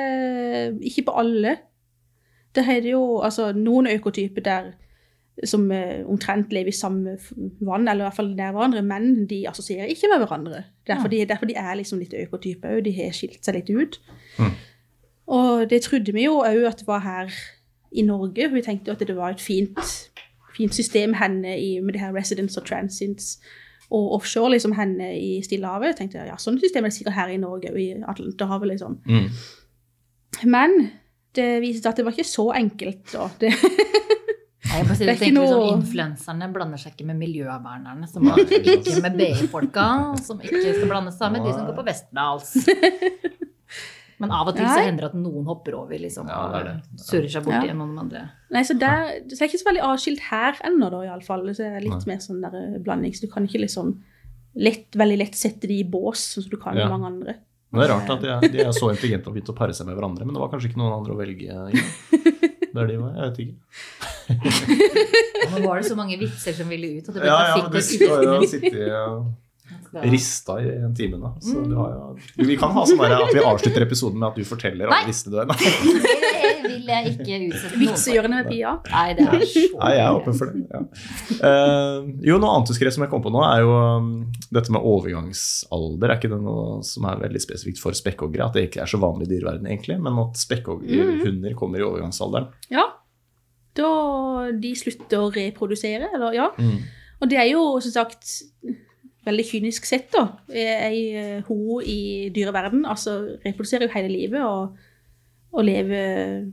ikke 0.92 1.06
på 1.08 1.16
alle. 1.24 1.56
Det 2.54 2.66
er 2.68 2.90
jo 2.92 3.04
altså, 3.24 3.54
noen 3.56 3.88
økotyper 3.94 4.44
der 4.44 4.74
som 5.50 5.66
eh, 5.74 6.04
omtrent 6.10 6.52
lever 6.54 6.70
i 6.70 6.76
samme 6.76 7.16
vann, 7.64 7.88
eller 7.88 8.04
i 8.04 8.08
hvert 8.10 8.18
fall 8.20 8.34
nær 8.36 8.52
hverandre, 8.54 8.84
men 8.86 9.26
de 9.30 9.44
assosierer 9.50 9.90
ikke 9.90 10.12
med 10.12 10.22
hverandre. 10.22 10.66
Derfor, 10.88 11.10
de, 11.10 11.24
derfor 11.30 11.50
de 11.50 11.56
er 11.58 11.80
liksom 11.80 12.04
litt 12.04 12.14
økotyper 12.14 12.76
òg. 12.76 12.84
De 12.86 12.94
har 13.00 13.16
skilt 13.16 13.42
seg 13.46 13.58
litt 13.58 13.72
ut. 13.72 14.00
Mm. 14.38 14.54
Og 15.34 15.66
det 15.70 15.82
trodde 15.86 16.14
vi 16.14 16.28
jo 16.28 16.40
òg 16.46 16.68
at 16.70 16.84
det 16.84 16.88
var 16.88 17.04
her 17.06 17.34
i 17.92 18.06
Norge. 18.06 18.50
Vi 18.54 18.62
tenkte 18.66 18.92
jo 18.92 18.98
at 18.98 19.04
det 19.08 19.18
var 19.18 19.34
et 19.34 19.42
fint, 19.42 19.80
fint 20.58 20.76
system 20.76 21.16
henne 21.18 21.58
i, 21.60 21.80
med 21.82 21.96
det 21.96 22.04
her 22.04 22.16
residence 22.16 22.60
og 22.60 22.68
transients 22.68 23.38
og 23.94 24.14
offshore, 24.18 24.52
liksom 24.56 24.74
henne 24.78 25.12
i 25.20 25.42
Stillehavet. 25.46 25.94
Jeg 25.94 26.00
tenkte 26.02 26.26
ja, 26.26 26.38
sånn 26.42 26.58
system 26.62 26.86
er 26.86 26.94
det 26.94 26.98
sikkert 26.98 27.18
her 27.18 27.34
i 27.34 27.40
Norge 27.42 27.74
og 27.74 27.80
i 27.82 27.92
Atlanterhavet, 28.02 28.72
liksom. 28.74 28.98
Mm. 29.06 29.28
Men 30.50 30.78
det 31.38 31.50
viste 31.62 31.84
seg 31.84 31.92
at 31.92 32.02
det 32.02 32.06
var 32.08 32.16
ikke 32.16 32.30
så 32.30 32.48
enkelt, 32.58 33.04
da. 33.14 33.28
Det, 33.42 33.52
Jeg 34.74 34.88
bare 34.88 34.96
sier, 34.98 35.10
Det 35.10 35.14
er 35.14 35.20
ikke 35.28 35.36
noe... 35.36 35.50
Sånn, 35.52 35.82
Influenserne 35.84 36.48
blander 36.56 36.82
seg 36.82 36.96
ikke 36.96 37.06
med 37.12 37.20
miljøvernerne, 37.22 38.08
som 38.10 38.26
var 38.26 38.42
ikke 38.42 39.02
med 39.06 39.20
BI-folka, 39.20 39.88
som 40.24 40.42
ikke 40.42 40.64
skal 40.64 40.90
blande 40.90 41.14
seg 41.14 41.36
med 41.36 41.46
de 41.46 41.54
som 41.54 41.68
går 41.68 41.78
på 41.78 41.86
Westerdals. 41.90 42.56
Men 44.24 44.32
av 44.40 44.48
og 44.50 44.56
til 44.58 44.66
så 44.66 44.80
hender 44.88 45.06
det 45.06 45.10
at 45.12 45.18
noen 45.20 45.46
hopper 45.52 45.76
over 45.78 46.00
liksom, 46.00 46.28
Ja, 46.32 46.42
det 46.56 46.64
det. 46.70 46.76
og 46.96 47.06
surrer 47.10 47.30
seg 47.36 47.44
bort 47.46 47.54
Ja. 47.58 47.62
igjen 47.68 47.78
noen 47.84 48.00
andre. 48.06 48.24
Nei, 48.56 48.64
så 48.64 48.78
der, 48.80 49.06
så 49.28 49.36
det 49.36 49.42
er 49.42 49.50
ikke 49.52 49.62
så 49.62 49.70
veldig 49.70 49.84
avskilt 49.92 50.24
her 50.32 50.54
ennå, 50.70 50.90
da, 50.94 51.02
iallfall. 51.10 51.44
Så 51.54 51.64
det 51.66 51.72
er 51.76 51.86
litt 51.86 52.08
mer 52.08 52.22
sånn 52.24 52.42
der 52.46 52.56
eh, 52.62 52.78
blanding. 52.84 53.14
Så 53.14 53.28
du 53.28 53.32
kan 53.34 53.44
ikke 53.48 53.62
liksom 53.66 53.98
lett, 54.56 54.88
veldig 54.96 55.18
lett 55.20 55.36
sette 55.36 55.68
de 55.68 55.80
i 55.82 55.84
bås, 55.84 56.24
sånn 56.36 56.44
som 56.48 56.52
du 56.54 56.58
kan 56.62 56.78
Ja. 56.78 56.88
med 56.88 56.96
mange 57.00 57.12
andre. 57.14 57.36
Men 57.74 57.82
det 57.82 57.90
er 57.90 57.94
rart 57.96 58.10
at 58.14 58.22
de 58.22 58.28
er, 58.30 58.40
de 58.54 58.60
er 58.68 58.72
så 58.72 58.90
intelligente 58.94 59.28
og 59.28 59.34
begynte 59.34 59.50
å 59.52 59.58
pare 59.58 59.74
seg 59.74 59.88
med 59.88 59.98
hverandre, 59.98 60.26
men 60.28 60.36
det 60.36 60.42
var 60.44 60.50
kanskje 60.54 60.70
ikke 60.70 60.78
noen 60.78 60.94
andre 61.00 61.14
å 61.14 61.18
velge 61.18 61.42
i. 61.74 61.84
Der 62.74 62.88
de 62.90 62.98
var, 62.98 63.14
jeg 63.14 63.24
vet 63.30 63.40
ikke. 63.44 63.56
Nå 65.54 65.60
var 65.68 65.78
det 65.82 65.86
så 65.90 65.96
mange 65.98 66.18
vitser 66.18 66.54
som 66.58 66.70
ville 66.70 66.88
ut, 66.98 67.10
at 67.10 67.14
det 67.14 67.22
ble 67.22 67.30
Ja, 67.30 67.40
ja, 67.50 67.58
men 67.62 67.72
du 67.72 67.82
skal 67.82 68.24
jo 68.30 68.48
sitte 68.50 68.86
rista 70.02 70.62
i 70.62 70.70
en 70.70 70.96
time, 70.96 71.18
da. 71.22 71.34
Så 71.42 71.62
du 71.62 71.76
har 71.78 71.92
jo 71.94 72.46
Vi 72.48 72.56
kan 72.58 72.72
ha 72.74 72.86
sånn 72.88 73.02
at 73.06 73.34
vi 73.34 73.44
avslutter 73.44 73.86
episoden 73.86 74.20
med 74.20 74.32
at 74.32 74.40
du 74.40 74.48
forteller 74.48 74.90
alle 74.90 75.12
Nei. 75.12 75.30
du 75.30 75.38
er. 75.38 75.50
Nei, 75.52 75.58
Det 76.64 76.72
vil 76.72 76.90
jeg 76.90 77.12
ikke 77.12 77.38
utsette 77.50 77.82
noen 77.82 78.00
for. 78.00 78.30
Med 78.34 78.50
Pia. 78.50 78.72
Nei, 78.90 79.06
det 79.18 79.28
er 79.28 79.46
så 79.52 79.64
Nei, 79.76 79.92
jeg 79.94 80.06
er 80.06 80.18
åpen 80.18 80.38
for 80.40 80.54
det. 80.54 80.64
Ja. 80.72 80.82
Uh, 81.44 82.10
jo, 82.26 82.40
noe 82.42 82.56
annet 82.56 82.72
du 82.72 82.78
skrev 82.78 82.96
som 82.96 83.06
jeg 83.06 83.12
kom 83.14 83.24
på 83.26 83.34
nå, 83.34 83.44
er 83.46 83.62
jo 83.66 83.76
um, 83.76 84.10
dette 84.56 84.74
med 84.74 84.90
overgangsalder. 84.94 86.10
Er 86.10 86.18
ikke 86.18 86.34
det 86.34 86.42
noe 86.42 86.82
som 86.88 87.08
er 87.10 87.22
veldig 87.22 87.44
spesifikt 87.44 87.84
for 87.84 87.98
spekkhoggere? 87.98 88.50
At 88.50 88.58
det 88.58 88.68
ikke 88.70 88.84
er 88.86 88.90
så 88.90 89.02
vanlig 89.04 89.30
i 89.30 89.36
dyreverdenen, 89.36 89.70
egentlig, 89.76 90.00
men 90.02 90.20
at 90.24 90.42
spekkhoggerhunder 90.42 91.58
kommer 91.60 91.84
i 91.84 91.88
overgangsalderen. 91.88 92.50
Ja. 92.74 92.90
Da 93.78 93.94
de 94.64 94.74
slutter 94.78 95.22
å 95.22 95.32
reprodusere, 95.34 96.10
eller 96.14 96.36
ja. 96.38 96.50
Mm. 96.58 96.82
Og 97.24 97.30
det 97.32 97.40
er 97.40 97.50
jo 97.54 97.64
som 97.84 97.94
sagt 97.96 98.42
veldig 99.26 99.46
kynisk 99.48 99.86
sett, 99.88 100.10
da. 100.14 100.26
Ei 100.52 101.04
eh, 101.16 101.38
ho 101.48 101.80
i 101.82 102.30
dyreverden 102.36 102.84
altså 102.90 103.14
reproduserer 103.46 103.88
jo 103.88 103.94
hele 103.96 104.12
livet 104.12 104.42
og, 104.44 104.76
og 105.54 105.64
lever 105.66 106.44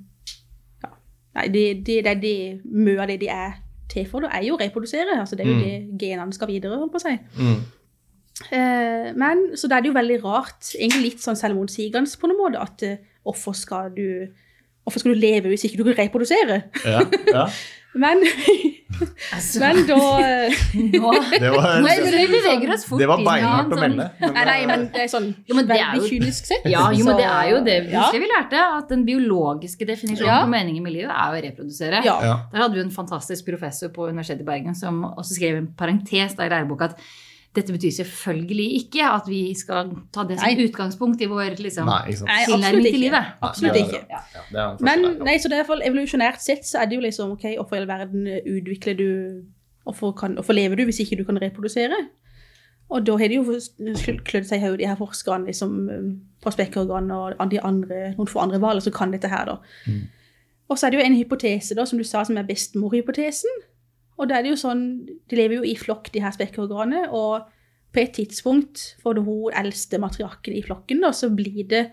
ja. 0.84 0.92
Nei, 1.34 1.48
det, 1.54 1.64
det, 1.86 1.98
det 2.06 2.14
det 2.22 2.36
mye 2.64 3.00
av 3.02 3.10
det 3.10 3.20
de 3.24 3.28
er 3.34 3.58
til 3.90 4.06
for, 4.06 4.22
det 4.22 4.30
er 4.32 4.44
jo 4.46 4.54
å 4.54 4.60
reprodusere. 4.60 5.18
Altså, 5.18 5.34
det 5.36 5.46
er 5.46 5.50
jo 5.50 5.56
Mm. 5.58 5.62
det 5.98 6.06
genene 6.06 6.32
skal 6.36 6.48
videre, 6.50 6.78
holdt 6.78 6.92
på 6.94 7.00
å 7.00 7.06
si. 7.08 7.16
Mm. 7.40 7.56
Eh, 8.56 9.08
men 9.18 9.42
så 9.58 9.68
da 9.68 9.76
er 9.76 9.82
det 9.84 9.90
jo 9.90 9.96
veldig 9.98 10.20
rart, 10.24 10.70
egentlig 10.78 11.02
litt 11.10 11.24
sånn 11.24 11.36
selvmotsigende 11.36 12.20
på 12.20 12.30
noen 12.30 12.38
måte, 12.40 12.62
at 12.62 12.84
eh, 12.86 13.02
hvorfor 13.26 13.56
skal 13.58 13.90
du 13.96 14.06
Hvorfor 14.80 15.02
skal 15.02 15.12
du 15.12 15.20
leve 15.20 15.50
hvis 15.52 15.66
ikke 15.68 15.76
du 15.76 15.84
kan 15.84 15.98
reprodusere? 15.98 16.54
Ja, 16.88 17.02
ja. 17.28 17.42
Men, 17.94 18.20
altså, 19.34 19.58
men 19.62 19.80
da 19.88 19.96
eh, 20.22 20.58
nå, 20.94 21.10
Det 21.32 21.48
var, 21.50 21.80
Nei, 21.82 21.94
vi 22.04 22.26
beveger 22.30 22.70
oss 22.74 22.84
fort 22.86 23.00
det 23.02 23.08
var 23.10 23.22
beinhardt 23.26 23.72
å 23.72 23.78
sånn- 23.78 23.82
melde. 23.96 24.06
men- 24.20 24.34
Nei, 24.36 24.44
nei, 24.50 24.58
men 24.70 24.84
det 24.94 25.00
er 25.04 25.10
sånn 25.10 25.26
Jo, 25.48 25.56
men 25.58 25.66
det 25.66 25.78
er 25.78 25.88
veldig 25.96 26.02
jo- 26.04 26.10
kynisk 26.12 26.50
sett. 26.52 26.68
Ja, 26.70 26.84
jo, 26.94 27.04
men 27.08 27.18
det 27.18 27.26
er 27.26 27.48
jo 27.50 27.58
det 27.66 27.76
ja. 27.90 28.04
vi 28.14 28.28
lærte, 28.30 28.60
at 28.78 28.92
den 28.94 29.02
biologiske 29.08 29.88
definisjonen 29.88 30.30
Ja. 30.30 30.42
på 30.44 30.52
meningen 30.54 30.82
med 30.86 30.92
livet 30.94 31.10
er 31.10 31.34
å 31.34 31.40
reprodusere. 31.48 32.04
Ja. 32.06 32.18
Ja. 32.22 32.36
Der 32.52 32.62
hadde 32.62 32.78
vi 32.78 32.84
en 32.84 32.94
fantastisk 32.94 33.46
professor 33.50 33.88
på 33.94 34.06
Universitetet 34.10 34.42
i 34.46 34.50
Bergen 34.52 34.74
som 34.78 35.02
også 35.10 35.34
skrev 35.40 35.58
en 35.58 35.66
parentes 35.76 36.36
der 36.38 36.46
i 36.46 36.54
læreboka 36.54 36.92
at 36.92 36.96
dette 37.56 37.74
betyr 37.74 37.90
selvfølgelig 37.90 38.66
ikke 38.78 39.06
at 39.10 39.26
vi 39.26 39.40
skal 39.58 39.88
ta 40.14 40.22
det 40.28 40.36
som 40.38 40.46
Nei. 40.46 40.66
utgangspunkt 40.68 41.22
i 41.24 41.26
vår 41.30 41.56
liksom, 41.58 41.88
Nei, 41.90 42.12
tilnærming 42.14 42.84
til 42.84 42.92
ikke. 42.92 43.00
livet. 43.02 43.32
Absolutt 43.42 43.78
ikke. 43.80 44.04
Ja, 44.10 44.20
ja, 44.54 44.66
Men 44.78 45.18
nei, 45.26 45.34
så 45.42 45.50
det 45.50 45.58
er 45.58 45.82
evolusjonært 45.88 46.38
sett 46.44 46.68
så 46.68 46.78
er 46.82 46.90
det 46.90 47.00
jo 47.00 47.02
liksom 47.06 47.34
ok, 47.34 47.48
hvorfor 47.58 47.78
i 47.78 47.82
all 47.82 47.90
verden 47.90 48.28
utvikler 48.44 48.98
du 48.98 49.08
Hvorfor, 49.80 50.12
kan, 50.12 50.34
hvorfor 50.36 50.52
lever 50.52 50.76
du 50.76 50.84
hvis 50.84 51.00
ikke 51.00 51.16
du 51.16 51.24
kan 51.24 51.40
reprodusere? 51.40 51.96
Og 52.90 53.06
da 53.06 53.14
har 53.16 53.30
de 53.30 53.38
jo 53.38 53.44
klødd 54.26 54.46
seg 54.46 54.58
i 54.58 54.64
hodet, 54.64 54.82
de 54.82 54.88
her 54.90 54.98
forskerne 54.98 55.48
liksom, 55.48 55.76
på 56.42 56.52
spekkorgan 56.52 57.10
og 57.14 57.38
de 57.50 57.60
andre, 57.64 58.10
noen 58.16 58.28
få 58.28 58.42
andre 58.42 58.58
hvaler 58.58 58.84
som 58.84 58.94
kan 58.94 59.14
dette 59.14 59.30
her, 59.30 59.48
da. 59.48 59.56
Mm. 59.86 60.02
Og 60.70 60.78
så 60.78 60.86
er 60.86 60.90
det 60.92 61.00
jo 61.00 61.06
en 61.06 61.16
hypotese, 61.18 61.74
da, 61.74 61.86
som 61.86 61.98
du 61.98 62.04
sa, 62.06 62.22
som 62.26 62.38
er 62.38 62.46
bestemorhypotesen. 62.46 63.62
Og 64.20 64.28
da 64.28 64.36
er 64.36 64.44
det 64.44 64.52
jo 64.52 64.60
sånn 64.60 64.84
De 65.08 65.38
lever 65.38 65.60
jo 65.60 65.64
i 65.64 65.78
flokk, 65.78 66.12
de 66.12 66.22
her 66.22 66.34
spekkorganene, 66.36 67.08
og 67.16 67.48
på 67.90 68.04
et 68.04 68.12
tidspunkt 68.14 68.84
for 69.02 69.18
hun 69.18 69.56
eldste 69.56 69.98
matriarken 69.98 70.54
i 70.54 70.62
flokken, 70.62 71.00
da, 71.02 71.10
så 71.16 71.32
blir 71.34 71.64
det 71.70 71.88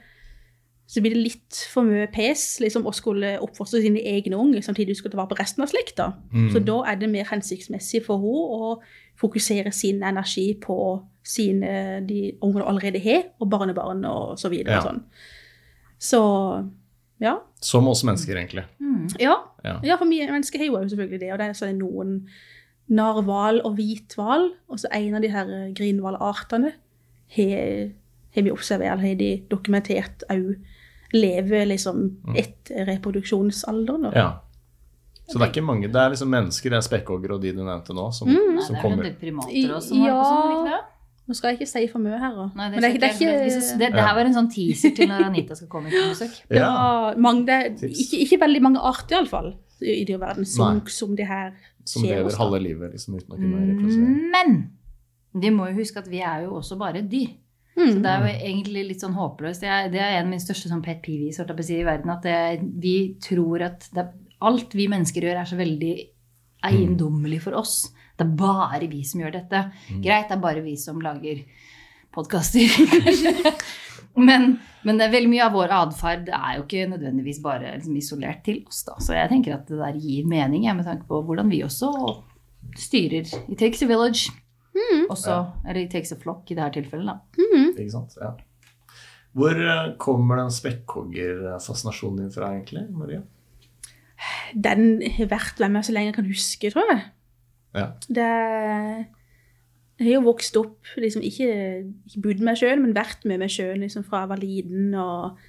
så 0.88 1.02
blir 1.04 1.12
det 1.18 1.24
litt 1.26 1.58
for 1.68 1.84
mye 1.84 2.06
pes 2.08 2.62
liksom, 2.64 2.86
å 2.88 2.94
skulle 2.96 3.34
oppfostre 3.44 3.82
sine 3.84 4.00
egne 4.08 4.38
unger 4.40 4.64
samtidig 4.64 4.96
som 4.96 5.04
skal 5.04 5.12
ta 5.12 5.20
vare 5.20 5.32
på 5.34 5.38
resten 5.42 5.66
av 5.66 5.72
slekta. 5.74 6.06
Mm. 6.32 6.46
Så 6.54 6.62
da 6.64 6.78
er 6.88 7.02
det 7.02 7.10
mer 7.12 7.28
hensiktsmessig 7.28 8.06
for 8.06 8.24
henne 8.24 8.46
å 8.56 8.70
fokusere 9.20 9.74
sin 9.76 10.00
energi 10.08 10.54
på 10.64 10.78
sine, 11.28 12.00
de 12.08 12.22
ungene 12.38 12.64
hun 12.64 12.70
allerede 12.72 13.02
har, 13.04 13.26
og 13.42 13.52
barnebarn 13.52 14.06
og 14.08 14.38
så 14.40 14.48
videre. 14.54 14.78
Ja. 14.78 14.80
Og 14.80 14.88
sånn. 14.88 15.04
Så 16.00 16.22
ja. 17.20 17.38
Som 17.62 17.88
oss 17.88 18.04
mennesker, 18.04 18.36
egentlig. 18.38 18.64
Mm. 18.80 19.08
Ja, 19.20 19.36
Ja. 19.64 19.80
ja 19.84 19.98
for 19.98 20.06
vi 20.06 20.20
mennesker 20.26 20.60
har 20.60 20.66
jo 20.66 20.84
selvfølgelig 20.90 21.20
det. 21.20 21.32
Og 21.34 21.40
det 21.40 21.48
er 21.50 21.54
sånn 21.58 21.80
noen 21.80 22.28
narhval 22.90 23.62
og 23.66 23.76
hvithval, 23.76 24.52
og 24.70 24.80
så 24.80 24.88
en 24.96 25.16
av 25.16 25.22
de 25.22 25.32
her 25.34 25.46
grinhvalartene 25.76 26.74
har 27.36 28.44
vi 28.44 28.52
observert, 28.54 29.02
har 29.02 29.16
de 29.20 29.32
dokumentert 29.50 30.24
òg 30.32 30.56
lever 31.16 31.66
liksom 31.68 32.18
etter 32.36 32.86
reproduksjonsalderen. 32.88 34.12
Ja. 34.16 34.40
Så 35.28 35.40
det 35.40 35.48
er 35.48 35.52
ikke 35.52 35.66
mange, 35.68 35.90
det 35.92 36.00
er 36.00 36.14
liksom 36.14 36.30
mennesker, 36.32 36.72
det 36.72 36.78
er 36.80 36.86
spekkhoggere 36.86 37.36
og 37.36 37.42
de 37.44 37.52
du 37.52 37.64
nevnte 37.64 37.96
nå, 37.96 38.06
som, 38.16 38.30
Nei, 38.32 38.62
som 38.64 38.76
det 38.78 38.80
er 38.80 38.88
vel 38.88 38.94
en 38.94 39.04
del 39.04 39.18
primater 39.20 39.74
også 39.76 39.90
som 39.92 40.06
Ja. 40.06 40.14
på 40.16 40.28
sånn, 40.30 40.54
ikke 40.54 40.72
det? 40.72 40.84
Nå 41.28 41.36
skal 41.36 41.52
jeg 41.52 41.60
ikke 41.60 41.68
si 41.70 41.82
for 41.92 42.00
mye 42.00 42.18
her. 42.22 42.36
Nei, 42.56 42.70
det, 42.72 42.80
Men 42.80 42.82
det, 42.82 42.88
er 42.88 42.94
ikke- 42.94 43.00
det, 43.02 43.08
er 43.10 43.48
ikke, 43.52 43.78
det, 43.80 43.88
det 43.94 44.04
her 44.08 44.14
var 44.16 44.26
en 44.30 44.36
sånn 44.38 44.52
teaser 44.54 44.94
til 44.96 45.10
når 45.12 45.26
Anita 45.26 45.58
skal 45.60 45.68
komme 45.68 45.90
på 45.92 46.04
besøk. 46.14 46.38
det 46.48 46.60
Ja, 46.62 47.14
mange, 47.18 47.46
det 47.50 47.90
ikke, 47.92 48.22
ikke 48.24 48.40
veldig 48.46 48.62
mange 48.64 48.80
arter, 48.80 49.18
iallfall, 49.18 49.50
i 49.82 50.06
dyreverden, 50.08 50.48
som, 50.48 50.80
Nei. 50.80 50.94
som 50.96 51.16
det 51.20 51.28
her 51.28 51.52
som 51.88 52.02
skjer 52.04 52.22
lever 52.24 52.38
halve 52.40 52.62
livet 52.64 52.96
liksom, 52.96 53.18
uten 53.20 53.36
å 53.36 53.42
kunne 53.42 53.66
reprodusere. 53.68 54.16
Men 54.34 54.56
de 55.42 55.52
må 55.54 55.68
jo 55.70 55.78
huske 55.82 56.00
at 56.02 56.08
vi 56.10 56.24
er 56.26 56.48
jo 56.48 56.56
også 56.62 56.78
bare 56.80 57.04
dyr. 57.04 57.36
Mm. 57.78 57.92
Så 57.92 58.00
det 58.02 58.10
er 58.10 58.24
jo 58.24 58.32
egentlig 58.50 58.86
litt 58.88 59.04
sånn 59.04 59.14
håpløst. 59.14 59.62
Det 59.62 59.70
er, 59.70 59.90
det 59.94 60.00
er 60.02 60.16
en 60.18 60.24
av 60.26 60.32
mine 60.32 60.42
største 60.42 60.72
sånn 60.72 60.82
pet 60.82 61.04
peeves 61.06 61.70
i 61.70 61.84
verden. 61.86 62.10
At 62.10 62.24
det, 62.26 62.64
vi 62.82 62.96
tror 63.22 63.62
at 63.68 63.86
det, 63.94 64.08
alt 64.42 64.74
vi 64.74 64.88
mennesker 64.90 65.28
gjør, 65.28 65.44
er 65.44 65.50
så 65.52 65.60
veldig 65.60 65.94
eiendommelig 66.66 67.42
for 67.46 67.58
oss. 67.60 67.92
Det 68.18 68.26
er 68.26 68.38
bare 68.40 68.88
vi 68.90 69.04
som 69.06 69.22
gjør 69.22 69.36
dette. 69.38 69.64
Greit, 70.02 70.30
det 70.30 70.38
er 70.38 70.44
bare 70.44 70.64
vi 70.66 70.74
som 70.82 71.02
lager 71.04 71.44
podkaster. 72.16 72.66
Men, 74.18 74.56
men 74.82 74.98
det 74.98 75.06
er 75.06 75.14
veldig 75.14 75.30
mye 75.30 75.46
av 75.46 75.54
vår 75.54 75.72
atferd 75.78 76.30
er 76.34 76.56
jo 76.58 76.64
ikke 76.64 76.88
nødvendigvis 76.90 77.38
bare 77.44 77.76
liksom, 77.76 78.00
isolert 78.00 78.40
til 78.48 78.64
oss. 78.66 78.80
Da. 78.88 78.96
Så 79.04 79.14
jeg 79.14 79.30
tenker 79.30 79.54
at 79.54 79.70
det 79.70 79.78
der 79.78 80.00
gir 80.02 80.26
mening, 80.26 80.66
jeg, 80.66 80.74
med 80.74 80.88
tanke 80.88 81.06
på 81.06 81.20
hvordan 81.28 81.52
vi 81.54 81.60
også 81.66 81.92
styrer. 82.82 83.30
It 83.46 83.60
takes 83.62 83.84
a 83.86 83.90
village. 83.90 84.34
Også, 85.10 85.38
Eller 85.68 85.84
it 85.84 85.94
takes 85.94 86.12
a 86.14 86.18
flock 86.18 86.50
i 86.50 86.58
det 86.58 86.66
her 86.66 86.74
tilfellet. 86.74 87.14
Da. 87.38 87.46
Ikke 87.76 87.94
sant? 87.94 88.18
Ja. 88.22 88.34
Hvor 89.38 89.54
eh, 89.54 89.92
kommer 90.02 90.42
den 90.42 90.54
spekkhoggerfascinasjonen 90.54 92.24
din 92.24 92.34
fra, 92.34 92.52
egentlig, 92.56 92.88
Maria? 92.94 93.22
Den 94.54 95.04
har 95.14 95.30
vært 95.30 95.62
med 95.62 95.76
meg 95.76 95.86
så 95.86 95.94
lenge 95.94 96.10
jeg 96.10 96.18
kan 96.18 96.30
huske, 96.30 96.72
tror 96.74 96.90
jeg. 96.90 97.04
Ja. 97.78 97.88
Det 98.10 98.28
Jeg 99.98 100.06
har 100.06 100.14
jo 100.20 100.26
vokst 100.28 100.58
opp, 100.60 100.86
liksom 101.02 101.24
ikke, 101.26 101.48
ikke 102.06 102.22
bodd 102.22 102.42
med 102.46 102.60
sjøen, 102.60 102.84
men 102.84 102.94
vært 102.94 103.24
med 103.26 103.40
meg 103.42 103.50
sjøen 103.50 103.82
liksom, 103.82 104.04
fra 104.06 104.20
jeg 104.24 104.30
var 104.30 104.42
liten 104.44 104.92
og 104.94 105.40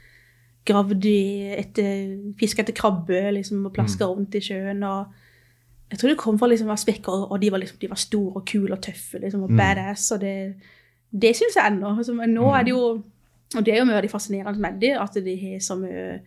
gravd 0.68 1.05
i 1.09 1.18
etter, 1.57 2.14
fiska 2.41 2.62
etter 2.64 2.76
krabbe 2.76 3.20
liksom, 3.37 3.66
og 3.68 3.74
plaska 3.76 4.09
rundt 4.09 4.35
i 4.41 4.41
sjøen. 4.41 4.81
og 4.89 5.12
Jeg 5.91 5.99
tror 6.01 6.09
det 6.14 6.18
kom 6.20 6.39
fra 6.41 6.49
liksom, 6.49 6.72
spekker, 6.81 7.26
og 7.31 7.37
de 7.41 7.51
var, 7.53 7.61
liksom, 7.61 7.76
de 7.81 7.89
var 7.93 8.01
store 8.01 8.41
og 8.41 8.47
kule 8.49 8.72
og 8.72 8.81
tøffe 8.85 9.20
liksom, 9.20 9.43
og 9.45 9.51
Mm. 9.51 9.57
badass. 9.61 10.11
og 10.12 10.20
Det, 10.20 10.55
det 11.12 11.37
syns 11.37 11.57
jeg 11.57 11.72
ennå. 11.72 11.97
Altså, 11.99 12.12
nå 12.14 12.49
er 12.55 12.62
det 12.64 12.70
jo 12.70 13.03
Og 13.57 13.64
det 13.64 13.72
er 13.74 13.79
jo 13.79 13.85
mye 13.89 13.97
av 13.97 14.03
det 14.03 14.11
fascinerende 14.11 14.61
med 14.61 14.81
det, 14.81 14.91
at 15.01 15.14
de 15.24 15.37
har 15.41 15.59
så 15.61 15.74
mye 15.76 16.20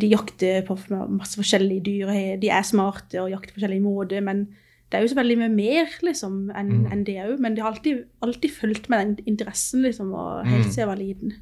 de 0.00 0.06
jakter 0.08 0.62
på 0.66 0.76
masse 1.10 1.34
forskjellige 1.36 1.82
dyr, 1.84 2.38
de 2.40 2.48
er 2.48 2.62
smarte 2.62 3.18
og 3.20 3.30
jakter 3.30 3.52
på 3.52 3.58
forskjellige 3.60 3.82
måter, 3.82 4.20
men 4.22 4.46
det 4.92 4.98
er 4.98 5.06
jo 5.06 5.10
så 5.14 5.16
veldig 5.16 5.38
mye 5.40 5.52
mer 5.56 5.94
liksom, 6.04 6.34
enn 6.52 6.68
Mm. 6.82 6.92
en 6.92 7.04
det 7.08 7.16
òg. 7.24 7.38
Men 7.40 7.54
det 7.56 7.62
har 7.64 7.72
alltid, 7.72 8.04
alltid 8.22 8.52
fulgt 8.52 8.88
med 8.92 9.00
den 9.16 9.26
interessen 9.34 9.82
liksom, 9.82 10.12
og 10.12 10.44
helt 10.46 10.66
Mm. 10.66 10.70
siden 10.70 10.82
jeg 10.84 10.90
var 10.92 11.00
liten. 11.00 11.32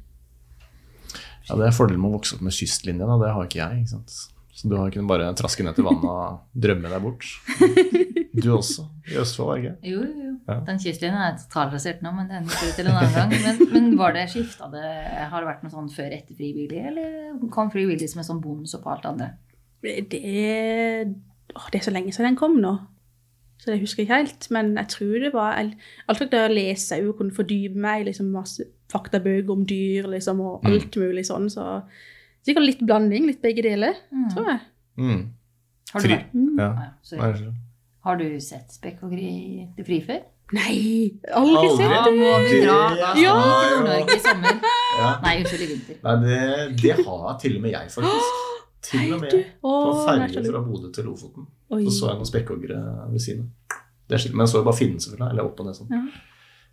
Ja, 1.49 1.55
Det 1.57 1.67
er 1.67 1.75
fordelen 1.75 1.99
med 2.01 2.11
å 2.13 2.17
vokse 2.19 2.35
opp 2.37 2.41
med 2.41 2.53
kystlinja, 2.53 3.05
Da. 3.09 3.17
Det 3.25 3.33
har 3.33 3.43
ikke 3.45 3.59
jeg. 3.59 3.81
ikke 3.83 3.89
sant? 3.89 4.09
Så 4.53 4.69
du 4.69 4.75
har 4.77 4.89
ikke 4.91 5.07
bare 5.07 5.33
traske 5.33 5.63
ned 5.63 5.75
til 5.75 5.83
vannet 5.85 6.03
og 6.05 6.39
drømme 6.55 6.89
deg 6.91 7.01
bort. 7.01 7.25
Du 8.35 8.49
også, 8.55 8.85
i 9.09 9.15
Østfold, 9.17 9.57
ikke? 9.59 9.75
Jo, 9.83 10.01
jo, 10.03 10.23
jo. 10.27 10.35
Ja. 10.47 10.59
Den 10.67 10.77
kystlinjen 10.79 11.17
er 11.19 11.37
totalrasert 11.39 12.01
nå, 12.03 12.11
men 12.15 12.27
det 12.27 12.35
hender 12.37 12.51
ikke 12.55 12.75
til 12.75 12.87
en 12.87 12.95
annen 12.99 13.13
gang. 13.13 13.29
Men, 13.43 13.73
men 13.73 13.97
var 13.97 14.13
det 14.13 14.29
skifta 14.29 14.69
det 14.71 14.83
Har 15.31 15.41
det 15.41 15.47
vært 15.49 15.63
noe 15.63 15.71
sånn 15.73 15.89
før 15.91 16.13
etter 16.15 16.35
frivillig, 16.37 16.79
eller 16.87 17.49
kom 17.51 17.71
frivillig 17.73 18.07
som 18.09 18.19
en 18.21 18.27
sånn 18.29 18.41
bonus 18.43 18.75
oppå 18.77 18.91
alt 18.93 19.05
andre? 19.09 19.31
Det, 19.81 20.21
å, 21.55 21.65
det 21.71 21.79
er 21.81 21.85
så 21.87 21.91
lenge 21.95 22.13
siden 22.13 22.31
den 22.31 22.39
kom 22.39 22.59
nå, 22.61 22.75
så 23.61 23.69
det 23.71 23.79
husker 23.83 24.01
jeg 24.01 24.07
ikke 24.09 24.17
helt. 24.23 24.47
Men 24.51 24.71
jeg 24.79 24.87
tror 24.95 25.19
det 25.21 25.33
var 25.35 25.55
jeg- 25.59 25.75
Alt 26.09 26.17
fra 26.17 26.25
da 26.31 26.47
jeg 26.47 26.55
leste 26.57 26.97
og 27.07 27.17
kunne 27.19 27.31
fordype 27.37 27.75
meg 27.77 28.01
i 28.01 28.09
liksom 28.09 28.31
masse 28.33 28.65
faktabøker 28.91 29.51
om 29.53 29.65
dyr 29.65 30.07
liksom, 30.09 30.41
og 30.41 30.63
Mm. 30.65 30.71
alt 30.73 30.97
mulig 30.97 31.25
sånn. 31.29 31.45
Så 31.49 31.83
sikkert 32.45 32.65
litt 32.65 32.81
blanding, 32.85 33.27
litt 33.27 33.41
begge 33.41 33.61
deler, 33.63 33.93
tror 34.33 34.47
jeg. 34.49 34.59
Mm. 34.97 35.29
Har 35.93 36.01
du, 36.01 36.07
Fri. 36.07 36.17
Mm. 36.33 36.57
Ja. 36.59 36.69
Å 36.71 37.35
ja, 37.35 37.51
har 38.03 38.15
du 38.17 38.39
sett 38.39 38.71
Spekk 38.71 39.03
og 39.03 39.13
i 39.13 39.67
til 39.77 39.85
fri 39.85 40.01
før? 40.01 40.21
Nei, 40.53 41.11
aldri 41.31 41.55
Aldri. 41.55 41.77
sett 41.77 41.89
Da 41.89 42.03
det. 42.03 42.13
må 42.19 42.31
vi 42.43 42.61
dra. 42.65 42.77
Da 42.95 42.95
Ja. 42.99 43.13
til 43.13 43.77
Nord-Norge 43.77 44.15
i 44.15 44.19
sommer. 44.19 44.61
Ja. 44.99 45.19
Nei, 45.23 45.37
unnskyld, 45.37 45.61
i 45.61 45.67
vinter. 45.71 45.95
Nei, 46.03 46.15
det, 46.25 46.81
det 46.81 47.05
har 47.05 47.37
til 47.39 47.55
og 47.55 47.61
med 47.61 47.71
jeg, 47.71 47.87
faktisk. 47.87 48.50
Til 48.81 49.13
og 49.13 49.21
med 49.21 49.31
på 49.61 49.71
ferje 50.05 50.43
fra 50.47 50.61
Bodø 50.65 50.91
til 50.95 51.05
Lofoten. 51.05 51.47
Oi. 51.71 51.83
Så 51.85 51.91
så 51.99 52.07
jeg 52.11 52.17
noen 52.19 52.29
spekkhoggere 52.31 52.79
ved 53.11 53.21
siden 53.21 53.43
av. 53.45 53.77
Men 54.09 54.19
skilt, 54.19 54.35
så 54.49 54.57
jo 54.59 54.63
bare 54.67 54.75
finnen, 54.75 54.99
selvfølgelig. 54.99 55.29
Eller 55.31 55.43
opp 55.47 55.59
og 55.61 55.65
ned 55.69 55.75
sånn. 55.77 55.91
Ja. 55.93 56.01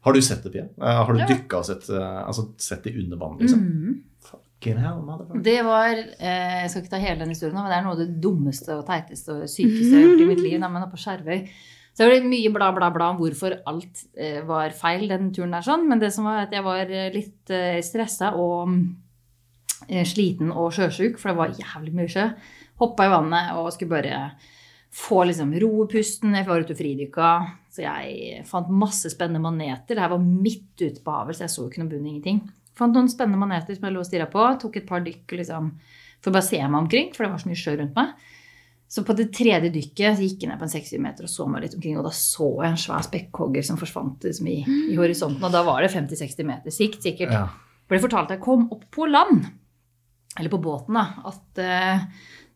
Har 0.06 0.12
du 0.14 0.20
sett 0.22 0.42
det, 0.42 0.52
Pia? 0.54 0.64
Eh, 0.80 1.04
Har 1.04 1.12
du 1.12 1.18
Ja. 1.20 1.26
dykka 1.26 1.58
og 1.58 1.64
sett, 1.66 1.88
eh, 1.90 2.26
altså, 2.26 2.48
sett 2.58 2.82
det 2.84 2.94
under 2.96 3.16
vann, 3.16 3.38
liksom? 3.38 3.60
Motherfucker. 4.66 5.42
Det 5.42 5.62
var 5.64 5.90
eh, 6.18 6.62
Jeg 6.62 6.70
skal 6.70 6.82
ikke 6.82 6.90
ta 6.90 6.98
hele 6.98 7.18
den 7.20 7.28
historien, 7.28 7.54
nå, 7.54 7.62
men 7.62 7.70
det 7.70 7.76
er 7.78 7.84
noe 7.86 7.92
av 7.94 7.98
det 8.02 8.20
dummeste 8.20 8.74
og 8.74 8.86
teiteste 8.88 9.28
og 9.36 9.44
sykeste 9.46 9.92
jeg 9.92 10.00
har 10.02 10.08
gjort 10.08 10.20
i 10.24 10.28
mitt 10.32 10.40
liv. 10.42 10.60
Da, 10.60 10.68
men 10.68 10.82
på 10.90 10.98
Skjervøy 10.98 11.44
så 11.94 12.06
var 12.06 12.10
ble 12.14 12.30
mye 12.30 12.50
bla, 12.54 12.72
bla, 12.74 12.88
bla 12.94 13.10
om 13.12 13.18
hvorfor 13.18 13.54
alt 13.66 14.02
var 14.46 14.70
feil 14.70 15.06
den 15.08 15.30
turen 15.34 15.50
der. 15.54 15.62
sånn, 15.62 15.86
Men 15.88 15.98
det 16.00 16.12
som 16.14 16.24
var 16.24 16.42
at 16.46 16.50
jeg 16.52 16.62
var 16.64 16.86
litt 17.14 17.54
stressa 17.86 18.32
og 18.34 18.68
eh, 18.68 18.82
sliten 20.08 20.52
og 20.52 20.72
sjøsjuk, 20.76 21.18
for 21.20 21.30
det 21.30 21.38
var 21.38 21.58
jævlig 21.58 21.94
mye 21.96 22.12
sjø. 22.12 22.28
Hoppa 22.82 23.06
i 23.06 23.12
vannet 23.12 23.52
og 23.58 23.72
skulle 23.74 23.96
bare 23.96 24.20
få 24.94 25.24
liksom 25.28 25.52
roepusten. 25.60 26.34
Jeg 26.36 26.46
var 26.48 26.62
ute 26.62 26.74
og 26.74 26.80
fridykka, 26.80 27.32
så 27.74 27.84
jeg 27.84 28.42
fant 28.48 28.70
masse 28.72 29.10
spennende 29.12 29.42
maneter. 29.44 29.94
Det 29.94 30.02
her 30.02 30.14
var 30.14 30.24
midt 30.24 30.72
ute 30.80 31.02
på 31.04 31.14
havet, 31.14 31.36
så 31.36 31.46
jeg 31.46 31.54
så 31.54 31.64
jo 31.64 31.68
ikke 31.70 31.84
noe 31.84 31.92
bunn, 31.92 32.08
ingenting. 32.08 32.42
Fant 32.78 32.94
noen 32.94 33.10
spennende 33.10 33.40
maneter 33.40 33.76
som 33.76 33.88
jeg 33.88 33.94
lå 33.94 34.02
og 34.02 34.08
stirra 34.08 34.28
på. 34.30 34.44
Tok 34.62 34.80
et 34.80 34.88
par 34.88 35.04
dykk 35.04 35.38
liksom, 35.40 35.70
for 36.22 36.30
å 36.30 36.38
bare 36.38 36.48
se 36.48 36.60
meg 36.62 36.80
omkring, 36.80 37.14
for 37.14 37.26
det 37.26 37.32
var 37.34 37.42
så 37.42 37.50
mye 37.50 37.62
sjø 37.62 37.78
rundt 37.80 37.96
meg. 37.98 38.28
Så 38.88 39.02
på 39.04 39.12
det 39.12 39.26
tredje 39.36 39.68
dykket 39.68 40.16
så 40.16 40.24
gikk 40.24 40.44
jeg 40.44 40.48
ned 40.48 40.60
på 40.60 40.64
en 40.64 40.72
6-7 40.72 40.94
meter 41.04 41.26
og 41.26 41.28
så 41.28 41.44
meg 41.50 41.66
litt 41.66 41.74
omkring, 41.76 41.98
og 42.00 42.06
da 42.06 42.12
så 42.16 42.46
jeg 42.62 42.72
en 42.72 42.80
svær 42.80 43.04
spekkhogger 43.04 43.66
som 43.66 43.76
forsvant 43.76 44.24
liksom, 44.24 44.48
i, 44.48 44.62
i 44.94 44.96
horisonten. 44.96 45.44
Og 45.44 45.52
da 45.52 45.60
var 45.66 45.84
det 45.84 45.90
50-60 45.92 46.48
meter 46.48 46.72
sikt, 46.72 47.02
sikkert. 47.04 47.34
Ja. 47.34 47.42
For 47.84 47.96
det 47.96 48.04
fortalte 48.06 48.38
jeg 48.38 48.44
kom 48.46 48.64
opp 48.72 48.86
på 48.94 49.08
land, 49.10 49.44
eller 50.36 50.52
på 50.52 50.60
båten, 50.62 50.98
da, 50.98 51.06
at 51.30 51.62
uh, 51.62 52.02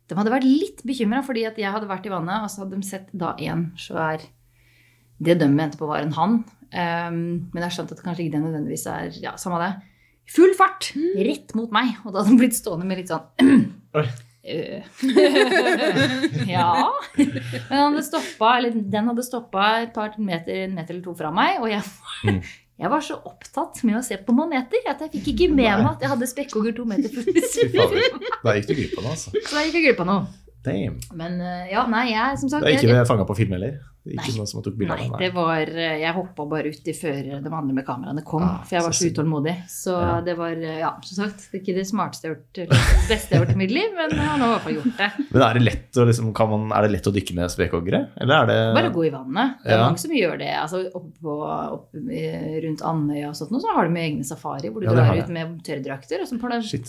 de 0.09 0.19
hadde 0.19 0.35
vært 0.35 0.49
litt 0.49 0.83
bekymra 0.87 1.23
fordi 1.25 1.47
at 1.49 1.59
jeg 1.61 1.73
hadde 1.73 1.89
vært 1.91 2.09
i 2.09 2.13
vannet, 2.13 2.45
og 2.45 2.53
så 2.53 2.65
hadde 2.65 2.79
de 2.79 2.89
sett 2.89 3.09
da 3.17 3.33
en 3.49 3.71
svær 3.81 4.25
Det 5.23 5.39
de 5.39 5.47
mente 5.49 5.79
på 5.79 5.87
var 5.87 6.03
en 6.03 6.15
hann. 6.17 6.41
Um, 6.73 7.17
men 7.53 7.61
jeg 7.61 7.67
har 7.69 7.75
skjønt 7.77 7.93
at 7.95 8.01
kanskje 8.03 8.25
ikke 8.25 8.35
det 8.35 8.43
nødvendigvis 8.43 8.87
er 8.91 9.19
ja, 9.23 9.37
samme 9.39 9.61
det. 9.63 9.73
Full 10.33 10.55
fart 10.59 10.93
rett 11.19 11.55
mot 11.59 11.71
meg, 11.75 11.95
og 12.03 12.13
da 12.13 12.23
hadde 12.23 12.35
de 12.35 12.41
blitt 12.41 12.57
stående 12.59 12.89
med 12.89 13.03
litt 13.03 13.13
sånn 13.13 13.63
Oi. 14.01 14.07
Øh. 14.43 14.83
ja. 16.51 16.71
Men 17.15 17.71
han 17.71 17.93
hadde 17.93 18.03
stoppa, 18.07 18.57
eller 18.57 18.75
den 18.75 19.11
hadde 19.13 19.25
stoppa 19.27 19.67
et 19.85 19.93
par 19.95 20.17
meter, 20.19 20.65
en 20.65 20.75
meter 20.75 20.97
eller 20.97 21.05
to 21.05 21.15
fra 21.19 21.31
meg, 21.35 21.61
og 21.63 21.71
jeg, 21.71 21.85
Mm. 22.23 22.37
jeg 22.83 22.91
var 22.91 23.03
så 23.07 23.17
opptatt 23.29 23.79
med 23.87 23.95
å 24.01 24.03
se 24.03 24.17
på 24.19 24.35
maneter 24.35 24.89
at 24.91 25.05
jeg 25.05 25.13
fikk 25.13 25.29
ikke 25.33 25.49
med 25.55 25.69
meg 25.69 25.89
at 25.93 26.03
jeg 26.03 26.11
hadde 26.11 26.29
spekkhogger 26.31 26.75
to 26.75 26.87
meter 26.89 27.13
fader. 27.15 28.17
Da 28.43 28.57
gikk 28.57 28.71
du 28.73 28.75
glipp 28.75 28.97
av 28.99 29.05
noe, 29.05 29.13
altså. 29.15 29.35
Så 29.37 29.55
da 29.55 29.63
gikk 29.69 29.79
jeg 29.79 29.85
glipp 29.87 30.03
av 30.03 30.09
noe. 30.09 30.25
Damn. 30.67 30.99
Men 31.19 31.39
øh, 31.43 31.63
ja, 31.71 31.85
nei, 31.91 32.05
jeg 32.13 32.39
som 32.39 32.51
sagt 32.51 32.67
Det 32.67 32.75
er 32.77 32.83
ikke 32.83 33.07
fanga 33.09 33.27
på 33.27 33.35
film 33.39 33.55
heller? 33.57 33.79
Ikke 34.03 34.17
Nei. 34.19 34.35
noen 34.35 34.49
som 34.51 34.63
tok 34.67 34.75
bilde 34.75 34.95
av 34.97 35.13
det 35.15 35.19
det? 35.29 35.35
var 35.35 35.61
eh, 35.63 35.99
Jeg 36.03 36.13
hoppa 36.17 36.45
bare 36.51 36.71
uti 36.75 36.91
før 36.93 37.19
de 37.45 37.51
andre 37.55 37.73
med 37.77 37.85
kameraene 37.87 38.25
kom. 38.27 38.43
Ah, 38.43 38.65
for 38.67 38.75
jeg 38.75 38.83
var 38.83 38.91
så 38.97 39.05
så 39.05 39.11
utålmodig. 39.13 39.55
Så 39.71 39.93
Ja. 39.95 40.21
det 40.27 40.35
var, 40.37 40.51
eh, 40.59 40.79
ja, 40.81 40.91
som 41.07 41.25
sagt, 41.25 41.45
det 41.53 41.61
er 41.61 41.63
ikke 41.63 41.77
det 41.77 41.87
smarteste 41.87 42.27
jeg 42.27 42.33
har 42.33 42.41
gjort, 42.41 42.59
eller 42.59 42.83
beste 43.09 43.31
jeg 43.31 43.39
har 43.39 43.47
gjort 43.47 43.55
i 43.55 43.59
mitt 43.63 43.71
liv, 43.71 43.95
men 43.95 44.11
jeg 44.11 44.27
har 44.27 44.39
nå 44.43 44.45
i 44.45 44.53
hvert 44.57 44.65
fall 44.67 44.75
gjort 44.75 44.97
det. 44.99 45.11
Men 45.33 45.43
er 45.47 45.55
det 45.55 45.63
lett 45.63 45.93
å, 46.03 46.07
liksom, 46.11 46.35
kan 46.35 46.51
man, 46.51 46.67
er 46.73 46.83
det 46.83 46.91
lett 46.97 47.07
å 47.07 47.15
dykke 47.15 47.35
med 47.39 47.51
spekkhoggere? 47.55 48.01
Eller 48.21 48.35
er 48.43 48.47
det 48.51 48.59
Bare 48.75 48.91
gå 48.91 49.07
i 49.07 49.11
vannet. 49.15 49.55
Det 49.63 49.71
er 49.71 49.79
Ja. 49.79 49.87
mange 49.87 49.99
som 50.03 50.11
gjør 50.11 50.39
det. 50.43 50.51
Altså, 50.51 50.83
oppe 50.93 51.13
på, 51.23 51.37
oppe 51.79 52.61
rundt 52.67 52.83
Andøya 52.83 53.29
og 53.31 53.37
sånt, 53.39 53.51
nå, 53.55 53.61
så 53.63 53.71
har 53.75 53.85
de 53.87 53.95
med 53.95 54.03
egne 54.11 54.25
safari 54.27 54.69
hvor 54.73 54.81
du 54.83 54.87
Ja, 54.91 54.95
drar 54.99 55.15
ut 55.23 55.29
med 55.29 55.63
tørrdrakter, 55.63 56.21
og 56.23 56.27
så 56.29 56.39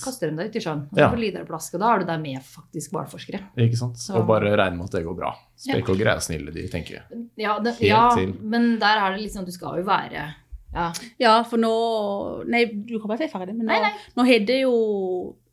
kaster 0.03 0.29
de 0.31 0.35
deg 0.41 0.49
ut 0.49 0.55
i 0.55 0.59
sjøen. 0.65 0.87
Og 0.89 0.97
så 0.97 0.99
Ja. 1.05 1.09
får 1.13 1.17
du 1.21 1.31
deg 1.31 1.47
plask, 1.47 1.73
og 1.75 1.79
da 1.81 1.93
er 1.93 1.99
du 1.99 2.05
der 2.05 2.17
med 2.17 2.41
faktisk 2.41 2.91
hvalforskere. 2.91 3.39
Ikke 3.57 3.77
sant? 3.77 3.97
Så- 3.97 4.15
Og 4.17 4.25
bare 4.27 4.49
regne 4.57 4.77
med 4.77 4.85
at 4.85 4.91
det 4.91 5.05
går 5.05 5.15
bra. 5.15 5.35
Spekkhoggere 5.59 6.15
er 6.17 6.23
snille 6.23 6.51
dyr, 6.53 6.67
tenker 6.71 6.97
jeg. 6.97 7.19
Ja, 7.39 7.57
det, 7.63 7.75
ja 7.85 8.07
men 8.41 8.79
der 8.81 8.99
er 8.99 9.13
det 9.13 9.21
liksom 9.21 9.45
Du 9.45 9.51
skal 9.53 9.77
jo 9.79 9.85
være 9.87 10.23
ja. 10.73 10.87
Ja, 11.21 11.33
for 11.45 11.61
nå 11.61 11.73
Nei, 12.49 12.65
du 12.73 12.95
kan 12.99 13.11
bare 13.11 13.21
si 13.21 13.29
ferdig. 13.31 13.53
Men 13.55 13.67
nå, 13.67 13.71
Nei, 13.71 13.81
nei. 13.85 13.91
nå 14.17 14.25
har 14.25 14.47
det 14.47 14.61
jo 14.63 14.73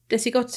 Det 0.08 0.16
er 0.16 0.22
sikkert 0.24 0.56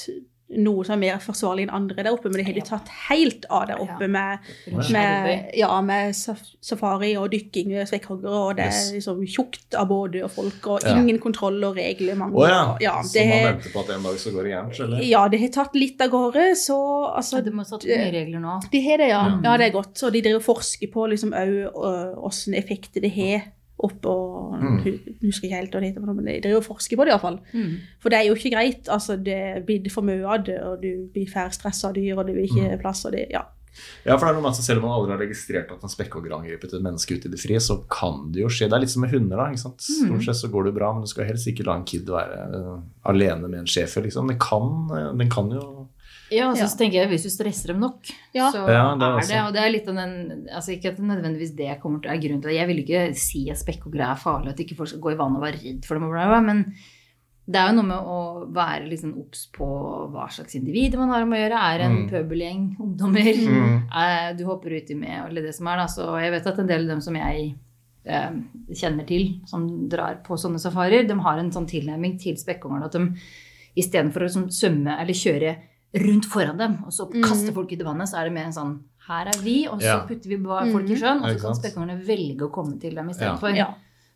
noe 0.57 0.85
som 0.85 0.95
er 0.95 1.01
mer 1.01 1.21
forsvarlig 1.23 1.65
enn 1.67 1.73
andre 1.73 2.03
der 2.03 2.11
oppe, 2.13 2.29
men 2.29 2.41
det 2.41 2.45
har 2.47 2.57
de 2.57 2.63
tatt 2.67 2.91
helt 3.09 3.47
av 3.49 3.67
der 3.69 3.81
oppe 3.83 4.07
med, 4.11 4.49
med, 4.93 5.49
ja, 5.57 5.69
med 5.85 6.13
safari 6.15 7.13
og 7.19 7.29
dykking 7.33 7.73
og 7.77 7.87
svekkhoggere, 7.89 8.41
og 8.49 8.57
det 8.59 8.67
er 8.69 8.81
liksom 8.97 9.23
tjukt 9.25 9.77
av 9.79 9.89
både 9.91 10.23
og 10.25 10.31
folk, 10.35 10.67
og 10.75 10.87
ingen 10.91 11.19
kontroll 11.23 11.59
og 11.63 11.77
regler. 11.79 12.17
Mange, 12.19 12.37
oh, 12.37 12.47
ja. 12.49 12.61
Ja, 12.83 12.95
det, 13.01 13.09
Så 13.13 13.25
man 13.29 13.47
venter 13.49 13.73
på 13.73 13.83
at 13.85 13.93
en 13.95 14.07
dag 14.09 14.19
så 14.19 14.35
går 14.35 14.47
det 14.47 14.53
gærent, 14.53 14.79
eller? 14.85 15.03
ja, 15.07 15.23
det 15.31 15.41
har 15.43 15.53
tatt 15.57 15.75
litt 15.79 16.01
av 16.03 16.13
gårde, 16.13 16.45
så 16.59 16.79
altså 17.13 17.39
Ja, 17.39 17.47
Du 17.47 17.51
må 17.51 17.63
ha 17.65 17.69
satt 17.73 17.87
nye 17.87 18.11
regler 18.13 18.43
nå. 18.43 18.59
De 18.71 18.83
har 18.85 19.01
det, 19.01 19.09
ja. 19.11 19.23
Ja. 19.43 19.57
Det 19.57 19.67
er 19.67 19.75
godt. 19.75 19.97
Så 19.99 20.09
de 20.13 20.21
driver 20.23 20.41
og 20.41 20.47
forsker 20.47 20.91
på 20.93 21.07
liksom 21.11 21.33
òg 21.33 22.23
åssen 22.23 22.55
effekter 22.57 23.03
det 23.03 23.11
har 23.15 23.49
opp 23.83 24.05
og 24.09 24.43
Mm. 24.53 24.77
Husker 25.23 25.47
ikke 25.47 25.57
helt 25.57 25.73
hva 25.73 25.81
det 25.81 25.89
heter, 25.91 26.05
men 26.05 26.25
de 26.25 26.37
driver 26.43 26.61
og 26.61 26.67
forsker 26.67 26.99
på 26.99 27.05
det 27.07 27.13
iallfall. 27.13 27.39
Mm. 27.53 27.73
For 28.03 28.13
det 28.13 28.19
er 28.19 28.27
jo 28.29 28.35
ikke 28.37 28.53
greit. 28.53 28.87
altså 28.87 29.17
Det 29.17 29.65
blir 29.65 29.89
for 29.91 30.05
mye 30.05 30.23
av 30.23 30.45
det, 30.45 30.59
og 30.61 30.81
du 30.81 31.09
blir 31.13 31.27
færre 31.29 31.51
stressa 31.51 31.89
av 31.89 31.97
dyr, 31.97 32.15
og 32.17 32.27
det 32.27 32.35
blir 32.37 32.47
ikke 32.47 32.79
plass, 32.81 33.05
og 33.05 33.13
det 33.17 33.27
Ja. 33.31 33.45
Ja, 34.05 34.17
for 34.17 34.27
det 34.27 34.33
er 34.33 34.37
noe 34.37 34.43
med 34.43 34.51
at 34.51 34.63
Selv 34.63 34.83
om 34.83 34.89
man 34.89 34.99
aldri 34.99 35.15
har 35.15 35.21
registrert 35.23 35.71
at 35.73 35.81
en 35.81 35.89
spekkhogger 35.89 36.29
har 36.29 36.43
angrepet 36.43 36.75
et 36.75 36.83
menneske 36.83 37.15
ute 37.15 37.25
i 37.25 37.31
det 37.31 37.39
frie, 37.41 37.57
så 37.57 37.81
kan 37.89 38.31
det 38.31 38.43
jo 38.43 38.47
skje. 38.47 38.69
Det 38.69 38.77
er 38.77 38.83
litt 38.83 38.93
som 38.93 39.01
med 39.01 39.09
hunder. 39.09 39.37
da, 39.37 39.47
ikke 39.49 39.63
sant? 39.63 39.81
Mm. 39.81 40.07
Stort 40.07 40.25
sett 40.27 40.41
så 40.43 40.51
går 40.53 40.65
det 40.65 40.75
bra, 40.75 40.93
men 40.93 41.01
du 41.01 41.07
skal 41.09 41.25
helst 41.25 41.47
ikke 41.47 41.65
la 41.65 41.77
en 41.79 41.87
kid 41.89 42.05
være 42.05 42.37
uh, 42.53 42.79
alene 43.09 43.47
med 43.49 43.59
en 43.63 43.65
schæfer. 43.65 44.03
Liksom. 44.05 44.27
Den 44.29 44.37
kan, 44.37 44.69
uh, 44.91 45.17
den 45.17 45.29
kan 45.29 45.49
jo 45.49 45.82
Ja, 46.31 46.49
og 46.49 46.57
så 46.57 46.65
tenker 46.77 46.93
jeg 47.03 47.09
hvis 47.09 47.23
du 47.23 47.29
stresser 47.29 47.67
dem 47.73 47.79
nok, 47.83 48.07
Ja. 48.33 48.49
så 48.51 48.63
Ja, 48.69 48.95
det 48.95 49.03
er 49.03 49.17
er 49.17 49.27
det 49.27 49.41
Og 49.47 49.53
det 49.53 49.61
er 49.61 49.71
litt 49.71 49.87
av 49.87 49.95
den 49.95 50.47
altså 50.51 50.71
Ikke 50.73 50.89
at 50.93 50.97
nødvendigvis 50.97 51.55
det 51.55 51.79
kommer 51.81 52.01
til 52.01 52.11
er 52.11 52.17
grunnen 52.17 52.41
til 52.41 52.49
det. 52.49 52.57
Jeg 52.57 52.67
vil 52.67 52.83
ikke 52.85 53.15
si 53.15 53.49
at 53.51 53.57
spekkhoggere 53.57 54.11
er 54.11 54.15
farlig, 54.15 54.49
at 54.49 54.59
ikke 54.59 54.75
folk 54.77 54.89
skal 54.89 54.99
gå 55.01 55.11
i 55.11 55.17
vannet 55.17 55.37
og 55.37 55.43
være 55.43 55.61
redd 55.63 55.85
for 55.85 55.95
dem, 55.99 56.45
men 56.45 56.73
det 57.45 57.59
er 57.59 57.67
jo 57.73 57.75
noe 57.75 57.83
med 57.83 57.97
å 58.07 58.47
være 58.53 58.87
liksom 58.87 59.17
obs 59.19 59.47
på 59.51 59.65
hva 60.13 60.29
slags 60.31 60.55
individer 60.55 60.97
man 60.97 61.09
har 61.09 61.25
med 61.25 61.37
å 61.37 61.43
gjøre. 61.43 61.59
Er 61.75 61.79
en 61.83 61.97
Mm. 62.07 62.09
pøbelgjeng 62.09 62.77
ungdommer 62.79 63.35
Mm. 63.35 63.83
eh, 63.93 64.33
du 64.37 64.45
hopper 64.45 64.69
uti 64.71 64.95
med, 64.95 65.27
eller 65.27 65.41
det 65.41 65.53
som 65.53 65.67
er, 65.67 65.75
da. 65.75 65.85
Så 65.85 66.07
jeg 66.21 66.31
vet 66.31 66.47
at 66.47 66.59
en 66.59 66.67
del 66.67 66.81
av 66.83 66.87
dem 66.87 67.01
som 67.01 67.13
jeg 67.15 67.55
eh, 68.05 68.31
kjenner 68.71 69.05
til, 69.05 69.39
som 69.45 69.87
drar 69.89 70.23
på 70.23 70.35
sånne 70.39 70.59
safarier, 70.59 71.05
de 71.07 71.13
har 71.15 71.37
en 71.37 71.51
sånn 71.51 71.67
tilnærming 71.67 72.17
til 72.19 72.35
spekkhogger'n 72.35 72.83
at 72.85 72.91
de 72.93 73.13
istedenfor 73.77 74.21
å 74.21 74.27
liksom, 74.27 74.47
svømme 74.49 74.99
eller 74.99 75.13
kjøre 75.13 75.57
rundt 75.93 76.25
foran 76.25 76.57
dem, 76.57 76.77
og 76.85 76.91
så 76.91 77.09
Mm. 77.11 77.53
folk 77.53 77.71
ut 77.71 77.79
i 77.81 77.83
vannet, 77.83 78.07
så 78.09 78.17
er 78.19 78.23
det 78.25 78.33
mer 78.33 78.45
en 78.45 78.51
sånn 78.53 78.79
her 79.07 79.27
er 79.27 79.37
vi, 79.43 79.67
og 79.67 79.79
så 79.79 79.83
Ja. 79.85 80.05
putter 80.07 80.27
vi 80.29 80.37
folk 80.71 80.89
i 80.89 80.95
sjøen, 80.95 81.21
og 81.23 81.29
så 81.29 81.41
kan 81.41 81.55
spekkhoggerne 81.55 82.05
velge 82.05 82.41
å 82.47 82.51
komme 82.51 82.79
til 82.79 82.95
dem 82.95 83.09
istedenfor. 83.09 83.55
ja. 83.55 83.65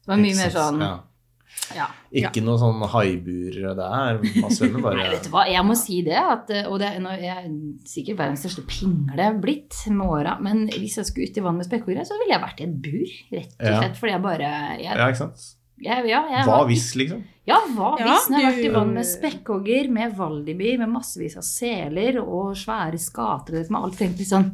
Det 0.05 0.07
var 0.07 0.17
mye 0.17 0.35
mer 0.35 0.49
sånn 0.49 0.79
ja. 0.79 0.99
ja. 1.75 1.87
Ikke 2.13 2.41
noe 2.43 2.57
sånn 2.57 2.81
haibur 2.87 3.51
der. 3.75 4.19
Man 4.41 4.49
svømmer 4.51 4.81
bare 4.87 4.95
Nei, 4.95 5.09
vet 5.09 5.23
du 5.23 5.29
hva, 5.29 5.45
jeg 5.45 5.63
må 5.65 5.75
si 5.75 6.01
det, 6.01 6.15
at, 6.15 6.49
eh, 6.49 6.63
og 6.65 6.79
det 6.79 6.87
er, 6.95 6.99
nå- 6.99 7.19
jeg 7.19 7.35
er 7.37 7.49
sikkert 7.85 8.17
verdens 8.17 8.45
største 8.45 8.65
pingle 8.65 9.41
blitt 9.41 9.75
med 9.91 10.07
åra, 10.07 10.39
men 10.41 10.67
hvis 10.69 10.95
jeg 10.95 11.05
skulle 11.05 11.29
ut 11.29 11.37
i 11.37 11.41
vann 11.41 11.57
med 11.57 11.65
spekkhoggere, 11.67 12.05
så 12.07 12.17
ville 12.19 12.33
jeg 12.39 12.41
vært 12.41 12.59
i 12.61 12.63
et 12.63 12.81
bur, 12.81 13.07
rett 13.33 13.53
og 13.59 13.67
Ja. 13.67 13.81
slett, 13.81 13.97
fordi 13.97 14.11
jeg 14.13 14.21
bare 14.21 14.39
jeg, 14.79 14.83
Ja, 14.97 15.07
ikke 15.11 15.17
sant? 15.17 15.55
Jeg, 15.81 16.05
ja, 16.09 16.21
jeg 16.31 16.45
Hva 16.47 16.57
har- 16.61 16.67
hvis, 16.69 16.95
liksom? 16.95 17.23
Ja, 17.47 17.57
hva 17.75 17.93
Ja, 17.99 18.05
hvis 18.17 18.29
jeg 18.29 18.43
har 18.45 18.53
vært 18.53 18.65
i 18.65 18.71
vann 18.73 18.93
med 18.93 19.05
spekkhogger, 19.07 19.89
med 19.89 20.15
valdiby, 20.17 20.77
med 20.81 20.89
massevis 20.89 21.37
av 21.37 21.43
seler 21.47 22.17
og 22.21 22.55
svære 22.59 22.99
skater, 22.99 23.63
med 23.69 23.81
alt 23.81 23.99
litt 24.01 24.25
sånn 24.27 24.49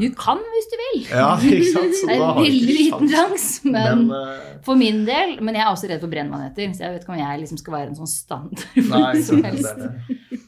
Du 0.00 0.08
kan 0.16 0.38
hvis 0.38 0.68
du 0.72 0.76
vil! 0.80 1.02
Ja, 1.12 1.36
ikke 1.36 1.72
sant? 1.72 1.94
Så 1.94 2.06
Det 2.08 2.16
er 2.16 2.22
en 2.24 2.38
veldig 2.40 2.76
liten 2.78 3.08
sjans. 3.12 3.12
sjanse, 3.12 3.64
men, 3.70 4.06
Men 4.08 4.16
uh, 4.16 4.62
for 4.64 4.74
min 4.80 5.04
del 5.04 5.36
Men 5.44 5.54
jeg 5.54 5.62
er 5.66 5.70
også 5.70 5.88
redd 5.90 6.00
for 6.00 6.08
brennmaneter, 6.10 6.72
så 6.74 6.80
jeg 6.86 6.94
vet 6.96 7.02
ikke 7.04 7.12
om 7.12 7.20
jeg 7.20 7.40
liksom 7.44 7.58
skal 7.60 7.72
være 7.76 7.88
en 7.92 7.98
sånn 8.00 8.08
standard 8.08 8.64
Nei, 8.94 9.20
som. 9.22 9.42
Det 9.42 9.52
helst. 9.52 9.76
det. 9.76 10.40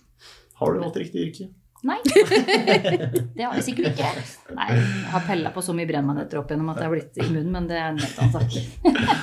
Har 0.58 0.72
du 0.72 0.80
valgt 0.80 0.96
riktig 0.96 1.28
yrke? 1.28 1.50
Nei. 1.84 1.98
Det 2.04 3.44
har 3.44 3.54
jeg 3.58 3.64
sikkert 3.66 3.90
ikke. 3.92 4.10
Nei, 4.56 4.68
jeg 4.72 5.10
har 5.12 5.24
pella 5.26 5.50
på 5.52 5.62
så 5.64 5.74
mye 5.76 5.88
brennmaneter 5.88 6.40
opp 6.40 6.48
gjennom 6.52 6.70
at 6.72 6.80
jeg 6.80 6.88
har 6.88 6.94
blitt 6.94 7.18
immun, 7.26 7.50
men 7.52 7.66
det 7.68 7.76
er 7.76 7.90
en 7.92 8.00
helt 8.00 8.20
annen 8.24 8.34
sak. 8.38 8.56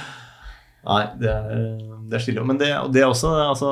Nei, 0.92 1.02
det 1.22 1.30
er, 1.30 1.50
det 2.10 2.18
er 2.18 2.24
stille. 2.24 2.44
Men 2.46 2.58
det, 2.62 2.70
det 2.94 3.04
er 3.04 3.10
også 3.12 3.32
altså, 3.44 3.72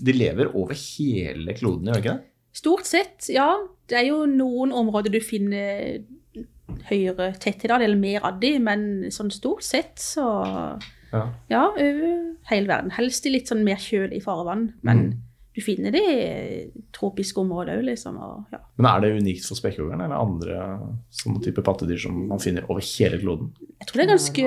De 0.00 0.14
lever 0.16 0.48
over 0.56 0.72
hele 0.76 1.52
kloden, 1.58 1.88
gjør 1.90 1.98
de 1.98 2.04
ikke 2.04 2.14
det? 2.16 2.26
Stort 2.60 2.88
sett, 2.88 3.28
ja. 3.30 3.48
Det 3.88 3.98
er 4.00 4.08
jo 4.08 4.22
noen 4.26 4.72
områder 4.74 5.12
du 5.14 5.20
finner 5.22 6.00
høyere 6.88 7.32
tetthet 7.42 7.70
av, 7.74 7.82
eller 7.82 7.98
mer 8.00 8.24
av 8.26 8.40
de, 8.42 8.54
men 8.62 8.84
sånn 9.14 9.30
stort 9.34 9.64
sett 9.66 9.96
så 10.02 10.24
Ja. 11.10 11.24
Ja, 11.50 11.64
over 11.74 12.36
hele 12.52 12.68
verden. 12.70 12.92
Helst 12.94 13.24
i 13.26 13.32
litt 13.34 13.48
sånn 13.50 13.64
mer 13.66 13.80
kjølig 13.82 14.20
farvann, 14.24 14.68
men 14.86 15.00
Mm. 15.08 15.16
Du 15.54 15.60
finner 15.60 15.90
det 15.90 16.00
i 16.06 16.82
tropiske 16.94 17.40
områder 17.42 17.80
òg, 17.80 17.84
liksom. 17.88 18.16
Og, 18.22 18.44
ja. 18.54 18.60
Men 18.78 18.86
er 18.86 19.00
det 19.02 19.22
unikt 19.22 19.48
for 19.48 19.58
spekkhoggeren 19.58 20.04
eller 20.04 20.14
andre 20.22 20.58
sånne 21.10 21.42
type 21.42 21.64
pattedyr 21.66 21.98
som 21.98 22.20
man 22.30 22.38
finner 22.38 22.68
over 22.70 22.80
hele 22.86 23.18
kloden? 23.18 23.50
Jeg 23.80 23.88
tror 23.88 23.98
det 23.98 24.04
er 24.04 24.12
ganske 24.12 24.44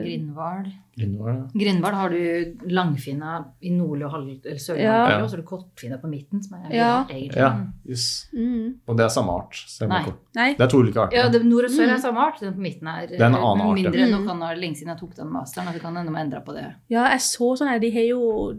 Grindhval. 0.00 0.70
Grindhval, 1.00 1.92
ja. 1.92 1.98
har 2.00 2.10
du 2.12 2.56
langfinna 2.72 3.34
i 3.60 3.70
nordlig 3.74 4.06
og 4.06 4.14
sørlig 4.60 4.82
Ja. 4.84 5.20
og 5.22 5.28
så 5.30 5.36
har 5.36 5.42
du 5.42 5.46
kortfinna 5.48 5.98
på 6.00 6.08
midten, 6.08 6.42
som 6.42 6.56
er 6.58 6.72
Ja. 6.74 7.04
egentlig. 7.08 7.36
Ja, 7.36 7.66
yes. 7.88 8.28
mm, 8.32 8.80
Og 8.88 8.96
det 8.96 9.04
er 9.04 9.08
samme 9.08 9.30
art? 9.32 9.56
Nei. 9.88 10.04
det. 10.04 10.14
Nei. 10.36 10.54
Det 10.54 10.60
er 10.60 10.68
to 10.68 10.78
ulike 10.82 11.00
arter. 11.00 11.16
Ja, 11.16 11.28
det, 11.28 11.44
Nord 11.44 11.64
og 11.64 11.70
sør 11.70 11.86
Mm. 11.86 11.94
er 11.94 11.98
samme 12.00 12.18
art. 12.18 12.40
Den 12.40 12.54
på 12.54 12.60
midten 12.60 12.86
er, 12.88 13.12
er 13.12 13.26
en 13.26 13.34
annen 13.34 13.60
art, 13.60 13.78
ja. 13.78 13.90
mindre. 13.90 14.06
Mm. 14.06 14.10
Nå 14.10 14.26
kan 14.26 14.40
det 14.40 14.48
være 14.48 14.60
lenge 14.60 14.76
siden 14.76 14.88
jeg 14.88 14.98
tok 14.98 15.14
den 15.16 15.32
masteren, 15.32 15.68
og 15.68 15.74
det 15.74 15.82
kan 15.82 15.96
hende 15.96 16.12
de 16.12 16.18
endra 16.18 16.40
på 16.44 16.52
det. 16.54 16.74
Ja, 16.88 17.08
jeg 17.10 17.20
så 17.20 17.56
sånn 17.58 17.68
her, 17.68 17.78
de 17.78 17.90
har 17.90 18.02
jo 18.08 18.54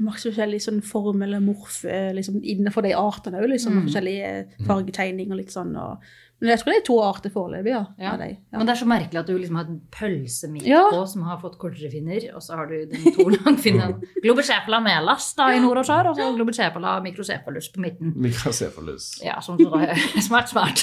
masse 0.00 0.30
forskjellige 0.30 0.64
sånn 0.64 0.82
form 0.82 1.22
eller 1.22 1.40
morf 1.40 1.84
eh, 1.84 2.12
liksom, 2.16 2.40
innenfor 2.42 2.82
de 2.82 2.94
artene 2.96 3.38
òg, 3.38 3.48
liksom, 3.52 3.72
Mm. 3.76 3.86
forskjellige 3.86 4.66
fargetegninger 4.66 5.32
og 5.32 5.38
litt 5.38 5.52
sånn. 5.52 5.76
Og, 5.78 5.98
men 6.40 6.50
jeg 6.50 6.58
tror 6.58 6.72
det 6.72 6.78
er 6.80 6.86
to 6.88 6.96
arter 7.02 7.30
foreløpig, 7.30 7.70
ja. 7.70 7.84
Ja. 8.02 8.16
de, 8.18 8.26
ja. 8.32 8.58
Men 8.58 8.66
det 8.66 8.72
er 8.74 8.80
så 8.80 8.88
merkelig 8.90 9.20
at 9.20 9.26
du 9.30 9.36
liksom 9.38 9.56
har 9.60 9.64
en 9.70 9.80
pølse 9.94 10.50
midt 10.50 10.66
Ja. 10.66 10.80
på 10.90 11.06
som 11.06 11.22
har 11.22 11.38
fått 11.38 11.58
kortere 11.58 11.90
finner, 11.92 12.34
og 12.34 12.42
så 12.42 12.56
har 12.56 12.66
du 12.66 12.86
den 12.90 13.12
to 13.14 13.28
langfinnen 13.30 14.00
Globicephala 14.24 14.80
melas 14.82 15.34
da 15.38 15.52
i 15.54 15.60
nord 15.62 15.78
og 15.78 15.86
sør, 15.86 16.10
og 16.10 16.16
så 16.16 16.34
Globicephala 16.34 16.96
microcephalus 17.04 17.68
på 17.72 17.80
midten. 17.84 18.12
Mikrocephalus. 18.16 19.20
Ja, 19.22 19.38
som 19.40 19.56
som 19.58 19.78
er 19.78 19.94
smart, 20.28 20.48
smart. 20.48 20.82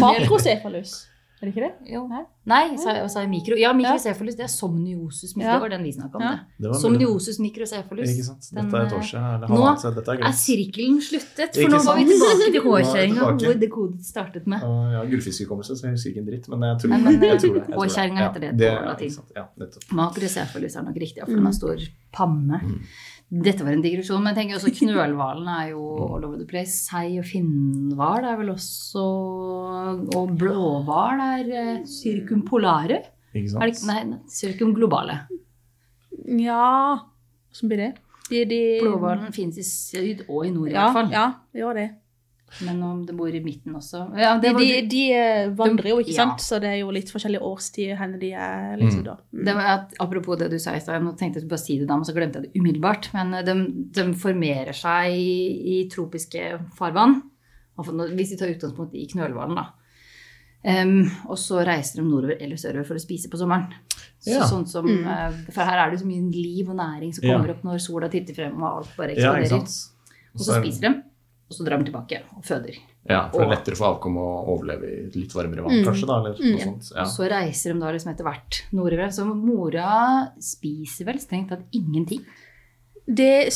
Makrocephalus, 0.00 1.08
er 1.42 1.48
det 1.48 1.52
ikke 1.56 1.68
det? 1.68 1.90
Jo. 1.90 2.00
Nei. 2.46 2.76
Sa 2.78 2.92
sa 3.10 3.22
jeg 3.24 3.30
mikro? 3.30 3.56
Ja, 3.58 3.72
mikrocefalus. 3.74 4.36
det 4.38 4.44
er 4.46 4.50
somniosus. 4.50 5.32
Ja. 5.34 5.56
Det 5.56 5.60
var 5.64 5.72
den 5.72 5.82
vi 5.82 5.92
snakka 5.94 6.18
om. 6.18 6.22
Ja. 6.22 6.32
det. 6.58 6.68
Det 6.68 6.80
Somniosus 6.82 7.38
microcephalus. 7.42 8.12
Ikke 8.12 8.26
sant? 8.26 8.46
Dette 8.54 8.78
er 8.78 8.86
et 8.86 8.94
år 8.94 9.02
eh, 9.02 9.08
siden. 9.08 9.46
Nå 9.50 9.58
halvannet. 9.58 9.96
Dette 9.98 10.14
er 10.14 10.22
Er 10.28 10.36
sirkelen 10.38 11.00
sluttet? 11.02 11.58
For 11.58 11.74
nå 11.74 11.80
var 11.82 11.98
vi 11.98 12.06
tilbake 12.10 12.46
til 12.46 12.54
Nå 12.54 12.62
hvor 12.62 12.78
det 12.78 12.86
hårkjerringa, 12.86 13.54
dekodet 13.64 14.06
startet 14.06 14.46
med. 14.46 14.62
Uh, 14.62 14.92
jeg 14.92 14.98
har 15.00 15.10
gullfiskhukommelse, 15.14 15.78
så 15.78 15.88
jeg 15.88 15.96
husker 15.96 16.14
ikke 16.14 16.22
en 16.22 16.30
dritt. 16.30 16.48
Men 16.52 16.66
jeg 16.68 16.82
tror, 16.84 16.94
men, 16.94 17.26
jeg 17.26 17.42
tror 17.44 17.58
det. 17.58 17.64
hårkjerringa 17.80 18.22
Ja, 18.22 18.28
heter 18.28 18.46
det 18.46 18.72
på 18.78 18.86
latin. 18.92 19.18
Ja, 19.40 19.46
Makrocefalus 20.02 20.78
er 20.78 20.86
nok 20.86 21.02
riktig, 21.02 21.24
for 21.26 21.34
den 21.34 21.50
har 21.50 21.58
stor 21.58 21.86
panne. 22.14 22.62
Dette 23.32 23.64
var 23.64 23.72
en 23.72 23.80
digresjon, 23.80 24.20
men 24.20 24.34
jeg 24.34 24.42
tenker 24.42 24.58
også 24.58 24.72
knølhvalen 24.76 25.46
er 25.48 25.70
jo 25.70 25.80
all 26.12 26.26
over 26.28 26.36
the 26.36 26.44
place. 26.48 26.74
Sei 26.90 27.16
og 27.16 27.24
finnhval 27.24 28.26
er 28.28 28.36
vel 28.42 28.50
også 28.52 29.04
Og 30.18 30.34
blåhval 30.36 31.22
er 31.24 31.46
sirkumpolare. 31.88 31.88
cirkumpolare. 31.88 33.02
Ikke 33.32 33.56
Er 33.56 33.70
det, 33.70 33.78
sant? 33.80 33.88
nei, 33.88 34.18
sirkumglobale. 34.28 35.14
Ja 36.38 36.98
Hvordan 37.52 37.68
blir 37.70 37.80
det? 37.80 37.90
De, 38.28 38.44
de, 38.48 38.60
Blåhvalen 38.84 39.32
finnes 39.32 39.58
i 39.60 39.64
syd 39.66 40.22
og 40.28 40.46
i 40.46 40.50
nord 40.52 40.68
i 40.68 40.72
ja, 40.76 40.84
hvert 40.86 40.96
fall. 40.96 41.10
Ja, 41.12 41.24
det 41.52 41.60
gjør 41.64 41.78
det. 41.80 41.88
Men 42.60 42.82
om 42.82 43.06
det 43.06 43.16
bor 43.16 43.28
i 43.32 43.40
midten 43.40 43.72
også 43.74 44.14
ja, 44.18 44.34
De, 44.38 44.52
var, 44.52 44.60
de, 44.60 44.86
de 44.86 45.12
eh, 45.16 45.48
vandrer 45.56 45.88
jo, 45.88 45.98
ikke 46.00 46.12
Ja. 46.12 46.26
sant? 46.26 46.40
Så 46.40 46.60
det 46.60 46.68
er 46.68 46.78
jo 46.82 46.90
litt 46.90 47.08
forskjellige 47.10 47.40
årstider 47.40 47.96
henne 47.96 48.18
de 48.20 48.32
er. 48.32 48.76
liksom 48.76 49.00
Mm. 49.00 49.04
da. 49.04 49.16
Mm. 49.32 49.44
det 49.44 49.54
var 49.54 49.66
at, 49.72 49.94
Apropos 50.00 50.36
det 50.38 50.50
du 50.50 50.58
sa 50.58 50.74
i 50.76 50.80
stad, 50.80 51.02
nå 51.02 51.16
tenkte 51.16 51.40
jeg 51.40 51.48
bare 51.48 51.58
si 51.58 51.78
det 51.78 51.88
da, 51.88 51.96
men 51.96 52.04
så 52.04 52.12
glemte 52.14 52.40
jeg 52.42 52.52
det 52.52 52.60
umiddelbart. 52.60 53.08
Men 53.14 53.34
eh, 53.34 53.42
de, 53.42 53.54
de 53.90 54.12
formerer 54.14 54.72
seg 54.74 55.12
i, 55.16 55.80
i 55.80 55.88
tropiske 55.88 56.60
farvann. 56.76 57.22
Hvis 57.78 58.30
vi 58.32 58.36
tar 58.36 58.52
utgangspunkt 58.52 58.94
i 58.94 59.06
knølhvalen, 59.08 59.56
da. 59.56 59.70
Um, 60.64 61.10
og 61.26 61.34
så 61.42 61.64
reiser 61.66 61.96
de 61.98 62.04
nordover 62.06 62.36
eller 62.38 62.54
sørover 62.60 62.86
for 62.86 62.94
å 62.94 63.02
spise 63.02 63.26
på 63.32 63.38
sommeren. 63.40 63.72
Så, 64.22 64.30
Ja. 64.36 64.44
sånn 64.46 64.68
som, 64.68 64.86
Mm. 64.86 65.06
eh, 65.08 65.32
For 65.50 65.62
her 65.64 65.88
er 65.88 65.90
det 65.90 65.98
så 66.00 66.06
mye 66.06 66.30
liv 66.30 66.68
og 66.70 66.76
næring 66.76 67.12
som 67.14 67.24
Ja. 67.24 67.36
kommer 67.38 67.50
opp 67.50 67.64
når 67.64 67.80
sola 67.80 68.08
titter 68.08 68.32
frem 68.34 68.62
og 68.62 68.76
alt 68.84 68.96
bare 68.96 69.16
Ja, 69.16 69.32
eksploderer. 69.34 69.50
Ja, 69.50 69.56
og 69.56 70.40
så 70.40 70.62
spiser 70.62 70.80
de, 70.82 71.02
og 71.52 71.58
så 71.58 71.66
drar 71.68 71.82
de 71.82 71.90
tilbake 71.90 72.22
og 72.36 72.42
føder. 72.48 72.78
Ja, 73.10 73.26
for 73.30 73.42
det 73.42 73.48
er 73.48 73.52
lettere 73.56 73.76
for 73.76 73.90
avkom 73.92 74.16
å 74.16 74.26
overleve 74.54 74.88
i 74.88 75.10
litt 75.20 75.34
varmere 75.36 75.64
vann, 75.66 75.80
Mm. 75.82 75.84
kanskje, 75.84 76.06
da, 76.08 76.16
eller 76.22 76.34
Mm. 76.38 76.52
noe 76.54 76.64
sånt. 76.64 76.90
Ja. 76.94 77.02
Og 77.02 77.12
så 77.12 77.28
reiser 77.28 77.72
de 77.74 77.80
da 77.80 77.92
liksom 77.92 78.12
etter 78.14 78.24
hvert 78.24 78.62
nordover. 78.72 79.10
Så 79.12 79.26
mora 79.34 80.32
spiser 80.40 81.04
vel 81.04 81.18
strengt 81.18 81.48
tatt 81.50 81.64
ingenting. 81.74 82.24
Det 83.06 83.46
er 83.46 83.50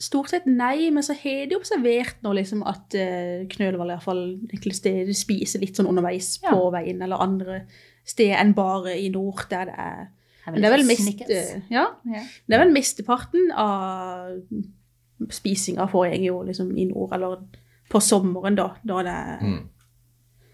stort 0.00 0.28
sett 0.30 0.46
nei, 0.46 0.90
men 0.90 1.02
så 1.02 1.14
har 1.16 1.46
de 1.48 1.56
observert 1.56 2.22
nå 2.22 2.32
liksom 2.34 2.62
at 2.66 2.94
uh, 2.94 3.44
knølhval 3.52 3.90
i 3.90 3.96
hvert 3.96 4.02
fall 4.02 4.38
spiser 5.12 5.60
litt 5.60 5.76
sånn 5.76 5.88
underveis 5.88 6.38
Ja. 6.42 6.50
på 6.52 6.70
veien, 6.72 7.02
eller 7.02 7.16
andre 7.20 7.66
steder 8.04 8.36
enn 8.40 8.54
bare 8.54 8.94
i 8.98 9.08
nord, 9.10 9.46
der 9.50 9.66
det 9.66 9.74
er 9.76 10.08
Men 10.46 10.62
det 10.62 10.64
er 10.64 10.76
vel 10.76 10.86
mest, 10.86 11.00
snickers. 11.04 11.30
eh, 11.30 11.60
ja, 11.70 11.86
Ja. 12.04 12.22
det 12.48 12.54
er 12.54 12.64
vel 12.64 12.72
mesteparten 12.72 13.50
av 13.52 14.40
spisinga 15.28 15.86
foregår 15.90 16.24
jo 16.26 16.42
liksom 16.46 16.70
i 16.78 16.86
nord, 16.88 17.12
eller 17.16 17.42
på 17.90 18.00
sommeren, 18.00 18.56
da. 18.56 18.70
Da 18.86 19.02
det 19.02 19.12
er 19.12 19.44
Mm. 19.44 19.60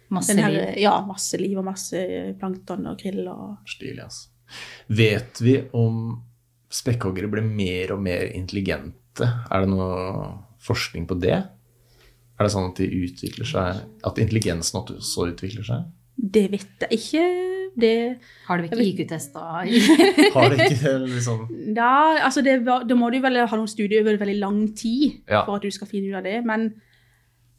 Masse 0.08 0.34
den 0.34 0.38
her, 0.44 0.50
liv. 0.50 0.78
ja, 0.84 0.92
masse 1.06 1.38
liv 1.38 1.58
og 1.58 1.64
masse 1.66 1.98
plankton 2.38 2.86
og 2.86 2.98
krill 3.00 3.26
og 3.28 3.56
Stilig, 3.66 3.98
altså. 4.04 4.28
Vet 4.88 5.40
vi 5.42 5.56
om 5.74 6.22
spekkhoggere 6.70 7.26
blir 7.30 7.42
mer 7.42 7.92
og 7.96 8.02
mer 8.02 8.22
intelligente? 8.32 9.26
Er 9.50 9.60
det 9.64 9.68
noe 9.72 10.38
forskning 10.62 11.08
på 11.10 11.18
det? 11.20 11.34
Er 12.38 12.44
det 12.44 12.52
sånn 12.52 12.70
at 12.70 12.76
de 12.78 12.86
utvikler 12.86 13.46
seg 13.48 13.80
At 14.04 14.18
intelligensen 14.18 14.78
også 14.82 15.30
utvikler 15.32 15.64
seg? 15.66 15.84
Det 16.16 16.50
vet 16.52 16.86
jeg 16.86 16.98
ikke. 17.00 17.24
Det 17.76 18.16
Har 18.46 18.58
du 18.58 18.64
ikke 18.64 18.80
IQ-testa? 18.80 19.42
Har 20.34 20.48
du 20.48 20.62
ikke 20.64 20.94
liksom 21.04 21.42
Ja, 21.76 22.16
altså 22.24 22.40
det, 22.42 22.62
da 22.64 22.96
må 22.96 23.10
du 23.12 23.18
vel 23.20 23.36
ha 23.42 23.56
noen 23.58 23.68
studier 23.68 24.00
over 24.02 24.16
veldig 24.22 24.38
lang 24.40 24.62
tid 24.76 25.20
Ja. 25.28 25.44
for 25.44 25.58
at 25.58 25.66
du 25.66 25.70
skal 25.70 25.90
finne 25.90 26.08
ut 26.08 26.16
av 26.16 26.24
det, 26.24 26.38
men 26.48 26.70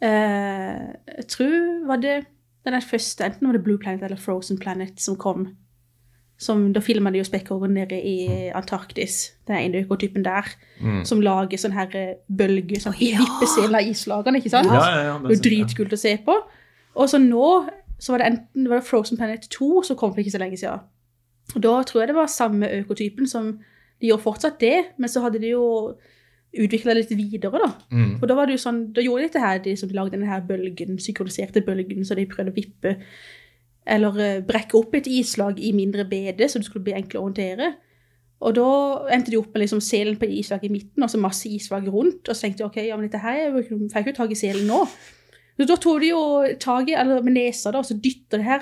eh, 0.01 0.89
jeg 1.19 1.27
tror 1.35 1.87
var 1.87 2.01
det 2.01 2.17
den 2.67 2.75
der 2.75 2.83
første, 2.83 3.23
enten 3.23 3.47
var 3.47 3.55
det 3.55 3.63
Blue 3.63 3.77
Planet 3.79 4.03
eller 4.03 4.19
Frozen 4.19 4.59
Planet 4.59 4.99
som 4.99 5.15
kom. 5.15 5.47
Som, 6.37 6.67
da 6.73 6.81
filma 6.85 7.09
de 7.09 7.21
jo 7.21 7.25
spekkhoggen 7.25 7.71
nede 7.73 7.97
i 7.97 8.27
Antarktis, 8.53 9.31
den 9.47 9.55
ene 9.57 9.85
økotypen 9.85 10.25
der, 10.25 10.45
mm. 10.81 10.99
som 11.07 11.21
lager 11.23 11.57
sånn 11.57 11.73
her 11.73 11.95
eh, 11.97 12.17
bølger, 12.27 12.81
sånn 12.83 12.97
Ja. 12.99 13.23
vippesel 13.23 13.73
av 13.73 13.87
islagene, 13.87 14.41
ikke 14.41 14.51
sant? 14.53 14.69
Ja, 14.69 14.83
ja, 14.83 15.01
ja. 15.07 15.15
Det 15.23 15.31
er 15.31 15.39
jo 15.39 15.45
dritkult 15.47 15.95
å 15.95 16.01
se 16.01 16.17
på. 16.25 16.35
Og 16.97 17.09
så 17.09 17.17
nå 17.21 17.47
så 17.99 18.13
var 18.13 18.21
det 18.21 18.29
enten 18.31 18.67
det 18.67 18.71
var 18.71 18.85
Frozen 18.85 19.17
Planet 19.17 19.47
2 19.53 19.83
som 19.87 19.97
kom 19.97 20.13
for 20.13 20.21
ikke 20.21 20.35
så 20.35 20.41
lenge 20.41 20.59
siden. 20.59 20.85
Og 21.55 21.63
da 21.63 21.73
tror 21.87 22.01
jeg 22.01 22.11
det 22.11 22.17
var 22.17 22.29
samme 22.31 22.69
økotypen 22.81 23.27
som 23.29 23.57
De 23.97 24.11
gjorde 24.11 24.21
fortsatt 24.21 24.59
det, 24.61 24.91
men 25.01 25.09
så 25.09 25.23
hadde 25.23 25.39
de 25.41 25.55
jo 25.55 25.95
utvikla 26.53 26.93
litt 26.93 27.09
videre, 27.17 27.57
da. 27.57 27.71
Mm. 27.89 28.19
Og 28.21 28.27
da 28.29 28.35
var 28.37 28.45
det 28.45 28.53
jo 28.53 28.61
sånn, 28.61 28.83
da 28.93 29.01
gjorde 29.01 29.23
de 29.23 29.29
dette 29.31 29.41
her, 29.41 29.57
de 29.63 29.73
som 29.73 29.89
lagde 29.89 30.13
denne 30.13 30.29
her 30.29 30.43
bølgen, 30.45 30.99
synkroniserte 31.01 31.63
bølgen, 31.65 32.05
så 32.05 32.13
de 32.13 32.27
prøvde 32.29 32.53
å 32.53 32.57
vippe 32.59 32.93
eller 33.87 34.21
eh, 34.21 34.43
brekke 34.45 34.77
opp 34.77 34.95
et 34.99 35.09
islag 35.09 35.57
i 35.63 35.73
mindre 35.73 36.05
bede, 36.05 36.45
så 36.45 36.59
det 36.59 36.67
skulle 36.67 36.85
bli 36.85 36.95
enklere 36.97 37.23
å 37.23 37.27
håndtere. 37.29 37.71
Og 38.45 38.53
da 38.53 38.69
endte 39.15 39.33
de 39.33 39.39
opp 39.39 39.49
med 39.55 39.63
liksom 39.63 39.81
selen 39.81 40.17
på 40.19 40.29
islaget 40.29 40.69
i 40.69 40.73
midten, 40.73 41.03
og 41.03 41.09
så 41.09 41.17
masse 41.21 41.49
islag 41.49 41.87
rundt. 41.89 42.27
Og 42.27 42.35
så 42.35 42.45
tenkte 42.45 42.61
de 42.61 42.67
ok, 42.67 42.81
ja, 42.85 42.97
men 42.97 43.07
dette 43.07 43.21
her 43.23 43.39
jeg 43.39 43.53
får 43.55 44.03
ikke 44.03 44.17
tak 44.19 44.33
i 44.33 44.37
selen 44.37 44.67
nå. 44.69 44.83
Så 45.57 45.65
da 45.65 45.75
tok 45.81 46.01
de 46.03 46.09
jo 46.11 46.19
tak 46.61 46.89
i, 46.91 46.93
eller 46.93 47.21
med 47.25 47.33
nesa 47.33 47.71
da, 47.73 47.79
og 47.81 47.85
så 47.87 47.95
dytta 47.97 48.37
det 48.37 48.45
her 48.45 48.61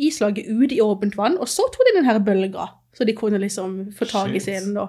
islaget 0.00 0.46
ut 0.48 0.72
i 0.72 0.78
åpent 0.80 1.16
vann, 1.18 1.36
og 1.38 1.48
så 1.52 1.66
tok 1.74 1.84
de 1.90 1.96
den 1.98 2.08
her 2.08 2.18
bølga, 2.24 2.64
så 2.96 3.04
de 3.04 3.12
kunne 3.18 3.38
liksom 3.42 3.90
få 3.92 4.08
tak 4.08 4.32
i 4.34 4.40
selen 4.40 4.72
da. 4.78 4.86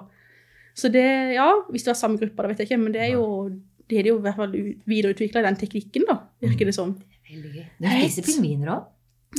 Så 0.74 0.88
det, 0.88 1.04
ja, 1.36 1.50
hvis 1.68 1.84
det 1.84 1.92
var 1.92 1.98
samme 2.00 2.16
gruppa, 2.16 2.42
da 2.42 2.48
vet 2.48 2.62
jeg 2.62 2.70
ikke, 2.70 2.78
men 2.80 2.94
det 2.94 3.02
er 3.04 3.10
jo, 3.18 3.26
de 3.90 3.96
har 3.98 4.08
jo 4.08 4.14
i 4.16 4.24
hvert 4.24 4.38
fall 4.40 4.54
videreutvikla 4.88 5.42
den 5.44 5.58
teknikken 5.60 6.06
da, 6.08 6.16
virker 6.40 6.70
det 6.70 6.74
som. 6.74 6.94
Veldig 7.28 7.52
gøy. 7.58 7.66
De 7.84 7.92
spiser 8.08 8.24
pingviner 8.30 8.72
òg. 8.72 8.88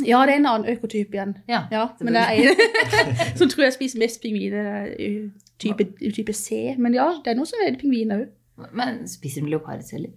Ja, 0.05 0.19
det 0.25 0.33
er 0.35 0.39
en 0.41 0.45
annen 0.49 0.69
økotyp 0.73 1.13
igjen. 1.13 1.33
Ja. 1.49 1.63
Ja, 1.73 1.87
men 2.01 2.13
det 2.13 2.21
er 2.21 2.53
en 2.53 2.55
som 3.37 3.49
tror 3.49 3.65
jeg 3.67 3.73
spiser 3.75 3.99
mest 4.01 4.21
pingviner, 4.23 4.87
u- 4.97 5.29
type, 5.61 5.85
type 6.13 6.33
C. 6.33 6.75
Men 6.81 6.93
ja, 6.97 7.09
det 7.25 7.33
er 7.33 7.37
noe 7.37 7.45
som 7.49 7.61
er 7.65 7.75
pingviner 7.81 8.23
òg. 8.23 8.69
Men 8.77 9.03
spiser 9.09 9.41
de 9.45 9.49
leopardceller? 9.53 10.13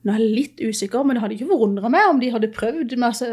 Nå 0.00 0.12
er 0.14 0.20
jeg 0.22 0.34
litt 0.36 0.60
usikker, 0.64 1.04
men 1.04 1.16
det 1.16 1.22
hadde 1.24 1.36
ikke 1.36 1.50
forundra 1.50 1.90
meg 1.92 2.08
om 2.08 2.20
de 2.22 2.32
hadde 2.32 2.52
prøvd. 2.54 2.96
med 2.96 3.08
altså, 3.10 3.28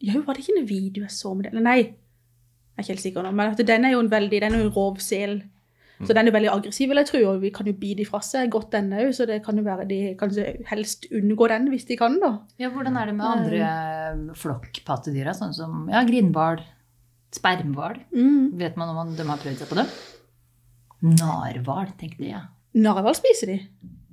jo, 0.00 0.22
var 0.24 0.36
det 0.36 0.44
ikke 0.44 0.58
en 0.60 0.68
video 0.68 1.04
jeg 1.04 1.12
så 1.12 1.34
med 1.34 1.44
det? 1.44 1.52
Eller 1.52 1.66
nei, 1.66 1.80
jeg 1.80 2.78
er 2.78 2.86
ikke 2.86 2.94
helt 2.94 3.06
sikker 3.06 3.26
nå. 3.26 3.32
Men 3.36 3.52
at 3.52 3.64
den 3.68 3.84
er 3.84 3.92
jo 3.94 4.04
en 4.04 4.12
veldig, 4.12 4.40
den 4.40 4.56
er 4.56 4.62
jo 4.62 4.68
en 4.70 4.76
rovsel. 4.76 5.42
Så 6.00 6.14
den 6.16 6.30
er 6.30 6.32
veldig 6.32 6.48
aggressiv, 6.48 6.88
vil 6.88 6.96
jeg 7.02 7.08
tro, 7.10 7.18
og 7.28 7.42
vi 7.42 7.50
kan 7.52 7.66
jo 7.68 7.74
bite 7.76 8.06
fra 8.08 8.22
seg 8.24 8.48
godt 8.52 8.70
den 8.72 8.88
òg, 8.96 9.10
så 9.12 9.26
det 9.28 9.42
kan 9.44 9.58
jo 9.60 9.64
være 9.66 9.84
de 9.90 9.98
kan 10.16 10.32
helst 10.70 11.04
unngå 11.12 11.48
den 11.52 11.68
hvis 11.68 11.84
de 11.90 11.98
kan 12.00 12.16
da. 12.22 12.30
Ja, 12.60 12.70
hvordan 12.72 12.96
er 12.96 13.10
det 13.10 13.16
med 13.18 13.26
andre 13.28 14.32
flokkpattedyra, 14.40 15.34
sånn 15.36 15.52
som 15.52 15.90
ja, 15.92 16.00
grindhval, 16.08 16.62
spermhval? 17.36 18.00
Mm. 18.16 18.56
Vet 18.62 18.80
man 18.80 18.94
om 18.94 19.12
de 19.12 19.28
har 19.28 19.44
prøvd 19.44 19.60
seg 19.60 19.68
på 19.68 19.76
dem? 19.76 19.92
Narhval, 21.20 21.92
tenkte 22.00 22.28
jeg. 22.30 22.42
Narhval 22.80 23.16
spiser 23.18 23.52
de. 23.52 23.60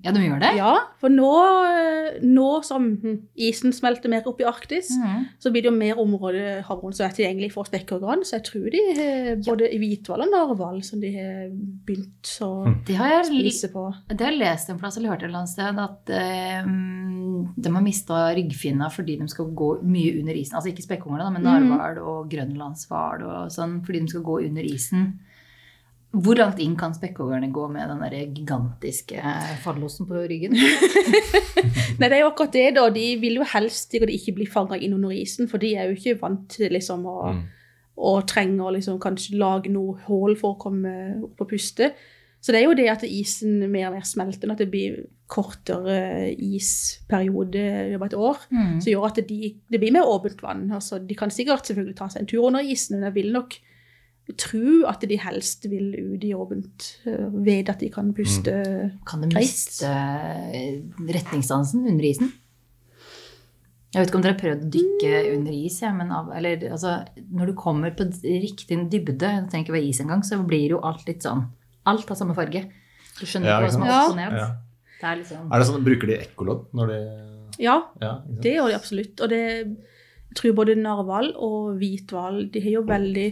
Ja, 0.07 0.13
de 0.15 0.23
gjør 0.23 0.39
det? 0.39 0.51
Ja, 0.55 0.73
for 1.01 1.11
nå, 1.11 1.31
eh, 1.67 2.19
nå 2.23 2.47
som 2.63 2.85
hm, 3.01 3.17
isen 3.47 3.73
smelter 3.75 4.11
mer 4.11 4.25
opp 4.29 4.39
i 4.39 4.47
Arktis, 4.47 4.89
mm. 4.95 5.25
så 5.43 5.51
blir 5.51 5.65
det 5.65 5.71
jo 5.71 5.75
mer 5.75 5.99
område 5.99 6.61
havområder 6.67 6.97
som 7.01 7.07
er 7.09 7.15
tilgjengelig 7.17 7.51
for 7.53 7.67
spekkorgan. 7.67 8.23
Så 8.23 8.37
jeg 8.39 8.45
tror 8.47 8.69
de 8.71 8.83
har 8.97 9.41
både 9.43 9.67
i 9.75 9.81
hvithval 9.81 10.23
og 10.25 10.31
narhval 10.31 10.79
som 10.87 11.03
de 11.03 11.11
har 11.17 11.51
begynt 11.51 12.31
å 12.47 12.51
Det 12.87 12.95
har 12.95 13.17
jeg 13.17 13.29
spise 13.33 13.71
på. 13.73 13.85
Det 14.07 14.21
har 14.23 14.31
jeg 14.31 14.41
lest 14.45 14.71
en 14.71 14.79
plass 14.79 14.97
eller 14.97 15.11
hørt 15.13 15.25
et 15.25 15.29
eller 15.29 15.43
annet 15.43 15.53
sted, 15.53 15.83
at 15.83 16.15
eh, 16.15 16.71
de 17.67 17.75
har 17.75 17.83
mista 17.85 18.23
ryggfinna 18.37 18.89
fordi 18.93 19.19
de 19.19 19.27
skal 19.29 19.51
gå 19.57 19.69
mye 19.83 20.15
under 20.21 20.39
isen. 20.39 20.55
Altså 20.57 20.71
ikke 20.71 20.87
spekkhungerne, 20.87 21.29
men 21.35 21.43
Mhm. 21.43 21.51
narhval 21.51 21.99
og 21.99 22.29
grønlandshval 22.31 23.23
og 23.27 23.51
sånn, 23.53 23.81
fordi 23.85 23.99
de 24.05 24.07
skal 24.15 24.23
gå 24.23 24.39
under 24.47 24.63
isen. 24.63 25.19
Hvor 26.15 26.37
langt 26.39 26.59
inn 26.63 26.75
kan 26.79 26.93
spekkhoggerne 26.95 27.49
gå 27.53 27.65
med 27.69 27.89
den 27.91 27.99
der 27.99 28.13
gigantiske 28.33 29.19
fallosen 29.61 30.07
på 30.07 30.21
ryggen? 30.23 30.53
Nei, 31.99 32.07
det 32.07 32.15
er 32.15 32.21
jo 32.23 32.29
akkurat 32.31 32.53
det, 32.55 32.65
da. 32.77 32.85
De 32.95 33.03
vil 33.21 33.35
jo 33.41 33.45
helst 33.53 33.91
de 33.91 33.99
ikke 34.15 34.33
bli 34.39 34.47
fanga 34.49 34.79
inn 34.79 34.95
under 34.95 35.11
isen, 35.13 35.49
for 35.51 35.61
de 35.61 35.73
er 35.75 35.89
jo 35.91 35.97
ikke 35.99 36.19
vant 36.23 36.47
til 36.55 36.71
liksom 36.73 37.05
å, 37.05 37.17
Mm. 37.33 37.41
å 37.97 38.13
trenge 38.29 38.61
å 38.63 38.71
liksom 38.73 38.99
kanskje 39.03 39.37
lage 39.41 39.69
noe 39.73 39.97
hull 40.07 40.35
for 40.39 40.55
å 40.55 40.59
komme 40.61 40.93
opp 41.27 41.41
og 41.43 41.49
puste. 41.51 41.91
Så 42.39 42.53
det 42.53 42.61
er 42.61 42.67
jo 42.69 42.75
det 42.77 42.87
at 42.93 43.03
isen 43.03 43.59
mer 43.71 43.87
og 43.89 43.95
mer 43.97 44.05
smelter, 44.05 44.51
at 44.53 44.59
det 44.61 44.69
blir 44.71 44.99
kortere 45.27 46.29
isperiode 46.37 47.63
i 47.91 47.95
et 47.97 48.13
år. 48.15 48.37
Mm. 48.53 48.79
som 48.81 48.91
gjør 48.91 49.07
at 49.09 49.21
de, 49.27 49.55
det 49.69 49.79
blir 49.81 49.91
mer 49.95 50.07
åpent 50.07 50.41
vann. 50.45 50.67
Altså, 50.71 50.99
de 51.03 51.15
kan 51.17 51.33
sikkert 51.33 51.65
selvfølgelig 51.67 51.97
ta 51.97 52.07
seg 52.13 52.21
en 52.23 52.29
tur 52.29 52.45
under 52.47 52.61
isen, 52.63 52.95
men 52.99 53.09
jeg 53.09 53.17
vil 53.17 53.33
nok 53.35 53.57
tro 54.35 54.83
at 54.89 55.01
de 55.07 55.15
helst 55.17 55.63
vil 55.71 55.93
ut 56.15 56.23
i 56.27 56.33
åpent 56.35 56.87
øh, 57.07 57.29
ved 57.45 57.69
at 57.71 57.79
de 57.79 57.87
kan 57.93 58.09
puste. 58.13 58.51
Kan 59.07 59.21
de 59.23 59.29
miste 59.31 59.87
eh, 59.87 60.81
retningssansen 60.99 61.87
under 61.87 62.03
isen? 62.09 62.33
Jeg 63.93 64.01
vet 64.03 64.09
ikke 64.11 64.17
om 64.19 64.23
dere 64.25 64.33
har 64.35 64.41
prøvd 64.41 64.65
å 64.65 64.71
dykke 64.73 65.11
Mm. 65.23 65.37
under 65.37 65.53
is, 65.55 65.77
ja, 65.81 65.91
men 65.95 66.11
av, 66.11 66.27
eller, 66.35 66.57
altså, 66.75 67.05
når 67.31 67.45
du 67.47 67.53
kommer 67.55 67.93
på 67.95 68.03
riktig 68.21 68.77
dybde, 68.91 69.29
jeg 69.31 69.45
trenger 69.49 69.63
ikke 69.63 69.73
være 69.77 69.87
is 69.89 70.01
engang, 70.03 70.23
så 70.27 70.37
blir 70.45 70.69
jo 70.75 70.81
alt 70.83 71.07
litt 71.07 71.23
sånn 71.23 71.45
Alt 71.87 72.09
har 72.09 72.17
samme 72.19 72.35
farge. 72.35 72.65
Du 73.17 73.25
skjønner 73.25 73.47
Ja, 73.47 73.59
ikke 73.61 73.69
hva 73.69 73.71
som 73.71 73.83
er 73.83 73.93
opp 73.95 74.09
og 74.11 74.17
ned. 74.17 74.33
Ja. 74.37 74.47
Det 74.99 75.07
er 75.07 75.15
liksom 75.21 75.51
Er 75.53 75.59
det 75.59 75.67
sånn, 75.69 75.83
Bruker 75.85 76.07
de 76.07 76.17
ekkolodd 76.19 76.65
når 76.75 76.87
de 76.91 76.99
Ja, 77.63 77.77
Ja, 78.01 78.21
det 78.27 78.53
gjør 78.57 78.67
de 78.67 78.75
absolutt. 78.75 79.21
Og 79.21 79.29
det 79.29 79.39
jeg 80.27 80.35
tror 80.35 80.53
både 80.59 80.75
narhval 80.75 81.31
og 81.39 81.77
hvithval 81.79 82.51
de 82.51 82.59
har 82.59 82.71
jo 82.75 82.81
veldig 82.83 83.27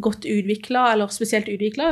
godt 0.00 0.24
utvikla, 0.24 0.92
eller 0.92 1.06
spesielt 1.12 1.48
utvikla, 1.48 1.90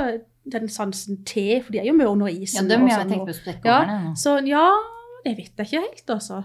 den 0.52 0.68
sansen 0.68 1.24
til, 1.28 1.62
for 1.62 1.72
de 1.72 1.78
er 1.78 1.84
jo 1.90 1.96
mye 1.98 2.08
under 2.08 2.26
isen. 2.32 2.64
Ja, 2.68 2.76
dem 2.76 2.86
jeg 2.88 2.98
sånn, 3.00 3.08
tenker 3.08 3.34
og- 3.34 3.62
på 3.62 3.68
ja, 3.68 3.80
nå. 3.86 4.14
Så 4.16 4.38
ja, 4.48 4.68
det 5.24 5.36
vet 5.36 5.50
jeg 5.58 5.66
ikke 5.66 5.82
helt, 5.82 6.10
altså. 6.10 6.42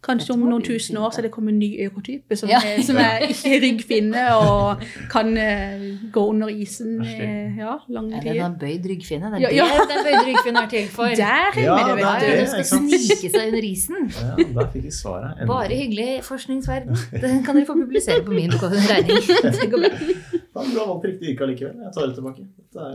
Kanskje 0.00 0.30
om 0.36 0.44
noen 0.46 0.62
tusen 0.62 0.94
år 0.96 1.10
så 1.10 1.18
er 1.18 1.22
det 1.26 1.30
kommet 1.34 1.52
en 1.56 1.58
ny 1.58 1.72
økotype 1.88 2.36
som, 2.38 2.48
Ja. 2.48 2.60
er, 2.64 2.82
som 2.86 2.96
er 3.02 3.18
ikke 3.32 3.56
ryggfinne 3.64 4.26
og 4.36 4.78
kan 5.10 5.32
uh, 5.34 5.82
gå 6.14 6.22
under 6.30 6.48
isen 6.48 7.00
i 7.02 7.16
ja, 7.58 7.72
tid. 7.88 8.28
Eller 8.30 8.44
en 8.46 8.54
bøyd 8.60 8.86
ryggfinne. 8.86 9.32
Det 9.34 9.40
Ja, 9.42 9.48
er 9.48 9.54
ja. 9.56 9.64
det 9.74 9.88
den 9.96 10.04
bøyd 10.06 10.22
ryggfinne 10.28 10.62
er 10.62 10.68
til 10.70 10.86
for. 10.88 11.04
Der 11.04 11.24
er 11.26 11.60
Ja, 11.64 11.74
det, 11.88 11.96
vet 11.96 12.20
du. 12.20 12.26
det. 12.26 12.38
Den 12.38 12.46
skal 12.46 12.64
snike 12.64 13.30
seg 13.34 13.46
under 13.48 13.62
isen. 13.72 13.96
Ja, 14.22 14.60
der 14.60 14.70
fikk 14.72 14.84
jeg 14.84 14.92
svaret. 14.92 15.30
Endelig. 15.32 15.48
Bare 15.48 15.68
hyggelig 15.82 16.24
forskningsverden. 16.30 16.96
Den 17.20 17.42
kan 17.44 17.56
dere 17.56 17.66
få 17.66 17.74
publisere 17.74 18.22
på 18.22 18.30
min 18.30 18.50
regning. 18.54 20.37
Faen, 20.54 20.72
du 20.72 20.78
har 20.80 20.88
valgt 20.90 21.06
riktig 21.08 21.26
yrke 21.34 21.42
allikevel. 21.46 21.76
Jeg 21.84 21.92
tar 21.94 22.02
det 22.10 22.16
tilbake. 22.18 22.42
Dette 22.58 22.78
er 22.88 22.92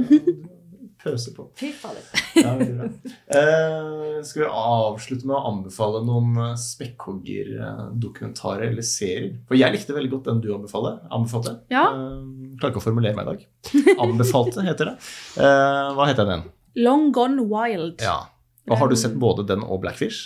pøser 1.04 1.32
på. 1.36 1.44
Fy 1.60 1.70
fader. 1.76 2.04
Ja. 2.40 2.52
Eh, 3.36 4.18
skal 4.24 4.42
vi 4.44 4.48
avslutte 4.48 5.28
med 5.28 5.36
å 5.36 5.48
anbefale 5.50 6.00
noen 6.08 6.30
eh, 6.40 6.54
spekkhoggerdokumentarer 6.60 8.66
eller 8.70 8.86
serier? 8.88 9.34
For 9.50 9.56
jeg 9.60 9.74
likte 9.76 9.96
veldig 9.96 10.12
godt 10.14 10.30
den 10.30 10.40
du 10.44 10.50
anbefaler, 10.56 10.94
anbefalte. 11.14 11.52
Ja. 11.74 11.86
Eh, 11.92 12.56
klarer 12.60 12.72
ikke 12.74 12.84
å 12.84 12.88
formulere 12.88 13.16
meg 13.18 13.26
i 13.28 13.30
dag. 13.34 13.40
Anbefalte, 14.06 14.60
heter 14.66 14.86
det. 14.94 14.98
Eh, 15.44 15.88
hva 15.98 16.04
heter 16.10 16.26
den? 16.30 16.42
Long 16.80 17.06
Gone 17.16 17.42
Wild. 17.52 17.96
Ja. 18.04 18.18
Og 18.72 18.80
har 18.80 18.88
du 18.90 18.96
sett 18.96 19.16
både 19.20 19.44
den 19.50 19.62
og 19.66 19.82
Blackfish? 19.84 20.20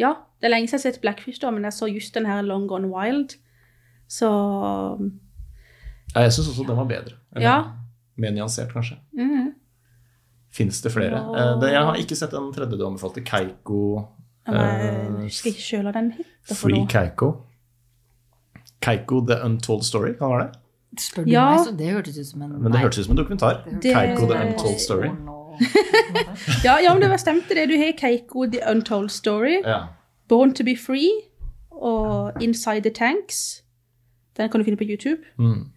Ja, 0.00 0.10
det 0.40 0.46
er 0.50 0.54
lenge 0.54 0.68
siden 0.68 0.82
jeg 0.82 0.84
har 0.84 0.92
sett 0.96 1.04
Blackfish, 1.04 1.40
da, 1.42 1.48
men 1.54 1.64
jeg 1.66 1.74
så 1.76 1.88
just 1.90 2.14
den 2.16 2.28
her 2.28 2.40
Long 2.44 2.66
Gone 2.70 2.88
Wild. 2.92 3.30
Så 4.10 4.28
Ja, 6.14 6.20
jeg 6.26 6.32
syns 6.32 6.48
også 6.48 6.66
den 6.66 6.76
var 6.76 6.84
bedre. 6.90 7.14
Eller, 7.36 7.46
Ja. 7.48 7.62
Mer 8.16 8.30
nyansert, 8.30 8.72
kanskje. 8.72 8.96
mm, 9.14 9.52
Fins 10.52 10.80
det 10.82 10.90
flere? 10.92 11.10
Ja. 11.16 11.52
Eh, 11.54 11.60
det, 11.60 11.70
jeg 11.72 11.82
har 11.84 11.94
ikke 11.94 12.16
sett 12.16 12.30
den 12.32 12.52
tredje 12.52 12.76
du 12.78 12.86
anbefalte. 12.86 13.22
Keiko 13.24 14.06
Nei, 14.48 14.56
Eh, 14.56 15.22
husker 15.28 15.50
ikke 15.52 15.62
sjøl 15.62 15.84
hva 15.86 15.92
den 15.92 16.10
heter. 16.16 16.54
Free 16.56 16.78
noe. 16.80 16.86
Keiko. 16.88 17.28
Keiko 18.82 19.20
The 19.26 19.36
Untold 19.44 19.82
Story, 19.84 20.14
kan 20.18 20.28
det 20.28 20.36
være 20.38 20.46
det? 20.48 20.56
Spør 20.98 21.24
du 21.24 21.30
Ja. 21.30 21.44
meg, 21.50 21.66
så 21.66 21.76
det 21.76 21.90
hørtes 21.94 22.18
ut 22.18 22.26
som 22.26 22.42
en 22.42 22.62
Men 22.62 22.72
det 22.72 22.80
hørtes 22.80 22.98
ut 22.98 23.04
som 23.06 23.12
en 23.18 23.24
dokumentar. 23.24 23.64
Det- 23.80 23.94
Keiko 23.94 24.26
The 24.26 24.38
Untold 24.48 24.80
Story. 24.80 25.10
Ja, 26.64 26.78
ja, 26.80 26.92
men 26.94 27.02
det 27.02 27.10
var 27.10 27.16
stemte 27.18 27.54
det. 27.54 27.68
Du 27.68 27.76
har 27.76 27.92
Keiko 27.92 28.46
The 28.50 28.60
Untold 28.70 29.10
Story, 29.10 29.60
Ja. 29.64 29.86
Born 30.28 30.54
to 30.54 30.64
be 30.64 30.74
Free 30.76 31.10
og 31.70 32.32
Inside 32.42 32.80
the 32.82 32.90
Tanks. 32.90 33.62
Den 34.36 34.48
kan 34.48 34.60
du 34.60 34.64
finne 34.64 34.76
på 34.76 34.84
YouTube. 34.84 35.20
Mm. 35.38 35.70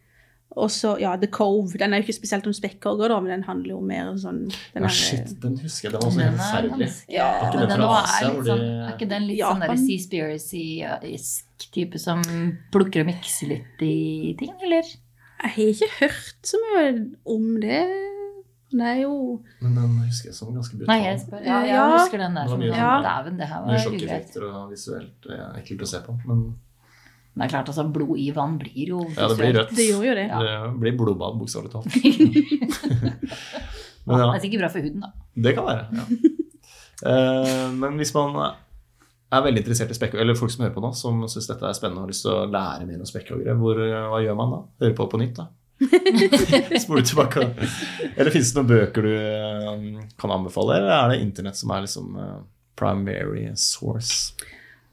Og 0.56 0.70
så, 0.70 1.00
ja, 1.02 1.16
The 1.18 1.28
Cove. 1.34 1.72
Den 1.80 1.94
er 1.94 1.98
jo 1.98 2.04
ikke 2.06 2.14
spesielt 2.14 2.46
om 2.46 2.54
spekkhogger, 2.54 3.10
da, 3.10 3.20
men 3.20 3.32
den 3.32 3.44
handler 3.48 3.70
jo 3.74 3.80
mer 3.82 4.10
om 4.12 4.18
sånn 4.22 4.44
den 4.74 4.84
ja, 4.84 4.86
er- 4.86 4.94
shit, 4.94 5.32
den 5.42 5.58
husker 5.58 5.90
jeg. 5.90 5.94
Den 5.96 6.02
var 6.04 6.12
så 6.12 6.20
Den 6.20 6.28
helt 6.28 6.40
er 6.40 6.44
forferdelig. 6.44 6.90
Ja. 7.10 7.30
Er 7.34 7.48
ikke 7.50 7.68
den 7.72 7.82
Asia, 7.82 8.28
er, 8.30 8.44
sånn, 8.50 8.62
er 8.62 8.92
ikke 8.94 9.10
den 9.10 9.24
litt 9.28 9.40
sånn 9.42 9.60
der 9.64 9.68
Japan? 9.74 9.88
Seaspiracy-isk 9.88 11.68
type 11.74 12.00
som 12.02 12.22
plukker 12.74 13.02
og 13.04 13.10
mikser 13.10 13.48
litt 13.54 13.82
i 13.86 14.36
ting, 14.40 14.54
eller? 14.62 14.84
Jeg 15.44 15.52
har 15.56 15.72
ikke 15.74 15.90
hørt 16.00 16.48
så 16.48 16.60
mye 16.62 16.92
om 17.34 17.48
det. 17.64 17.82
Den 18.74 18.82
er 18.82 18.96
jo 19.04 19.16
Men 19.62 19.76
den 19.76 19.98
husker 20.08 20.30
jeg 20.32 20.36
som 20.38 20.54
ganske 20.56 20.78
brutal. 20.78 20.90
Nei, 20.94 21.04
jeg 21.06 21.20
spør. 21.22 21.42
Ja, 21.46 21.60
jeg 21.62 21.76
Ja. 21.76 21.84
husker 21.98 22.18
den 22.18 22.34
der 22.34 22.44
Det 22.44 22.50
var 22.50 22.56
som 22.56 22.60
mye 22.60 22.74
sånn- 22.74 23.04
Dæven, 23.04 23.38
det 23.38 23.48
her 23.48 23.60
Mye 23.62 23.68
var 23.68 23.74
ugreit. 23.74 24.02
sjokkeffekter 24.02 24.44
og 24.50 24.72
visuelt 24.72 25.26
eh, 25.30 25.62
ekkelt 25.62 25.82
å 25.82 25.88
se 25.88 26.00
på. 26.00 26.16
Men 26.26 26.56
Det 27.34 27.48
er 27.48 27.50
klart, 27.50 27.70
altså, 27.72 27.88
blod 27.90 28.20
i 28.22 28.28
vann 28.36 28.60
blir 28.62 28.92
jo 28.94 29.00
ja, 29.16 29.26
det 29.32 29.38
blir 29.40 29.56
rødt. 29.58 29.72
Det 29.74 29.86
gjør 29.88 30.04
jo 30.06 30.14
det. 30.20 30.26
Det 30.30 30.52
blir 30.84 30.94
blodbad, 31.00 31.40
bokstavelig 31.40 31.72
talt. 31.74 31.90
Men 34.06 34.20
Det 34.20 34.26
ja, 34.26 34.30
er 34.36 34.44
sikkert 34.44 34.62
bra 34.66 34.70
for 34.74 34.84
huden, 34.86 35.02
da. 35.06 35.10
det 35.48 35.54
kan 35.58 35.66
være. 35.70 35.84
ja. 35.98 36.06
Eh, 37.04 37.66
men 37.76 37.98
hvis 38.00 38.14
man 38.16 38.36
er 39.34 39.42
veldig 39.44 39.60
interessert 39.64 39.92
i 39.92 39.96
spekkhogger, 39.98 40.24
eller 40.24 40.38
folk 40.40 40.52
som 40.54 40.62
hører 40.64 40.76
på 40.76 40.84
nå, 40.84 40.92
som 40.96 41.24
syns 41.32 41.48
dette 41.50 41.66
er 41.68 41.76
spennende 41.76 42.00
og 42.00 42.06
har 42.06 42.12
lyst 42.14 42.24
til 42.24 42.32
å 42.36 42.46
lære 42.54 42.86
mer 42.88 43.02
om 43.04 43.10
spekkhoggere, 43.10 43.56
hva 43.58 44.20
gjør 44.24 44.38
man 44.40 44.54
da? 44.54 44.60
Hører 44.84 44.96
på 45.00 45.08
på 45.12 45.20
nytt, 45.20 45.36
da? 45.42 45.46
Spole 46.84 47.02
tilbake. 47.04 47.42
Eller 48.14 48.32
finnes 48.32 48.52
det 48.54 48.60
noen 48.60 48.70
bøker 48.70 49.02
du 49.08 49.14
eh, 49.18 50.06
kan 50.22 50.32
anbefale, 50.36 50.72
eller 50.80 50.92
er 51.00 51.06
det 51.14 51.22
internett 51.26 51.58
som 51.60 51.74
er 51.76 51.84
liksom 51.88 52.06
eh, 52.24 52.38
primary 52.80 53.46
source? 53.60 54.16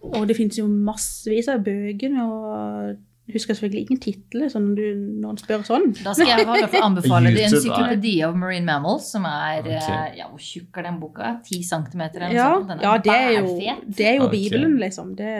Og 0.00 0.26
det 0.28 0.36
finnes 0.38 0.56
jo 0.58 0.66
massevis 0.70 1.48
av 1.52 1.60
bøker, 1.64 2.14
og 2.24 2.96
du 3.30 3.34
husker 3.36 3.54
selvfølgelig 3.54 3.82
ingen 3.84 4.00
titler 4.02 4.48
sånn 4.50 4.70
når 4.70 4.78
du, 4.80 5.02
når 5.20 5.28
han 5.28 5.40
spør 5.42 5.66
sånn. 5.68 5.84
Da 6.00 6.14
skal 6.16 6.30
jeg 6.32 6.46
bare 6.48 6.80
anbefale 6.82 7.30
er- 7.30 7.42
Encyclopedia 7.46 8.30
of 8.30 8.38
Marine 8.40 8.66
Mammals, 8.66 9.10
som 9.12 9.26
er 9.28 9.68
eh, 9.68 10.16
Ja, 10.18 10.30
hvor 10.30 10.40
tjukk 10.42 10.80
er 10.80 10.88
den 10.88 10.98
boka? 11.02 11.34
10 11.46 11.60
cm 11.68 12.02
Ja, 12.32 12.48
sånt? 12.56 12.82
Ja 12.82 12.96
det 13.04 13.14
er 13.14 13.36
jo, 13.36 13.44
det 13.86 14.08
er 14.08 14.16
jo 14.18 14.26
okay. 14.26 14.34
Bibelen, 14.38 14.78
liksom. 14.82 15.14
Det, 15.20 15.30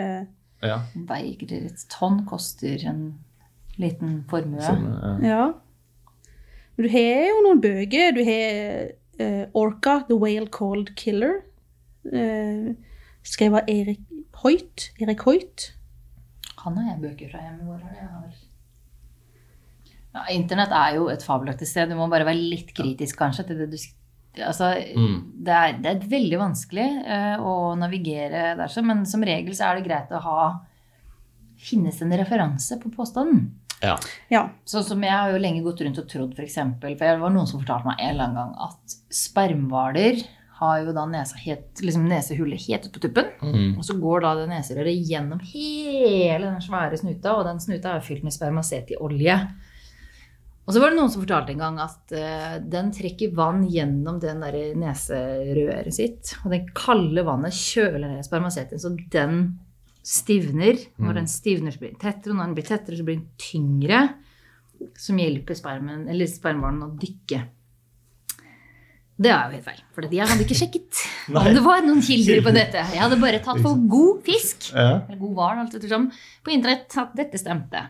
Ja, 0.61 0.77
Veier 1.09 1.51
et 1.57 1.83
tonn, 1.91 2.21
koster 2.29 2.85
en 2.87 3.03
liten 3.81 4.21
formue. 4.29 4.61
Sånn, 4.61 4.85
ja. 5.25 5.49
Men 6.77 6.85
du 6.85 6.91
har 6.93 7.25
jo 7.27 7.41
noen 7.47 7.61
bøker. 7.63 8.13
Du 8.15 8.21
har 8.27 8.93
uh, 9.19 9.43
Orca, 9.57 10.03
The 10.07 10.15
Whale 10.21 10.47
Called 10.53 10.93
Killer. 10.95 11.41
Uh, 12.05 12.71
skrevet 13.25 13.63
av 13.65 13.69
Erik 13.69 13.99
Hoyt. 14.43 14.89
Erik 15.01 15.21
Hoit. 15.27 15.71
Han 16.63 16.77
har 16.77 16.91
jeg 16.93 17.01
bøker 17.03 17.31
fra 17.31 17.41
hjemme. 17.45 17.65
Hvor 17.67 17.79
er 17.79 17.91
det 17.93 18.01
jeg 18.01 18.11
har? 18.11 18.39
Ja, 20.11 20.25
Internett 20.35 20.73
er 20.75 20.97
jo 20.97 21.07
et 21.13 21.23
fabelaktig 21.23 21.67
sted. 21.69 21.89
Du 21.89 21.95
må 21.99 22.09
bare 22.11 22.27
være 22.27 22.41
litt 22.41 22.73
kritisk 22.75 23.19
kanskje 23.21 23.47
til 23.49 23.63
det 23.63 23.71
du 23.73 23.79
Altså, 24.39 24.69
Mm. 24.95 25.43
det, 25.43 25.51
er, 25.53 25.73
det 25.83 25.89
er 25.91 26.05
veldig 26.07 26.37
vanskelig 26.39 26.85
uh, 27.03 27.41
å 27.43 27.75
navigere 27.75 28.53
der, 28.55 28.75
men 28.87 29.01
som 29.05 29.23
regel 29.27 29.51
så 29.57 29.65
er 29.67 29.75
det 29.81 29.89
greit 29.89 30.13
å 30.15 30.21
ha 30.23 30.43
Finnes 31.61 31.99
en 32.01 32.13
referanse 32.17 32.79
på 32.79 32.89
påstanden? 32.95 33.51
ja. 33.83 33.97
Ja. 34.31 34.45
Sånn 34.65 34.83
som 34.87 35.03
Jeg 35.03 35.11
har 35.11 35.31
jo 35.33 35.37
lenge 35.41 35.61
gått 35.65 35.81
rundt 35.83 35.99
og 35.99 36.07
trodd, 36.07 36.31
for 36.37 36.45
eksempel, 36.45 36.95
for 36.97 37.05
det 37.05 37.19
var 37.19 37.29
noen 37.35 37.45
som 37.49 37.59
fortalte 37.59 37.85
meg 37.91 37.99
en 37.99 38.09
eller 38.13 38.23
annen 38.23 38.39
gang 38.39 38.55
at 38.69 38.95
spermhvaler 39.11 40.23
har 40.61 40.83
jo 40.83 40.93
da 40.93 41.07
nesa 41.09 41.39
helt, 41.41 41.81
liksom 41.81 42.05
nesehullet 42.05 42.67
helt 42.67 42.85
ut 42.85 42.93
på 42.93 43.01
tuppen. 43.07 43.31
Mm. 43.41 43.79
Og 43.79 43.85
så 43.85 43.95
går 43.97 44.21
da 44.21 44.35
det 44.37 44.49
neserøret 44.51 45.09
gjennom 45.09 45.41
hele 45.51 46.45
den 46.45 46.61
svære 46.61 46.99
snuta, 47.01 47.33
og 47.33 47.47
den 47.47 47.61
snuta 47.63 47.95
er 47.95 48.05
fylt 48.05 48.25
med 48.25 48.35
spermacetiolje. 48.35 49.37
Og 50.61 50.75
så 50.75 50.83
var 50.83 50.93
det 50.93 50.99
noen 50.99 51.09
som 51.11 51.23
fortalte 51.23 51.55
en 51.55 51.63
gang 51.63 51.79
at 51.81 52.13
uh, 52.13 52.59
den 52.61 52.91
trekker 52.93 53.33
vann 53.35 53.63
gjennom 53.73 54.19
den 54.21 54.43
der 54.45 54.59
neserøret 54.77 55.89
sitt. 55.97 56.35
Og 56.43 56.53
det 56.53 56.61
kalde 56.77 57.25
vannet 57.25 57.57
kjøler 57.57 58.05
ned 58.05 58.27
spermaseten, 58.27 58.81
så 58.81 58.93
den 58.93 59.41
stivner. 60.05 60.77
Når 61.01 61.17
den 61.17 61.29
stivner, 61.29 61.73
så 61.73 61.81
blir 61.81 61.95
den 61.95 62.03
tettere, 62.05 62.35
og 62.35 62.37
når 62.37 62.51
den 62.51 62.59
blir 62.59 62.69
tettere, 62.69 62.99
så 62.99 63.07
blir 63.07 63.17
den 63.17 63.31
tyngre. 63.41 64.03
Som 64.97 65.19
hjelper 65.21 65.57
spermen, 65.57 66.05
eller 66.09 66.29
spermhvalen 66.29 66.85
å 66.85 66.93
dykke. 67.01 67.41
Det 69.21 69.29
er 69.31 69.41
jo 69.47 69.55
helt 69.57 69.65
feil, 69.69 69.81
for 69.93 70.07
jeg 70.09 70.27
hadde 70.31 70.45
ikke 70.47 70.57
sjekket 70.57 71.01
om 71.37 71.49
det 71.53 71.63
var 71.63 71.81
noen 71.85 72.01
kilder 72.01 72.41
på 72.45 72.53
dette. 72.55 72.81
Jeg 72.95 73.01
hadde 73.03 73.19
bare 73.21 73.39
tatt 73.45 73.61
for 73.63 73.75
god 73.91 74.21
fisk 74.25 74.71
Ja. 74.73 75.01
eller 75.07 75.19
god 75.21 75.35
varn, 75.37 75.59
alt 75.65 75.75
ettersom, 75.77 76.07
på 76.43 76.53
internett 76.55 76.97
at 76.97 77.13
dette 77.19 77.37
stemte. 77.41 77.83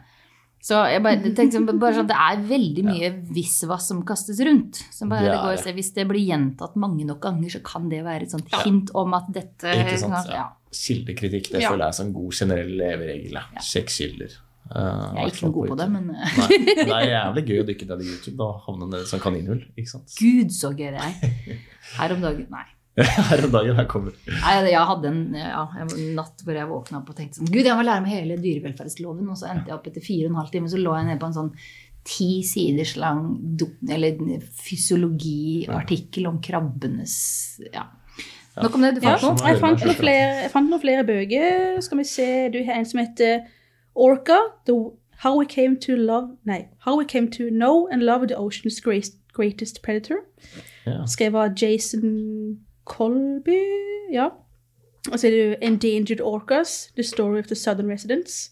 Så 0.62 0.78
jeg 0.91 1.02
bare 1.02 1.18
tenkte 1.34 1.56
sånn, 1.58 1.66
bare 1.82 1.95
sånn, 1.98 2.06
Det 2.12 2.18
er 2.22 2.41
veldig 2.45 2.84
mye 2.86 3.08
visvas 3.34 3.88
som 3.90 4.03
kastes 4.06 4.38
rundt. 4.45 4.84
Som 4.94 5.10
bare 5.10 5.24
Det 5.32 5.40
går, 5.41 5.56
så 5.58 5.74
Hvis 5.74 5.90
det 5.95 6.06
blir 6.08 6.22
gjentatt 6.28 6.76
mange 6.78 7.03
nok 7.10 7.20
ganger, 7.24 7.49
så 7.49 7.64
kan 7.66 7.88
det 7.90 8.03
være 8.06 8.28
et 8.28 8.30
sånt 8.36 8.52
hint 8.62 8.91
om 8.94 9.16
at 9.18 9.26
dette 9.34 9.66
Ikke 9.74 9.98
sant? 9.98 10.30
ja. 10.30 10.36
Ja. 10.36 10.45
Kildekritikk, 10.72 11.49
det 11.52 11.62
Ja. 11.64 11.72
føler 11.72 11.90
jeg 11.90 11.99
er 11.99 12.06
en 12.06 12.14
god 12.14 12.32
generell 12.38 12.70
leveregel. 12.78 13.32
ja. 13.34 13.60
Sjekk 13.60 13.90
kilder. 13.90 14.38
Eh, 14.72 15.07
Jeg 15.18 15.23
er 15.23 15.31
ikke 15.34 15.45
noe 15.48 15.56
god 15.57 15.72
på 15.73 15.77
det, 15.81 15.88
men 15.91 16.06
Nei, 16.15 16.60
det 16.80 16.85
er 16.95 17.07
jævlig 17.11 17.43
gøy 17.49 17.57
å 17.61 17.65
dykke 17.68 17.88
ned 17.89 18.03
i 18.06 18.11
YouTube 18.11 18.45
og 18.45 18.61
havne 18.68 18.88
ned 18.91 19.02
i 19.03 19.10
sånn 19.10 19.23
kaninhull. 19.23 19.64
ikke 19.76 19.91
sant? 19.91 20.14
gud, 20.19 20.53
så 20.56 20.72
gøy 20.72 20.93
det 20.95 21.02
er. 21.07 21.57
Her 21.98 22.15
om 22.15 22.22
dagen 22.23 22.48
Nei. 22.53 22.68
Her 23.02 23.45
om 23.48 23.53
dagen 23.53 23.77
her 23.80 23.85
kommer 23.88 24.11
Nei, 24.27 24.56
Jeg 24.68 24.81
hadde 24.89 25.07
en, 25.07 25.19
ja, 25.39 25.61
en 25.80 25.91
natt 26.18 26.41
hvor 26.43 26.57
jeg 26.60 26.68
våkna 26.68 26.99
opp 26.99 27.07
og 27.14 27.15
tenkte 27.15 27.39
sånn 27.39 27.48
Gud, 27.48 27.64
jeg 27.64 27.77
må 27.80 27.85
lære 27.88 28.03
meg 28.03 28.11
hele 28.18 28.35
dyrevelferdsloven. 28.43 29.30
Og 29.31 29.39
så 29.39 29.48
endte 29.48 29.72
jeg 29.72 29.77
opp 29.77 29.88
etter 29.88 30.03
fire 30.03 30.27
og 30.27 30.34
en 30.34 30.39
halv 30.41 30.52
time, 30.52 30.68
så 30.72 30.80
lå 30.81 30.98
jeg 30.99 31.07
nede 31.07 31.22
på 31.23 31.30
en 31.31 31.38
sånn 31.38 31.53
ti 32.03 32.27
siders 32.43 32.95
lang 32.99 33.23
eller 33.95 34.18
fysiologiartikkel 34.60 36.27
om 36.31 36.39
krabbenes 36.43 37.15
Ja. 37.72 37.88
Nok 38.61 38.76
om 38.76 38.81
det. 38.84 38.95
Du 38.99 39.06
Ja, 39.07 39.15
fant 39.18 39.39
noe? 39.39 39.48
jeg 39.48 39.60
fant, 39.61 39.80
noen 39.85 39.95
flere, 39.95 40.64
noe 40.68 40.80
flere 40.81 41.03
bøker. 41.07 41.80
Skal 41.81 41.98
vi 42.02 42.03
se, 42.03 42.49
du 42.52 42.60
har 42.68 42.76
en 42.81 42.85
som 42.85 42.99
heter 42.99 43.45
Orca. 43.95 44.38
The, 44.65 44.73
how 45.23 45.39
we 45.39 45.45
came 45.45 45.80
to 45.80 45.95
love 45.95 46.30
Nei. 46.45 46.68
How 46.85 46.97
we 46.97 47.05
came 47.05 47.30
to 47.31 47.49
know 47.49 47.88
and 47.91 48.01
love 48.03 48.27
the 48.27 48.35
ocean's 48.38 48.80
greatest, 48.81 49.13
greatest 49.34 49.81
predator. 49.84 50.15
Ja. 50.85 51.05
Skrevet 51.07 51.39
av 51.39 51.53
Jason 51.61 52.59
Colby. 52.85 53.59
Ja. 54.13 54.30
Og 55.11 55.19
så 55.19 55.27
er 55.27 55.31
det 55.31 55.57
Endangered 55.61 56.22
Orcas, 56.22 56.91
The 56.95 57.03
Story 57.03 57.39
of 57.39 57.45
the 57.47 57.55
Southern 57.55 57.89
Residents. 57.91 58.51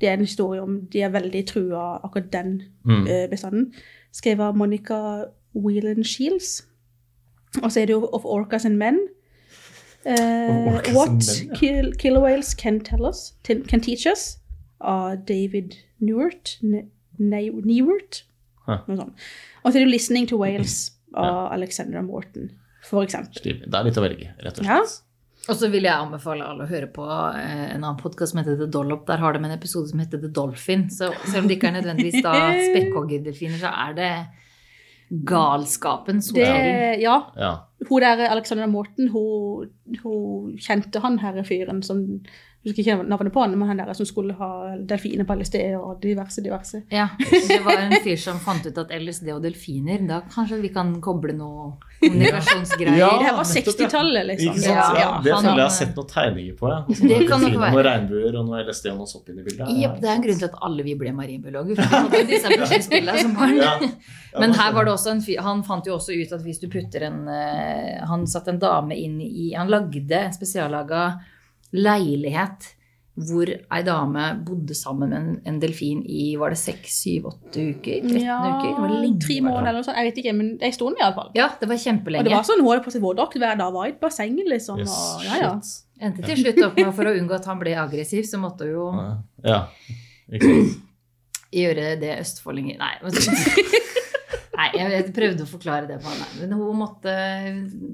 Det 0.00 0.08
er 0.08 0.12
en 0.14 0.20
historie 0.20 0.60
om 0.62 0.80
de 0.92 1.00
er 1.02 1.08
veldig 1.08 1.46
trua 1.46 2.00
akkurat 2.04 2.32
den 2.32 2.62
Mm. 2.84 3.06
eh, 3.06 3.28
bestanden. 3.30 3.72
Skrevet 4.12 4.40
av 4.44 4.56
Monica 4.56 5.24
Whelan 5.54 6.04
Shields. 6.04 6.66
Og 7.62 7.72
så 7.72 7.80
er 7.80 7.86
det 7.86 7.92
jo 7.92 8.08
Of 8.12 8.24
Orcas 8.24 8.64
and 8.64 8.76
Men. 8.76 8.98
Uh, 10.06 10.12
what 10.94 11.10
Men, 11.10 11.20
ja. 11.62 11.90
killer 11.98 12.20
whales 12.20 12.54
can 12.54 12.80
tell 12.80 13.04
us, 13.08 13.34
can 13.44 13.80
teach 13.80 14.06
us, 14.06 14.38
av 14.80 15.24
David 15.28 15.76
Newert. 16.00 16.56
Ne, 16.62 16.86
Ne, 17.18 17.46
Newert. 17.64 18.24
Huh. 18.66 18.82
Noe 18.88 18.96
sånt. 18.98 19.14
Og 19.64 19.70
så 19.72 19.78
er 19.78 19.86
det 19.86 19.92
Listening 19.94 20.26
to 20.28 20.36
Wales' 20.36 20.90
av 21.16 21.52
Alexandra 21.54 22.02
Morton, 22.04 22.50
eksempel. 23.06 23.40
Det 23.64 23.72
er 23.72 23.84
litt 23.86 23.96
å 23.96 24.02
velge, 24.04 24.34
rett 24.44 24.58
og 24.60 24.64
Ja. 24.66 24.80
slett. 24.84 25.02
Og 25.48 25.54
så 25.56 25.68
vil 25.70 25.84
jeg 25.86 25.94
anbefale 25.94 26.42
alle 26.44 26.64
å 26.64 26.68
høre 26.68 26.88
på 26.90 27.04
eh, 27.38 27.70
en 27.76 27.84
annen 27.84 27.96
podkast 28.00 28.32
som 28.34 28.40
heter 28.42 28.56
The 28.58 28.66
Dollop. 28.66 29.04
Der 29.06 29.16
har 29.22 29.32
de 29.32 29.38
en 29.44 29.54
episode 29.54 29.88
som 29.88 30.00
heter 30.02 30.18
The 30.20 30.28
Dolphin. 30.34 30.88
Så 30.90 31.12
selv 31.24 31.44
om 31.44 31.48
det 31.48 31.56
ikke 31.60 31.68
er 31.70 31.76
nødvendigvis 31.80 32.20
da 32.26 32.32
spekkhoggerdelfiner, 32.72 33.60
så 33.62 33.70
er 33.70 33.94
det 33.94 34.10
galskapen. 35.24 36.18
Det, 36.34 37.00
ja, 37.00 37.20
Ja. 37.36 37.52
hun 37.88 38.00
der 38.00 38.26
Alexandra 38.28 38.66
Morton, 38.66 39.08
hun, 39.08 39.70
hun 40.02 40.56
kjente 40.58 41.00
han 41.00 41.18
herre 41.22 41.44
fyren 41.46 41.82
som 41.82 42.20
Jeg 42.66 42.72
husker 42.72 42.82
ikke 42.82 43.06
navnet 43.06 43.30
på 43.30 43.42
han, 43.44 43.52
men 43.54 43.68
han 43.70 43.78
der 43.78 43.94
som 43.94 44.08
skulle 44.08 44.34
ha 44.34 44.50
delfiner 44.90 45.26
på 45.28 45.36
LSD 45.38 45.54
og 45.78 46.00
diverse, 46.02 46.42
diverse. 46.42 46.80
Ja, 46.90 47.04
det 47.22 47.60
var 47.62 47.78
en 47.78 47.94
fyr 48.02 48.18
som 48.18 48.40
fant 48.42 48.66
ut 48.66 48.80
at 48.82 48.90
LSD 48.90 49.30
og 49.36 49.44
delfiner, 49.44 50.02
da 50.08 50.18
kanskje 50.32 50.58
vi 50.64 50.72
kan 50.74 50.90
koble 51.04 51.36
noe 51.38 51.76
kommunikasjonsgreier. 52.00 52.98
Ja. 52.98 53.12
Det 53.20 53.28
her 53.28 53.36
var 53.38 53.46
60-tallet, 53.52 54.26
liksom. 54.32 54.58
Sant? 54.58 54.66
Ja, 54.66 54.88
Ja, 54.98 55.12
det 55.22 55.30
føler 55.36 55.52
jeg 55.52 55.62
har 55.62 55.76
sett 55.76 55.94
noen 55.94 56.10
tegninger 56.10 56.58
på. 56.58 56.72
Ja. 56.72 56.80
Det 56.90 57.20
kan 57.30 57.46
nok 57.46 57.54
være. 57.54 57.70
Noen 57.76 57.86
regnbuer 57.86 58.40
og 58.40 58.50
noe 58.50 58.64
LSD 58.66 58.90
og 58.92 58.98
noe 59.04 59.10
sopp 59.14 59.30
inni 59.30 59.46
bildet. 59.46 59.70
Ja, 59.78 59.92
det 59.94 60.10
er 60.10 60.16
en 60.16 60.26
grunn 60.26 60.42
til 60.42 60.50
at 60.50 60.58
alle 60.66 60.86
vi 60.90 60.96
ble 60.98 61.14
marinbiologer. 61.16 61.80
For 61.86 62.28
disse 62.32 62.50
som 63.22 63.38
barn. 63.38 63.56
Ja. 63.62 63.76
Ja, 63.80 63.92
Men 64.40 64.52
her 64.56 64.70
er 64.70 64.76
var 64.76 64.86
det 64.86 64.92
også 64.92 65.14
en 65.14 65.22
fyr 65.24 65.40
Han 65.44 65.62
fant 65.64 65.86
jo 65.88 65.94
også 65.96 66.16
ut 66.16 66.32
at 66.36 66.42
hvis 66.44 66.60
du 66.60 66.66
putter 66.72 67.06
en 67.08 67.22
eh, 67.30 68.02
Han 68.08 68.26
satte 68.28 68.52
en 68.52 68.60
dame 68.60 68.96
inn 68.98 69.16
i 69.24 69.52
Han 69.56 69.70
lagde 69.72 70.18
en 70.18 70.34
spesiallaga 70.34 71.06
leilighet 71.76 72.72
hvor 73.16 73.48
ei 73.48 73.78
dame 73.80 74.22
bodde 74.44 74.74
sammen 74.76 75.08
med 75.08 75.16
en, 75.16 75.28
en 75.48 75.60
delfin 75.62 76.02
i 76.04 76.34
var 76.36 76.52
det 76.52 76.58
seks, 76.60 76.98
syv, 77.00 77.30
åtte 77.30 77.62
uker? 77.72 78.02
13 78.04 78.18
Ja, 78.20 78.34
uker? 78.44 78.66
Det 78.74 78.82
var 78.82 78.92
lenge. 78.92 79.20
tre 79.24 79.36
måneder 79.40 79.70
eller 79.70 79.78
noe 79.80 79.86
sånt. 79.86 79.96
Jeg 79.96 80.10
vet 80.10 80.18
ikke, 80.20 80.34
men 80.36 80.50
det 80.58 80.66
er 80.66 80.72
en 80.72 80.76
stund 80.76 81.00
iallfall. 81.00 81.30
Ja, 81.38 81.46
det 81.62 81.68
var 81.70 81.80
kjempelenge. 81.80 82.20
Og 82.20 82.28
det 82.28 82.34
var 82.36 82.44
sånn 82.44 82.60
hun 82.60 82.68
hadde 82.74 82.84
på 82.84 82.92
seg 82.92 83.00
våtdrakt 83.06 83.38
hver 83.40 83.56
dag, 83.62 83.72
var 83.72 83.88
i 83.88 83.94
et 83.94 84.00
basseng, 84.04 84.36
liksom. 84.52 84.82
Yes, 84.84 84.92
Og, 84.92 85.24
ja, 85.24 85.38
ja. 85.46 85.52
Endte 86.04 86.26
til 86.28 86.42
slutt 86.42 86.60
opp 86.68 86.76
med 86.76 86.92
for 86.98 87.08
å 87.08 87.14
unngå 87.16 87.38
at 87.38 87.48
han 87.48 87.62
ble 87.64 87.72
aggressiv, 87.86 88.28
så 88.28 88.36
måtte 88.42 88.68
hun 88.68 88.74
jo 88.76 88.90
Ja. 89.48 89.62
Ikke 90.28 90.52
sant. 90.52 90.76
gjøre 91.62 91.94
det 92.02 92.18
østfoldinger 92.20 92.76
Nei. 92.76 92.92
Nei, 94.56 94.68
jeg 94.74 95.12
prøvde 95.16 95.44
å 95.44 95.48
forklare 95.50 95.86
det 95.90 95.98
på 96.02 96.08
henne. 96.12 96.26
Men 96.40 96.52
hun 96.58 96.76
måtte 96.80 97.12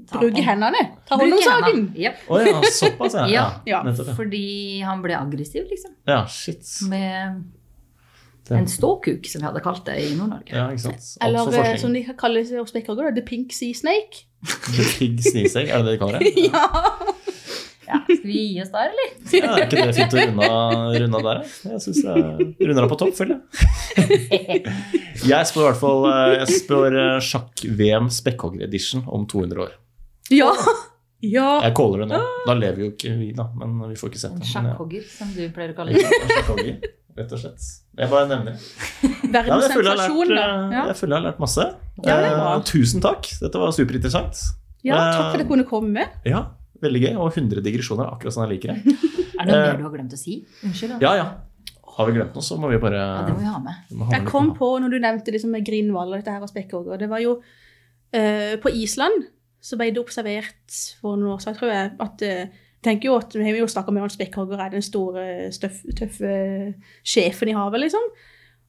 ta 0.09 0.19
Bruke 0.21 0.37
på- 0.37 0.43
hendene. 0.47 0.83
Ta 1.09 1.17
hånd 1.19 1.33
om 1.35 1.41
saken. 1.43 1.81
Jep. 1.99 2.21
Å 2.31 2.39
ja, 2.45 2.61
såpass, 2.77 3.13
ja. 3.19 3.25
Ja. 3.37 3.43
Ja. 3.67 3.81
Nettopp, 3.83 4.07
ja. 4.13 4.15
Fordi 4.19 4.45
han 4.87 5.01
ble 5.03 5.17
aggressiv, 5.19 5.67
liksom. 5.69 5.93
Ja, 6.07 6.21
shit. 6.25 6.63
Med 6.89 7.43
Det- 8.47 8.57
en 8.57 8.65
ståkuk, 8.67 9.25
som 9.31 9.41
vi 9.41 9.47
hadde 9.47 9.61
kalt 9.63 9.85
det 9.85 9.97
i 10.03 10.15
Nord-Norge. 10.15 10.51
Ja, 10.51 10.69
ikke 10.71 10.85
sant. 10.89 11.17
Eller 11.21 11.39
eh, 11.39 11.45
forskning. 11.51 11.79
som 11.79 11.93
de 11.93 12.03
kaller 12.19 12.43
det 12.43 12.59
hos 12.59 12.71
spekkhogger, 12.73 13.13
The 13.15 13.21
Pink 13.27 13.53
Sea 13.55 13.73
Snake. 13.73 14.25
The 14.43 14.83
pig 14.99 15.21
Snake, 15.23 15.69
er 15.71 15.83
det 15.83 15.85
det 15.85 15.93
de 15.93 15.99
kaller 16.01 16.19
det? 16.19 16.33
Ja. 16.51 16.67
Ja, 17.87 17.99
skal 18.05 18.27
vi 18.29 18.39
gi 18.53 18.61
oss 18.63 18.71
der, 18.73 18.91
eller? 18.93 19.09
Ja, 19.33 19.49
er 19.57 19.65
ikke 19.67 19.83
det 19.89 19.95
fint 19.97 20.13
å 20.15 20.21
runde 20.21 20.47
av- 20.49 20.95
runde 21.03 21.21
der? 21.27 21.41
Jeg 21.71 21.81
syns 21.83 21.99
jeg 22.03 22.47
runder 22.69 22.85
av 22.87 22.89
på 22.93 22.99
topp, 23.01 23.13
føler 23.17 23.35
jeg. 23.35 24.63
Jeg 25.23 25.49
spør 25.49 25.63
i 25.63 25.67
hvert 25.69 25.79
fall 25.81 26.07
eh, 26.09 26.31
Jeg 26.39 26.57
spør 26.63 26.97
eh, 27.01 27.19
sjakk-VM 27.23 28.09
Spekkhogger 28.13 28.65
Edition 28.67 29.05
om 29.07 29.27
200 29.29 29.65
år. 29.67 29.77
ja. 30.33 30.51
Ja. 31.23 31.61
Jeg 31.63 31.71
caller 31.77 32.01
det 32.03 32.09
nå. 32.11 32.17
Da 32.49 32.51
lever 32.59 32.81
jo 32.83 32.87
ikke 32.91 33.13
vi, 33.15 33.29
da, 33.31 33.45
men 33.55 33.77
vi 33.87 33.95
får 33.95 34.09
ikke 34.11 34.19
sett 34.19 34.33
En 34.35 34.41
det. 34.43 34.49
Men 34.59 34.65
ja. 34.91 35.03
som 35.07 35.29
du 35.31 35.37
pleier 35.55 35.71
å 35.71 35.75
kalle 35.77 35.93
det. 35.95 36.01
Sjakkhogger, 36.33 36.81
rett 37.15 37.31
og 37.37 37.39
slett. 37.39 37.67
Jeg 37.95 38.11
bare 38.11 38.27
nevner 38.27 38.57
det. 38.57 38.65
Jeg, 39.31 39.69
føler 39.71 39.87
jeg, 39.87 39.93
har 39.93 40.01
lært, 40.01 40.33
da. 40.33 40.49
Ja. 40.75 40.81
jeg 40.89 40.97
føler 40.99 41.15
jeg 41.15 41.21
har 41.21 41.25
lært 41.29 41.39
masse. 41.39 41.69
Ja, 42.03 42.17
det. 42.19 42.33
Eh, 42.33 42.57
tusen 42.67 43.05
takk. 43.07 43.29
Dette 43.39 43.61
var 43.63 43.71
superinteressant. 43.71 44.41
ja, 44.83 44.97
takk 44.99 45.15
for 45.29 45.37
at 45.37 45.39
jeg 45.45 45.49
kunne 45.53 45.67
komme. 45.71 46.05
Ja, 46.27 46.41
veldig 46.85 47.01
gøy. 47.05 47.13
Og 47.17 47.31
100 47.31 47.63
digresjoner, 47.65 48.09
akkurat 48.09 48.35
som 48.35 48.45
jeg 48.45 48.55
liker 48.55 48.73
det. 48.73 48.97
Er 49.43 49.49
det 49.49 49.55
noe 49.55 49.63
mer 49.65 49.79
du 49.81 49.87
har 49.87 49.93
glemt 49.95 50.13
å 50.13 50.19
si? 50.19 50.37
Unnskyld. 50.63 50.95
da. 50.95 50.99
Ja, 51.03 51.13
ja. 51.19 51.83
Har 51.93 52.07
vi 52.09 52.15
glemt 52.15 52.37
noe, 52.37 52.45
så 52.45 52.57
må 52.61 52.69
vi 52.71 52.79
bare 52.81 52.99
Ja, 53.01 53.23
det 53.27 53.35
må 53.35 53.41
vi 53.41 53.49
ha 53.49 53.59
med. 53.61 53.85
vi 53.89 53.99
ha 53.99 54.11
Jeg 54.15 54.23
med 54.23 54.29
kom 54.31 54.49
litt 54.49 54.59
på, 54.61 54.69
når 54.81 54.93
du 54.93 54.97
nevnte 55.03 55.33
liksom 55.33 55.53
med 55.53 55.65
Grindhval 55.67 56.11
og 56.13 56.17
dette 56.17 56.33
her 56.33 56.45
og 56.45 56.49
spekkhogger, 56.49 57.01
det 57.01 57.09
var 57.11 57.21
jo 57.21 57.35
uh, 57.37 58.53
På 58.63 58.71
Island 58.73 59.27
så 59.63 59.77
ble 59.79 59.91
det 59.95 60.01
observert 60.01 60.77
for 60.99 61.19
noen 61.19 61.35
år 61.35 61.43
siden, 61.43 61.57
tror 61.59 61.69
jeg, 61.71 61.91
at 62.03 62.23
uh, 62.27 62.63
tenker 62.83 63.09
jo 63.09 63.17
at, 63.19 63.35
Vi 63.37 63.45
har 63.45 63.59
jo 63.61 63.69
snakka 63.69 63.93
om 63.93 64.01
spekkhogger 64.11 64.59
er 64.59 64.73
den 64.73 64.85
store, 64.85 65.25
støff, 65.55 65.83
tøffe 65.95 66.33
sjefen 67.07 67.51
i 67.51 67.57
havet, 67.57 67.85
liksom. 67.85 68.11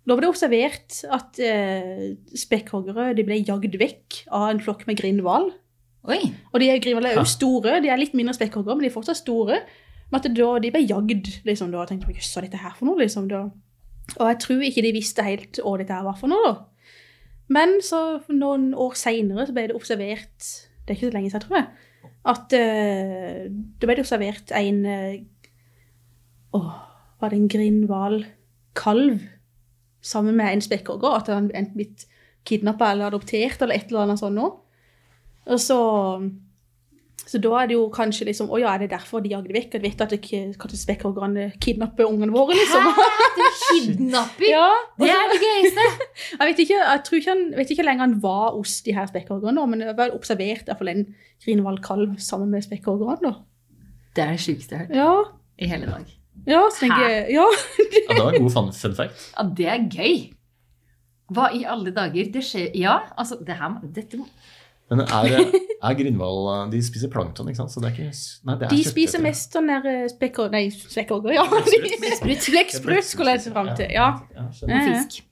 Da 0.04 0.12
var 0.12 0.20
det 0.20 0.30
observert 0.30 0.98
at 1.16 1.38
eh, 1.40 2.12
spekkhoggere 2.36 3.14
de 3.16 3.24
ble 3.24 3.40
jagd 3.40 3.76
vekk 3.80 4.18
av 4.36 4.50
en 4.50 4.60
flokk 4.60 4.84
med 4.88 4.98
grindhval. 5.00 5.48
Oi! 6.04 6.20
Og 6.52 6.60
de 6.60 6.68
grindhvaler 6.84 7.14
er 7.14 7.20
jo 7.20 7.28
store, 7.28 7.78
de 7.80 7.88
er 7.88 8.00
litt 8.00 8.14
mindre 8.16 8.34
spekkhoggere, 8.36 8.76
men 8.76 8.84
de 8.84 8.90
er 8.90 8.94
fortsatt 8.94 9.22
store. 9.22 9.62
Men 10.10 10.20
at 10.20 10.28
da, 10.36 10.50
de 10.60 10.72
ble 10.74 10.82
jagd, 10.84 11.30
liksom, 11.48 11.72
da 11.72 11.86
tenkte 11.88 12.10
jeg, 12.10 12.20
jøss, 12.20 12.34
hva 12.34 12.42
er 12.42 12.48
dette 12.48 12.60
her 12.60 12.76
for 12.76 12.88
noe, 12.90 13.00
liksom, 13.00 13.28
da. 13.30 13.46
Og 14.18 14.28
jeg 14.28 14.40
tror 14.44 14.64
ikke 14.68 14.84
de 14.84 14.92
visste 14.94 15.24
helt 15.24 15.60
hva 15.64 15.78
dette 15.80 15.96
her 15.96 16.06
var 16.06 16.18
for 16.20 16.32
noe, 16.32 16.44
da. 16.44 16.54
Men 17.54 17.76
så 17.84 18.00
noen 18.32 18.70
år 18.80 18.96
senere 18.96 19.48
ble 19.52 19.68
det 19.68 19.76
observert, 19.76 20.48
det 20.84 20.92
er 20.92 20.96
ikke 20.98 21.10
så 21.10 21.16
lenge 21.16 21.32
siden, 21.32 21.44
tror 21.44 21.58
jeg, 21.58 22.12
at 22.34 22.56
uh, 22.56 23.40
det 23.52 23.88
ble 23.88 23.96
det 23.96 24.04
observert 24.04 24.52
en, 24.56 24.80
uh, 24.88 26.56
oh, 26.56 26.70
var 27.20 27.32
det 27.32 27.40
en 27.40 27.50
grindhvalkalv 27.52 29.24
sammen 30.04 30.36
med 30.36 30.52
en 30.52 30.64
spekkhogger, 30.64 31.16
at 31.20 31.32
han 31.32 31.50
enten 31.52 31.76
blitt 31.76 32.06
kidnappet 32.48 32.92
eller 32.92 33.08
adoptert 33.08 33.62
eller 33.64 33.76
et 33.76 33.88
eller 33.88 34.04
annet 34.04 34.20
sånt 34.20 34.36
nå. 34.36 34.50
Og 35.46 35.60
så 35.60 35.78
Så 37.26 37.38
da 37.40 37.50
er 37.62 37.66
det 37.70 37.74
jo 37.76 37.86
kanskje 37.92 38.26
liksom 38.28 38.50
Å 38.52 38.58
ja, 38.60 38.74
er 38.74 38.82
det 38.84 38.90
derfor 38.92 39.20
de 39.24 39.30
jagde 39.32 39.52
vekk? 39.54 39.74
At 39.74 39.82
de 39.82 39.88
vet 39.88 40.00
at 40.04 40.12
ikke 40.12 40.40
kanskje 40.60 40.78
spekkhogerne 40.82 41.46
kidnapper 41.60 42.04
ungene 42.08 42.32
våre, 42.34 42.52
liksom? 42.58 42.84
Det 43.36 43.46
er 43.46 43.56
kidnapping! 43.64 44.50
Ja, 44.52 44.66
Det 45.00 45.08
er 45.10 45.32
det 45.32 45.38
gøyeste! 45.42 45.86
Jeg 46.38 46.48
vet 46.50 46.58
ikke, 46.64 46.78
jeg 46.82 47.02
tror 47.06 47.18
ikke 47.18 47.30
han, 47.32 47.42
vet 47.56 47.70
ikke 47.72 47.86
lenger 47.86 48.04
han 48.06 48.14
var 48.22 48.52
hos 48.56 48.74
de 48.84 48.92
her 48.96 49.06
spekkhogerne, 49.08 49.64
men 49.70 49.80
jeg 49.84 49.94
har 49.98 50.12
observert 50.14 50.62
i 50.62 50.68
hvert 50.68 50.78
fall 50.82 50.90
en 50.92 51.02
Grinvald 51.44 51.80
kalv 51.84 52.14
sammen 52.22 52.50
med 52.52 52.62
spekkhogerne. 52.64 53.32
Det 54.16 54.22
er 54.24 54.30
det 54.34 54.40
sjukeste 54.44 54.76
jeg 54.76 54.80
har 54.80 54.86
hørt 54.86 54.96
Ja, 55.00 55.14
i 55.58 55.68
hele 55.72 55.86
dag. 55.90 56.12
ja, 56.46 56.60
så 56.70 56.84
tenker 56.84 57.08
jeg 57.08 57.34
Ja. 57.34 57.46
Ja, 57.48 58.14
det 58.14 58.20
var 58.20 58.32
en 58.38 58.42
god 58.46 58.54
fun 58.54 58.72
fact. 59.00 59.24
Ja, 59.36 59.46
det 59.58 59.66
er 59.72 59.88
gøy! 59.90 60.14
Hva 61.34 61.48
i 61.56 61.64
alle 61.64 61.90
dager? 61.96 62.28
Det 62.34 62.42
skjer 62.44 62.74
Ja, 62.76 62.98
altså, 63.16 63.40
det 63.40 63.56
her 63.56 63.78
Dette 63.96 64.18
må 64.20 64.26
Men 64.92 65.00
er, 65.06 65.36
er 65.88 65.94
Grindvall 65.96 66.70
De 66.72 66.80
spiser 66.84 67.08
plankton, 67.12 67.48
ikke 67.48 67.62
sant? 67.62 67.72
Så 67.72 67.80
det 67.80 67.88
er 67.90 67.94
ikke 67.96 68.10
Nei, 68.44 68.56
det 68.60 68.66
er 68.68 68.74
De 68.74 68.82
spiser 68.84 69.22
mest 69.24 69.54
sånn 69.56 69.70
der 69.72 69.86
eh, 69.88 70.48
Nei, 70.52 70.64
spekkhogger, 70.70 71.36
ja. 71.38 71.46
Blekksprut. 71.48 72.50
Blekksprut 72.52 73.08
skulle 73.08 73.38
jeg 73.38 73.46
se 73.46 73.54
fram 73.54 73.72
til. 73.78 73.88
Ja. 73.94 74.10
Ja. 74.36 74.48
Eh. 74.68 74.90
fisk. 74.92 75.22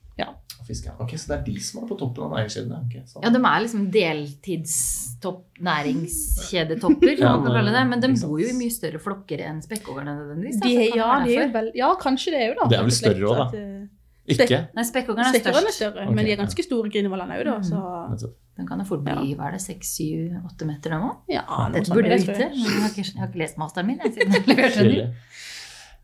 Og 0.63 0.67
Fisk, 0.67 0.85
ja. 0.87 0.93
Ok, 0.99 1.15
Så 1.19 1.27
det 1.27 1.35
er 1.35 1.41
de 1.43 1.61
som 1.63 1.81
er 1.83 1.87
på 1.89 1.95
toppen 1.99 2.23
av 2.23 2.35
næringskjeden? 2.37 2.69
ja. 2.95 3.01
Sånn. 3.09 3.23
Ja, 3.25 3.31
de 3.33 3.39
er 3.49 3.63
liksom 3.65 3.81
deltidstopp, 3.91 5.41
næringskjedetopper, 5.67 7.17
Ja, 7.19 7.33
det. 7.43 7.83
Men 7.89 8.03
de 8.03 8.11
bor 8.21 8.39
jo 8.39 8.47
i 8.47 8.55
mye 8.55 8.71
større 8.71 9.01
flokker 9.03 9.43
enn 9.43 9.59
spekkhoggerne 9.65 10.15
nødvendigvis. 10.21 10.61
De, 10.63 10.71
kan 10.77 11.01
ja, 11.01 11.09
de 11.25 11.35
er 11.35 11.41
jo 11.47 11.49
vel, 11.57 11.69
ja, 11.75 11.89
kanskje 11.99 12.35
det 12.35 12.39
er 12.45 12.47
jo 12.53 12.55
da. 12.61 12.69
Det 12.71 12.79
er 12.79 12.87
vel 12.87 12.95
større 12.95 13.33
også, 13.33 13.49
da. 13.51 13.65
eh, 13.65 14.37
Ikke? 14.37 14.61
Nei, 14.77 14.87
spekkhoggerne 14.87 15.33
er 15.33 15.51
er 15.51 15.75
større, 15.75 16.07
Ok, 16.07 16.15
men 16.15 16.23
de 16.23 16.31
er 16.31 16.37
ja. 16.37 16.41
ganske 16.45 16.63
store 16.69 16.93
Grindvallene 16.95 17.41
òg, 17.41 17.45
da. 17.49 17.57
Så. 17.67 18.31
Den 18.57 18.67
kan 18.69 18.77
jo 18.79 18.85
fort 18.85 19.01
bli 19.03 19.33
hva 19.35 19.47
er 19.49 19.55
det, 19.57 19.61
seks, 19.63 19.95
syv, 19.97 20.35
åtte 20.45 20.65
meter, 20.69 20.93
den 20.93 21.01
òg. 21.07 21.15
ja, 21.31 21.41
Dette 21.73 21.89
burde 21.93 22.09
jeg 22.13 22.21
vite. 22.27 22.49
men 22.51 22.59
Jeg 22.61 22.81
har 22.83 22.89
ikke, 22.93 23.05
jeg 23.09 23.19
har 23.23 23.27
ikke 23.31 23.39
lest 23.41 23.57
masteren 23.57 23.87
min. 23.89 23.99
Jeg, 24.03 24.13
siden 24.13 24.33
jeg 24.37 24.47
leverte 24.51 24.83
den. 24.89 25.13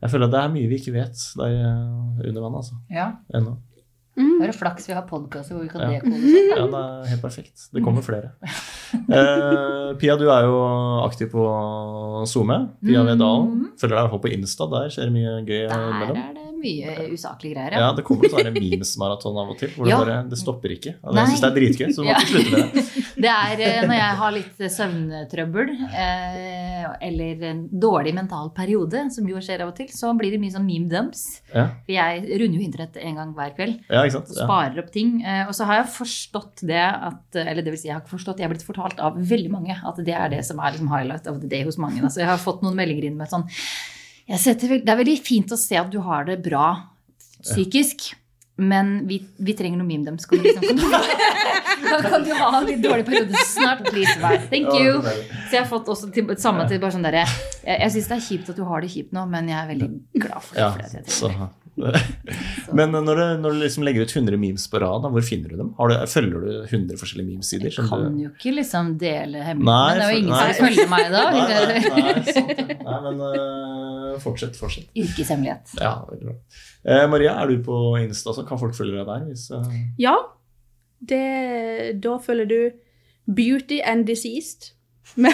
Jeg 0.02 0.10
føler 0.14 0.26
at 0.26 0.32
det 0.34 0.40
er 0.42 0.54
mye 0.54 0.68
vi 0.72 0.78
ikke 0.80 0.94
vet 0.96 1.26
der 1.38 1.58
eh, 1.60 2.30
under 2.30 2.42
vann, 2.48 2.56
altså. 2.62 2.80
Ja. 2.90 3.10
Ennå. 3.36 3.58
Mm. 4.20 4.34
Bare 4.42 4.52
flaks 4.58 4.88
vi 4.90 4.94
har 4.98 5.06
podkaster 5.08 5.56
hvor 5.56 5.64
vi 5.64 5.70
kan 5.72 5.82
Ja. 5.86 6.00
dekode 6.00 6.18
sånn. 6.20 6.50
Ja, 6.50 6.66
det 6.74 6.80
er 6.82 7.10
helt 7.14 7.22
perfekt. 7.24 7.68
Det 7.72 7.84
kommer 7.86 8.02
flere. 8.04 8.32
Eh, 8.94 9.94
Pia, 10.02 10.16
du 10.18 10.26
er 10.34 10.44
jo 10.50 10.58
aktiv 11.06 11.30
på 11.32 11.46
SoMe. 12.28 12.58
Pia 12.84 13.04
Vedalen. 13.08 13.70
Følger 13.80 13.96
deg 13.96 14.00
i 14.00 14.04
hvert 14.08 14.14
fall 14.16 14.24
på 14.26 14.34
Insta. 14.36 14.68
Der 14.74 14.90
skjer 14.92 15.08
det 15.08 15.14
mye 15.16 15.36
gøy 15.48 15.68
Der 15.70 15.86
mellom. 16.02 16.18
er 16.18 16.34
det 16.36 16.49
mye 16.60 17.10
usaklige 17.14 17.53
greier, 17.56 17.72
Ja, 17.80 17.91
det 17.94 18.03
kommer 18.07 18.30
sånne 18.30 18.52
memes-maraton 18.56 19.38
av 19.41 19.49
og 19.53 19.57
til. 19.57 19.69
Hvor 19.76 19.88
Ja. 19.90 19.99
det 19.99 20.07
bare, 20.07 20.30
det 20.30 20.38
stopper 20.38 20.69
ikke. 20.76 20.95
Og 21.03 21.15
det 21.15 21.23
jeg 21.26 21.27
syns 21.34 21.41
det 21.41 21.49
er 21.49 21.57
dritgøy, 21.60 21.90
så 21.94 21.95
du 21.95 22.03
må 22.03 22.10
Ja. 22.10 22.19
ikke 22.19 22.34
slutte 22.34 22.52
med 22.52 22.73
det. 22.73 22.86
Det 23.19 23.27
er 23.27 23.60
eh, 23.60 23.81
når 23.88 23.98
jeg 23.99 24.15
har 24.15 24.31
litt 24.31 24.60
søvntrøbbel 24.72 25.69
eh, 25.91 26.86
eller 27.10 27.41
en 27.49 27.61
dårlig 27.81 28.14
mental 28.15 28.49
periode, 28.56 29.02
som 29.11 29.27
jo 29.27 29.41
skjer 29.44 29.64
av 29.65 29.73
og 29.73 29.76
til, 29.76 29.90
så 29.91 30.14
blir 30.18 30.31
det 30.31 30.40
mye 30.40 30.53
sånn 30.53 30.64
meme 30.68 30.88
dumps. 30.91 31.26
Ja, 31.53 31.65
For 31.84 31.91
jeg 31.95 32.22
runder 32.40 32.60
jo 32.61 32.64
internett 32.68 32.95
en 33.02 33.15
gang 33.19 33.34
hver 33.36 33.52
kveld. 33.57 33.80
ja 33.90 34.03
ikke 34.06 34.15
sant? 34.19 34.30
og 34.31 34.38
Ja. 34.38 34.45
sparer 34.48 34.80
opp 34.80 34.91
ting. 34.95 35.22
Eh, 35.26 35.45
Og 35.49 35.53
så 35.53 35.65
har 35.65 35.84
jeg 35.84 35.91
forstått 35.98 36.61
det 36.68 36.80
at 36.80 37.36
Eller 37.36 37.61
det 37.61 37.72
vil 37.73 37.77
si, 37.77 37.88
jeg 37.90 37.95
har 37.95 38.02
ikke 38.02 38.18
forstått, 38.18 38.38
jeg 38.40 38.48
har 38.48 38.53
blitt 38.56 38.64
fortalt 38.68 38.99
av 38.99 39.15
veldig 39.18 39.49
mange 39.52 39.76
at 39.84 39.95
det 39.98 40.14
er 40.15 40.30
det 40.30 40.45
som 40.45 40.60
er 40.60 40.72
liksom 40.72 40.88
highlight 40.90 41.27
of 41.27 41.40
the 41.41 41.48
day 41.48 41.64
hos 41.64 41.77
mange. 41.77 42.02
Altså, 42.02 42.18
jeg 42.23 42.27
har 42.27 42.38
fått 42.38 42.61
noen 42.64 42.76
meldinger 42.76 43.03
inn 43.06 43.18
med 43.18 43.27
sånn 43.30 43.44
jeg 43.48 43.99
setter, 44.38 44.78
Det 44.86 44.94
er 44.94 45.00
veldig 45.00 45.18
fint 45.26 45.52
å 45.52 45.58
se 45.58 45.80
at 45.80 45.90
du 45.90 45.98
har 46.06 46.28
det 46.30 46.38
bra 46.46 46.70
psykisk. 47.42 48.12
Men 48.60 49.08
vi, 49.08 49.22
vi 49.40 49.54
trenger 49.56 49.80
noe 49.80 49.88
meme 49.88 50.04
dem. 50.04 50.18
Skal 50.20 50.42
liksom, 50.44 50.66
kan, 50.68 50.76
du, 52.04 52.10
kan 52.12 52.26
du 52.28 52.34
ha 52.36 52.50
en 52.58 52.66
litt 52.68 52.82
dårlig 52.84 53.06
periode 53.08 53.44
snart? 53.48 53.86
Please. 53.88 54.18
Thank 54.52 54.74
you. 54.76 55.00
Så 55.00 55.56
jeg 55.56 55.62
har 55.62 55.70
fått 55.70 55.88
også 55.88 56.12
til, 56.12 56.28
samme 56.38 56.68
til 56.68 56.82
bare 56.84 56.92
sånn 56.98 57.08
derre 57.08 57.24
Jeg, 57.24 57.78
jeg 57.78 57.94
syns 57.96 58.10
det 58.12 58.18
er 58.18 58.26
kjipt 58.28 58.52
at 58.52 58.60
du 58.60 58.66
har 58.68 58.84
det 58.84 58.92
kjipt 58.92 59.16
nå, 59.16 59.24
men 59.32 59.48
jeg 59.48 59.58
er 59.62 59.72
veldig 59.72 59.90
glad 60.20 60.44
for 60.44 60.60
det. 60.60 60.66
Ja, 60.68 61.06
for 61.08 61.40
det. 61.40 61.50
Men 62.78 62.91
når 62.94 63.20
du, 63.20 63.24
når 63.44 63.56
du 63.56 63.60
liksom 63.62 63.86
legger 63.86 64.06
ut 64.08 64.16
100 64.16 64.40
memes 64.41 64.66
på 64.72 64.82
rad, 64.82 65.06
hvor 65.14 65.26
finner 65.26 65.54
du 65.54 65.60
dem? 65.60 65.70
Har 65.78 65.91
du, 65.91 65.96
følger 66.10 66.44
du 66.44 66.50
100 66.66 67.00
forskjellige 67.00 67.30
memesider? 67.30 67.70
Jeg 67.70 67.88
kan 67.90 68.06
du- 68.10 68.24
jo 68.24 68.32
ikke 68.34 68.56
liksom 68.58 68.91
dele 69.02 69.38
Nei, 69.40 69.46
hemmeligheten. 69.52 70.00
Det 70.00 70.06
er 70.06 70.12
jo 70.12 70.20
ingen 70.24 70.34
nei. 70.34 70.41
som 70.41 70.66
følger 70.66 70.80
følge 70.80 70.90
meg 70.90 71.12
da. 71.14 71.24
Nei, 71.36 71.46
nei, 71.50 71.62
nei, 71.70 72.24
sant 72.34 72.52
ja. 72.60 72.78
nei, 72.90 72.98
men 73.06 73.22
uh, 73.24 74.18
fortsett, 74.24 74.58
fortsett. 74.60 74.90
Yrkeshemmelighet. 74.98 75.78
Ja, 75.80 75.94
veldig 76.10 76.32
bra. 76.32 76.36
Eh, 76.90 77.06
Maria, 77.12 77.36
er 77.41 77.52
du 77.52 77.64
på 77.66 77.78
Insta 78.00 78.32
så 78.34 78.46
Kan 78.48 78.60
folk 78.62 78.76
følge 78.78 79.00
deg 79.02 79.10
der? 79.10 79.26
Hvis, 79.30 79.50
uh... 79.52 79.68
Ja, 80.00 80.16
det, 81.00 81.24
da 82.04 82.18
følger 82.24 82.50
du 82.50 82.60
Beauty 83.30 83.80
and 83.86 84.08
Deceased. 84.10 84.74
Med, 85.15 85.34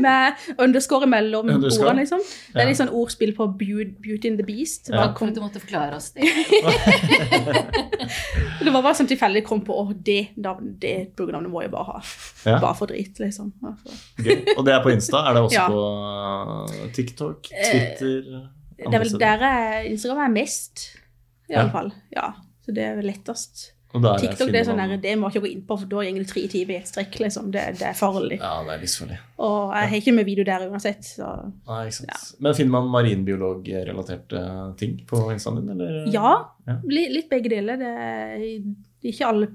med 0.00 0.32
underscore 0.58 1.06
mellom 1.06 1.48
Underscore? 1.50 1.86
ordene, 1.90 2.00
liksom. 2.02 2.18
Det 2.52 2.56
er 2.56 2.60
Ja. 2.64 2.68
litt 2.68 2.78
sånn 2.80 2.88
ordspill 2.96 3.34
på 3.36 3.46
Beauty 3.58 4.28
and 4.30 4.38
the 4.40 4.46
Beast. 4.46 4.88
Ja. 4.88 4.96
Takk 5.04 5.12
for 5.12 5.18
kom, 5.18 5.28
at 5.28 5.34
du 5.34 5.40
måtte 5.44 5.60
forklare 5.62 5.94
oss 5.96 6.10
det. 6.16 6.24
det 8.64 8.70
var 8.72 8.82
bare 8.84 8.94
sånn 8.98 9.08
tilfeldig 9.10 9.42
kom 9.46 9.60
på 9.66 9.72
at 9.84 10.00
det, 10.06 10.18
det 10.82 10.94
brukernavnet 11.16 11.50
må 11.52 11.58
jeg 11.64 11.72
bare 11.74 11.86
ha. 11.92 11.98
Ja. 12.48 12.56
Bare 12.62 12.76
for 12.78 12.86
drit, 12.90 13.14
liksom. 13.22 13.46
Altså. 13.64 13.90
gøy. 14.24 14.36
Og 14.56 14.62
det 14.66 14.72
er 14.74 14.80
på 14.84 14.92
Insta? 14.94 15.18
Er 15.28 15.32
det 15.36 15.42
også 15.46 15.60
Ja. 15.60 15.66
på 15.68 15.80
øh, 16.80 16.86
TikTok? 16.96 17.40
Eh, 17.52 17.70
Twitter? 17.70 18.20
Det 18.80 18.94
er 18.94 18.98
vel 19.04 19.18
der 19.20 19.38
Instagram 19.90 20.22
er 20.30 20.34
mest, 20.40 20.74
i 21.50 21.52
Ja. 21.52 21.62
Ja, 22.16 22.26
så 22.64 22.68
det 22.74 22.82
er 22.84 22.94
vel 22.96 23.06
lettest. 23.10 23.54
Der 23.90 24.20
TikTok 24.22 24.52
det 24.54 24.60
er 24.60 24.66
sånn 24.68 24.78
der, 24.78 24.92
det 25.02 25.12
må 25.18 25.28
ikke 25.32 25.40
gå 25.42 25.48
inn 25.50 25.62
på, 25.66 25.76
for 25.80 25.88
da 25.90 26.04
går 26.06 26.20
det 26.22 26.28
tre 26.30 26.44
timer 26.52 26.76
i 26.76 26.78
et 26.78 26.86
strekk. 26.86 27.16
liksom. 27.24 27.48
Det, 27.50 27.64
det 27.80 27.86
er 27.88 27.96
farlig. 27.98 28.36
Ja, 28.38 28.52
det 28.66 28.76
er 28.76 28.82
livsfarlig. 28.84 29.18
Og 29.42 29.72
jeg 29.74 29.88
har 29.90 29.96
ikke 29.98 30.14
med 30.14 30.28
video 30.28 30.44
der 30.46 30.66
uansett. 30.70 31.02
så... 31.08 31.30
Nei, 31.66 31.80
ikke 31.88 31.96
sant. 31.98 32.36
Men 32.38 32.54
finner 32.54 32.76
man 32.76 32.90
marinbiologrelaterte 32.94 34.42
ting 34.78 35.00
på 35.10 35.24
Instaen 35.34 35.58
din, 35.62 35.72
eller? 35.74 36.06
Ja, 36.14 36.36
Ja. 36.70 36.76
Litt, 36.86 37.26
begge 37.32 37.50
deler. 37.50 37.80
Det 37.80 37.90
er 37.90 38.44
er 38.46 39.08
ikke 39.10 39.26
alle 39.26 39.48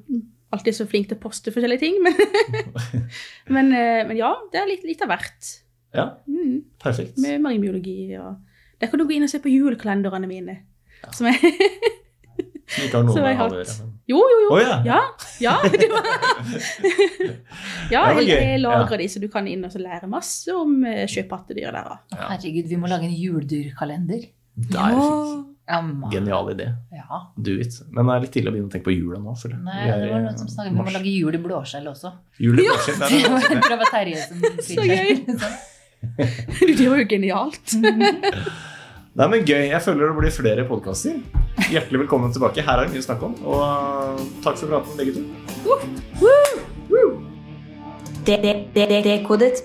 alltid 0.55 0.75
så 0.75 0.85
flinke 0.89 1.11
til 1.13 1.17
å 1.19 1.23
poste 1.23 1.51
forskjellige 1.53 1.79
ting, 1.83 1.97
men, 2.03 2.15
men, 3.55 3.71
eh, 3.75 4.03
men 4.07 4.17
ja, 4.17 4.33
det 4.51 4.59
er 4.61 4.67
litt, 4.69 4.83
litt 4.87 5.01
av 5.05 5.11
hvert. 5.13 5.51
Ja, 5.95 6.09
Mm, 6.27 6.63
perfekt. 6.81 7.17
med 7.23 7.39
marinbiologi 7.41 8.17
og 8.19 8.35
Der 8.81 8.89
kan 8.91 8.99
du 8.99 9.05
gå 9.07 9.15
inn 9.15 9.23
og 9.23 9.29
se 9.31 9.39
på 9.39 9.47
julekalenderne 9.47 10.27
mine. 10.27 10.57
Som 11.15 11.27
jeg, 11.29 11.39
Som 12.67 12.83
ikke 12.83 12.97
har 12.97 13.05
noe 13.07 13.15
med 13.23 13.39
å 13.39 13.47
gjøre. 13.53 13.75
Jo, 14.11 14.19
jo, 14.21 14.37
jo. 14.43 14.49
Oh, 14.53 14.59
ja. 14.61 14.75
Ja. 14.85 14.99
ja, 15.41 15.53
det 15.73 15.87
var, 15.89 16.05
ja 17.89 18.03
jeg, 18.19 18.27
jeg 18.29 18.59
lagrer 18.61 19.01
de, 19.01 19.07
så 19.09 19.21
du 19.23 19.27
kan 19.33 19.47
inn 19.49 19.65
og 19.65 19.73
lære 19.81 20.09
masse 20.11 20.53
om 20.53 20.77
eh, 20.85 21.05
sjøpattedyr 21.09 21.73
der. 21.73 21.89
Ja. 22.13 22.29
Herregud, 22.35 22.69
vi 22.69 22.77
må 22.81 22.91
lage 22.91 23.09
en 23.09 23.15
juledyrkalender. 23.17 24.27
Det 24.55 24.79
er 24.79 24.95
fint. 24.95 25.51
Ja. 25.65 25.81
Genial 26.13 26.51
idé. 26.53 26.67
Ja. 26.93 27.23
Do 27.41 27.55
it. 27.57 27.73
Men 27.89 28.05
det 28.05 28.13
er 28.13 28.23
litt 28.27 28.33
tidlig 28.35 28.51
å 28.51 28.53
begynne 28.53 28.69
å 28.69 28.73
tenke 28.75 28.85
på 28.85 28.93
jula 28.93 29.17
nå. 29.17 29.33
For 29.41 29.49
Nei, 29.65 29.87
det 29.89 30.11
var 30.11 30.21
noen 30.27 30.37
som 30.37 30.51
snakket 30.51 30.75
Vi 30.75 30.77
må 30.77 30.93
lage 30.93 31.09
jul 31.09 31.33
i 31.33 31.41
blåskjell 31.41 31.89
også. 31.89 32.11
Jul 32.45 32.61
i 32.61 32.67
blåskjell, 32.67 33.01
ja! 33.01 33.09
Det 33.09 33.17
er 33.17 33.33
var 33.33 33.47
det. 33.49 33.61
det 33.65 33.79
var 33.81 33.89
Terje 33.95 34.21
som 34.21 34.37
Så 34.69 34.85
gøy. 34.85 35.09
Det 36.77 36.85
var 36.85 36.99
jo 37.01 37.05
genialt. 37.09 37.71
Nei, 39.15 39.27
men 39.31 39.45
gøy. 39.47 39.69
Jeg 39.69 39.79
føler 39.79 40.09
det 40.11 40.17
blir 40.17 40.33
flere 40.35 40.63
podkaster. 40.67 41.21
Hjertelig 41.71 42.01
velkommen 42.01 42.33
tilbake. 42.35 42.63
Her 42.67 42.81
er 42.81 42.87
det 42.89 42.95
mye 42.97 43.03
å 43.03 43.05
snakke 43.05 43.29
om. 43.29 43.35
Og 43.47 44.25
takk 44.43 44.57
for 44.59 44.67
praten, 44.73 44.97
begge 44.99 45.13
to. 45.15 45.21
Det- 48.25 48.41
det- 48.41 48.73
det- 48.75 49.03
Dekodet 49.05 49.61